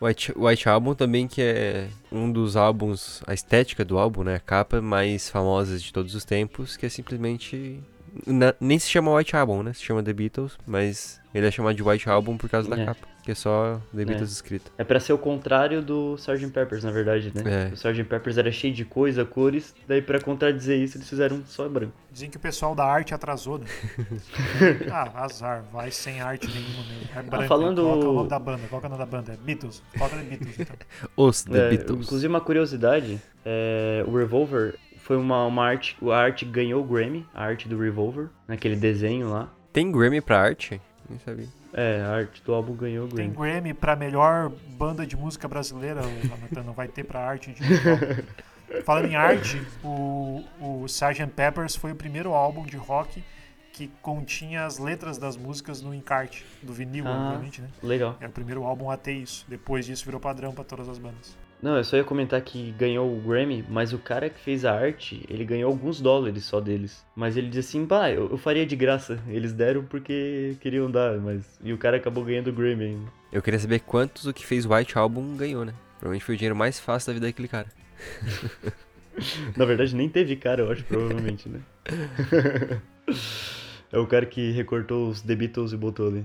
White, 0.00 0.32
White 0.36 0.68
Album 0.68 0.94
também, 0.94 1.26
que 1.26 1.42
é 1.42 1.88
um 2.12 2.30
dos 2.30 2.56
álbuns, 2.56 3.22
a 3.26 3.34
estética 3.34 3.84
do 3.84 3.98
álbum, 3.98 4.22
né? 4.22 4.36
A 4.36 4.40
capa 4.40 4.80
mais 4.80 5.28
famosas 5.28 5.82
de 5.82 5.92
todos 5.92 6.14
os 6.14 6.24
tempos, 6.24 6.76
que 6.76 6.86
é 6.86 6.88
simplesmente. 6.88 7.80
na- 8.26 8.54
nem 8.60 8.78
se 8.78 8.88
chama 8.88 9.12
White 9.14 9.36
Album, 9.36 9.62
né? 9.62 9.72
Se 9.74 9.82
chama 9.82 10.02
The 10.02 10.12
Beatles, 10.12 10.52
mas 10.66 11.20
ele 11.34 11.46
é 11.46 11.50
chamado 11.50 11.76
de 11.76 11.82
White 11.82 12.08
Album 12.08 12.36
por 12.36 12.48
causa 12.48 12.68
da 12.68 12.80
É. 12.80 12.84
capa, 12.86 13.06
que 13.28 13.32
é 13.32 13.34
só 13.34 13.78
The 13.94 14.06
Beatles 14.06 14.32
escrito. 14.32 14.72
É 14.78 14.82
pra 14.82 14.98
ser 14.98 15.12
o 15.12 15.18
contrário 15.18 15.82
do 15.82 16.14
Sgt. 16.14 16.48
Peppers, 16.48 16.82
na 16.82 16.90
verdade, 16.90 17.30
né? 17.34 17.66
É. 17.66 17.68
O 17.70 17.74
Sgt. 17.74 18.04
Peppers 18.04 18.38
era 18.38 18.50
cheio 18.50 18.72
de 18.72 18.86
coisa, 18.86 19.22
cores, 19.22 19.74
daí 19.86 20.00
pra 20.00 20.18
contradizer 20.18 20.78
isso 20.78 20.96
eles 20.96 21.06
fizeram 21.06 21.42
só 21.44 21.68
branco. 21.68 21.92
Dizem 22.10 22.30
que 22.30 22.38
o 22.38 22.40
pessoal 22.40 22.74
da 22.74 22.86
arte 22.86 23.12
atrasou, 23.12 23.58
né? 23.58 23.66
ah, 24.90 25.24
azar, 25.24 25.62
vai 25.70 25.90
sem 25.90 26.22
arte 26.22 26.46
nenhuma 26.48 26.82
mesmo. 26.88 27.08
É 27.14 27.22
branco, 27.22 27.46
falando- 27.48 27.82
Qual 27.82 27.98
que 28.00 28.06
é 28.06 28.08
o 28.08 28.12
nome 28.14 28.28
da 28.30 28.38
banda? 28.38 28.62
É 28.72 28.74
o 28.74 28.80
nome 28.80 28.96
da 28.98 29.06
banda? 29.06 29.32
É 29.34 29.36
Beatles. 29.36 29.82
Coloca 29.98 30.16
The 30.16 30.22
Beatles, 30.22 30.58
então. 30.60 30.76
Os 31.14 31.42
The 31.44 31.58
É, 31.66 31.68
Beatles. 31.68 32.06
Inclusive 32.06 32.28
uma 32.32 32.40
curiosidade, 32.40 33.20
é, 33.44 34.02
o 34.06 34.16
Revolver 34.16 34.76
foi 34.96 35.18
uma, 35.18 35.44
uma 35.44 35.66
arte, 35.66 35.98
a 36.02 36.16
arte 36.16 36.46
ganhou 36.46 36.82
o 36.82 36.86
Grammy, 36.86 37.26
a 37.34 37.44
arte 37.44 37.68
do 37.68 37.78
Revolver, 37.78 38.28
naquele 38.46 38.76
desenho 38.76 39.28
lá. 39.28 39.52
Tem 39.70 39.92
Grammy 39.92 40.22
pra 40.22 40.40
arte? 40.40 40.80
Nem 41.10 41.18
sabia. 41.18 41.57
É, 41.72 42.00
a 42.02 42.10
arte 42.16 42.42
do 42.42 42.54
álbum 42.54 42.74
ganhou 42.74 43.06
o 43.06 43.08
Tem 43.08 43.30
Grammy. 43.30 43.52
Grammy 43.52 43.74
pra 43.74 43.94
melhor 43.94 44.50
banda 44.70 45.06
de 45.06 45.16
música 45.16 45.46
brasileira, 45.46 46.00
não 46.64 46.72
vai 46.72 46.88
ter 46.88 47.04
pra 47.04 47.20
arte 47.20 47.52
de 47.52 47.62
Falando 48.84 49.06
em 49.06 49.16
arte, 49.16 49.62
o, 49.82 50.44
o 50.60 50.84
Sgt. 50.86 51.26
Peppers 51.34 51.74
foi 51.74 51.92
o 51.92 51.94
primeiro 51.96 52.32
álbum 52.34 52.64
de 52.66 52.76
rock 52.76 53.24
que 53.72 53.88
continha 54.02 54.66
as 54.66 54.78
letras 54.78 55.16
das 55.18 55.36
músicas 55.36 55.80
no 55.80 55.94
encarte 55.94 56.44
do 56.62 56.72
vinil, 56.72 57.06
Ah. 57.06 57.28
obviamente, 57.28 57.62
né? 57.62 57.68
Legal. 57.82 58.16
É 58.20 58.26
o 58.26 58.30
primeiro 58.30 58.64
álbum 58.64 58.90
a 58.90 58.96
ter 58.96 59.12
isso. 59.12 59.46
Depois 59.48 59.86
disso 59.86 60.04
virou 60.04 60.20
padrão 60.20 60.52
pra 60.52 60.64
todas 60.64 60.88
as 60.88 60.98
bandas. 60.98 61.37
Não, 61.60 61.76
eu 61.76 61.82
só 61.82 61.96
ia 61.96 62.04
comentar 62.04 62.40
que 62.40 62.70
ganhou 62.72 63.12
o 63.12 63.20
Grammy, 63.20 63.64
mas 63.68 63.92
o 63.92 63.98
cara 63.98 64.30
que 64.30 64.38
fez 64.38 64.64
a 64.64 64.72
arte, 64.72 65.24
ele 65.28 65.44
ganhou 65.44 65.70
alguns 65.70 66.00
dólares 66.00 66.44
só 66.44 66.60
deles. 66.60 67.04
Mas 67.16 67.36
ele 67.36 67.48
disse 67.48 67.70
assim, 67.76 67.86
pá, 67.86 68.10
eu, 68.10 68.30
eu 68.30 68.38
faria 68.38 68.64
de 68.64 68.76
graça. 68.76 69.18
Eles 69.28 69.52
deram 69.52 69.82
porque 69.82 70.56
queriam 70.60 70.88
dar, 70.88 71.18
mas... 71.18 71.58
E 71.62 71.72
o 71.72 71.78
cara 71.78 71.96
acabou 71.96 72.24
ganhando 72.24 72.48
o 72.48 72.52
Grammy 72.52 72.84
ainda. 72.84 73.10
Eu 73.32 73.42
queria 73.42 73.58
saber 73.58 73.80
quantos 73.80 74.26
o 74.26 74.32
que 74.32 74.46
fez 74.46 74.64
White 74.64 74.96
Album 74.96 75.36
ganhou, 75.36 75.64
né? 75.64 75.74
Provavelmente 75.98 76.24
foi 76.24 76.36
o 76.36 76.38
dinheiro 76.38 76.56
mais 76.56 76.78
fácil 76.78 77.08
da 77.08 77.14
vida 77.14 77.26
daquele 77.26 77.48
cara. 77.48 77.66
Na 79.56 79.64
verdade, 79.64 79.96
nem 79.96 80.08
teve 80.08 80.36
cara, 80.36 80.62
eu 80.62 80.70
acho, 80.70 80.84
provavelmente, 80.84 81.48
né? 81.48 81.60
é 83.90 83.98
o 83.98 84.06
cara 84.06 84.26
que 84.26 84.52
recortou 84.52 85.08
os 85.08 85.20
The 85.22 85.34
Beatles 85.34 85.72
e 85.72 85.76
botou 85.76 86.06
ali. 86.06 86.24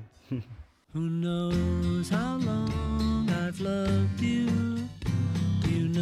Who 0.94 1.02
knows 1.02 2.12
how 2.12 2.38
long 2.38 3.26
I've 3.28 3.60
loved 3.64 4.24
you? 4.24 4.73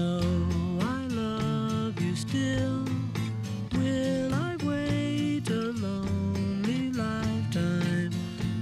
You 0.02 0.08
know 0.08 0.80
I 0.82 1.08
love 1.14 2.02
you 2.02 2.16
still. 2.16 2.86
Will 3.74 4.34
I 4.34 4.56
wait 4.66 5.48
a 5.50 5.72
lonely 5.84 6.92
lifetime? 6.92 8.12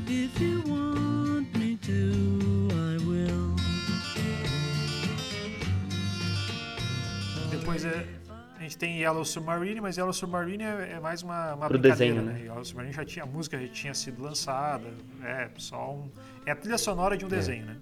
If 0.08 0.42
you 0.42 0.62
want 0.66 1.48
me 1.58 1.78
to, 1.78 2.68
I 2.72 2.98
will. 3.08 3.56
Depois 7.50 7.86
é, 7.86 8.06
a 8.58 8.62
gente 8.64 8.78
tem 8.78 9.00
Yellow 9.00 9.24
Submarine, 9.24 9.80
mas 9.80 9.96
Yellow 9.96 10.12
Submarine 10.12 10.64
é, 10.64 10.92
é 10.96 11.00
mais 11.00 11.24
uma, 11.24 11.54
uma 11.54 11.68
Pro 11.70 11.80
brincadeira, 11.80 12.16
desenho, 12.16 12.34
né? 12.34 12.40
né? 12.40 12.46
Yellow 12.48 12.66
Submarine 12.66 12.94
já 12.94 13.06
tinha, 13.06 13.24
a 13.24 13.28
música 13.28 13.58
já 13.58 13.68
tinha 13.70 13.94
sido 13.94 14.22
lançada, 14.22 14.90
é 15.24 15.50
só 15.58 15.94
um... 15.94 16.12
É 16.46 16.52
a 16.52 16.56
trilha 16.56 16.78
sonora 16.78 17.16
de 17.16 17.24
um 17.24 17.30
desenho, 17.30 17.66
né? 17.66 17.78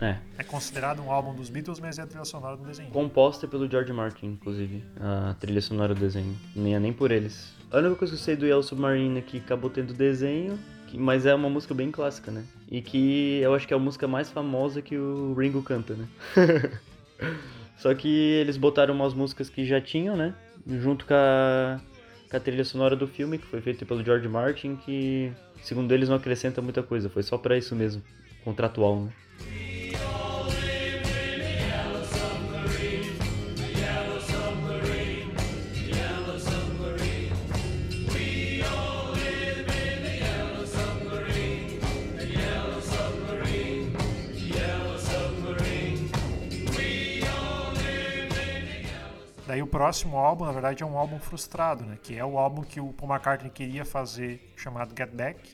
É, 0.00 0.16
É 0.38 0.44
considerado 0.44 1.02
um 1.02 1.10
álbum 1.10 1.34
dos 1.34 1.48
Beatles, 1.50 1.80
mas 1.80 1.98
é 1.98 2.02
a 2.02 2.06
trilha 2.06 2.24
sonora 2.24 2.56
do 2.56 2.64
desenho. 2.64 2.90
composta 2.90 3.48
pelo 3.48 3.68
George 3.68 3.92
Martin, 3.92 4.26
inclusive, 4.26 4.84
a 5.00 5.34
trilha 5.40 5.60
sonora 5.60 5.94
do 5.94 6.00
desenho. 6.00 6.36
Nem 6.54 6.74
é 6.76 6.78
nem 6.80 6.92
por 6.92 7.10
eles. 7.10 7.52
A 7.70 7.78
única 7.78 7.96
coisa 7.96 8.14
que 8.14 8.20
eu 8.20 8.24
sei 8.24 8.36
do 8.36 8.46
Yellow 8.46 8.62
Submarine 8.62 9.18
é 9.18 9.22
que 9.22 9.38
acabou 9.38 9.68
tendo 9.68 9.92
desenho, 9.92 10.58
que- 10.86 10.96
mas 10.96 11.26
é 11.26 11.34
uma 11.34 11.50
música 11.50 11.74
bem 11.74 11.90
clássica, 11.90 12.30
né? 12.30 12.44
E 12.70 12.80
que 12.80 13.40
eu 13.42 13.52
acho 13.54 13.66
que 13.66 13.74
é 13.74 13.76
a 13.76 13.80
música 13.80 14.06
mais 14.06 14.30
famosa 14.30 14.80
que 14.80 14.96
o 14.96 15.34
Ringo 15.34 15.62
canta, 15.62 15.94
né? 15.94 16.06
Só 17.76 17.92
que 17.94 18.08
eles 18.08 18.56
botaram 18.56 18.94
umas 18.94 19.14
músicas 19.14 19.48
que 19.48 19.64
já 19.64 19.80
tinham, 19.80 20.16
né? 20.16 20.34
Junto 20.66 21.06
com 21.06 21.14
a, 21.14 21.80
com 22.30 22.36
a 22.36 22.40
trilha 22.40 22.64
sonora 22.64 22.94
do 22.96 23.06
filme, 23.06 23.38
que 23.38 23.46
foi 23.46 23.60
feita 23.60 23.84
pelo 23.86 24.04
George 24.04 24.28
Martin, 24.28 24.76
que, 24.76 25.32
segundo 25.62 25.92
eles, 25.92 26.08
não 26.08 26.16
acrescenta 26.16 26.60
muita 26.62 26.82
coisa. 26.82 27.08
Foi 27.08 27.22
só 27.22 27.38
pra 27.38 27.56
isso 27.56 27.74
mesmo, 27.76 28.02
contratual, 28.44 29.02
né? 29.02 29.12
Daí 49.58 49.62
o 49.62 49.66
próximo 49.66 50.16
álbum, 50.16 50.44
na 50.44 50.52
verdade, 50.52 50.84
é 50.84 50.86
um 50.86 50.96
álbum 50.96 51.18
frustrado, 51.18 51.84
né? 51.84 51.98
Que 52.00 52.16
é 52.16 52.24
o 52.24 52.38
álbum 52.38 52.62
que 52.62 52.80
o 52.80 52.92
Paul 52.92 53.10
McCartney 53.10 53.50
queria 53.50 53.84
fazer, 53.84 54.52
chamado 54.56 54.94
Get 54.96 55.10
Back, 55.10 55.52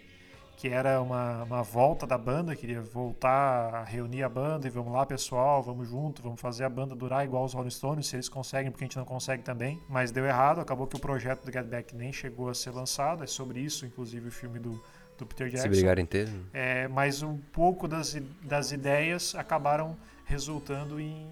que 0.58 0.68
era 0.68 1.00
uma, 1.00 1.44
uma 1.44 1.62
volta 1.62 2.06
da 2.06 2.18
banda, 2.18 2.54
queria 2.54 2.82
voltar 2.82 3.74
a 3.74 3.82
reunir 3.82 4.22
a 4.22 4.28
banda 4.28 4.66
e 4.66 4.70
vamos 4.70 4.92
lá, 4.92 5.06
pessoal, 5.06 5.62
vamos 5.62 5.88
junto, 5.88 6.20
vamos 6.20 6.38
fazer 6.38 6.64
a 6.64 6.68
banda 6.68 6.94
durar 6.94 7.24
igual 7.24 7.46
os 7.46 7.54
Rolling 7.54 7.70
Stones, 7.70 8.06
se 8.06 8.16
eles 8.16 8.28
conseguem, 8.28 8.70
porque 8.70 8.84
a 8.84 8.86
gente 8.86 8.98
não 8.98 9.06
consegue 9.06 9.42
também. 9.42 9.80
Mas 9.88 10.10
deu 10.10 10.26
errado, 10.26 10.60
acabou 10.60 10.86
que 10.86 10.96
o 10.96 11.00
projeto 11.00 11.42
do 11.46 11.50
Get 11.50 11.64
Back 11.64 11.96
nem 11.96 12.12
chegou 12.12 12.50
a 12.50 12.54
ser 12.54 12.72
lançado, 12.72 13.24
é 13.24 13.26
sobre 13.26 13.58
isso, 13.60 13.86
inclusive, 13.86 14.28
o 14.28 14.32
filme 14.32 14.58
do, 14.58 14.84
do 15.16 15.24
Peter 15.24 15.46
Se 15.48 15.54
Jackson. 15.56 15.70
brigarem 15.70 16.02
inteiro. 16.02 16.30
É, 16.52 16.86
mas 16.88 17.22
um 17.22 17.38
pouco 17.38 17.88
das, 17.88 18.14
das 18.42 18.70
ideias 18.70 19.34
acabaram 19.34 19.96
resultando 20.26 21.00
em, 21.00 21.26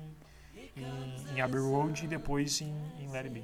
em, 0.76 1.36
em 1.36 1.40
Abbey 1.40 1.60
Road 1.60 2.04
e 2.04 2.08
depois 2.08 2.60
em, 2.60 2.74
em 3.00 3.08
Let 3.10 3.24
It 3.26 3.30
Be. 3.30 3.42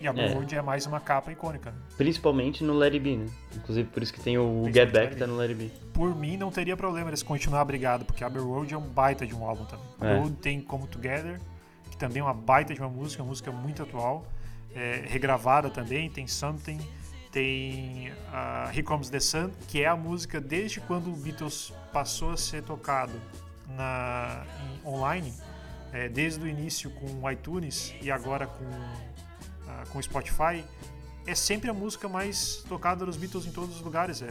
E 0.00 0.08
Abbey 0.08 0.24
É. 0.24 0.32
Road 0.32 0.54
é 0.54 0.62
mais 0.62 0.86
uma 0.86 0.98
capa 0.98 1.30
icônica. 1.30 1.70
né? 1.70 1.76
Principalmente 1.96 2.64
no 2.64 2.72
Let 2.74 2.94
It 2.94 3.00
Be, 3.04 3.16
né? 3.16 3.26
Inclusive 3.54 3.88
por 3.90 4.02
isso 4.02 4.12
que 4.14 4.20
tem 4.20 4.38
o 4.38 4.64
Get 4.72 4.90
Back 4.92 5.16
tá 5.16 5.26
no 5.26 5.36
Let 5.36 5.50
It 5.50 5.54
Be. 5.64 5.70
Por 5.92 6.14
mim, 6.16 6.36
não 6.38 6.50
teria 6.50 6.76
problema 6.76 7.10
eles 7.10 7.22
continuar 7.22 7.64
brigado, 7.66 8.04
porque 8.04 8.24
Abbey 8.24 8.40
Road 8.42 8.72
é 8.72 8.78
um 8.78 8.80
baita 8.88 9.26
de 9.26 9.34
um 9.34 9.44
álbum 9.44 9.64
também. 9.66 9.86
É. 10.00 10.06
Abbey 10.06 10.18
Road 10.22 10.36
tem 10.36 10.60
Come 10.62 10.86
Together, 10.86 11.38
que 11.90 11.96
também 11.98 12.20
é 12.20 12.24
uma 12.24 12.32
baita 12.34 12.72
de 12.72 12.80
uma 12.80 12.88
música, 12.88 13.22
uma 13.22 13.28
música 13.28 13.52
muito 13.52 13.82
atual, 13.82 14.24
é, 14.74 15.02
regravada 15.06 15.68
também, 15.68 16.08
tem 16.08 16.26
Something, 16.26 16.78
tem 17.30 18.10
ah, 18.32 18.70
Here 18.72 18.82
Comes 18.82 19.10
the 19.10 19.20
Sun, 19.20 19.50
que 19.68 19.82
é 19.82 19.86
a 19.86 19.96
música 19.96 20.40
desde 20.40 20.80
quando 20.80 21.12
o 21.12 21.16
Beatles 21.16 21.72
passou 21.92 22.30
a 22.30 22.36
ser 22.38 22.62
tocado 22.62 23.12
na, 23.68 24.44
em- 24.84 24.88
online, 24.88 25.34
é, 25.92 26.08
desde 26.08 26.44
o 26.44 26.48
início 26.48 26.90
com 26.90 27.06
o 27.22 27.30
iTunes 27.30 27.94
e 28.00 28.10
agora 28.10 28.46
com 28.46 28.64
ah, 29.70 29.84
com 29.90 29.98
o 29.98 30.02
Spotify, 30.02 30.64
é 31.26 31.34
sempre 31.34 31.70
a 31.70 31.74
música 31.74 32.08
mais 32.08 32.64
tocada 32.68 33.04
dos 33.04 33.16
Beatles 33.16 33.46
em 33.46 33.52
todos 33.52 33.76
os 33.76 33.82
lugares. 33.82 34.22
É, 34.22 34.28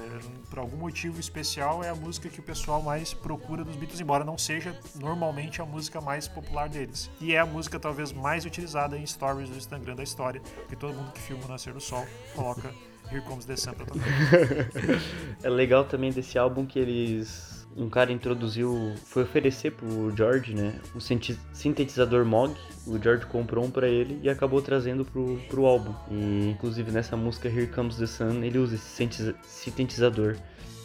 por 0.49 0.59
algum 0.59 0.77
motivo 0.77 1.19
especial, 1.19 1.83
é 1.83 1.89
a 1.89 1.95
música 1.95 2.27
que 2.29 2.39
o 2.39 2.43
pessoal 2.43 2.81
mais 2.81 3.13
procura 3.13 3.63
dos 3.63 3.75
Beatles, 3.75 4.01
embora 4.01 4.23
não 4.23 4.37
seja 4.37 4.77
normalmente 4.95 5.61
a 5.61 5.65
música 5.65 6.01
mais 6.01 6.27
popular 6.27 6.67
deles. 6.67 7.09
E 7.21 7.33
é 7.33 7.39
a 7.39 7.45
música 7.45 7.79
talvez 7.79 8.11
mais 8.11 8.43
utilizada 8.45 8.97
em 8.97 9.05
stories 9.05 9.49
do 9.49 9.57
Instagram 9.57 9.95
da 9.95 10.03
história, 10.03 10.41
porque 10.41 10.75
todo 10.75 10.93
mundo 10.93 11.11
que 11.11 11.21
filma 11.21 11.45
o 11.45 11.47
Nascer 11.47 11.73
do 11.73 11.81
Sol 11.81 12.05
coloca 12.35 12.73
Here 13.11 13.21
Comes 13.21 13.45
the 13.45 13.55
Sun 13.55 13.73
pra 13.73 13.85
tocar. 13.85 14.05
É 15.41 15.49
legal 15.49 15.85
também 15.85 16.11
desse 16.11 16.37
álbum 16.37 16.65
que 16.65 16.77
eles. 16.77 17.58
Um 17.77 17.89
cara 17.89 18.11
introduziu. 18.11 18.93
Foi 19.05 19.23
oferecer 19.23 19.71
pro 19.71 20.13
George, 20.15 20.53
né? 20.53 20.73
O 20.95 20.99
sintetizador 21.53 22.25
Moog. 22.25 22.55
O 22.85 22.97
George 23.01 23.25
comprou 23.25 23.63
um 23.65 23.71
pra 23.71 23.87
ele 23.87 24.19
e 24.23 24.29
acabou 24.29 24.61
trazendo 24.61 25.05
pro, 25.05 25.39
pro 25.47 25.65
álbum. 25.65 25.93
E 26.11 26.49
inclusive 26.49 26.91
nessa 26.91 27.15
música 27.15 27.47
Here 27.47 27.67
Comes 27.67 27.97
the 27.97 28.07
Sun 28.07 28.43
ele 28.43 28.57
usa 28.57 28.75
esse 28.75 28.85
sintetiza- 28.85 29.35
sintetizador. 29.47 30.35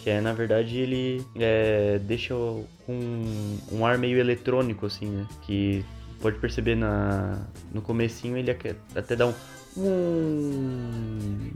Que 0.03 0.11
é, 0.11 0.21
na 0.21 0.35
verdade, 0.35 0.77
ele 0.77 1.25
é, 1.35 1.99
deixa 1.99 2.35
um, 2.35 3.57
um 3.73 3.87
ar 3.87 3.97
meio 3.97 4.19
eletrônico, 4.19 4.85
assim, 4.85 5.07
né? 5.07 5.27
Que 5.43 5.83
pode 6.21 6.39
perceber 6.39 6.75
na, 6.75 7.41
no 7.73 7.81
comecinho 7.81 8.37
ele 8.37 8.51
até 8.95 9.17
dá 9.17 9.27
um. 9.27 9.35
um 9.79 11.51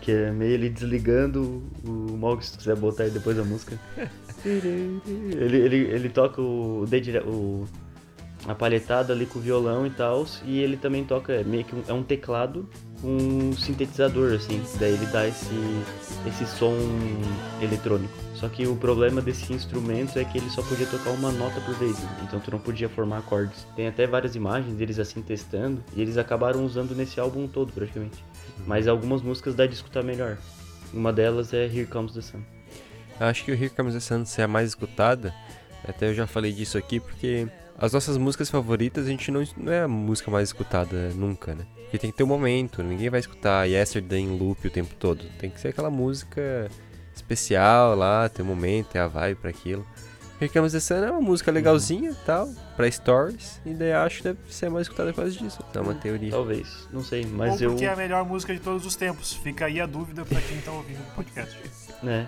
que 0.00 0.12
é 0.12 0.30
meio 0.30 0.52
ele 0.52 0.70
desligando 0.70 1.62
o 1.84 1.90
Mog, 2.16 2.42
se 2.44 2.56
quiser 2.56 2.74
botar 2.74 3.02
aí 3.04 3.10
depois 3.10 3.38
a 3.38 3.44
música. 3.44 3.78
ele, 4.44 5.56
ele, 5.56 5.76
ele 5.76 6.08
toca 6.08 6.40
o, 6.40 6.84
dedilha- 6.88 7.24
o 7.24 7.66
a 8.46 8.54
palhetada 8.54 9.12
ali 9.12 9.26
com 9.26 9.38
o 9.38 9.42
violão 9.42 9.86
e 9.86 9.90
tal, 9.90 10.26
e 10.44 10.60
ele 10.60 10.76
também 10.76 11.04
toca 11.04 11.32
é, 11.32 11.44
meio 11.44 11.64
que 11.64 11.74
um, 11.74 11.82
é 11.86 11.92
um 11.92 12.02
teclado 12.02 12.68
com 13.00 13.08
um 13.08 13.52
sintetizador 13.52 14.32
assim, 14.34 14.62
daí 14.78 14.92
ele 14.92 15.06
dá 15.06 15.26
esse 15.26 15.54
esse 16.26 16.46
som 16.46 16.74
eletrônico. 17.60 18.12
Só 18.34 18.48
que 18.48 18.66
o 18.66 18.74
problema 18.76 19.20
desse 19.20 19.52
instrumento 19.52 20.18
é 20.18 20.24
que 20.24 20.38
ele 20.38 20.48
só 20.48 20.62
podia 20.62 20.86
tocar 20.86 21.10
uma 21.10 21.30
nota 21.30 21.60
por 21.60 21.74
vez, 21.74 21.98
né? 21.98 22.16
então 22.22 22.40
tu 22.40 22.50
não 22.50 22.58
podia 22.58 22.88
formar 22.88 23.18
acordes. 23.18 23.66
Tem 23.76 23.86
até 23.86 24.06
várias 24.06 24.34
imagens 24.34 24.74
deles 24.74 24.98
assim 24.98 25.20
testando, 25.20 25.82
e 25.94 26.00
eles 26.00 26.16
acabaram 26.16 26.64
usando 26.64 26.94
nesse 26.94 27.20
álbum 27.20 27.46
todo 27.46 27.72
praticamente. 27.72 28.24
Mas 28.66 28.88
algumas 28.88 29.22
músicas 29.22 29.54
dá 29.54 29.66
de 29.66 29.74
escutar 29.74 30.02
melhor. 30.02 30.38
Uma 30.92 31.12
delas 31.12 31.52
é 31.52 31.64
Here 31.66 31.86
Comes 31.86 32.14
the 32.14 32.22
Sun. 32.22 32.40
Eu 33.20 33.26
acho 33.26 33.44
que 33.44 33.52
o 33.52 33.54
Here 33.54 33.68
Comes 33.68 33.92
the 33.92 34.00
Sun 34.00 34.24
é 34.38 34.42
a 34.44 34.48
mais 34.48 34.70
escutada. 34.70 35.34
Até 35.86 36.08
eu 36.08 36.14
já 36.14 36.26
falei 36.26 36.52
disso 36.52 36.78
aqui, 36.78 36.98
porque 36.98 37.46
as 37.78 37.92
nossas 37.92 38.16
músicas 38.16 38.48
favoritas 38.50 39.06
a 39.06 39.08
gente 39.08 39.30
não, 39.30 39.44
não 39.56 39.72
é 39.72 39.82
a 39.82 39.88
música 39.88 40.30
mais 40.30 40.48
escutada 40.48 41.10
nunca, 41.10 41.54
né? 41.54 41.66
Porque 41.82 41.98
tem 41.98 42.10
que 42.10 42.16
ter 42.16 42.24
um 42.24 42.28
momento, 42.28 42.82
ninguém 42.82 43.10
vai 43.10 43.20
escutar 43.20 43.64
Yesterday 43.68 44.20
em 44.20 44.38
loop 44.38 44.66
o 44.66 44.70
tempo 44.70 44.94
todo. 44.94 45.24
Tem 45.38 45.50
que 45.50 45.60
ser 45.60 45.68
aquela 45.68 45.90
música 45.90 46.70
especial 47.14 47.94
lá, 47.94 48.28
tem 48.28 48.44
um 48.44 48.48
momento, 48.48 48.88
tem 48.88 49.00
a 49.00 49.06
vibe 49.06 49.38
pra 49.38 49.50
aquilo. 49.50 49.86
Here 50.40 50.50
Comes 50.50 50.72
the 50.72 50.80
Sun 50.80 50.94
é 51.04 51.10
uma 51.10 51.20
música 51.20 51.50
legalzinha 51.50 52.12
e 52.12 52.24
tal, 52.24 52.48
pra 52.74 52.90
stories, 52.90 53.60
e 53.66 53.74
daí 53.74 53.92
acho 53.92 54.18
que 54.18 54.22
deve 54.24 54.38
ser 54.48 54.70
mais 54.70 54.86
escutada 54.86 55.10
por 55.12 55.16
causa 55.16 55.32
disso. 55.32 55.62
É 55.74 55.80
uma 55.80 55.94
teoria. 55.94 56.30
Talvez, 56.30 56.88
não 56.90 57.04
sei, 57.04 57.26
mas 57.26 57.56
Ou 57.56 57.60
eu. 57.60 57.70
porque 57.72 57.84
é 57.84 57.92
a 57.92 57.96
melhor 57.96 58.24
música 58.24 58.54
de 58.54 58.60
todos 58.60 58.86
os 58.86 58.96
tempos. 58.96 59.34
Fica 59.34 59.66
aí 59.66 59.78
a 59.78 59.84
dúvida 59.84 60.24
pra 60.24 60.40
quem 60.40 60.58
tá 60.62 60.72
ouvindo 60.72 61.00
o 61.00 61.14
podcast. 61.14 61.58
Né? 62.02 62.26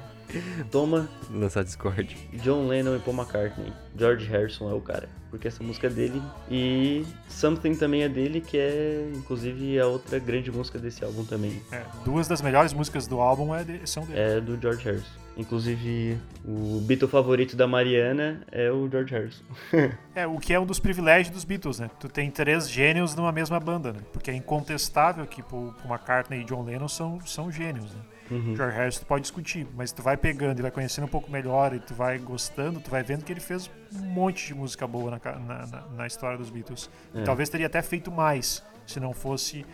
Toma 0.71 1.09
Lançar 1.31 1.63
Discord. 1.63 2.17
John 2.43 2.67
Lennon 2.67 2.97
e 2.97 2.99
Paul 3.01 3.17
McCartney. 3.17 3.73
George 3.97 4.27
Harrison 4.27 4.71
é 4.71 4.75
o 4.75 4.81
cara. 4.81 5.09
Porque 5.31 5.49
essa 5.49 5.63
música 5.63 5.87
é 5.89 5.91
dele. 5.91 6.23
E 6.51 7.05
Something 7.29 7.75
também 7.75 8.03
é 8.03 8.09
dele, 8.09 8.41
que 8.41 8.57
é 8.57 9.11
inclusive 9.15 9.79
a 9.79 9.87
outra 9.87 10.19
grande 10.19 10.51
música 10.51 10.79
desse 10.79 11.05
álbum 11.05 11.25
também. 11.25 11.61
É, 11.71 11.83
duas 12.05 12.29
das 12.29 12.41
melhores 12.41 12.73
músicas 12.73 13.07
do 13.07 13.21
álbum 13.21 13.55
é 13.55 13.63
de- 13.65 13.89
são 13.89 14.05
dele. 14.07 14.19
É 14.19 14.41
do 14.41 14.59
George 14.61 14.85
Harrison. 14.85 15.23
Inclusive, 15.37 16.19
o 16.47 16.81
Beatle 16.83 17.09
favorito 17.09 17.57
da 17.57 17.67
Mariana 17.67 18.43
é 18.53 18.71
o 18.71 18.89
George 18.91 19.13
Harrison. 19.15 19.45
É, 20.15 20.27
o 20.27 20.39
que 20.39 20.53
é 20.53 20.61
um 20.61 20.67
dos 20.67 20.79
privilégios 20.79 21.35
dos 21.35 21.43
Beatles, 21.45 21.79
né? 21.79 21.91
Tu 21.99 22.07
tem 22.07 22.31
três 22.31 22.69
gênios 22.71 23.15
numa 23.15 23.33
mesma 23.33 23.59
banda, 23.59 23.95
né? 23.95 24.01
Porque 24.13 24.31
é 24.31 24.35
incontestável 24.35 25.25
que 25.27 25.43
Paul 25.43 25.75
McCartney 25.87 26.43
e 26.43 26.45
John 26.45 26.63
Lennon 26.63 26.87
são, 26.89 27.19
são 27.25 27.51
gênios, 27.51 27.87
né? 27.95 28.01
Uhum. 28.31 28.57
George 28.57 28.77
Harrison 28.77 29.01
tu 29.01 29.07
pode 29.07 29.23
discutir, 29.23 29.67
mas 29.75 29.93
tu 29.93 30.03
vai 30.03 30.17
pegando 30.17 30.59
e 30.59 30.63
vai 30.63 30.71
conhecendo 30.71 31.05
um 31.05 31.09
pouco 31.09 31.31
melhor 31.31 31.75
e 31.75 31.81
tu 31.81 31.93
vai 31.95 32.19
gostando, 32.19 32.81
tu 32.81 32.91
vai 32.91 33.03
vendo 33.03 33.25
que 33.25 33.33
ele 33.33 33.41
fez 33.41 33.71
um 33.95 33.99
monte 34.07 34.47
de 34.47 34.55
música 34.55 34.87
boa 34.87 35.11
na, 35.11 35.39
na, 35.39 35.67
na- 35.67 35.87
na 35.97 36.07
história 36.07 36.39
dos 36.39 36.49
Beatles. 36.51 36.89
É. 37.15 37.23
Talvez 37.25 37.49
teria 37.49 37.67
até 37.67 37.83
feito 37.83 38.11
mais 38.11 38.63
se 38.87 38.99
não 38.99 39.13
fosse 39.13 39.67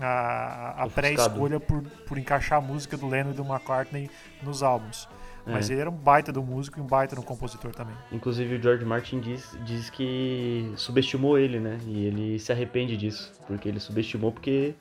a, 0.00 0.84
a 0.84 0.88
pré-escolha 0.88 1.58
por, 1.60 1.82
por 2.06 2.18
encaixar 2.18 2.58
a 2.58 2.60
música 2.60 2.96
do 2.96 3.06
Lennon 3.08 3.30
e 3.30 3.34
do 3.34 3.42
McCartney 3.44 4.10
nos 4.42 4.62
álbuns. 4.62 5.08
Mas 5.48 5.70
É. 5.70 5.74
ele 5.74 5.80
era 5.82 5.90
um 5.90 5.94
baita 5.94 6.32
do 6.32 6.42
músico 6.42 6.78
e 6.80 6.82
um 6.82 6.86
baita 6.86 7.14
do 7.14 7.22
compositor 7.22 7.70
também. 7.72 7.94
Inclusive 8.10 8.56
o 8.56 8.62
George 8.62 8.84
Martin 8.84 9.20
diz, 9.20 9.56
diz 9.64 9.88
que 9.90 10.72
subestimou 10.76 11.38
ele, 11.38 11.60
né? 11.60 11.78
E 11.86 12.04
ele 12.06 12.38
se 12.40 12.50
arrepende 12.50 12.96
disso. 12.96 13.32
Porque 13.46 13.68
ele 13.68 13.78
subestimou 13.78 14.32
porque 14.32 14.74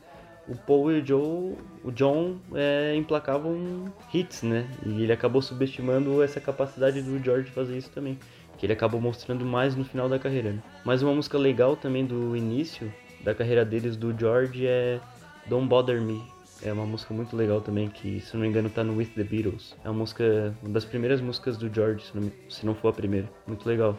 o 0.48 0.56
Paul 0.56 0.92
e 0.92 1.02
o 1.02 1.06
Joe, 1.06 1.56
o 1.84 1.92
John 1.92 2.38
é, 2.54 2.96
emplacavam 2.96 3.92
hits, 4.14 4.44
né? 4.44 4.68
E 4.86 5.04
ele 5.04 5.12
acabou 5.12 5.42
subestimando 5.42 6.22
essa 6.22 6.40
capacidade 6.40 7.02
do 7.02 7.24
George 7.24 7.50
fazer 7.52 7.78
isso 7.78 7.90
também. 7.90 8.18
Que 8.58 8.66
ele 8.66 8.74
acabou 8.74 9.02
mostrando 9.02 9.44
mais 9.44 9.76
no 9.76 9.84
final 9.84 10.08
da 10.08 10.18
carreira. 10.18 10.54
Né? 10.54 10.64
Mas 10.84 11.02
uma 11.02 11.14
música 11.14 11.38
legal 11.38 11.76
também 11.76 12.06
do 12.06 12.36
início 12.36 12.92
da 13.22 13.34
carreira 13.34 13.66
deles 13.66 13.98
do 13.98 14.18
George 14.18 14.66
é 14.68 15.00
Don't 15.48 15.68
Bother 15.68 16.02
Me. 16.02 16.22
É 16.64 16.72
uma 16.72 16.86
música 16.86 17.14
muito 17.14 17.36
legal 17.36 17.60
também, 17.60 17.90
que 17.90 18.22
se 18.22 18.34
não 18.34 18.42
me 18.42 18.48
engano 18.48 18.70
tá 18.70 18.84
no 18.84 18.96
With 18.96 19.08
the 19.08 19.24
Beatles. 19.24 19.76
É 19.84 19.90
uma 19.90 20.00
música, 20.00 20.56
uma 20.62 20.72
das 20.72 20.86
primeiras 20.86 21.20
músicas 21.20 21.58
do 21.58 21.74
George, 21.74 22.06
se 22.06 22.18
não, 22.18 22.32
se 22.50 22.66
não 22.66 22.74
for 22.74 22.90
a 22.90 22.94
primeira. 22.94 23.30
Muito 23.46 23.68
legal. 23.68 23.98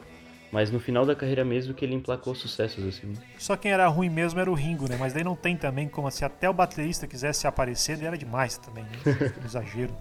Mas 0.53 0.71
no 0.71 0.79
final 0.79 1.05
da 1.05 1.15
carreira 1.15 1.45
mesmo 1.45 1.75
que 1.75 1.85
ele 1.85 1.95
emplacou 1.95 2.35
sucessos, 2.35 2.85
assim. 2.85 3.13
Só 3.39 3.57
quem 3.57 3.73
era 3.73 3.87
ruim 3.89 4.09
mesmo 4.09 4.41
era 4.41 4.51
o 4.51 4.55
Ringo, 4.55 4.89
né? 4.89 4.97
Mas 4.99 5.13
daí 5.13 5.25
não 5.25 5.35
tem 5.35 5.57
também 5.57 5.89
como 5.89 6.11
se 6.11 6.25
até 6.25 6.49
o 6.49 6.53
baterista 6.53 7.07
quisesse 7.07 7.47
aparecer, 7.47 7.97
ele 7.97 8.07
era 8.07 8.17
demais 8.17 8.57
também, 8.59 8.85
né? 8.85 8.91
Um 9.43 9.45
exagero. 9.45 9.95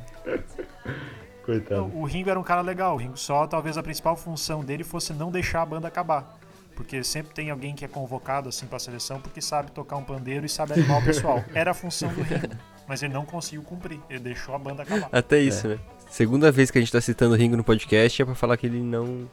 Coitado. 1.43 1.81
Não, 1.81 2.01
o 2.01 2.05
Ringo 2.05 2.29
era 2.29 2.39
um 2.39 2.43
cara 2.43 2.61
legal. 2.61 2.95
O 2.95 2.97
Ringo 2.97 3.17
só, 3.17 3.45
talvez 3.45 3.77
a 3.77 3.83
principal 3.83 4.15
função 4.15 4.63
dele 4.63 4.83
fosse 4.83 5.13
não 5.13 5.31
deixar 5.31 5.61
a 5.61 5.65
banda 5.65 5.87
acabar. 5.87 6.39
Porque 6.75 7.03
sempre 7.03 7.33
tem 7.33 7.49
alguém 7.49 7.73
que 7.73 7.85
é 7.85 7.87
convocado 7.87 8.49
assim 8.49 8.65
pra 8.65 8.77
seleção 8.79 9.21
porque 9.21 9.41
sabe 9.41 9.71
tocar 9.71 9.95
um 9.95 10.03
pandeiro 10.03 10.45
e 10.45 10.49
sabe 10.49 10.73
animar 10.73 11.01
o 11.01 11.05
pessoal. 11.05 11.43
Era 11.53 11.71
a 11.71 11.73
função 11.73 12.13
do 12.13 12.21
Ringo. 12.21 12.55
Mas 12.87 13.01
ele 13.01 13.13
não 13.13 13.25
conseguiu 13.25 13.63
cumprir. 13.63 13.99
Ele 14.09 14.19
deixou 14.19 14.53
a 14.53 14.59
banda 14.59 14.83
acabar. 14.83 15.09
Até 15.11 15.39
isso, 15.39 15.67
né? 15.67 15.79
Segunda 16.09 16.51
vez 16.51 16.69
que 16.69 16.77
a 16.77 16.81
gente 16.81 16.91
tá 16.91 17.01
citando 17.01 17.33
o 17.33 17.37
Ringo 17.37 17.57
no 17.57 17.63
podcast 17.63 18.21
é 18.21 18.25
pra 18.25 18.35
falar 18.35 18.57
que 18.57 18.65
ele 18.67 18.81
não, 18.81 19.27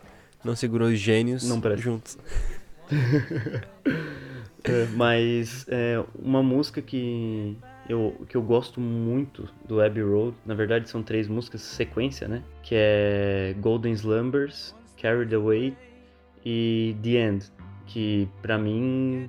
não 0.45 0.55
segurou 0.57 0.89
os 0.89 0.99
gênios 0.99 1.49
Não 1.49 1.61
presta. 1.61 1.83
juntos. 1.83 2.19
É, 4.65 4.87
mas 4.95 5.67
é, 5.69 6.01
uma 6.15 6.41
música 6.41 6.81
que 6.81 7.57
eu, 7.89 8.25
que 8.29 8.37
eu 8.37 8.43
gosto 8.43 8.81
muito 8.81 9.49
do 9.67 9.81
Abbey 9.83 10.05
Road, 10.05 10.37
na 10.47 10.55
verdade 10.55 10.89
são 10.89 11.03
três 11.03 11.27
músicas, 11.27 11.63
sequência, 11.63 12.29
né? 12.29 12.45
Que 12.63 12.77
é 12.79 13.57
Golden 13.59 13.93
Slumbers, 13.93 14.73
Carried 15.01 15.35
Away 15.35 15.77
e 16.45 16.97
The 17.03 17.11
End, 17.11 17.47
que 17.87 18.29
pra 18.41 18.57
mim 18.57 19.29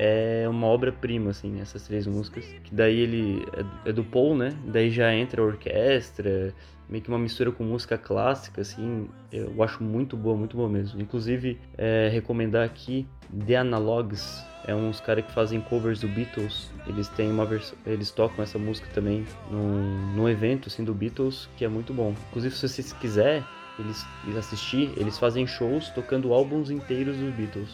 é 0.00 0.48
uma 0.48 0.66
obra-prima, 0.66 1.30
assim, 1.30 1.60
essas 1.60 1.86
três 1.86 2.06
músicas. 2.06 2.44
Que 2.64 2.74
daí 2.74 2.98
ele 2.98 3.46
é, 3.84 3.90
é 3.90 3.92
do 3.92 4.02
Paul, 4.02 4.36
né? 4.36 4.52
Daí 4.66 4.90
já 4.90 5.14
entra 5.14 5.42
a 5.42 5.44
orquestra, 5.44 6.52
meio 6.92 7.02
que 7.02 7.08
uma 7.08 7.18
mistura 7.18 7.50
com 7.50 7.64
música 7.64 7.96
clássica, 7.96 8.60
assim, 8.60 9.08
eu 9.32 9.62
acho 9.62 9.82
muito 9.82 10.14
boa, 10.14 10.36
muito 10.36 10.58
boa 10.58 10.68
mesmo. 10.68 11.00
Inclusive, 11.00 11.58
é, 11.78 12.10
recomendar 12.12 12.66
aqui 12.66 13.08
The 13.46 13.56
Analogs, 13.56 14.44
é 14.66 14.74
uns 14.74 15.00
caras 15.00 15.24
que 15.24 15.32
fazem 15.32 15.58
covers 15.62 16.00
do 16.00 16.08
Beatles. 16.08 16.70
Eles 16.86 17.08
têm 17.08 17.30
uma 17.30 17.48
eles 17.86 18.10
tocam 18.10 18.44
essa 18.44 18.58
música 18.58 18.86
também 18.92 19.24
num, 19.50 20.14
num 20.14 20.28
evento 20.28 20.68
assim 20.68 20.84
do 20.84 20.92
Beatles 20.92 21.48
que 21.56 21.64
é 21.64 21.68
muito 21.68 21.94
bom. 21.94 22.14
Inclusive, 22.28 22.54
se 22.54 22.68
vocês 22.68 22.92
quiser 22.92 23.42
eles 23.78 24.06
assistir, 24.36 24.92
eles 24.98 25.18
fazem 25.18 25.46
shows 25.46 25.88
tocando 25.88 26.34
álbuns 26.34 26.70
inteiros 26.70 27.16
dos 27.16 27.34
Beatles, 27.34 27.70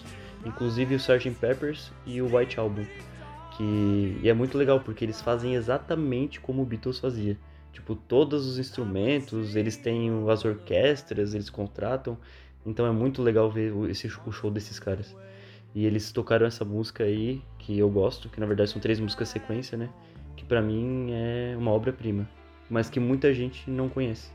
inclusive 0.46 0.94
o 0.94 0.96
Sgt. 0.96 1.30
Peppers 1.32 1.92
e 2.06 2.22
o 2.22 2.36
White 2.36 2.60
Album. 2.60 2.86
Que 3.56 4.16
e 4.22 4.28
é 4.28 4.32
muito 4.32 4.56
legal 4.56 4.78
porque 4.78 5.04
eles 5.04 5.20
fazem 5.20 5.56
exatamente 5.56 6.38
como 6.38 6.62
o 6.62 6.64
Beatles 6.64 7.00
fazia. 7.00 7.36
Tipo, 7.72 7.94
todos 7.94 8.46
os 8.46 8.58
instrumentos, 8.58 9.54
eles 9.56 9.76
têm 9.76 10.10
as 10.28 10.44
orquestras, 10.44 11.34
eles 11.34 11.48
contratam. 11.50 12.18
Então 12.66 12.86
é 12.86 12.90
muito 12.90 13.22
legal 13.22 13.50
ver 13.50 13.72
esse, 13.88 14.10
o 14.26 14.32
show 14.32 14.50
desses 14.50 14.78
caras. 14.78 15.14
E 15.74 15.86
eles 15.86 16.10
tocaram 16.12 16.46
essa 16.46 16.64
música 16.64 17.04
aí, 17.04 17.40
que 17.58 17.78
eu 17.78 17.88
gosto, 17.88 18.28
que 18.28 18.40
na 18.40 18.46
verdade 18.46 18.70
são 18.70 18.80
três 18.80 18.98
músicas 18.98 19.28
sequência, 19.28 19.76
né? 19.78 19.88
Que 20.36 20.44
pra 20.44 20.60
mim 20.60 21.08
é 21.12 21.54
uma 21.56 21.70
obra-prima. 21.70 22.28
Mas 22.68 22.90
que 22.90 22.98
muita 22.98 23.32
gente 23.32 23.70
não 23.70 23.88
conhece. 23.88 24.30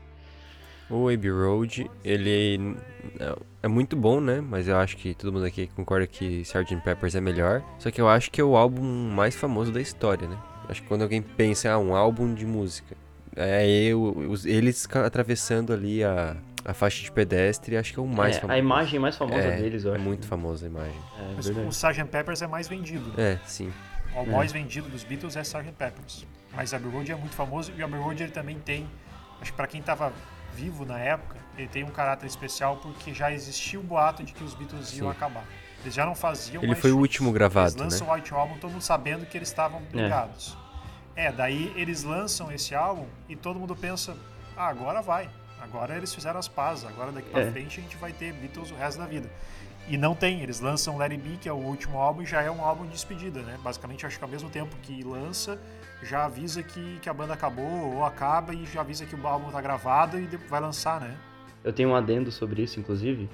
O 0.90 1.08
Abbey 1.08 1.30
Road, 1.30 1.90
ele 2.04 2.76
é- 3.18 3.36
é 3.62 3.68
muito 3.68 3.96
bom, 3.96 4.20
né? 4.20 4.40
Mas 4.40 4.68
eu 4.68 4.76
acho 4.76 4.96
que 4.96 5.14
todo 5.14 5.32
mundo 5.32 5.44
aqui 5.46 5.66
concorda 5.68 6.06
que 6.06 6.40
Sgt. 6.42 6.76
Peppers 6.82 7.14
é 7.14 7.20
melhor. 7.20 7.62
Só 7.78 7.90
que 7.90 8.00
eu 8.00 8.08
acho 8.08 8.30
que 8.30 8.40
é 8.40 8.44
o 8.44 8.56
álbum 8.56 8.82
mais 8.82 9.34
famoso 9.34 9.72
da 9.72 9.80
história, 9.80 10.28
né? 10.28 10.38
Acho 10.68 10.82
que 10.82 10.88
quando 10.88 11.02
alguém 11.02 11.22
pensa, 11.22 11.70
ah, 11.70 11.78
um 11.78 11.94
álbum 11.94 12.34
de 12.34 12.44
música, 12.46 12.96
é 13.36 13.66
eu, 13.66 14.02
os- 14.30 14.44
eles 14.46 14.86
atravessando 15.04 15.72
ali 15.72 16.02
a, 16.04 16.36
a 16.64 16.72
faixa 16.74 17.02
de 17.02 17.10
pedestre, 17.12 17.76
acho 17.76 17.92
que 17.92 17.98
é 17.98 18.02
o 18.02 18.06
mais 18.06 18.36
É, 18.36 18.40
famoso. 18.40 18.54
a 18.54 18.58
imagem 18.58 18.98
mais 19.00 19.16
famosa 19.16 19.38
é, 19.42 19.56
deles, 19.56 19.84
eu 19.84 19.92
é 19.92 19.96
acho. 19.96 20.04
muito 20.04 20.26
famosa 20.26 20.66
a 20.66 20.68
imagem. 20.68 21.00
É, 21.18 21.32
Mas 21.36 21.46
verdade. 21.46 21.66
o 21.66 21.70
Sgt. 21.70 22.04
Peppers 22.10 22.42
é 22.42 22.46
mais 22.46 22.68
vendido. 22.68 23.12
É, 23.20 23.38
sim. 23.46 23.72
O 24.14 24.24
mais 24.26 24.52
vendido 24.52 24.88
dos 24.88 25.02
Beatles 25.04 25.34
é 25.36 25.40
Sgt. 25.42 25.72
Peppers. 25.76 26.26
Mas 26.54 26.72
Abbey 26.72 26.88
Road 26.90 27.10
é 27.10 27.16
muito 27.16 27.34
famoso 27.34 27.72
e 27.76 27.82
o 27.82 27.84
Abbey 27.84 27.98
Road 28.00 28.22
ele 28.22 28.30
também 28.32 28.56
tem, 28.60 28.86
acho 29.40 29.50
que 29.50 29.56
pra 29.56 29.66
quem 29.66 29.82
tava 29.82 30.12
vivo 30.54 30.84
na 30.84 30.98
época, 31.00 31.36
ele 31.58 31.66
tem 31.66 31.82
um 31.82 31.88
caráter 31.90 32.26
especial 32.26 32.76
porque 32.76 33.12
já 33.12 33.32
existia 33.32 33.80
o 33.80 33.82
boato 33.82 34.22
de 34.22 34.32
que 34.32 34.44
os 34.44 34.54
Beatles 34.54 34.96
iam 34.96 35.06
Sim. 35.10 35.16
acabar. 35.16 35.44
Eles 35.82 35.92
já 35.94 36.06
não 36.06 36.14
faziam 36.14 36.62
Ele 36.62 36.68
mais 36.68 36.80
foi 36.80 36.92
o 36.92 36.98
último 36.98 37.32
gravado, 37.32 37.72
Eles 37.72 37.74
lançam 37.74 38.06
né? 38.06 38.12
o 38.12 38.16
White 38.16 38.32
Album 38.32 38.56
todo 38.58 38.70
mundo 38.70 38.82
sabendo 38.82 39.26
que 39.26 39.36
eles 39.36 39.48
estavam 39.48 39.82
brigados. 39.90 40.56
É. 41.16 41.30
daí 41.32 41.72
eles 41.76 42.02
lançam 42.02 42.50
esse 42.52 42.74
álbum 42.74 43.06
e 43.28 43.36
todo 43.36 43.58
mundo 43.58 43.74
pensa, 43.76 44.16
ah, 44.56 44.68
agora 44.68 45.00
vai. 45.02 45.28
Agora 45.60 45.96
eles 45.96 46.14
fizeram 46.14 46.38
as 46.38 46.48
pazes, 46.48 46.84
agora 46.84 47.10
daqui 47.12 47.30
pra 47.30 47.40
É. 47.42 47.50
frente 47.50 47.80
a 47.80 47.82
gente 47.82 47.96
vai 47.96 48.12
ter 48.12 48.32
Beatles 48.32 48.70
o 48.70 48.74
resto 48.74 48.98
da 48.98 49.06
vida. 49.06 49.30
E 49.88 49.96
não 49.96 50.14
tem, 50.14 50.40
eles 50.40 50.60
lançam 50.60 51.00
It 51.00 51.16
Be, 51.16 51.36
que 51.36 51.48
é 51.48 51.52
o 51.52 51.56
último 51.56 51.98
álbum, 51.98 52.22
e 52.22 52.26
já 52.26 52.42
é 52.42 52.50
um 52.50 52.62
álbum 52.64 52.84
de 52.84 52.92
despedida, 52.92 53.40
né? 53.42 53.58
Basicamente, 53.62 54.06
acho 54.06 54.18
que 54.18 54.24
ao 54.24 54.30
mesmo 54.30 54.48
tempo 54.48 54.74
que 54.82 55.02
lança, 55.02 55.58
já 56.02 56.24
avisa 56.24 56.62
que, 56.62 56.98
que 57.00 57.08
a 57.08 57.12
banda 57.12 57.34
acabou 57.34 57.94
ou 57.94 58.04
acaba 58.04 58.54
e 58.54 58.64
já 58.66 58.80
avisa 58.80 59.04
que 59.04 59.14
o 59.14 59.26
álbum 59.26 59.50
tá 59.50 59.60
gravado 59.60 60.18
e 60.18 60.26
vai 60.48 60.60
lançar, 60.60 61.00
né? 61.00 61.14
Eu 61.62 61.72
tenho 61.72 61.90
um 61.90 61.94
adendo 61.94 62.30
sobre 62.32 62.62
isso, 62.62 62.80
inclusive. 62.80 63.28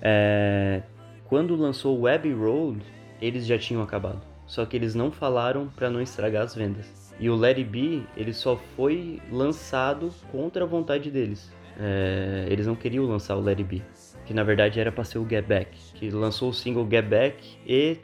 É, 0.00 0.82
Quando 1.24 1.56
lançou 1.56 1.98
o 1.98 2.06
Abbey 2.06 2.32
Road, 2.32 2.84
eles 3.20 3.44
já 3.46 3.58
tinham 3.58 3.82
acabado. 3.82 4.22
Só 4.46 4.64
que 4.64 4.76
eles 4.76 4.94
não 4.94 5.10
falaram 5.10 5.68
pra 5.68 5.90
não 5.90 6.00
estragar 6.00 6.44
as 6.44 6.54
vendas. 6.54 7.05
E 7.18 7.30
o 7.30 7.42
It 7.44 7.64
Be, 7.64 8.04
ele 8.16 8.32
só 8.32 8.56
foi 8.76 9.20
lançado 9.30 10.12
contra 10.30 10.64
a 10.64 10.66
vontade 10.66 11.10
deles. 11.10 11.50
É, 11.78 12.46
Eles 12.48 12.66
não 12.66 12.74
queriam 12.74 13.04
lançar 13.06 13.36
o 13.36 13.48
It 13.48 13.62
Be, 13.62 13.82
que 14.24 14.32
na 14.34 14.42
verdade 14.42 14.80
era 14.80 14.90
pra 14.92 15.04
ser 15.04 15.18
o 15.18 15.28
Get 15.28 15.46
Back. 15.46 15.70
Que 15.94 16.10
lançou 16.10 16.50
o 16.50 16.52
single 16.54 16.86
Get 16.90 17.06
Back 17.06 17.58
e 17.66 17.98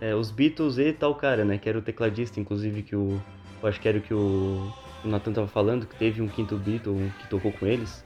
é, 0.00 0.14
os 0.14 0.30
Beatles 0.30 0.78
e 0.78 0.92
tal 0.92 1.14
cara, 1.14 1.44
né? 1.44 1.58
Que 1.58 1.68
era 1.68 1.78
o 1.78 1.82
tecladista, 1.82 2.38
inclusive, 2.40 2.82
que 2.82 2.94
o. 2.96 3.20
Eu 3.62 3.68
acho 3.68 3.80
que 3.80 3.88
era 3.88 3.98
o 3.98 4.00
que 4.00 4.12
o, 4.12 4.72
o 5.04 5.08
Nathan 5.08 5.32
tava 5.32 5.48
falando, 5.48 5.86
que 5.86 5.96
teve 5.96 6.20
um 6.20 6.28
quinto 6.28 6.56
Beatle 6.56 7.10
que 7.20 7.28
tocou 7.28 7.50
com 7.52 7.66
eles. 7.66 8.04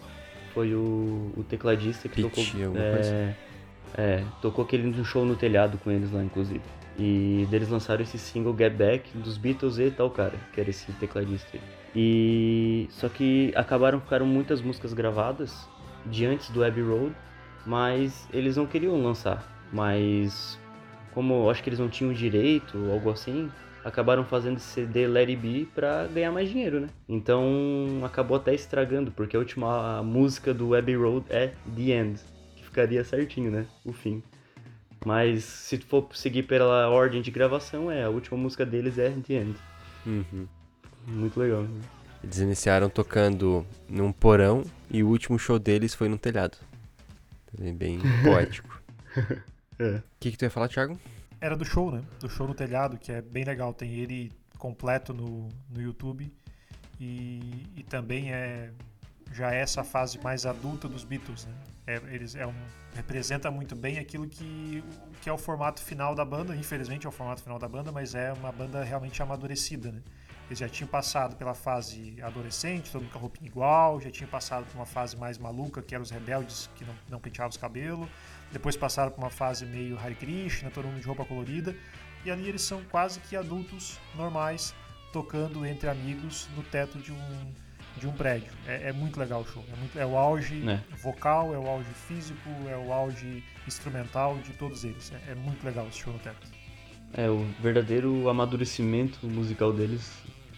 Foi 0.54 0.74
o, 0.74 1.32
o 1.36 1.44
tecladista 1.48 2.08
que 2.08 2.22
Pete, 2.22 2.52
tocou. 2.56 2.76
é, 2.76 3.34
é, 3.96 4.24
tocou 4.40 4.64
aquele 4.64 4.84
no 4.84 5.04
show 5.04 5.24
no 5.24 5.36
telhado 5.36 5.78
com 5.78 5.90
eles 5.90 6.10
lá, 6.12 6.22
inclusive. 6.22 6.60
E 6.98 7.46
deles 7.50 7.68
lançaram 7.68 8.02
esse 8.02 8.18
single 8.18 8.56
Get 8.58 8.74
Back 8.74 9.16
dos 9.18 9.38
Beatles 9.38 9.78
e 9.78 9.90
tal 9.90 10.10
cara, 10.10 10.34
que 10.52 10.60
era 10.60 10.68
esse 10.68 10.90
tecladista 10.94 11.48
aí. 11.56 11.62
E 11.94 12.88
só 12.90 13.08
que 13.08 13.52
acabaram 13.54 14.00
ficaram 14.00 14.26
muitas 14.26 14.60
músicas 14.60 14.92
gravadas 14.92 15.68
de 16.04 16.26
antes 16.26 16.50
do 16.50 16.64
Abbey 16.64 16.82
Road, 16.82 17.14
mas 17.64 18.26
eles 18.32 18.56
não 18.56 18.66
queriam 18.66 19.00
lançar. 19.02 19.44
Mas 19.72 20.58
como 21.12 21.48
acho 21.50 21.62
que 21.62 21.68
eles 21.68 21.78
não 21.78 21.88
tinham 21.88 22.12
direito, 22.12 22.78
ou 22.78 22.92
algo 22.92 23.10
assim, 23.10 23.50
acabaram 23.84 24.24
fazendo 24.24 24.56
esse 24.56 24.66
CD 24.66 25.04
It 25.04 25.36
Be 25.36 25.68
pra 25.74 26.06
ganhar 26.06 26.32
mais 26.32 26.48
dinheiro, 26.48 26.80
né? 26.80 26.88
Então 27.08 28.00
acabou 28.04 28.36
até 28.36 28.54
estragando, 28.54 29.10
porque 29.10 29.36
a 29.36 29.38
última 29.38 30.02
música 30.02 30.52
do 30.52 30.74
Abbey 30.74 30.96
Road 30.96 31.26
é 31.30 31.52
The 31.74 31.92
End, 31.92 32.20
que 32.56 32.64
ficaria 32.64 33.04
certinho, 33.04 33.50
né? 33.50 33.66
O 33.84 33.92
fim. 33.92 34.22
Mas 35.04 35.44
se 35.44 35.78
tu 35.78 35.86
for 35.86 36.08
seguir 36.14 36.42
pela 36.44 36.88
ordem 36.88 37.22
de 37.22 37.30
gravação, 37.30 37.90
é 37.90 38.04
a 38.04 38.10
última 38.10 38.36
música 38.36 38.66
deles 38.66 38.98
é 38.98 39.10
The 39.10 39.34
End. 39.34 39.56
Uhum. 40.06 40.46
Muito 41.06 41.38
legal. 41.38 41.62
né? 41.62 41.80
Eles 42.22 42.38
iniciaram 42.38 42.90
tocando 42.90 43.64
num 43.88 44.12
porão 44.12 44.62
e 44.90 45.02
o 45.02 45.08
último 45.08 45.38
show 45.38 45.58
deles 45.58 45.94
foi 45.94 46.08
no 46.08 46.18
telhado. 46.18 46.58
Também 47.54 47.74
bem 47.74 47.98
poético. 48.24 48.82
É. 49.78 49.96
O 49.96 50.02
que, 50.18 50.32
que 50.32 50.36
tu 50.36 50.42
ia 50.44 50.50
falar, 50.50 50.68
Thiago? 50.68 50.98
Era 51.40 51.56
do 51.56 51.64
show, 51.64 51.92
né? 51.92 52.02
Do 52.20 52.28
show 52.28 52.46
no 52.48 52.54
telhado, 52.54 52.98
que 52.98 53.12
é 53.12 53.22
bem 53.22 53.44
legal. 53.44 53.72
Tem 53.72 53.94
ele 53.94 54.32
completo 54.58 55.14
no, 55.14 55.48
no 55.70 55.80
YouTube. 55.80 56.30
E, 57.00 57.64
e 57.76 57.82
também 57.84 58.32
é 58.32 58.72
já 59.32 59.52
é 59.52 59.60
essa 59.60 59.84
fase 59.84 60.18
mais 60.18 60.46
adulta 60.46 60.88
dos 60.88 61.04
Beatles, 61.04 61.46
né? 61.46 61.54
É, 61.86 61.96
eles 62.10 62.34
é 62.34 62.46
um, 62.46 62.54
representa 62.94 63.50
muito 63.50 63.74
bem 63.74 63.98
aquilo 63.98 64.28
que, 64.28 64.84
que 65.22 65.28
é 65.28 65.32
o 65.32 65.38
formato 65.38 65.82
final 65.82 66.14
da 66.14 66.24
banda. 66.24 66.54
Infelizmente 66.54 67.06
é 67.06 67.08
o 67.08 67.12
formato 67.12 67.42
final 67.42 67.58
da 67.58 67.68
banda, 67.68 67.90
mas 67.90 68.14
é 68.14 68.32
uma 68.32 68.52
banda 68.52 68.84
realmente 68.84 69.22
amadurecida, 69.22 69.92
né? 69.92 70.02
Eles 70.48 70.58
já 70.58 70.68
tinham 70.68 70.88
passado 70.88 71.36
pela 71.36 71.54
fase 71.54 72.16
adolescente, 72.22 72.90
todo 72.90 73.02
mundo 73.02 73.12
com 73.12 73.18
a 73.18 73.20
roupinha 73.20 73.48
igual, 73.48 74.00
já 74.00 74.10
tinham 74.10 74.30
passado 74.30 74.64
por 74.64 74.76
uma 74.76 74.86
fase 74.86 75.14
mais 75.14 75.36
maluca, 75.36 75.82
que 75.82 75.94
eram 75.94 76.02
os 76.02 76.10
rebeldes 76.10 76.70
que 76.74 76.84
não, 76.84 76.94
não 77.08 77.20
penteavam 77.20 77.50
os 77.50 77.56
cabelos. 77.58 78.08
Depois 78.50 78.74
passaram 78.74 79.10
por 79.10 79.18
uma 79.18 79.30
fase 79.30 79.66
meio 79.66 79.98
Hare 79.98 80.14
Krishna, 80.14 80.70
todo 80.70 80.88
mundo 80.88 81.00
de 81.00 81.06
roupa 81.06 81.24
colorida. 81.24 81.76
E 82.24 82.30
ali 82.30 82.48
eles 82.48 82.62
são 82.62 82.82
quase 82.84 83.20
que 83.20 83.36
adultos 83.36 83.98
normais, 84.14 84.74
tocando 85.12 85.66
entre 85.66 85.88
amigos 85.88 86.48
no 86.56 86.62
teto 86.62 86.98
de 86.98 87.12
um, 87.12 87.54
de 87.98 88.06
um 88.06 88.12
prédio. 88.12 88.50
É, 88.66 88.88
é 88.88 88.92
muito 88.92 89.18
legal 89.18 89.40
o 89.42 89.46
show. 89.46 89.64
É, 89.72 89.76
muito- 89.76 89.98
é 89.98 90.06
o 90.06 90.16
auge 90.16 90.66
É. 90.68 90.80
vocal, 91.02 91.54
é 91.54 91.58
o 91.58 91.66
auge 91.66 91.88
físico, 92.06 92.48
é 92.68 92.76
o 92.76 92.92
auge 92.92 93.42
instrumental 93.66 94.36
de 94.38 94.52
todos 94.52 94.84
eles. 94.84 95.12
É, 95.26 95.32
é 95.32 95.34
muito 95.34 95.64
legal 95.64 95.86
esse 95.88 95.98
show 95.98 96.12
no 96.12 96.18
teto. 96.18 96.46
É, 97.14 97.28
o 97.28 97.44
verdadeiro 97.60 98.28
amadurecimento 98.28 99.18
musical 99.26 99.72
deles 99.72 100.10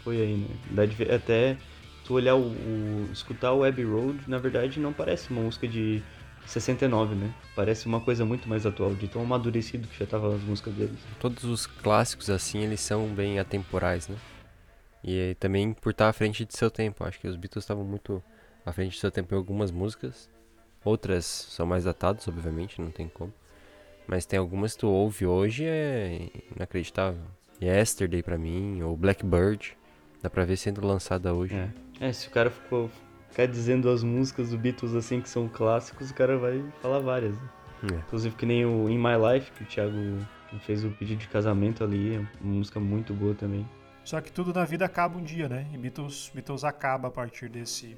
foi 0.02 0.20
aí, 0.20 0.36
né? 0.36 0.48
Dá 0.72 0.84
de 0.86 0.94
ver- 0.94 1.12
até 1.12 1.56
tu 2.04 2.14
olhar 2.14 2.34
o, 2.34 2.48
o- 2.48 3.08
escutar 3.12 3.52
o 3.52 3.62
Abbey 3.64 3.84
Road, 3.84 4.18
na 4.26 4.38
verdade 4.38 4.80
não 4.80 4.92
parece 4.92 5.30
uma 5.30 5.42
música 5.42 5.68
de 5.68 6.02
69, 6.46 7.14
né? 7.14 7.32
Parece 7.54 7.86
uma 7.86 8.00
coisa 8.00 8.24
muito 8.24 8.48
mais 8.48 8.66
atual, 8.66 8.94
de 8.94 9.06
tão 9.06 9.22
amadurecido 9.22 9.86
que 9.86 9.98
já 9.98 10.06
tava 10.06 10.34
as 10.34 10.42
músicas 10.42 10.74
deles. 10.74 10.98
Todos 11.20 11.44
os 11.44 11.66
clássicos, 11.66 12.28
assim, 12.30 12.58
eles 12.64 12.80
são 12.80 13.06
bem 13.08 13.38
atemporais, 13.38 14.08
né? 14.08 14.16
E 15.02 15.34
também 15.40 15.72
por 15.72 15.90
estar 15.90 16.08
à 16.08 16.12
frente 16.12 16.44
de 16.44 16.56
seu 16.56 16.70
tempo. 16.70 17.04
Acho 17.04 17.18
que 17.18 17.28
os 17.28 17.36
Beatles 17.36 17.64
estavam 17.64 17.84
muito 17.84 18.22
à 18.64 18.72
frente 18.72 18.92
de 18.92 18.98
seu 18.98 19.10
tempo 19.10 19.34
em 19.34 19.38
algumas 19.38 19.70
músicas. 19.70 20.28
Outras 20.84 21.24
são 21.24 21.66
mais 21.66 21.84
datadas, 21.84 22.26
obviamente, 22.28 22.80
não 22.80 22.90
tem 22.90 23.08
como. 23.08 23.32
Mas 24.06 24.26
tem 24.26 24.38
algumas 24.38 24.74
que 24.74 24.80
tu 24.80 24.88
ouve 24.88 25.26
hoje 25.26 25.64
é 25.64 26.28
inacreditável. 26.56 27.22
Yesterday 27.62 28.22
pra 28.22 28.38
mim, 28.38 28.82
ou 28.82 28.96
Blackbird. 28.96 29.76
Dá 30.22 30.28
pra 30.28 30.44
ver 30.44 30.56
sendo 30.56 30.86
lançada 30.86 31.32
hoje. 31.32 31.54
É. 31.54 31.70
é, 32.08 32.12
se 32.12 32.28
o 32.28 32.30
cara 32.30 32.50
ficou 32.50 32.90
ficar 33.30 33.46
dizendo 33.46 33.88
as 33.88 34.02
músicas 34.02 34.50
do 34.50 34.58
Beatles 34.58 34.94
assim 34.94 35.20
que 35.20 35.28
são 35.28 35.48
clássicos, 35.48 36.10
o 36.10 36.14
cara 36.14 36.36
vai 36.36 36.62
falar 36.82 36.98
várias. 36.98 37.34
né? 37.34 37.48
É. 37.92 37.94
Inclusive 37.94 38.34
que 38.34 38.44
nem 38.44 38.64
o 38.66 38.88
In 38.90 38.98
My 38.98 39.14
Life, 39.34 39.52
que 39.52 39.62
o 39.62 39.66
Thiago 39.66 39.96
fez 40.66 40.84
o 40.84 40.90
pedido 40.90 41.20
de 41.20 41.28
casamento 41.28 41.84
ali, 41.84 42.16
é 42.16 42.18
uma 42.18 42.54
música 42.54 42.80
muito 42.80 43.14
boa 43.14 43.34
também. 43.34 43.66
Só 44.04 44.20
que 44.20 44.32
tudo 44.32 44.52
na 44.52 44.64
vida 44.64 44.84
acaba 44.84 45.18
um 45.18 45.22
dia, 45.22 45.48
né? 45.48 45.66
E 45.72 45.78
Beatles, 45.78 46.30
Beatles 46.34 46.64
acaba 46.64 47.08
a 47.08 47.10
partir 47.10 47.48
desse, 47.48 47.96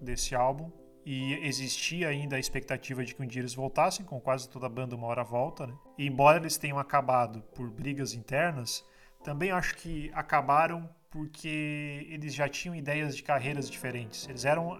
desse 0.00 0.34
álbum. 0.34 0.70
E 1.04 1.34
existia 1.46 2.08
ainda 2.08 2.36
a 2.36 2.38
expectativa 2.38 3.04
de 3.04 3.14
que 3.14 3.22
um 3.22 3.26
dia 3.26 3.40
eles 3.40 3.54
voltassem, 3.54 4.04
com 4.04 4.20
quase 4.20 4.48
toda 4.48 4.66
a 4.66 4.68
banda 4.68 4.94
uma 4.94 5.06
hora 5.06 5.24
volta, 5.24 5.66
né? 5.66 5.74
E 5.96 6.06
embora 6.06 6.38
eles 6.38 6.58
tenham 6.58 6.78
acabado 6.78 7.42
por 7.54 7.70
brigas 7.70 8.12
internas, 8.12 8.84
também 9.22 9.50
acho 9.50 9.76
que 9.76 10.10
acabaram 10.12 10.88
porque 11.10 12.06
eles 12.10 12.34
já 12.34 12.46
tinham 12.46 12.74
ideias 12.74 13.16
de 13.16 13.22
carreiras 13.22 13.70
diferentes. 13.70 14.28
Eles 14.28 14.44
eram 14.44 14.78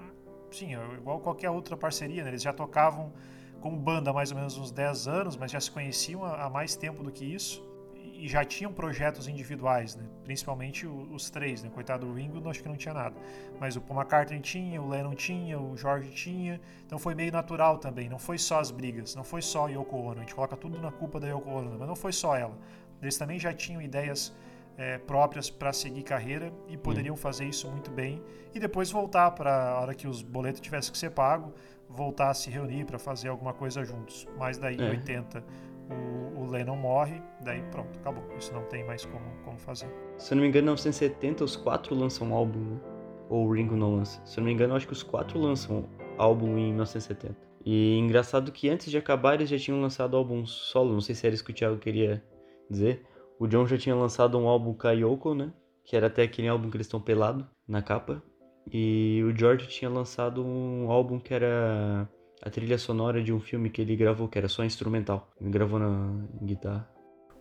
sim, 0.51 0.75
igual 0.97 1.20
qualquer 1.20 1.51
outra 1.51 1.77
parceria, 1.77 2.23
né? 2.25 2.31
Eles 2.31 2.43
já 2.43 2.53
tocavam 2.53 3.12
como 3.61 3.77
banda 3.79 4.11
há 4.11 4.12
mais 4.12 4.31
ou 4.31 4.37
menos 4.37 4.57
uns 4.59 4.70
10 4.70 5.09
anos, 5.09 5.37
mas 5.37 5.51
já 5.51 5.61
se 5.61 5.70
conheciam 5.70 6.25
há 6.25 6.49
mais 6.51 6.77
tempo 6.77 7.03
do 7.03 7.11
que 7.11 7.25
isso 7.25 7.68
e 8.19 8.27
já 8.27 8.45
tinham 8.45 8.73
projetos 8.73 9.28
individuais, 9.28 9.95
né? 9.95 10.05
Principalmente 10.24 10.86
os 10.86 11.31
três, 11.31 11.62
né? 11.62 11.70
Coitado 11.73 12.05
do 12.05 12.12
Ringo, 12.12 12.49
acho 12.51 12.61
que 12.61 12.69
não 12.69 12.77
tinha 12.77 12.93
nada. 12.93 13.15
Mas 13.61 13.77
o 13.77 13.81
Paul 13.81 14.01
McCartney 14.01 14.40
tinha, 14.40 14.82
o 14.82 14.89
Lennon 14.89 15.15
tinha, 15.15 15.59
o 15.59 15.77
George 15.77 16.11
tinha. 16.11 16.61
Então 16.85 16.99
foi 16.99 17.15
meio 17.15 17.31
natural 17.31 17.78
também. 17.78 18.09
Não 18.09 18.19
foi 18.19 18.36
só 18.36 18.59
as 18.59 18.73
brigas, 18.73 19.15
não 19.15 19.23
foi 19.23 19.40
só 19.40 19.66
a 19.66 19.70
Yoko 19.70 19.97
Ono. 19.97 20.16
A 20.16 20.20
gente 20.20 20.35
coloca 20.35 20.57
tudo 20.57 20.81
na 20.81 20.90
culpa 20.90 21.20
da 21.20 21.28
Yoko 21.28 21.49
Ono, 21.49 21.77
mas 21.78 21.89
não 21.89 21.95
foi 21.95 22.12
só 22.12 22.36
ela. 22.36 22.59
Eles 23.01 23.16
também 23.16 23.39
já 23.39 23.53
tinham 23.55 23.81
ideias 23.81 24.35
eh, 24.77 24.99
próprias 24.99 25.49
para 25.49 25.73
seguir 25.73 26.03
carreira 26.03 26.53
e 26.69 26.77
poderiam 26.77 27.16
fazer 27.16 27.45
isso 27.45 27.70
muito 27.70 27.90
bem. 27.90 28.20
E 28.53 28.59
depois 28.59 28.90
voltar 28.90 29.31
para 29.31 29.70
a 29.70 29.81
hora 29.81 29.95
que 29.95 30.09
os 30.09 30.23
boletos 30.23 30.61
tivessem 30.61 30.90
que 30.90 30.99
ser 30.99 31.11
pago, 31.11 31.53
voltar 31.89 32.31
a 32.31 32.35
se 32.35 32.51
reunir 32.51 32.85
para 32.85 32.99
fazer 32.99 33.28
alguma 33.28 33.55
coisa 33.55 33.85
juntos. 33.85 34.27
Mas 34.36 34.59
daí 34.59 34.77
É. 34.81 34.90
80 34.90 35.45
o, 35.90 36.40
o 36.40 36.47
Lennon 36.51 36.77
morre, 36.77 37.20
daí 37.40 37.62
pronto, 37.70 37.98
acabou. 37.98 38.24
Isso 38.39 38.52
não 38.52 38.62
tem 38.65 38.85
mais 38.85 39.05
como, 39.05 39.24
como 39.44 39.59
fazer. 39.59 39.89
Se 40.16 40.32
eu 40.32 40.36
não 40.36 40.43
me 40.43 40.48
engano, 40.48 40.65
em 40.65 40.74
1970 40.74 41.44
os 41.44 41.56
quatro 41.56 41.94
lançam 41.94 42.28
um 42.28 42.35
álbum, 42.35 42.59
né? 42.59 42.81
Ou 43.28 43.47
o 43.47 43.52
Ringo 43.52 43.77
não 43.77 43.97
lança. 43.97 44.20
Se 44.24 44.39
eu 44.39 44.43
não 44.43 44.48
me 44.48 44.55
engano, 44.55 44.74
acho 44.74 44.86
que 44.86 44.93
os 44.93 45.02
quatro 45.02 45.39
lançam 45.39 45.85
álbum 46.16 46.56
em 46.59 46.69
1970. 46.69 47.36
E 47.65 47.98
engraçado 47.98 48.51
que 48.51 48.69
antes 48.69 48.90
de 48.90 48.97
acabar 48.97 49.35
eles 49.35 49.51
já 49.51 49.59
tinham 49.59 49.81
lançado 49.81 50.16
álbum 50.16 50.47
solo. 50.47 50.93
Não 50.93 51.01
sei 51.01 51.15
se 51.15 51.27
era 51.27 51.35
isso 51.35 51.44
que 51.44 51.51
o 51.51 51.55
Thiago 51.55 51.78
queria 51.78 52.23
dizer. 52.70 53.05
O 53.39 53.47
John 53.47 53.66
já 53.66 53.77
tinha 53.77 53.94
lançado 53.94 54.39
um 54.39 54.48
álbum 54.48 54.73
com 54.73 54.89
a 54.89 54.93
Yoko, 54.93 55.35
né? 55.35 55.52
Que 55.85 55.97
era 55.97 56.06
até 56.06 56.23
aquele 56.23 56.48
álbum 56.48 56.70
que 56.70 56.77
eles 56.77 56.86
estão 56.86 57.01
pelado 57.01 57.47
na 57.66 57.82
capa. 57.82 58.23
E 58.73 59.23
o 59.24 59.36
George 59.36 59.66
tinha 59.69 59.90
lançado 59.90 60.44
um 60.44 60.90
álbum 60.90 61.19
que 61.19 61.32
era 61.32 62.09
a 62.43 62.51
trilha 62.51 62.78
sonora 62.78 63.23
de 63.23 63.32
um 63.32 63.40
filme 63.40 63.70
que 63.70 63.81
ele 63.82 63.97
gravou, 63.97 64.28
que 64.28 64.39
era 64.39 64.48
só 64.48 64.65
instrumental. 64.65 65.31
Ele 65.40 65.51
gravou 65.51 65.78
na 65.78 66.24
guitarra. 66.43 66.89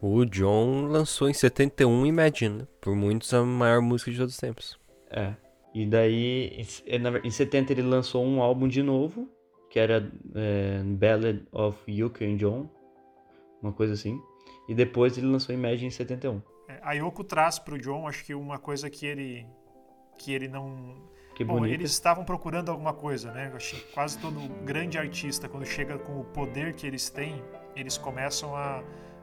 O 0.01 0.23
John 0.25 0.87
lançou 0.87 1.27
em 1.29 1.33
71 1.33 2.05
Imagine, 2.05 2.59
né? 2.59 2.67
por 2.79 2.95
muitos 2.95 3.33
a 3.33 3.43
maior 3.43 3.81
música 3.81 4.11
de 4.11 4.17
todos 4.17 4.33
os 4.33 4.39
tempos. 4.39 4.79
É. 5.09 5.33
E 5.73 5.85
daí, 5.85 6.47
em 6.55 6.61
s- 6.61 6.83
é, 6.87 7.29
70 7.29 7.73
ele 7.73 7.81
lançou 7.81 8.23
um 8.23 8.41
álbum 8.41 8.67
de 8.67 8.81
novo, 8.83 9.27
que 9.69 9.79
era 9.79 10.11
é, 10.35 10.81
Ballad 10.83 11.41
of 11.51 11.77
Yoko 11.91 12.23
and 12.23 12.37
John, 12.37 12.69
uma 13.61 13.73
coisa 13.73 13.93
assim. 13.93 14.19
E 14.69 14.75
depois 14.75 15.17
ele 15.17 15.27
lançou 15.27 15.53
Imagine 15.53 15.87
em 15.87 15.91
71. 15.91 16.41
É, 16.69 16.79
a 16.83 16.93
Yoko 16.93 17.23
traz 17.23 17.57
pro 17.57 17.77
John, 17.79 18.07
acho 18.07 18.23
que 18.25 18.33
uma 18.35 18.59
coisa 18.59 18.89
que 18.89 19.05
ele 19.05 19.45
que 20.17 20.33
ele 20.33 20.47
não 20.47 20.95
Que 21.37 21.43
Bom, 21.43 21.59
bonito. 21.59 21.71
eles 21.75 21.91
estavam 21.91 22.25
procurando 22.25 22.71
alguma 22.71 22.93
coisa, 22.93 23.31
né? 23.31 23.51
Quase 23.93 24.17
todo 24.17 24.39
grande 24.65 24.97
artista, 24.97 25.47
quando 25.47 25.67
chega 25.67 25.99
com 25.99 26.19
o 26.19 26.23
poder 26.23 26.73
que 26.73 26.87
eles 26.87 27.11
têm, 27.11 27.43
eles 27.75 27.95
começam 27.95 28.55
a, 28.55 28.81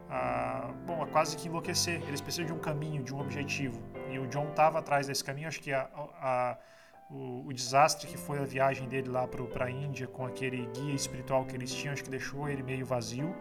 a, 0.08 0.70
bom, 0.86 1.02
a 1.02 1.08
quase 1.08 1.36
que 1.36 1.48
enlouquecer. 1.48 2.00
Eles 2.06 2.20
precisam 2.20 2.46
de 2.46 2.52
um 2.52 2.58
caminho, 2.60 3.02
de 3.02 3.12
um 3.12 3.18
objetivo. 3.20 3.82
E 4.08 4.16
o 4.20 4.28
John 4.28 4.48
estava 4.50 4.78
atrás 4.78 5.08
desse 5.08 5.24
caminho. 5.24 5.48
Acho 5.48 5.60
que 5.60 5.72
a, 5.72 5.88
a- 6.20 6.56
o, 7.10 7.48
o 7.48 7.52
desastre 7.52 8.06
que 8.06 8.16
foi 8.16 8.38
a 8.38 8.44
viagem 8.44 8.88
dele 8.88 9.08
lá 9.08 9.26
para 9.26 9.64
a 9.64 9.70
Índia 9.70 10.06
com 10.06 10.24
aquele 10.24 10.66
guia 10.66 10.94
espiritual 10.94 11.44
que 11.44 11.56
eles 11.56 11.74
tinham, 11.74 11.92
acho 11.94 12.04
que 12.04 12.10
deixou 12.10 12.48
ele 12.48 12.62
meio 12.62 12.86
vazio. 12.86 13.34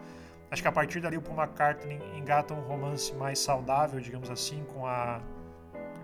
Acho 0.49 0.63
que 0.63 0.67
a 0.67 0.71
partir 0.71 0.99
dali 0.99 1.15
o 1.17 1.21
Paul 1.21 1.37
McCartney 1.37 1.99
engata 2.17 2.55
um 2.55 2.61
romance 2.61 3.13
mais 3.13 3.37
saudável, 3.37 3.99
digamos 3.99 4.31
assim, 4.31 4.63
com 4.73 4.87
a. 4.87 5.21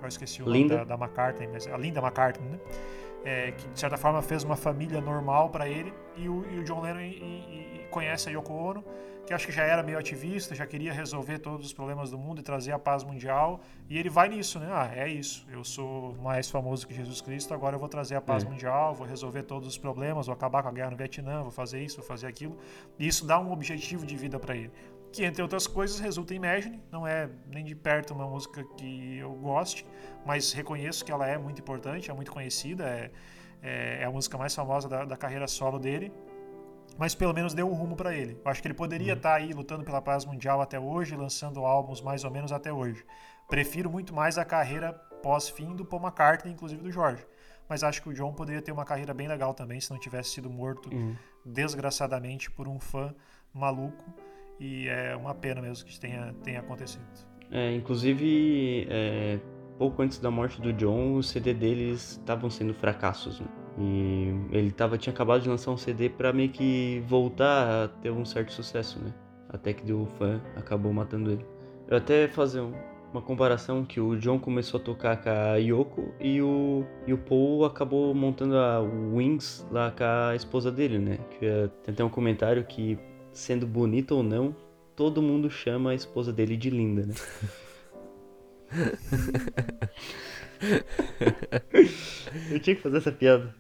Eu 0.01 0.07
esqueci 0.07 0.41
o 0.41 0.45
nome 0.45 0.59
Linda. 0.63 0.77
da, 0.85 0.95
da 0.95 0.95
McCartney, 0.95 1.47
mas 1.51 1.67
a 1.67 1.77
Linda 1.77 1.99
McCartney, 1.99 2.49
né? 2.49 2.59
É, 3.25 3.51
que 3.51 3.67
de 3.67 3.77
certa 3.79 3.97
forma 3.97 4.21
fez 4.21 4.43
uma 4.45 4.55
família 4.55 5.01
normal 5.01 5.49
para 5.49 5.67
ele 5.67 5.93
e 6.15 6.29
o, 6.29 6.45
e 6.49 6.59
o 6.59 6.63
John 6.63 6.79
Lennon 6.79 7.01
e- 7.01 7.17
e- 7.17 7.81
e 7.81 7.87
conhece 7.91 8.29
a 8.29 8.31
Yoko 8.31 8.53
Ono 8.53 8.83
que 9.27 9.33
acho 9.33 9.45
que 9.45 9.51
já 9.51 9.63
era 9.63 9.83
meio 9.83 9.99
ativista 9.99 10.55
já 10.55 10.65
queria 10.65 10.93
resolver 10.93 11.37
todos 11.39 11.65
os 11.67 11.73
problemas 11.73 12.09
do 12.09 12.17
mundo 12.17 12.39
e 12.39 12.41
trazer 12.43 12.71
a 12.71 12.79
paz 12.79 13.03
mundial 13.03 13.59
e 13.89 13.97
ele 13.99 14.09
vai 14.09 14.29
nisso 14.29 14.57
né 14.57 14.69
ah 14.71 14.89
é 14.95 15.07
isso 15.09 15.45
eu 15.51 15.63
sou 15.65 16.15
mais 16.23 16.49
famoso 16.49 16.87
que 16.87 16.93
Jesus 16.93 17.19
Cristo 17.19 17.53
agora 17.53 17.75
eu 17.75 17.79
vou 17.79 17.89
trazer 17.89 18.15
a 18.15 18.21
paz 18.21 18.43
É. 18.45 18.49
mundial 18.49 18.95
vou 18.95 19.05
resolver 19.05 19.43
todos 19.43 19.67
os 19.67 19.77
problemas 19.77 20.27
vou 20.27 20.33
acabar 20.33 20.63
com 20.63 20.69
a 20.69 20.71
guerra 20.71 20.91
no 20.91 20.97
Vietnã 20.97 21.41
vou 21.41 21.51
fazer 21.51 21.81
isso 21.83 21.97
vou 21.97 22.05
fazer 22.05 22.25
aquilo 22.25 22.57
e 22.97 23.05
isso 23.05 23.27
dá 23.27 23.37
um 23.37 23.51
objetivo 23.51 24.05
de 24.05 24.15
vida 24.15 24.39
para 24.39 24.55
ele 24.55 24.71
que 25.11 25.23
entre 25.25 25.41
outras 25.41 25.65
coisas 25.67 25.99
resulta 25.99 26.33
em 26.33 26.37
Imagine 26.37 26.81
não 26.91 27.05
é 27.05 27.29
nem 27.47 27.63
de 27.65 27.75
perto 27.75 28.13
uma 28.13 28.27
música 28.27 28.63
que 28.77 29.17
eu 29.17 29.31
goste 29.33 29.85
mas 30.25 30.51
reconheço 30.53 31.03
que 31.03 31.11
ela 31.11 31.27
é 31.27 31.37
muito 31.37 31.59
importante 31.61 32.09
é 32.11 32.13
muito 32.13 32.31
conhecida 32.31 32.83
é 32.85 33.11
é, 33.61 33.99
é 34.01 34.05
a 34.05 34.09
música 34.11 34.37
mais 34.37 34.55
famosa 34.55 34.87
da, 34.87 35.03
da 35.03 35.17
carreira 35.17 35.45
solo 35.45 35.77
dele, 35.77 36.13
mas 36.97 37.13
pelo 37.13 37.33
menos 37.33 37.53
deu 37.53 37.69
um 37.69 37.73
rumo 37.73 37.93
para 37.93 38.13
ele. 38.15 38.39
Eu 38.43 38.49
acho 38.49 38.61
que 38.61 38.67
ele 38.69 38.73
poderia 38.73 39.11
estar 39.13 39.33
aí 39.35 39.51
lutando 39.51 39.83
pela 39.83 40.01
paz 40.01 40.23
mundial 40.23 40.61
até 40.61 40.79
hoje, 40.79 41.13
lançando 41.15 41.65
álbuns 41.65 42.01
mais 42.01 42.23
ou 42.23 42.31
menos 42.31 42.53
até 42.53 42.71
hoje. 42.71 43.05
Prefiro 43.49 43.89
muito 43.89 44.13
mais 44.13 44.37
a 44.37 44.45
carreira 44.45 44.93
pós-fim 45.21 45.75
do 45.75 45.83
Paul 45.83 46.01
McCartney, 46.03 46.53
inclusive 46.53 46.81
do 46.81 46.89
George. 46.89 47.25
Mas 47.67 47.83
acho 47.83 48.01
que 48.01 48.07
o 48.07 48.13
John 48.13 48.33
poderia 48.33 48.61
ter 48.61 48.71
uma 48.71 48.85
carreira 48.85 49.13
bem 49.13 49.27
legal 49.27 49.53
também 49.53 49.81
se 49.81 49.91
não 49.91 49.99
tivesse 49.99 50.29
sido 50.29 50.49
morto 50.49 50.89
Uhum. 50.93 51.15
desgraçadamente 51.45 52.49
por 52.49 52.65
um 52.67 52.79
fã 52.79 53.13
maluco. 53.53 54.03
E 54.59 54.87
é 54.87 55.15
uma 55.15 55.33
pena 55.33 55.61
mesmo 55.61 55.85
que 55.85 55.91
isso 55.91 56.01
tenha, 56.01 56.33
tenha 56.43 56.59
acontecido. 56.59 57.03
É, 57.51 57.73
inclusive, 57.73 58.85
é, 58.89 59.39
pouco 59.77 60.01
antes 60.01 60.19
da 60.19 60.29
morte 60.29 60.61
do 60.61 60.73
John, 60.73 61.15
os 61.15 61.29
CD 61.29 61.53
deles 61.53 62.11
estavam 62.11 62.49
sendo 62.49 62.73
fracassos. 62.73 63.39
Né? 63.39 63.47
E 63.77 64.33
ele 64.51 64.71
tava, 64.71 64.97
tinha 64.97 65.13
acabado 65.13 65.41
de 65.41 65.49
lançar 65.49 65.71
um 65.71 65.77
CD 65.77 66.09
pra 66.09 66.33
meio 66.33 66.49
que 66.49 67.01
voltar 67.07 67.85
a 67.85 67.87
ter 67.87 68.11
um 68.11 68.25
certo 68.25 68.51
sucesso, 68.51 68.99
né? 68.99 69.13
Até 69.47 69.73
que 69.73 69.91
o 69.91 70.05
fã 70.05 70.41
acabou 70.55 70.91
matando 70.93 71.31
ele. 71.31 71.45
Eu 71.87 71.97
até 71.97 72.27
fazer 72.27 72.59
um- 72.61 72.73
uma 73.11 73.21
comparação 73.21 73.83
que 73.83 73.99
o 73.99 74.15
John 74.17 74.37
começou 74.37 74.79
a 74.79 74.83
tocar 74.83 75.17
com 75.23 75.29
a 75.29 75.55
Yoko 75.55 76.13
e 76.19 76.39
o, 76.41 76.85
e 77.07 77.13
o 77.13 77.17
Paul 77.17 77.65
acabou 77.65 78.13
montando 78.13 78.55
a 78.57 78.79
Wings 78.81 79.65
lá 79.71 79.89
com 79.89 80.03
a 80.03 80.35
esposa 80.35 80.71
dele, 80.71 80.99
né? 80.99 81.17
Que 81.31 81.69
tem 81.83 81.93
até 81.93 82.03
um 82.03 82.09
comentário 82.09 82.63
que, 82.65 82.99
sendo 83.39 83.65
bonita 83.65 84.13
ou 84.13 84.21
não, 84.23 84.55
todo 84.95 85.21
mundo 85.21 85.49
chama 85.49 85.91
a 85.91 85.95
esposa 85.95 86.33
dele 86.33 86.57
de 86.57 86.69
linda, 86.69 87.05
né? 87.05 87.13
Eu 92.51 92.59
tinha 92.59 92.75
que 92.75 92.81
fazer 92.81 92.97
essa 92.97 93.11
piada. 93.11 93.53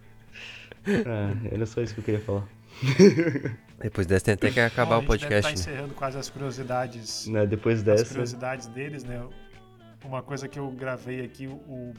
Ah, 1.05 1.33
era 1.51 1.65
só 1.65 1.81
isso 1.81 1.93
que 1.93 1.99
eu 2.01 2.03
queria 2.03 2.19
falar. 2.21 2.47
Depois 3.81 4.05
dessa 4.07 4.25
tem 4.25 4.33
até 4.33 4.51
que 4.51 4.59
acabar 4.59 4.99
Bom, 4.99 5.07
o 5.07 5.13
a 5.13 5.17
gente 5.17 5.29
deve 5.29 5.41
podcast. 5.41 5.59
estar 5.59 5.71
né? 5.71 5.75
encerrando 5.75 5.93
quase 5.95 6.17
as 6.17 6.29
curiosidades 6.29 7.27
Né, 7.27 7.45
Depois 7.45 7.79
as 7.79 7.83
dessa. 7.83 8.05
curiosidades 8.05 8.67
deles, 8.67 9.03
né? 9.03 9.21
Uma 10.03 10.21
coisa 10.21 10.47
que 10.47 10.57
eu 10.59 10.69
gravei 10.71 11.21
aqui, 11.25 11.47
o- 11.47 11.51
o 11.53 11.93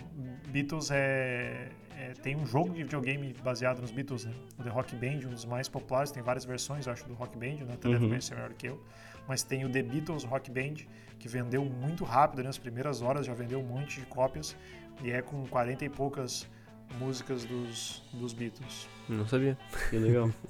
Beatles 0.49 0.91
é, 0.91 1.69
é- 2.01 2.13
tem 2.15 2.37
um 2.37 2.47
jogo 2.47 2.71
de 2.71 2.83
videogame 2.83 3.35
baseado 3.45 3.81
nos 3.81 3.91
Beatles, 3.91 4.25
né? 4.25 4.33
O 4.59 4.63
The 4.63 4.71
Rock 4.71 4.95
Band, 4.97 5.27
um 5.27 5.31
dos 5.31 5.45
mais 5.45 5.69
populares, 5.69 6.11
tem 6.11 6.23
várias 6.23 6.45
versões, 6.45 6.87
eu 6.87 6.93
acho, 6.93 7.07
do 7.07 7.15
Rock 7.15 7.37
Band, 7.37 7.65
né? 7.67 7.75
Até 7.75 7.89
deve 7.89 8.03
Uhum. 8.05 8.09
conhecer 8.11 8.35
melhor 8.35 8.53
que 8.55 8.67
eu. 8.69 8.83
Mas 9.29 9.43
tem 9.43 9.65
o 9.65 9.71
The 9.71 9.83
Beatles 9.83 10.25
Rock 10.25 10.51
Band, 10.51 10.75
que 11.19 11.29
vendeu 11.29 11.65
muito 11.65 12.05
rápido, 12.05 12.39
né? 12.39 12.45
Nas 12.45 12.59
primeiras 12.59 13.03
horas 13.03 13.27
já 13.27 13.35
vendeu 13.35 13.61
um 13.61 13.65
monte 13.65 14.01
de 14.01 14.07
cópias. 14.07 14.57
E 15.03 15.11
é 15.11 15.23
com 15.23 15.47
40 15.47 15.85
e 15.85 15.89
poucas 15.89 16.49
músicas 16.99 17.45
dos, 17.45 18.03
dos 18.13 18.33
Beatles. 18.33 18.89
Não 19.09 19.27
sabia. 19.27 19.57
Que 19.89 19.97
legal. 19.97 20.31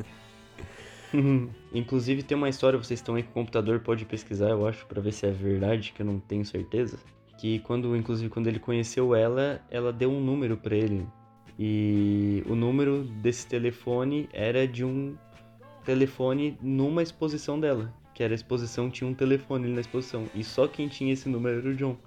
Inclusive 1.75 2.23
tem 2.23 2.37
uma 2.37 2.49
história, 2.49 2.79
vocês 2.79 3.01
estão 3.01 3.15
aí 3.17 3.23
com 3.23 3.31
o 3.31 3.35
computador, 3.35 3.81
pode 3.81 4.05
pesquisar, 4.05 4.49
eu 4.51 4.67
acho, 4.67 4.87
pra 4.87 5.01
ver 5.01 5.13
se 5.13 5.27
é 5.27 5.31
verdade, 5.31 5.93
que 5.93 6.03
eu 6.03 6.07
não 6.07 6.21
tenho 6.21 6.45
certeza. 6.45 6.99
Que 7.39 7.59
quando, 7.61 7.97
inclusive, 7.97 8.29
quando 8.31 8.47
ele 8.47 8.59
conheceu 8.59 9.15
ela, 9.15 9.61
ela 9.71 9.93
deu 9.93 10.11
um 10.11 10.21
número 10.21 10.57
pra 10.57 10.77
ele. 10.77 11.07
E 11.63 12.43
o 12.49 12.55
número 12.55 13.05
desse 13.05 13.47
telefone 13.47 14.31
era 14.33 14.67
de 14.67 14.83
um 14.83 15.15
telefone 15.85 16.57
numa 16.63 17.03
exposição 17.03 17.61
dela. 17.61 17.93
Que 18.15 18.23
era 18.23 18.33
a 18.33 18.35
exposição, 18.35 18.89
tinha 18.89 19.09
um 19.09 19.13
telefone 19.13 19.67
ali 19.67 19.75
na 19.75 19.83
exposição. 19.83 20.25
E 20.35 20.43
só 20.43 20.67
quem 20.67 20.89
tinha 20.89 21.13
esse 21.13 21.29
número 21.29 21.59
era 21.59 21.69
o 21.69 21.75
John. 21.77 21.99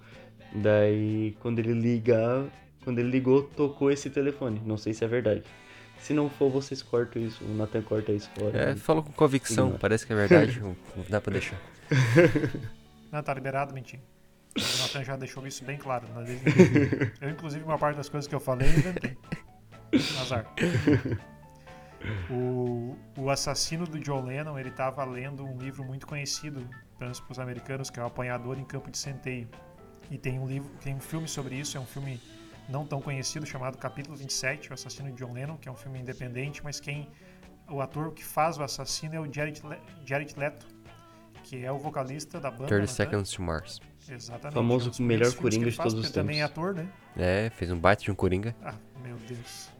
Daí, 0.52 1.36
quando 1.38 1.60
ele 1.60 1.72
ligar, 1.72 2.46
quando 2.82 2.98
ele 2.98 3.10
ligou, 3.10 3.44
tocou 3.44 3.92
esse 3.92 4.10
telefone. 4.10 4.60
Não 4.66 4.76
sei 4.76 4.92
se 4.92 5.04
é 5.04 5.06
verdade. 5.06 5.44
Se 6.00 6.12
não 6.12 6.28
for, 6.28 6.50
vocês 6.50 6.82
cortam 6.82 7.22
isso. 7.22 7.44
O 7.44 7.54
Nathan 7.54 7.82
corta 7.82 8.10
isso 8.10 8.28
fora. 8.36 8.58
É, 8.58 8.74
falou 8.74 9.04
com 9.04 9.12
convicção, 9.12 9.66
Ignora. 9.66 9.78
parece 9.78 10.04
que 10.04 10.12
é 10.12 10.16
verdade. 10.16 10.60
Dá 11.08 11.20
pra 11.20 11.32
deixar. 11.32 11.60
Não, 13.12 13.22
tá 13.22 13.32
liberado, 13.32 13.72
mentira. 13.72 14.02
O 14.56 14.82
Nathan 14.82 15.04
já 15.04 15.16
deixou 15.16 15.46
isso 15.46 15.64
bem 15.64 15.76
claro. 15.76 16.06
né? 16.08 16.24
Eu, 17.20 17.30
inclusive, 17.30 17.64
uma 17.64 17.78
parte 17.78 17.96
das 17.96 18.08
coisas 18.08 18.28
que 18.28 18.34
eu 18.34 18.40
falei, 18.40 18.68
eu 18.68 18.78
inventei. 18.78 19.18
Azar. 20.20 20.46
O, 22.30 22.96
o 23.16 23.30
assassino 23.30 23.86
do 23.86 23.98
John 23.98 24.26
Lennon, 24.26 24.58
ele 24.58 24.70
tava 24.70 25.04
lendo 25.04 25.44
um 25.44 25.56
livro 25.56 25.82
muito 25.84 26.06
conhecido, 26.06 26.60
pelo 26.98 27.00
menos 27.00 27.20
para 27.20 27.32
os 27.32 27.38
americanos, 27.38 27.88
que 27.88 27.98
é 27.98 28.02
o 28.02 28.06
Apanhador 28.06 28.58
em 28.58 28.64
Campo 28.64 28.90
de 28.90 28.98
Centeio. 28.98 29.48
E 30.10 30.18
tem 30.18 30.38
um 30.38 30.46
livro, 30.46 30.70
tem 30.82 30.94
um 30.94 31.00
filme 31.00 31.26
sobre 31.26 31.54
isso, 31.54 31.78
é 31.78 31.80
um 31.80 31.86
filme 31.86 32.20
não 32.68 32.86
tão 32.86 33.00
conhecido 33.00 33.46
chamado 33.46 33.78
Capítulo 33.78 34.16
27, 34.16 34.70
o 34.70 34.74
assassino 34.74 35.10
de 35.10 35.16
John 35.16 35.32
Lennon, 35.32 35.56
que 35.56 35.68
é 35.68 35.72
um 35.72 35.76
filme 35.76 35.98
independente, 35.98 36.62
mas 36.62 36.78
quem 36.78 37.08
o 37.70 37.80
ator 37.80 38.12
que 38.12 38.24
faz 38.24 38.58
o 38.58 38.62
assassino 38.62 39.14
é 39.14 39.20
o 39.20 39.32
Jared, 39.32 39.62
Le 39.66 39.78
Jared 40.04 40.34
Leto, 40.38 40.66
que 41.42 41.64
é 41.64 41.72
o 41.72 41.78
vocalista 41.78 42.38
da 42.38 42.50
banda. 42.50 42.66
30 42.66 42.80
né? 42.80 42.86
Seconds 42.86 43.30
to 43.30 43.42
Mars. 43.42 43.80
Exatamente. 44.08 44.54
Famoso 44.54 44.90
é 44.90 45.02
um 45.02 45.06
melhor 45.06 45.32
coringa 45.34 45.70
de 45.70 45.76
faz, 45.76 45.92
todos 45.92 46.04
os 46.04 46.10
ele 46.10 46.14
também 46.14 46.42
é 46.42 46.46
tempos. 46.46 46.52
ator, 46.64 46.74
né? 46.74 46.88
É, 47.16 47.50
fez 47.50 47.70
um 47.70 47.78
baita 47.78 48.02
de 48.02 48.10
um 48.10 48.14
Coringa. 48.14 48.54
Ah, 48.62 48.74
meu 49.02 49.16
Deus. 49.28 49.70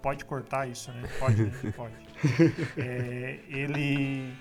Pode 0.00 0.24
cortar 0.24 0.68
isso, 0.68 0.90
né? 0.92 1.08
Pode, 1.18 1.42
né? 1.44 1.52
Pode. 1.76 1.94
É, 2.76 3.38
ele, 3.48 4.32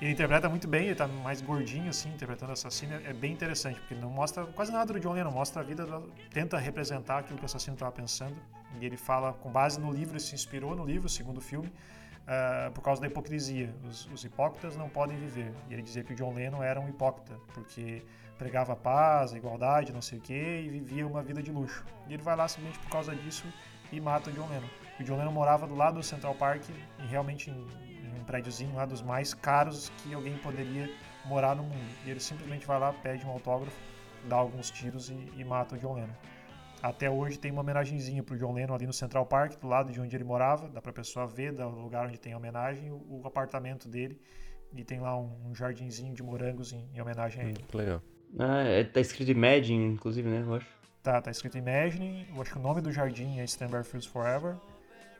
ele 0.00 0.10
interpreta 0.10 0.48
muito 0.48 0.66
bem, 0.66 0.86
ele 0.86 0.94
tá 0.94 1.06
mais 1.06 1.40
gordinho, 1.40 1.88
assim, 1.90 2.08
interpretando 2.10 2.50
o 2.50 2.52
assassino. 2.52 2.94
É 3.04 3.12
bem 3.12 3.32
interessante, 3.32 3.78
porque 3.80 3.94
ele 3.94 4.00
não 4.00 4.10
mostra 4.10 4.44
quase 4.46 4.72
nada 4.72 4.92
do 4.92 5.00
John 5.00 5.12
Lennon, 5.12 5.30
mostra 5.30 5.62
a 5.62 5.64
vida, 5.64 5.86
da- 5.86 6.02
tenta 6.32 6.58
representar 6.58 7.18
aquilo 7.18 7.36
que 7.38 7.44
o 7.44 7.46
assassino 7.46 7.74
estava 7.74 7.92
pensando. 7.92 8.36
E 8.80 8.84
ele 8.84 8.96
fala, 8.96 9.32
com 9.32 9.50
base 9.50 9.80
no 9.80 9.92
livro, 9.92 10.12
ele 10.14 10.20
se 10.20 10.34
inspirou 10.34 10.74
no 10.74 10.84
livro, 10.84 11.06
o 11.06 11.10
segundo 11.10 11.40
filme, 11.40 11.72
ah, 12.26 12.70
por 12.74 12.82
causa 12.82 13.00
da 13.00 13.06
hipocrisia. 13.06 13.72
Os, 13.88 14.06
os 14.12 14.24
hipócritas 14.24 14.76
não 14.76 14.88
podem 14.88 15.16
viver. 15.18 15.52
E 15.70 15.72
ele 15.74 15.82
dizia 15.82 16.02
que 16.02 16.12
o 16.12 16.16
John 16.16 16.32
Lennon 16.34 16.62
era 16.62 16.80
um 16.80 16.88
hipócrita, 16.88 17.34
porque 17.54 18.02
pregava 18.36 18.72
a 18.72 18.76
paz, 18.76 19.32
a 19.32 19.36
igualdade, 19.36 19.92
não 19.92 20.02
sei 20.02 20.18
o 20.18 20.20
quê, 20.20 20.62
e 20.64 20.68
vivia 20.68 21.06
uma 21.06 21.22
vida 21.22 21.42
de 21.42 21.50
luxo. 21.50 21.84
E 22.08 22.14
ele 22.14 22.22
vai 22.22 22.36
lá 22.36 22.46
simplesmente 22.46 22.78
por 22.80 22.90
causa 22.90 23.14
disso 23.14 23.46
e 23.92 24.00
mata 24.00 24.30
o 24.30 24.32
John 24.32 24.48
Lennon. 24.48 24.68
O 24.98 25.04
John 25.04 25.16
Lennon 25.16 25.32
morava 25.32 25.66
do 25.66 25.74
lado 25.74 25.94
do 25.94 26.02
Central 26.02 26.34
Park 26.34 26.62
e 26.68 27.06
realmente 27.06 27.50
em, 27.50 27.54
em 27.54 28.20
um 28.20 28.24
prédiozinho 28.24 28.74
lá 28.74 28.86
dos 28.86 29.02
mais 29.02 29.34
caros 29.34 29.90
que 29.98 30.14
alguém 30.14 30.36
poderia 30.38 30.90
morar 31.24 31.54
no 31.54 31.62
mundo. 31.62 31.94
E 32.04 32.10
ele 32.10 32.20
simplesmente 32.20 32.66
vai 32.66 32.78
lá, 32.78 32.92
pede 32.92 33.26
um 33.26 33.30
autógrafo, 33.30 33.76
dá 34.28 34.36
alguns 34.36 34.70
tiros 34.70 35.10
e, 35.10 35.32
e 35.36 35.44
mata 35.44 35.74
o 35.74 35.78
John 35.78 35.94
Lennon. 35.94 36.14
Até 36.82 37.10
hoje 37.10 37.38
tem 37.38 37.50
uma 37.50 37.62
homenagenzinha 37.62 38.22
pro 38.22 38.36
John 38.36 38.52
Lennon 38.52 38.74
ali 38.74 38.86
no 38.86 38.92
Central 38.92 39.26
Park, 39.26 39.58
do 39.58 39.66
lado 39.66 39.92
de 39.92 40.00
onde 40.00 40.14
ele 40.14 40.24
morava, 40.24 40.68
dá 40.68 40.80
pra 40.80 40.92
pessoa 40.92 41.26
ver, 41.26 41.52
do 41.52 41.68
lugar 41.68 42.06
onde 42.06 42.18
tem 42.18 42.32
a 42.32 42.36
homenagem, 42.36 42.90
o, 42.90 43.22
o 43.22 43.26
apartamento 43.26 43.88
dele. 43.88 44.20
E 44.72 44.84
tem 44.84 45.00
lá 45.00 45.18
um, 45.18 45.32
um 45.46 45.54
jardinzinho 45.54 46.12
de 46.14 46.22
morangos 46.22 46.72
em, 46.72 46.88
em 46.92 47.00
homenagem 47.00 47.42
a 47.42 47.44
ele. 47.46 47.62
Que 47.62 47.76
legal. 47.76 48.02
Ah, 48.38 48.62
é, 48.62 48.84
tá 48.84 49.00
escrito 49.00 49.30
Imagine, 49.30 49.84
inclusive, 49.84 50.28
né? 50.28 50.44
Eu 50.46 50.54
acho. 50.54 50.66
Tá, 51.02 51.20
tá 51.20 51.30
escrito 51.30 51.56
Imagine, 51.56 52.26
eu 52.34 52.40
acho 52.40 52.52
que 52.52 52.58
o 52.58 52.62
nome 52.62 52.80
do 52.80 52.90
jardim 52.90 53.38
é 53.38 53.44
Stand 53.44 53.68
By 53.68 53.84
Fields 53.84 54.06
Forever. 54.06 54.56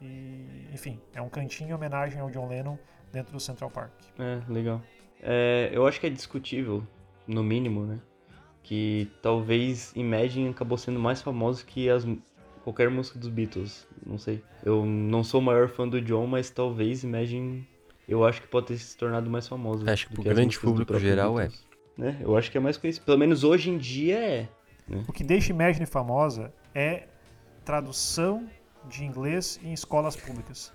E, 0.01 0.69
enfim, 0.73 1.01
é 1.15 1.23
um 1.23 1.29
cantinho 1.29 1.71
em 1.71 1.73
homenagem 1.73 2.21
ao 2.21 2.31
John 2.31 2.49
Lennon 2.49 2.77
dentro 3.13 3.33
do 3.33 3.41
Central 3.41 3.71
Park. 3.71 3.93
É, 4.19 4.41
legal. 4.53 4.83
É, 5.23 5.71
eu 5.73 5.87
acho 5.87 5.99
que 6.01 6.07
é 6.07 6.11
discutível, 6.11 6.87
no 7.27 7.43
mínimo, 7.43 7.85
né? 7.87 7.99
Que 8.63 9.11
talvez 9.23 9.93
Imagine 9.95 10.51
acabou 10.51 10.77
sendo 10.77 10.99
mais 10.99 11.23
famoso 11.23 11.65
que 11.65 11.89
as, 11.89 12.05
qualquer 12.63 12.91
música 12.91 13.19
dos 13.19 13.29
Beatles. 13.29 13.87
Não 14.05 14.19
sei. 14.19 14.43
Eu 14.65 14.85
não 14.85 15.23
sou 15.23 15.41
o 15.41 15.45
maior 15.45 15.69
fã 15.69 15.89
do 15.89 16.01
John, 16.03 16.27
mas 16.27 16.51
talvez 16.51 17.05
Imagine 17.05 17.67
eu 18.09 18.25
acho 18.25 18.41
que 18.41 18.49
pode 18.49 18.67
ter 18.67 18.79
se 18.79 18.97
tornado 18.97 19.29
mais 19.29 19.49
famoso. 19.49 19.89
Acho 19.89 20.09
que 20.09 20.15
pro 20.15 20.23
as 20.23 20.29
grande 20.29 20.59
público 20.59 20.99
geral 20.99 21.41
é. 21.41 21.51
Né? 21.97 22.17
Eu 22.21 22.37
acho 22.37 22.51
que 22.51 22.59
é 22.59 22.61
mais 22.61 22.77
conhecido. 22.77 23.05
Pelo 23.05 23.19
menos 23.19 23.43
hoje 23.45 23.71
em 23.71 23.79
dia 23.79 24.19
é. 24.19 24.49
O 25.09 25.13
que 25.13 25.25
deixa 25.25 25.53
Imagine 25.53 25.87
famosa 25.87 26.53
é 26.75 27.05
tradução 27.65 28.47
de 28.89 29.05
inglês 29.05 29.59
em 29.63 29.73
escolas 29.73 30.15
públicas. 30.15 30.73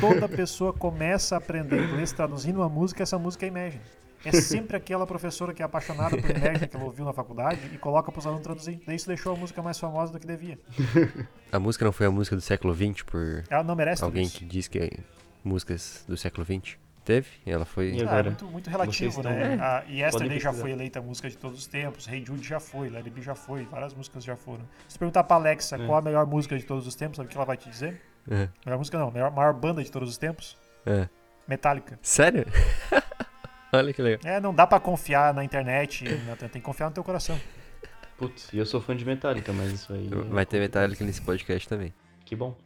Toda 0.00 0.28
pessoa 0.28 0.72
começa 0.72 1.34
a 1.34 1.38
aprender 1.38 1.82
inglês 1.82 2.12
traduzindo 2.12 2.56
uma 2.56 2.68
música, 2.68 3.02
essa 3.02 3.18
música 3.18 3.46
é 3.46 3.48
Imagine. 3.48 3.82
É 4.24 4.30
sempre 4.32 4.76
aquela 4.76 5.04
professora 5.04 5.52
que 5.52 5.62
é 5.62 5.64
apaixonada 5.64 6.16
por 6.16 6.30
Imagine 6.30 6.68
que 6.68 6.76
ela 6.76 6.84
ouviu 6.84 7.04
na 7.04 7.12
faculdade 7.12 7.60
e 7.72 7.78
coloca 7.78 8.10
para 8.10 8.18
os 8.18 8.26
alunos 8.26 8.44
traduzir. 8.44 8.80
Daí 8.86 8.96
isso 8.96 9.08
deixou 9.08 9.34
a 9.34 9.36
música 9.36 9.60
mais 9.62 9.78
famosa 9.78 10.12
do 10.12 10.20
que 10.20 10.26
devia. 10.26 10.58
A 11.50 11.58
música 11.58 11.84
não 11.84 11.92
foi 11.92 12.06
a 12.06 12.10
música 12.10 12.36
do 12.36 12.42
século 12.42 12.74
XX 12.74 13.02
por 13.02 13.44
Ela 13.50 13.64
não 13.64 13.74
merece 13.74 14.02
alguém 14.02 14.28
que 14.28 14.44
diz 14.44 14.68
que 14.68 14.78
é 14.78 14.90
músicas 15.44 16.04
do 16.06 16.16
século 16.16 16.44
XX? 16.44 16.81
Teve? 17.04 17.26
E 17.44 17.50
ela 17.50 17.64
foi. 17.64 17.90
E 17.90 17.98
Ah, 17.98 18.02
é 18.02 18.02
agora? 18.06 18.22
muito, 18.24 18.46
muito 18.46 18.70
relativo, 18.70 19.22
né? 19.24 19.54
estão- 19.54 19.66
A 19.66 19.80
Yesterday 19.88 20.38
já 20.40 20.52
foi 20.52 20.70
eleita 20.70 21.00
a 21.00 21.02
música 21.02 21.28
de 21.28 21.36
todos 21.36 21.58
os 21.58 21.66
tempos, 21.66 22.06
Hey 22.06 22.24
Jude 22.24 22.46
já 22.46 22.60
foi, 22.60 22.94
It 22.96 23.10
Be 23.10 23.20
já 23.20 23.34
foi, 23.34 23.64
várias 23.64 23.92
músicas 23.92 24.22
já 24.22 24.36
foram. 24.36 24.64
Se 24.88 24.98
perguntar 24.98 25.24
pra 25.24 25.36
Alexa 25.36 25.76
É. 25.76 25.86
qual 25.86 25.98
a 25.98 26.02
melhor 26.02 26.26
música 26.26 26.56
de 26.56 26.64
todos 26.64 26.86
os 26.86 26.94
tempos, 26.94 27.16
sabe 27.16 27.26
o 27.26 27.30
que 27.30 27.36
ela 27.36 27.44
vai 27.44 27.56
te 27.56 27.68
dizer? 27.68 28.00
É. 28.30 28.48
Melhor 28.64 28.78
música 28.78 28.96
não, 28.98 29.10
melhor, 29.10 29.32
maior 29.32 29.52
banda 29.52 29.82
de 29.82 29.90
todos 29.90 30.08
os 30.08 30.16
tempos? 30.16 30.56
É. 30.86 31.08
Metallica. 31.48 31.98
Sério? 32.02 32.46
Olha 33.72 33.92
que 33.92 34.00
legal. 34.02 34.20
É, 34.24 34.38
não 34.40 34.54
dá 34.54 34.64
pra 34.66 34.78
confiar 34.78 35.34
na 35.34 35.42
internet, 35.42 36.04
né? 36.04 36.36
tem 36.38 36.48
que 36.48 36.60
confiar 36.60 36.86
no 36.88 36.94
teu 36.94 37.02
coração. 37.02 37.36
Putz, 38.16 38.48
e 38.52 38.58
eu 38.58 38.66
sou 38.66 38.80
fã 38.80 38.94
de 38.94 39.04
Metallica, 39.04 39.52
mas 39.52 39.72
isso 39.72 39.92
aí. 39.92 40.06
é 40.06 40.08
Vai 40.10 40.18
ter 40.18 40.24
complicado. 40.28 40.60
Metallica 40.60 41.04
nesse 41.04 41.20
podcast 41.22 41.68
também. 41.68 41.92
Que 42.24 42.36
bom. 42.36 42.56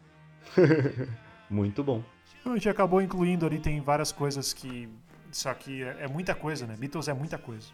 Muito 1.49 1.83
bom. 1.83 2.03
A 2.47 2.55
gente 2.55 2.69
acabou 2.69 3.03
incluindo 3.03 3.45
ali, 3.45 3.59
tem 3.59 3.81
várias 3.81 4.13
coisas 4.13 4.53
que. 4.53 4.89
Isso 5.31 5.49
aqui 5.49 5.83
é, 5.83 6.05
é 6.05 6.09
muita 6.09 6.35
coisa, 6.35 6.67
né? 6.67 6.77
Beatles 6.79 7.09
é 7.09 7.13
muita 7.13 7.37
coisa. 7.37 7.67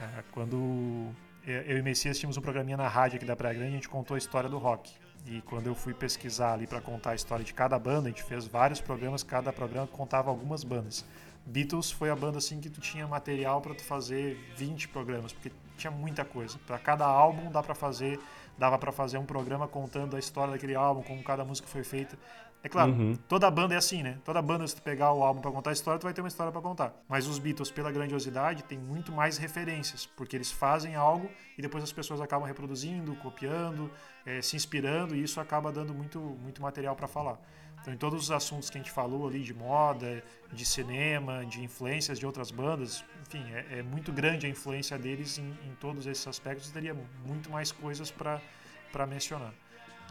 É, 0.00 0.24
quando 0.32 1.12
eu 1.46 1.78
e 1.78 1.82
Messias 1.82 2.18
tínhamos 2.18 2.38
um 2.38 2.40
programinha 2.40 2.76
na 2.76 2.88
rádio 2.88 3.16
aqui 3.16 3.26
da 3.26 3.36
Praia 3.36 3.54
Grande, 3.54 3.72
a 3.72 3.74
gente 3.74 3.88
contou 3.88 4.14
a 4.14 4.18
história 4.18 4.48
do 4.48 4.58
rock. 4.58 4.90
E 5.26 5.40
quando 5.42 5.66
eu 5.66 5.74
fui 5.74 5.94
pesquisar 5.94 6.54
ali 6.54 6.66
pra 6.66 6.80
contar 6.80 7.10
a 7.10 7.14
história 7.14 7.44
de 7.44 7.52
cada 7.52 7.78
banda, 7.78 8.08
a 8.08 8.10
gente 8.10 8.22
fez 8.22 8.46
vários 8.46 8.80
programas, 8.80 9.22
cada 9.22 9.52
programa 9.52 9.86
contava 9.86 10.30
algumas 10.30 10.64
bandas. 10.64 11.04
Beatles 11.46 11.90
foi 11.90 12.08
a 12.08 12.16
banda 12.16 12.38
assim 12.38 12.60
que 12.60 12.70
tu 12.70 12.80
tinha 12.80 13.06
material 13.06 13.60
pra 13.60 13.74
tu 13.74 13.84
fazer 13.84 14.38
20 14.56 14.88
programas, 14.88 15.32
porque 15.32 15.52
tinha 15.76 15.90
muita 15.90 16.24
coisa. 16.24 16.58
Pra 16.66 16.78
cada 16.78 17.04
álbum 17.04 17.50
dá 17.50 17.62
para 17.62 17.74
fazer, 17.74 18.18
dava 18.58 18.78
pra 18.78 18.90
fazer 18.90 19.18
um 19.18 19.26
programa 19.26 19.68
contando 19.68 20.16
a 20.16 20.18
história 20.18 20.52
daquele 20.52 20.74
álbum, 20.74 21.02
como 21.02 21.22
cada 21.22 21.44
música 21.44 21.68
foi 21.68 21.84
feita. 21.84 22.18
É 22.64 22.68
claro, 22.68 22.92
Uhum. 22.92 23.14
toda 23.28 23.50
banda 23.50 23.74
é 23.74 23.76
assim, 23.76 24.02
né? 24.02 24.18
Toda 24.24 24.40
banda, 24.40 24.66
se 24.66 24.74
tu 24.74 24.80
pegar 24.80 25.12
o 25.12 25.22
álbum 25.22 25.42
pra 25.42 25.50
contar 25.52 25.68
a 25.68 25.72
história, 25.74 26.00
tu 26.00 26.04
vai 26.04 26.14
ter 26.14 26.22
uma 26.22 26.28
história 26.28 26.50
pra 26.50 26.62
contar. 26.62 26.94
Mas 27.06 27.26
os 27.26 27.38
Beatles, 27.38 27.70
pela 27.70 27.92
grandiosidade, 27.92 28.64
tem 28.64 28.78
muito 28.78 29.12
mais 29.12 29.36
referências, 29.36 30.06
porque 30.06 30.34
eles 30.34 30.50
fazem 30.50 30.94
algo 30.96 31.30
e 31.58 31.60
depois 31.62 31.84
as 31.84 31.92
pessoas 31.92 32.22
acabam 32.22 32.48
reproduzindo, 32.48 33.14
copiando, 33.16 33.90
eh, 34.24 34.40
se 34.40 34.56
inspirando, 34.56 35.14
e 35.14 35.22
isso 35.22 35.40
acaba 35.40 35.70
dando 35.70 35.92
muito, 35.92 36.18
muito 36.18 36.62
material 36.62 36.96
pra 36.96 37.06
falar. 37.06 37.38
Então, 37.82 37.92
em 37.92 37.98
todos 37.98 38.22
os 38.22 38.30
assuntos 38.30 38.70
que 38.70 38.78
a 38.78 38.80
gente 38.80 38.90
falou 38.90 39.28
ali, 39.28 39.42
de 39.42 39.52
moda, 39.52 40.24
de 40.50 40.64
cinema, 40.64 41.44
de 41.44 41.62
influências 41.62 42.18
de 42.18 42.24
outras 42.24 42.50
bandas, 42.50 43.04
enfim, 43.26 43.44
é, 43.52 43.80
é 43.80 43.82
muito 43.82 44.10
grande 44.10 44.46
a 44.46 44.48
influência 44.48 44.96
deles 44.98 45.36
em, 45.36 45.50
em 45.68 45.74
todos 45.78 46.06
esses 46.06 46.26
aspectos 46.26 46.70
e 46.70 46.72
teria 46.72 46.96
muito 47.26 47.50
mais 47.50 47.70
coisas 47.70 48.10
para 48.10 49.06
mencionar. 49.06 49.52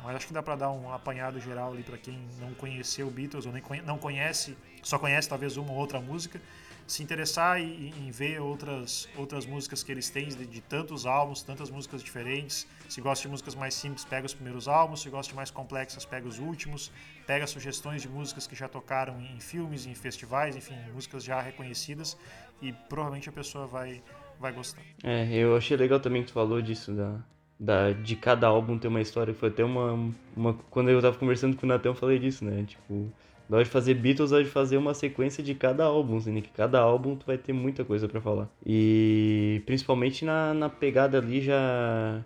Mas 0.04 0.16
acho 0.18 0.28
que 0.28 0.34
dá 0.34 0.44
para 0.44 0.56
dar 0.56 0.72
um 0.72 0.92
apanhado 0.92 1.40
geral 1.40 1.72
ali 1.74 1.84
para 1.84 1.98
quem 1.98 2.20
não 2.40 2.54
conheceu 2.54 3.10
Beatles 3.10 3.46
ou 3.46 3.52
nem 3.54 3.62
conhe- 3.62 3.82
não 3.82 3.98
conhece, 3.98 4.56
só 4.82 5.00
conhece 5.00 5.30
talvez 5.30 5.56
uma 5.58 5.72
ou 5.72 5.78
outra 5.78 6.00
música, 6.02 6.42
se 6.86 7.02
interessar 7.02 7.62
e, 7.62 7.94
em 7.98 8.12
ver 8.12 8.42
outras, 8.42 9.08
outras 9.16 9.46
músicas 9.46 9.82
que 9.82 9.90
eles 9.92 10.10
têm 10.10 10.28
de, 10.28 10.46
de 10.46 10.60
tantos 10.60 11.06
álbuns, 11.06 11.42
tantas 11.42 11.70
músicas 11.70 12.04
diferentes. 12.04 12.68
Se 12.90 13.00
gosta 13.00 13.22
de 13.24 13.30
músicas 13.30 13.56
mais 13.56 13.74
simples, 13.74 14.04
pega 14.04 14.26
os 14.26 14.34
primeiros 14.34 14.68
álbuns. 14.68 15.02
Se 15.02 15.10
gosta 15.10 15.30
de 15.32 15.36
mais 15.38 15.50
complexas, 15.50 16.04
pega 16.04 16.28
os 16.28 16.40
últimos. 16.40 16.92
Pega 17.26 17.48
sugestões 17.48 18.02
de 18.02 18.10
músicas 18.10 18.46
que 18.46 18.54
já 18.54 18.68
tocaram 18.68 19.18
em 19.22 19.40
filmes, 19.40 19.86
em 19.86 19.96
festivais, 19.96 20.58
enfim, 20.58 20.76
músicas 20.94 21.24
já 21.24 21.40
reconhecidas 21.40 22.18
e 22.62 22.74
provavelmente 22.74 23.30
a 23.30 23.32
pessoa 23.32 23.66
vai, 23.66 24.04
vai 24.38 24.52
gostar. 24.52 24.82
É, 25.02 25.34
eu 25.34 25.56
achei 25.56 25.78
legal 25.78 26.02
também 26.02 26.22
que 26.22 26.28
tu 26.28 26.34
falou 26.34 26.62
disso, 26.62 26.92
da, 26.94 27.18
da, 27.64 27.91
de 27.91 28.15
cada 28.18 28.48
álbum 28.48 28.77
ter 28.77 28.90
uma 28.90 29.02
história. 29.02 29.34
Foi 29.34 29.49
até 29.49 29.64
uma, 29.64 30.11
uma. 30.35 30.53
Quando 30.69 30.90
eu 30.90 31.02
tava 31.02 31.18
conversando 31.18 31.56
com 31.56 31.65
o 31.65 31.69
Natan, 31.69 31.90
eu 31.90 31.95
falei 31.95 32.19
disso, 32.19 32.44
né? 32.44 32.65
Tipo, 32.68 33.10
na 33.49 33.57
hora 33.57 33.64
de 33.64 33.69
fazer 33.69 33.94
Beatles, 33.94 34.31
na 34.31 34.38
hora 34.38 34.45
de 34.45 34.52
fazer 34.52 34.76
uma 34.77 34.94
sequência 34.94 35.41
de 35.41 35.56
cada 35.56 35.85
álbum, 35.85 36.18
assim, 36.18 36.31
né? 36.34 36.41
Que 36.41 36.49
cada 36.49 36.80
álbum 36.80 37.15
tu 37.15 37.26
vai 37.26 37.38
ter 37.38 37.53
muita 37.53 37.85
coisa 37.85 38.07
pra 38.07 38.19
falar. 38.19 38.49
E 38.65 39.61
principalmente 39.65 40.26
na, 40.26 40.53
na 40.53 40.69
pegada 40.69 41.18
ali 41.18 41.41
já 41.41 42.22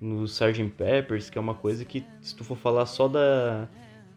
no 0.00 0.24
Sgt. 0.24 0.72
Peppers, 0.76 1.30
que 1.30 1.38
é 1.38 1.40
uma 1.40 1.54
coisa 1.54 1.84
que 1.84 2.04
se 2.20 2.36
tu 2.36 2.44
for 2.44 2.56
falar 2.56 2.86
só 2.86 3.08
da 3.08 3.68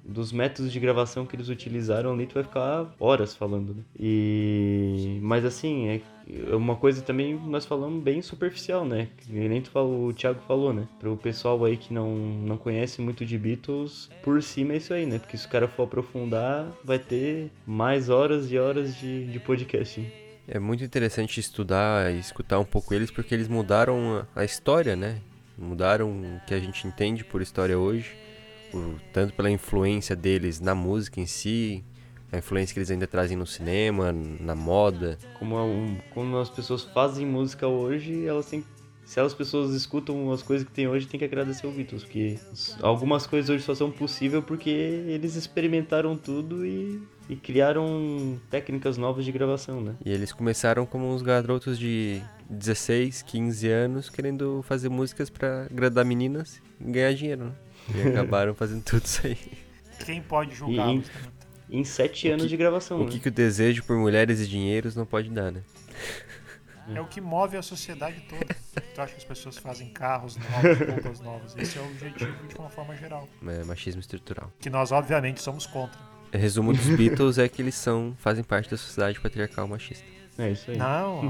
dos 0.03 0.31
métodos 0.31 0.71
de 0.71 0.79
gravação 0.79 1.25
que 1.25 1.35
eles 1.35 1.49
utilizaram 1.49 2.13
ali, 2.13 2.25
tu 2.25 2.35
vai 2.35 2.43
ficar 2.43 2.93
horas 2.99 3.35
falando, 3.35 3.73
né? 3.73 3.83
E 3.99 5.19
mas 5.21 5.45
assim, 5.45 5.87
é 5.87 6.01
uma 6.55 6.75
coisa 6.75 7.01
também 7.01 7.35
nós 7.35 7.65
falamos 7.65 8.03
bem 8.03 8.21
superficial, 8.21 8.85
né? 8.85 9.07
Que 9.17 9.31
nem 9.31 9.61
tu 9.61 9.69
falou, 9.71 10.07
o 10.07 10.13
Thiago 10.13 10.39
falou, 10.47 10.73
né? 10.73 10.87
Pro 10.99 11.17
pessoal 11.17 11.63
aí 11.65 11.77
que 11.77 11.93
não, 11.93 12.15
não 12.15 12.57
conhece 12.57 13.01
muito 13.01 13.25
de 13.25 13.37
Beatles, 13.37 14.09
por 14.23 14.41
cima 14.41 14.73
é 14.73 14.77
isso 14.77 14.93
aí, 14.93 15.05
né? 15.05 15.19
Porque 15.19 15.37
se 15.37 15.45
o 15.45 15.49
cara 15.49 15.67
for 15.67 15.83
aprofundar, 15.83 16.67
vai 16.83 16.99
ter 16.99 17.51
mais 17.65 18.09
horas 18.09 18.51
e 18.51 18.57
horas 18.57 18.95
de, 18.95 19.25
de 19.25 19.39
podcast. 19.39 20.05
É 20.47 20.57
muito 20.57 20.83
interessante 20.83 21.39
estudar 21.39 22.11
e 22.11 22.19
escutar 22.19 22.59
um 22.59 22.65
pouco 22.65 22.93
eles 22.93 23.11
porque 23.11 23.35
eles 23.35 23.47
mudaram 23.47 24.25
a 24.35 24.43
história, 24.43 24.95
né? 24.95 25.21
Mudaram 25.57 26.09
o 26.09 26.41
que 26.47 26.53
a 26.53 26.59
gente 26.59 26.87
entende 26.87 27.23
por 27.23 27.41
história 27.41 27.77
hoje, 27.77 28.15
tanto 29.13 29.33
pela 29.33 29.49
influência 29.49 30.15
deles 30.15 30.59
na 30.59 30.73
música 30.75 31.19
em 31.19 31.25
si, 31.25 31.83
a 32.31 32.37
influência 32.37 32.73
que 32.73 32.79
eles 32.79 32.91
ainda 32.91 33.07
trazem 33.07 33.35
no 33.37 33.45
cinema, 33.47 34.11
na 34.11 34.55
moda. 34.55 35.17
Como, 35.37 35.57
a- 35.57 36.03
como 36.13 36.37
as 36.37 36.49
pessoas 36.49 36.83
fazem 36.83 37.25
música 37.25 37.67
hoje, 37.67 38.25
elas 38.25 38.45
têm 38.47 38.63
se 39.05 39.19
as 39.19 39.33
pessoas 39.33 39.73
escutam 39.73 40.31
as 40.31 40.43
coisas 40.43 40.67
que 40.67 40.71
tem 40.71 40.87
hoje, 40.87 41.07
tem 41.07 41.17
que 41.19 41.25
agradecer 41.25 41.65
o 41.65 41.71
Beatles, 41.71 42.03
porque 42.03 42.37
algumas 42.79 43.25
coisas 43.25 43.49
hoje 43.49 43.63
só 43.63 43.73
são 43.73 43.89
possíveis 43.89 44.43
porque 44.43 44.69
eles 44.69 45.35
experimentaram 45.35 46.15
tudo 46.15 46.63
e, 46.63 47.01
e 47.27 47.35
criaram 47.35 48.39
técnicas 48.51 48.97
novas 48.99 49.25
de 49.25 49.31
gravação, 49.31 49.81
né? 49.81 49.95
E 50.05 50.11
eles 50.11 50.31
começaram 50.31 50.85
como 50.85 51.11
uns 51.11 51.23
garotos 51.23 51.79
de 51.79 52.21
16, 52.47 53.23
15 53.23 53.67
anos 53.67 54.11
querendo 54.11 54.61
fazer 54.61 54.89
músicas 54.89 55.27
pra 55.27 55.63
agradar 55.63 56.05
meninas 56.05 56.61
e 56.79 56.91
ganhar 56.91 57.11
dinheiro, 57.15 57.45
né? 57.45 57.51
E 57.95 58.07
acabaram 58.07 58.53
fazendo 58.53 58.83
tudo 58.83 59.03
isso 59.05 59.25
aí. 59.25 59.37
Quem 60.05 60.21
pode 60.21 60.55
julgá-los? 60.55 61.07
né? 61.07 61.13
Em 61.69 61.83
sete 61.83 62.29
anos 62.29 62.49
de 62.49 62.57
gravação, 62.57 63.01
O 63.01 63.05
né? 63.05 63.11
que, 63.11 63.19
que 63.19 63.27
o 63.27 63.31
desejo 63.31 63.83
por 63.83 63.95
mulheres 63.97 64.39
e 64.41 64.47
dinheiros 64.47 64.95
não 64.95 65.05
pode 65.05 65.29
dar, 65.29 65.51
né? 65.51 65.61
É 66.95 66.99
o 66.99 67.05
que 67.05 67.21
move 67.21 67.55
a 67.55 67.61
sociedade 67.61 68.19
toda. 68.27 68.55
Tu 68.95 69.01
acha 69.01 69.11
que 69.13 69.19
as 69.19 69.23
pessoas 69.23 69.57
fazem 69.59 69.89
carros 69.89 70.35
novos, 70.37 70.87
roupas 70.87 71.19
novas? 71.19 71.55
Esse 71.57 71.77
é 71.77 71.81
o 71.81 71.85
objetivo 71.85 72.47
de 72.47 72.55
uma 72.55 72.69
forma 72.69 72.95
geral. 72.95 73.29
É 73.45 73.63
machismo 73.63 74.01
estrutural. 74.01 74.51
Que 74.59 74.69
nós, 74.71 74.91
obviamente, 74.91 75.39
somos 75.41 75.67
contra. 75.67 75.99
Resumo 76.33 76.73
dos 76.73 76.87
Beatles 76.89 77.37
é 77.37 77.47
que 77.47 77.61
eles 77.61 77.75
são, 77.75 78.15
fazem 78.17 78.43
parte 78.43 78.71
da 78.71 78.77
sociedade 78.77 79.19
patriarcal 79.19 79.67
machista. 79.67 80.03
É 80.39 80.49
isso 80.51 80.71
aí. 80.71 80.77
Não, 80.77 81.21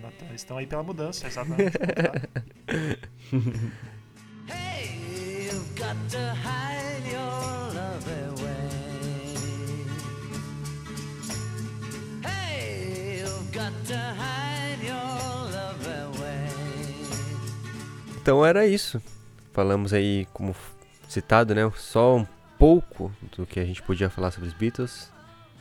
Natan, 0.00 0.26
eles 0.30 0.40
estão 0.40 0.56
aí 0.56 0.66
pela 0.66 0.82
mudança, 0.82 1.26
exatamente. 1.28 1.76
got 5.76 5.96
to 6.08 6.34
hide 6.34 7.06
your 7.06 7.20
love 7.20 8.08
away. 8.28 8.68
Hey, 12.24 13.18
you've 13.20 13.52
got 13.52 13.72
to 13.84 13.94
hide 13.94 14.82
your 14.82 14.94
love 15.52 15.86
away. 15.86 16.48
Então 18.20 18.44
era 18.44 18.66
isso. 18.66 19.00
Falamos 19.52 19.92
aí, 19.92 20.26
como 20.32 20.54
citado, 21.08 21.54
né? 21.54 21.70
Só 21.76 22.16
um 22.16 22.26
pouco 22.58 23.12
do 23.36 23.46
que 23.46 23.60
a 23.60 23.64
gente 23.64 23.82
podia 23.82 24.08
falar 24.08 24.30
sobre 24.30 24.48
os 24.48 24.54
Beatles. 24.54 25.12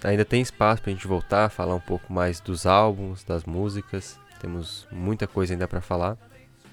Ainda 0.03 0.23
tem 0.23 0.41
espaço 0.41 0.81
pra 0.81 0.91
gente 0.91 1.07
voltar, 1.07 1.49
falar 1.49 1.75
um 1.75 1.79
pouco 1.79 2.11
mais 2.13 2.39
dos 2.39 2.65
álbuns, 2.65 3.23
das 3.23 3.43
músicas. 3.43 4.17
Temos 4.39 4.87
muita 4.91 5.27
coisa 5.27 5.53
ainda 5.53 5.67
pra 5.67 5.81
falar. 5.81 6.17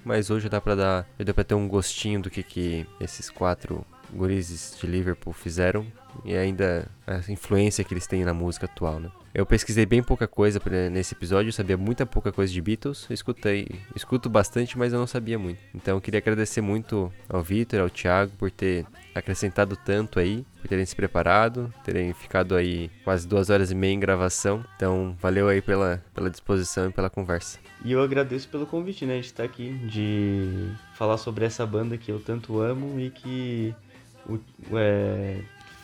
Mas 0.04 0.30
hoje 0.30 0.48
dá 0.48 0.60
pra 0.60 0.74
dar, 0.74 1.08
deu 1.18 1.34
pra 1.34 1.44
ter 1.44 1.54
um 1.54 1.68
gostinho 1.68 2.20
do 2.20 2.30
que, 2.30 2.42
que 2.42 2.86
esses 3.00 3.30
quatro 3.30 3.84
gurizes 4.12 4.76
de 4.80 4.86
Liverpool 4.86 5.32
fizeram 5.32 5.86
e 6.24 6.34
ainda 6.36 6.88
a 7.06 7.18
influência 7.30 7.82
que 7.84 7.92
eles 7.94 8.06
têm 8.06 8.24
na 8.24 8.34
música 8.34 8.66
atual, 8.66 9.00
né? 9.00 9.10
Eu 9.34 9.46
pesquisei 9.46 9.86
bem 9.86 10.02
pouca 10.02 10.26
coisa 10.28 10.60
nesse 10.90 11.14
episódio, 11.14 11.50
sabia 11.52 11.76
muita 11.76 12.04
pouca 12.04 12.30
coisa 12.30 12.52
de 12.52 12.60
Beatles, 12.60 13.06
escutei, 13.08 13.66
escuto 13.96 14.28
bastante, 14.28 14.76
mas 14.76 14.92
eu 14.92 14.98
não 14.98 15.06
sabia 15.06 15.38
muito. 15.38 15.58
Então 15.74 15.96
eu 15.96 16.00
queria 16.02 16.18
agradecer 16.18 16.60
muito 16.60 17.10
ao 17.30 17.42
Vitor, 17.42 17.80
ao 17.80 17.88
Thiago 17.88 18.30
por 18.38 18.50
ter 18.50 18.84
acrescentado 19.14 19.74
tanto 19.74 20.18
aí, 20.18 20.44
por 20.60 20.68
terem 20.68 20.84
se 20.84 20.94
preparado, 20.94 21.72
terem 21.82 22.12
ficado 22.12 22.54
aí 22.54 22.90
quase 23.04 23.26
duas 23.26 23.48
horas 23.48 23.70
e 23.70 23.74
meia 23.74 23.92
em 23.94 24.00
gravação. 24.00 24.62
Então 24.76 25.16
valeu 25.20 25.48
aí 25.48 25.62
pela, 25.62 26.02
pela 26.14 26.28
disposição 26.30 26.88
e 26.90 26.92
pela 26.92 27.08
conversa. 27.08 27.58
E 27.84 27.92
eu 27.92 28.02
agradeço 28.02 28.48
pelo 28.48 28.66
convite, 28.66 29.06
né, 29.06 29.18
de 29.18 29.26
estar 29.26 29.44
aqui, 29.44 29.72
de 29.90 30.68
falar 30.94 31.16
sobre 31.16 31.44
essa 31.46 31.64
banda 31.66 31.96
que 31.96 32.12
eu 32.12 32.20
tanto 32.20 32.60
amo 32.60 33.00
e 33.00 33.10
que 33.10 33.74
o- 34.28 34.38
é, 34.76 35.40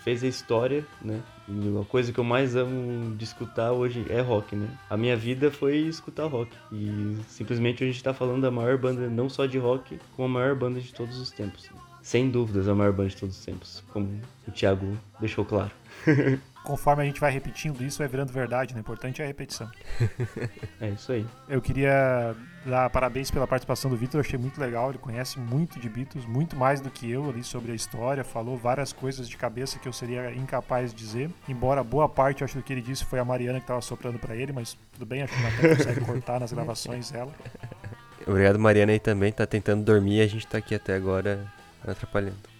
fez 0.09 0.25
a 0.25 0.27
história, 0.27 0.87
né? 1.03 1.21
E 1.47 1.79
a 1.79 1.85
coisa 1.85 2.11
que 2.11 2.19
eu 2.19 2.25
mais 2.25 2.57
amo 2.57 3.15
de 3.15 3.25
escutar 3.25 3.73
hoje 3.73 4.07
é 4.09 4.23
rock, 4.23 4.57
né? 4.57 4.67
A 4.89 4.97
minha 4.97 5.15
vida 5.15 5.51
foi 5.51 5.77
escutar 5.77 6.25
rock. 6.25 6.51
E 6.73 7.19
simplesmente 7.29 7.85
a 7.85 7.87
gente 7.87 8.03
tá 8.03 8.15
falando 8.15 8.41
da 8.41 8.51
maior 8.51 8.79
banda, 8.79 9.07
não 9.11 9.29
só 9.29 9.45
de 9.45 9.59
rock, 9.59 10.01
como 10.17 10.27
a 10.27 10.41
maior 10.41 10.57
banda 10.57 10.81
de 10.81 10.95
todos 10.95 11.19
os 11.19 11.31
tempos. 11.31 11.69
Sem 12.01 12.31
dúvidas, 12.31 12.69
a 12.69 12.75
maior 12.75 12.93
banda 12.95 13.11
de 13.11 13.17
todos 13.17 13.39
os 13.39 13.45
tempos, 13.45 13.85
como 13.93 14.19
o 14.47 14.51
Thiago 14.51 14.97
deixou 15.21 15.45
claro. 15.45 15.73
Conforme 16.65 17.03
a 17.03 17.07
gente 17.07 17.21
vai 17.21 17.31
repetindo 17.31 17.83
isso, 17.85 17.99
vai 17.99 18.09
virando 18.09 18.33
verdade, 18.33 18.73
né? 18.73 18.81
O 18.81 18.83
importante 18.83 19.21
é 19.21 19.25
a 19.27 19.29
repetição. 19.29 19.71
É 20.81 20.89
isso 20.89 21.13
aí. 21.13 21.27
Eu 21.49 21.61
queria 21.61 22.35
dar 22.69 22.91
parabéns 22.91 23.31
pela 23.31 23.47
participação 23.47 23.91
do 23.91 23.97
Vitor, 23.97 24.21
achei 24.21 24.39
muito 24.39 24.61
legal. 24.61 24.91
Ele 24.91 24.99
conhece 24.99 25.39
muito 25.39 25.79
de 25.79 25.89
Beatles, 25.89 26.27
muito 26.27 26.57
mais 26.57 26.81
do 26.81 26.91
que 26.91 27.11
eu 27.11 27.29
ali 27.29 27.43
sobre 27.43 27.73
a 27.73 27.75
história, 27.75 28.23
falou 28.25 28.57
várias 28.57 28.93
coisas 28.93 29.29
de 29.29 29.37
cabeça 29.37 29.79
que 29.79 29.89
eu 29.89 29.93
seria 29.93 30.33
incapaz 30.33 30.93
de 30.93 30.99
dizer. 30.99 31.31
Embora 31.49 31.83
boa 31.83 32.09
parte, 32.09 32.45
acho, 32.45 32.57
do 32.57 32.63
que 32.63 32.73
ele 32.73 32.83
disse 32.83 33.05
foi 33.05 33.19
a 33.19 33.25
Mariana 33.25 33.59
que 33.59 33.65
estava 33.65 33.81
soprando 33.81 34.19
para 34.19 34.37
ele, 34.37 34.53
mas 34.53 34.77
tudo 34.93 35.07
bem, 35.07 35.23
acho 35.23 35.35
que 35.35 35.43
Natan 35.43 35.77
consegue 35.77 36.01
cortar 36.01 36.41
nas 36.41 36.53
gravações 36.53 37.13
ela. 37.13 37.33
Obrigado, 38.27 38.59
Mariana, 38.59 38.93
aí 38.93 39.01
também, 39.01 39.33
tá 39.33 39.47
tentando 39.47 39.83
dormir 39.83 40.19
e 40.19 40.21
a 40.23 40.27
gente 40.27 40.47
tá 40.47 40.59
aqui 40.59 40.75
até 40.75 40.95
agora 40.95 41.47
atrapalhando. 41.87 42.58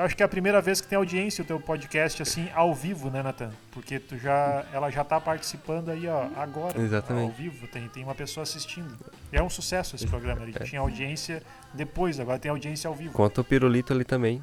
Eu 0.00 0.04
acho 0.06 0.16
que 0.16 0.22
é 0.22 0.26
a 0.26 0.28
primeira 0.30 0.62
vez 0.62 0.80
que 0.80 0.88
tem 0.88 0.96
audiência 0.96 1.42
o 1.42 1.46
teu 1.46 1.60
podcast 1.60 2.22
assim 2.22 2.48
ao 2.54 2.74
vivo, 2.74 3.10
né, 3.10 3.22
Natan? 3.22 3.50
Porque 3.70 4.00
tu 4.00 4.16
já, 4.16 4.64
ela 4.72 4.88
já 4.88 5.04
tá 5.04 5.20
participando 5.20 5.90
aí, 5.90 6.08
ó, 6.08 6.26
agora. 6.36 6.80
Exatamente. 6.80 7.30
Ao 7.30 7.36
vivo, 7.36 7.66
tem, 7.66 7.86
tem 7.86 8.02
uma 8.02 8.14
pessoa 8.14 8.42
assistindo. 8.44 8.96
E 9.30 9.36
é 9.36 9.42
um 9.42 9.50
sucesso 9.50 9.96
esse 9.96 10.06
programa. 10.06 10.42
Ele 10.42 10.54
tinha 10.60 10.80
audiência 10.80 11.42
depois, 11.74 12.18
agora 12.18 12.38
tem 12.38 12.50
audiência 12.50 12.88
ao 12.88 12.94
vivo. 12.94 13.12
Conta 13.12 13.42
o 13.42 13.44
pirulito 13.44 13.92
ali 13.92 14.02
também. 14.02 14.42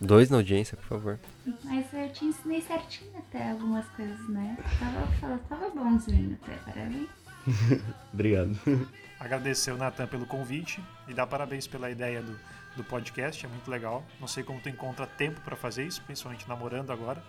Dois 0.00 0.30
na 0.30 0.36
audiência, 0.36 0.76
por 0.76 0.86
favor. 0.86 1.18
Mas 1.64 1.92
eu 1.92 2.08
te 2.12 2.24
ensinei 2.24 2.60
certinho 2.60 3.10
até 3.18 3.50
algumas 3.50 3.84
coisas, 3.96 4.28
né? 4.28 4.56
Tava, 4.78 5.08
tava, 5.20 5.38
tava 5.48 5.70
bonzinho 5.70 6.38
até, 6.40 6.54
parabéns. 6.58 7.08
Obrigado. 8.12 8.58
Agradecer 9.18 9.70
o 9.72 9.76
Natan 9.76 10.06
pelo 10.06 10.26
convite 10.26 10.82
e 11.06 11.14
dar 11.14 11.26
parabéns 11.26 11.66
pela 11.66 11.90
ideia 11.90 12.22
do, 12.22 12.38
do 12.76 12.84
podcast, 12.84 13.44
é 13.44 13.48
muito 13.48 13.70
legal. 13.70 14.04
Não 14.20 14.26
sei 14.26 14.42
como 14.42 14.60
tu 14.60 14.68
encontra 14.68 15.06
tempo 15.06 15.40
para 15.42 15.56
fazer 15.56 15.84
isso, 15.84 16.02
principalmente 16.02 16.48
namorando 16.48 16.90
agora, 16.90 17.22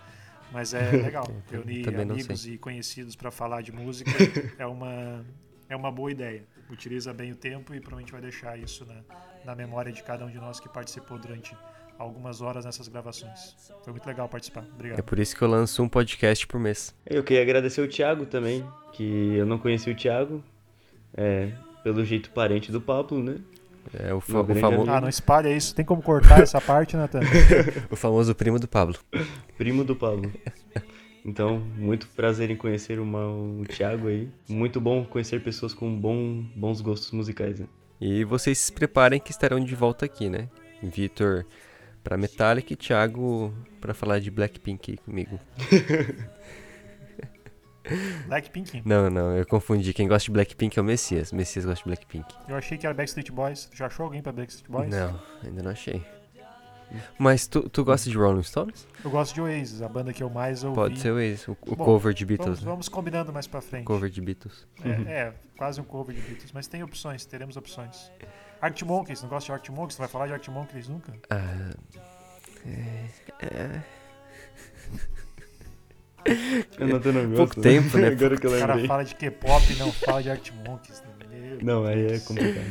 mas 0.52 0.74
é 0.74 0.90
legal. 0.90 1.26
Reunir 1.50 1.88
amigos 2.00 2.46
e 2.46 2.58
conhecidos 2.58 3.14
para 3.14 3.30
falar 3.30 3.62
de 3.62 3.72
música 3.72 4.10
é 4.58 4.66
uma, 4.66 5.24
é 5.68 5.76
uma 5.76 5.90
boa 5.90 6.10
ideia. 6.10 6.44
Utiliza 6.70 7.12
bem 7.12 7.32
o 7.32 7.36
tempo 7.36 7.74
e 7.74 7.80
provavelmente 7.80 8.12
vai 8.12 8.20
deixar 8.20 8.58
isso 8.58 8.84
na, 8.86 9.02
na 9.44 9.54
memória 9.54 9.92
de 9.92 10.02
cada 10.02 10.24
um 10.24 10.30
de 10.30 10.38
nós 10.38 10.58
que 10.58 10.68
participou 10.68 11.18
durante 11.18 11.56
algumas 11.98 12.40
horas 12.40 12.64
nessas 12.64 12.88
gravações. 12.88 13.56
Foi 13.82 13.92
muito 13.92 14.06
legal 14.06 14.28
participar. 14.28 14.62
É 14.62 14.74
Obrigado. 14.74 15.02
por 15.02 15.18
isso 15.18 15.36
que 15.36 15.42
eu 15.42 15.48
lanço 15.48 15.82
um 15.82 15.88
podcast 15.88 16.46
por 16.46 16.58
mês. 16.60 16.94
Eu 17.06 17.22
queria 17.22 17.42
agradecer 17.42 17.80
o 17.80 17.88
Thiago 17.88 18.26
também, 18.26 18.64
que 18.92 19.34
eu 19.36 19.46
não 19.46 19.58
conheci 19.58 19.90
o 19.90 19.94
Thiago, 19.96 20.42
é, 21.16 21.52
pelo 21.82 22.04
jeito 22.04 22.30
parente 22.30 22.70
do 22.72 22.80
Pablo, 22.80 23.22
né? 23.22 23.36
É 23.92 24.14
o, 24.14 24.20
fa- 24.20 24.40
o 24.40 24.44
grande 24.44 24.60
famo- 24.60 24.76
amigo. 24.78 24.90
Ah, 24.90 25.00
não 25.00 25.08
espalha 25.08 25.54
isso. 25.54 25.74
Tem 25.74 25.84
como 25.84 26.00
cortar 26.02 26.40
essa 26.40 26.60
parte, 26.60 26.96
Natan? 26.96 27.20
o 27.90 27.96
famoso 27.96 28.34
primo 28.34 28.58
do 28.58 28.66
Pablo. 28.66 28.96
Primo 29.58 29.84
do 29.84 29.94
Pablo. 29.94 30.32
Então, 31.24 31.58
muito 31.76 32.06
prazer 32.08 32.50
em 32.50 32.56
conhecer 32.56 32.98
o, 32.98 33.04
o 33.04 33.64
Thiago 33.66 34.08
aí. 34.08 34.28
Muito 34.48 34.80
bom 34.80 35.04
conhecer 35.04 35.42
pessoas 35.42 35.72
com 35.72 35.94
bom, 35.98 36.44
bons 36.56 36.80
gostos 36.80 37.10
musicais, 37.12 37.60
né? 37.60 37.66
E 38.00 38.24
vocês 38.24 38.58
se 38.58 38.72
preparem 38.72 39.20
que 39.20 39.30
estarão 39.30 39.60
de 39.60 39.74
volta 39.74 40.04
aqui, 40.04 40.28
né? 40.28 40.48
Vitor 40.82 41.46
pra 42.04 42.16
Metallica 42.18 42.72
e 42.72 42.76
Thiago 42.76 43.52
pra 43.80 43.94
falar 43.94 44.20
de 44.20 44.30
Blackpink 44.30 44.98
comigo. 44.98 45.40
Blackpink. 48.26 48.82
Não, 48.84 49.10
não, 49.10 49.36
eu 49.36 49.46
confundi. 49.46 49.92
Quem 49.92 50.06
gosta 50.08 50.26
de 50.26 50.30
Blackpink 50.30 50.78
é 50.78 50.82
o 50.82 50.84
Messias. 50.84 51.32
O 51.32 51.36
Messias 51.36 51.64
gosta 51.64 51.82
de 51.82 51.88
Blackpink. 51.88 52.34
Eu 52.48 52.56
achei 52.56 52.78
que 52.78 52.86
era 52.86 52.94
Backstreet 52.94 53.30
Boys. 53.30 53.68
Já 53.74 53.86
achou 53.86 54.04
alguém 54.04 54.22
pra 54.22 54.32
Backstreet 54.32 54.70
Boys? 54.70 54.88
Não, 54.88 55.20
ainda 55.42 55.62
não 55.62 55.70
achei. 55.70 56.02
Mas 57.18 57.46
tu, 57.46 57.68
tu 57.68 57.84
gosta 57.84 58.08
de 58.08 58.16
Rolling 58.16 58.42
Stones? 58.42 58.86
Eu 59.04 59.10
gosto 59.10 59.34
de 59.34 59.40
Oasis, 59.40 59.82
a 59.82 59.88
banda 59.88 60.12
que 60.12 60.22
eu 60.22 60.30
mais 60.30 60.62
ouvi. 60.62 60.76
Pode 60.76 61.00
ser 61.00 61.10
o 61.10 61.18
Ace, 61.18 61.50
o, 61.50 61.56
o 61.66 61.76
Bom, 61.76 61.84
cover 61.84 62.14
de 62.14 62.24
Vamos, 62.24 62.38
Beatles. 62.38 62.60
né? 62.60 62.70
vamos 62.70 62.88
combinando 62.88 63.32
mais 63.32 63.46
pra 63.46 63.60
frente. 63.60 63.84
Cover 63.84 64.08
de 64.08 64.20
Beatles. 64.20 64.66
É, 64.84 64.90
é, 65.12 65.34
quase 65.56 65.80
um 65.80 65.84
cover 65.84 66.14
de 66.14 66.22
Beatles, 66.22 66.52
mas 66.52 66.66
tem 66.66 66.82
opções, 66.82 67.24
teremos 67.26 67.56
opções. 67.56 68.12
Art 68.60 68.82
Monkeys, 68.82 69.22
não 69.22 69.28
gosta 69.28 69.46
de 69.46 69.52
Art 69.52 69.68
Monkeys? 69.70 69.96
Tu 69.96 69.98
vai 69.98 70.08
falar 70.08 70.26
de 70.26 70.32
Art 70.32 70.48
Monkeys 70.48 70.88
nunca? 70.88 71.12
Ah, 71.30 71.70
é, 72.66 73.06
é, 73.46 73.82
Eu 76.78 76.88
não 76.88 77.00
tô 77.00 77.12
no 77.12 77.36
pouco 77.36 77.60
tempo, 77.60 77.96
né? 77.98 78.08
Agora 78.16 78.36
que 78.36 78.46
eu 78.46 78.50
O 78.50 78.58
cara 78.58 78.86
fala 78.86 79.04
de 79.04 79.14
K-pop 79.14 79.72
e 79.72 79.76
não 79.76 79.92
fala 79.92 80.22
de 80.22 80.30
Art 80.30 80.50
Monkeys. 80.66 81.02
né? 81.02 81.58
Meu 81.62 81.80
Não, 81.82 81.84
aí 81.84 82.14
é 82.14 82.18
complicado. 82.20 82.66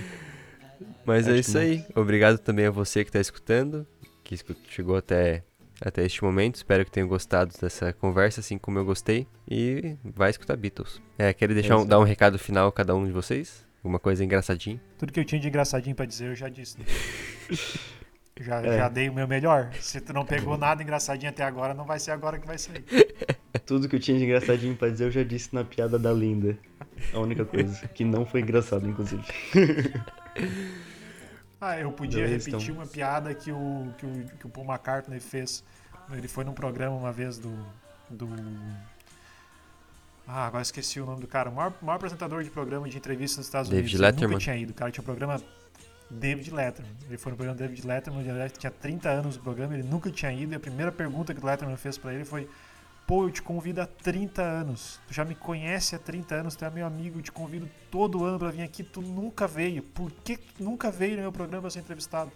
Mas 1.05 1.27
é 1.27 1.31
Acho 1.31 1.39
isso 1.39 1.57
aí. 1.57 1.85
Obrigado 1.95 2.37
também 2.39 2.65
a 2.65 2.71
você 2.71 3.03
que 3.03 3.09
está 3.09 3.19
escutando, 3.19 3.85
que 4.23 4.35
chegou 4.69 4.95
até, 4.95 5.43
até 5.81 6.03
este 6.03 6.23
momento. 6.23 6.55
Espero 6.55 6.83
que 6.85 6.91
tenham 6.91 7.07
gostado 7.07 7.53
dessa 7.61 7.93
conversa, 7.93 8.39
assim 8.39 8.57
como 8.57 8.79
eu 8.79 8.85
gostei. 8.85 9.27
E 9.47 9.97
vai 10.03 10.29
escutar 10.29 10.55
Beatles. 10.55 11.01
É, 11.17 11.33
quero 11.33 11.53
deixar 11.53 11.73
É 11.73 11.77
um, 11.77 11.85
dar 11.85 11.99
um 11.99 12.03
recado 12.03 12.39
final 12.39 12.69
a 12.69 12.71
cada 12.71 12.95
um 12.95 13.05
de 13.05 13.11
vocês? 13.11 13.65
Alguma 13.83 13.99
coisa 13.99 14.23
engraçadinha? 14.23 14.79
Tudo 14.97 15.11
que 15.11 15.19
eu 15.19 15.25
tinha 15.25 15.41
de 15.41 15.47
engraçadinho 15.47 15.95
pra 15.95 16.05
dizer 16.05 16.27
eu 16.29 16.35
já 16.35 16.47
disse. 16.49 16.79
né? 16.79 16.85
Já, 18.41 18.61
É. 18.65 18.77
já 18.79 18.89
dei 18.89 19.07
o 19.09 19.13
meu 19.13 19.27
melhor. 19.27 19.71
Se 19.79 20.01
tu 20.01 20.11
não 20.11 20.25
pegou 20.25 20.57
nada 20.57 20.81
engraçadinho 20.81 21.29
até 21.29 21.43
agora, 21.43 21.71
não 21.75 21.85
vai 21.85 21.99
ser 21.99 22.09
agora 22.09 22.39
que 22.39 22.47
vai 22.47 22.57
sair. 22.57 22.83
Tudo 23.63 23.87
que 23.87 23.95
eu 23.95 23.99
tinha 23.99 24.17
de 24.17 24.23
engraçadinho 24.23 24.75
pra 24.75 24.89
dizer 24.89 25.05
eu 25.05 25.11
já 25.11 25.23
disse 25.23 25.53
na 25.53 25.63
piada 25.63 25.99
da 25.99 26.11
Linda. 26.11 26.57
A 27.13 27.19
única 27.19 27.45
coisa. 27.45 27.87
Que 27.89 28.03
não 28.03 28.25
foi 28.25 28.41
engraçado, 28.41 28.89
inclusive. 28.89 29.23
Ah, 31.61 31.79
eu 31.79 31.91
podia 31.93 32.23
Beleza, 32.23 32.49
repetir 32.49 32.71
então. 32.71 32.83
uma 32.83 32.87
piada 32.91 33.33
que 33.33 33.49
o, 33.51 33.93
que, 33.97 34.05
o, 34.05 34.25
que 34.39 34.45
o 34.47 34.49
Paul 34.49 34.65
McCartney 34.67 35.19
fez. 35.19 35.63
Ele 36.11 36.27
foi 36.27 36.43
num 36.43 36.53
programa 36.53 36.95
uma 36.95 37.11
vez 37.11 37.37
do. 37.37 37.53
do 38.09 38.27
ah, 40.27 40.47
agora 40.47 40.61
esqueci 40.61 40.99
o 40.99 41.05
nome 41.05 41.21
do 41.21 41.27
cara. 41.27 41.49
O 41.49 41.53
maior, 41.53 41.73
maior 41.81 41.95
apresentador 41.95 42.43
de 42.43 42.49
programa 42.49 42.87
de 42.87 42.97
entrevista 42.97 43.39
nos 43.39 43.47
Estados 43.47 43.69
David 43.69 43.83
Unidos. 43.83 43.99
Ele 43.99 44.05
Letterman. 44.05 44.29
nunca 44.29 44.43
tinha 44.43 44.55
ido. 44.55 44.71
O 44.71 44.73
cara 44.73 44.91
tinha 44.91 45.01
um 45.01 45.05
programa 45.05 45.41
David 46.09 46.51
Letterman. 46.51 46.93
Ele 47.07 47.17
foi 47.17 47.31
no 47.31 47.37
programa 47.37 47.59
David 47.59 47.85
Letterman, 47.85 48.27
ele 48.27 48.49
tinha 48.51 48.71
30 48.71 49.09
anos 49.09 49.35
o 49.35 49.39
programa, 49.39 49.73
ele 49.73 49.83
nunca 49.83 50.09
tinha 50.11 50.31
ido. 50.31 50.53
E 50.53 50.55
a 50.55 50.59
primeira 50.59 50.91
pergunta 50.91 51.33
que 51.33 51.41
o 51.41 51.45
Letterman 51.45 51.75
fez 51.75 51.97
pra 51.97 52.13
ele 52.13 52.23
foi: 52.23 52.49
Pô, 53.05 53.25
eu 53.25 53.31
te 53.31 53.41
convido 53.41 53.81
há 53.81 53.85
30 53.85 54.41
anos. 54.41 54.99
Tu 55.07 55.13
já 55.13 55.25
me 55.25 55.35
conhece 55.35 55.95
há 55.95 55.99
30 55.99 56.35
anos, 56.35 56.55
tu 56.55 56.63
é 56.63 56.69
meu 56.69 56.85
amigo, 56.85 57.19
eu 57.19 57.23
te 57.23 57.31
convido 57.31 57.69
todo 57.91 58.23
ano 58.23 58.39
pra 58.39 58.49
vir 58.49 58.61
aqui, 58.61 58.83
tu 58.83 59.01
nunca 59.01 59.45
veio. 59.45 59.83
Por 59.83 60.09
que 60.11 60.37
tu 60.37 60.63
nunca 60.63 60.89
veio 60.89 61.15
no 61.15 61.23
meu 61.23 61.31
programa 61.31 61.69
ser 61.69 61.79
entrevistado? 61.79 62.31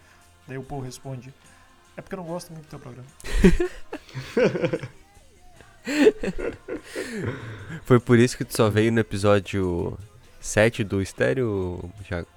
Daí 0.47 0.57
o 0.57 0.63
Paul 0.63 0.81
responde: 0.81 1.33
É 1.95 2.01
porque 2.01 2.15
eu 2.15 2.19
não 2.19 2.25
gosto 2.25 2.51
muito 2.51 2.65
do 2.65 2.69
teu 2.69 2.79
programa. 2.79 3.07
Foi 7.83 7.99
por 7.99 8.19
isso 8.19 8.37
que 8.37 8.45
tu 8.45 8.55
só 8.55 8.69
veio 8.69 8.91
no 8.91 8.99
episódio 8.99 9.97
7 10.39 10.83
do 10.83 11.01
Estéreo, 11.01 11.89
Thiago? 12.07 12.27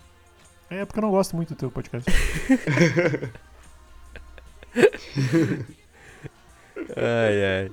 É 0.68 0.85
porque 0.85 0.98
eu 1.01 1.02
não 1.02 1.10
gosto 1.10 1.35
muito 1.36 1.55
do 1.55 1.56
teu 1.56 1.70
podcast. 1.70 2.10
Ai, 6.97 7.44
ai. 7.44 7.70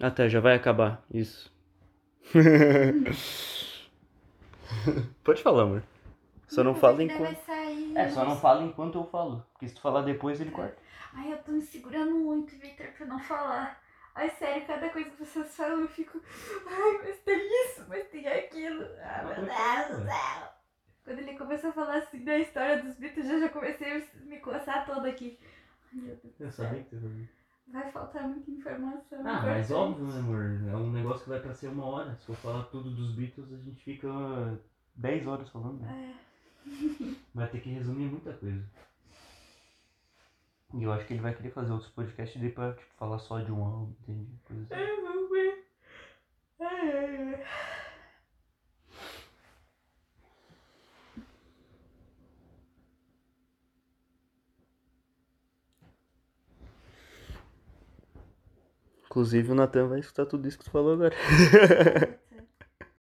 Até, 0.00 0.28
já 0.28 0.40
vai 0.40 0.54
acabar. 0.54 1.02
Isso. 1.12 1.52
Pode 5.22 5.42
falar, 5.42 5.64
amor. 5.64 5.82
Só 6.48 6.64
não 6.64 6.74
fala 6.74 7.02
enquanto. 7.02 7.20
vai 7.20 7.34
sair. 7.34 7.96
É, 7.96 8.08
só 8.08 8.24
não 8.24 8.36
fala 8.36 8.64
enquanto 8.64 8.98
eu 8.98 9.04
falo. 9.04 9.46
Porque 9.52 9.68
se 9.68 9.74
tu 9.74 9.80
falar 9.80 10.02
depois, 10.02 10.40
ele 10.40 10.50
corta. 10.50 10.76
Ai, 11.12 11.32
eu 11.32 11.38
tô 11.38 11.52
me 11.52 11.62
segurando 11.62 12.12
muito, 12.12 12.56
Victor, 12.56 12.86
pra 12.96 13.06
não 13.06 13.18
falar. 13.18 13.80
Ai, 14.14 14.30
sério, 14.30 14.66
cada 14.66 14.88
coisa 14.90 15.10
que 15.10 15.24
vocês 15.24 15.54
falam 15.56 15.80
eu 15.80 15.88
fico. 15.88 16.20
Ai, 16.66 17.00
mas 17.04 17.18
tem 17.20 17.66
isso, 17.66 17.84
mas 17.88 18.08
tem 18.08 18.26
aquilo. 18.26 18.84
Ai, 19.02 19.24
meu 19.26 19.34
Deus 19.34 20.00
do 20.00 20.06
céu. 20.06 20.48
Quando 21.04 21.18
ele 21.20 21.38
começou 21.38 21.70
a 21.70 21.72
falar 21.72 21.98
assim 21.98 22.24
da 22.24 22.38
história 22.38 22.82
dos 22.82 22.96
Beatles, 22.96 23.28
eu 23.28 23.40
já 23.40 23.48
comecei 23.48 23.92
a 23.92 24.02
me 24.24 24.38
coçar 24.38 24.86
toda 24.86 25.08
aqui. 25.08 25.38
Ai, 25.92 26.00
meu 26.00 26.16
Deus 26.16 26.34
do 26.36 26.44
Eu 26.44 26.52
sabia 26.52 26.82
que 26.82 26.90
tu 26.90 26.96
Vai 27.72 27.90
faltar 27.92 28.28
muita 28.28 28.50
informação. 28.50 29.20
Ah, 29.20 29.42
mas 29.46 29.70
importante. 29.70 29.72
óbvio, 29.72 30.06
né, 30.06 30.18
amor? 30.18 30.68
É 30.68 30.76
um 30.76 30.90
negócio 30.90 31.22
que 31.24 31.28
vai 31.30 31.40
pra 31.40 31.54
ser 31.54 31.68
uma 31.68 31.84
hora. 31.86 32.16
Se 32.16 32.26
for 32.26 32.36
falar 32.36 32.64
tudo 32.64 32.90
dos 32.90 33.14
Beatles, 33.14 33.52
a 33.52 33.56
gente 33.58 33.82
fica 33.84 34.08
10 34.96 35.26
horas 35.26 35.48
falando. 35.50 35.80
né? 35.80 36.14
É. 36.16 36.30
Vai 37.32 37.48
ter 37.48 37.60
que 37.60 37.70
resumir 37.70 38.06
muita 38.10 38.32
coisa. 38.32 38.62
E 40.74 40.82
eu 40.82 40.92
acho 40.92 41.06
que 41.06 41.12
ele 41.14 41.22
vai 41.22 41.34
querer 41.34 41.50
fazer 41.50 41.72
outros 41.72 41.90
podcasts 41.90 42.40
daí 42.40 42.50
pra 42.50 42.72
tipo, 42.74 42.92
falar 42.96 43.18
só 43.18 43.40
de 43.40 43.50
um 43.52 43.64
álbum, 43.64 43.94
entende? 44.02 44.28
Coisa 44.44 44.62
assim. 44.62 44.74
Ai, 44.74 45.00
vamos 45.02 45.30
ver. 45.30 45.64
Ai, 46.60 46.92
ai, 46.92 47.34
ai. 47.34 47.44
Inclusive 59.10 59.50
o 59.50 59.54
Natan 59.56 59.88
vai 59.88 59.98
escutar 59.98 60.24
tudo 60.24 60.46
isso 60.46 60.56
que 60.56 60.64
tu 60.64 60.70
falou 60.70 60.92
agora. 60.92 61.12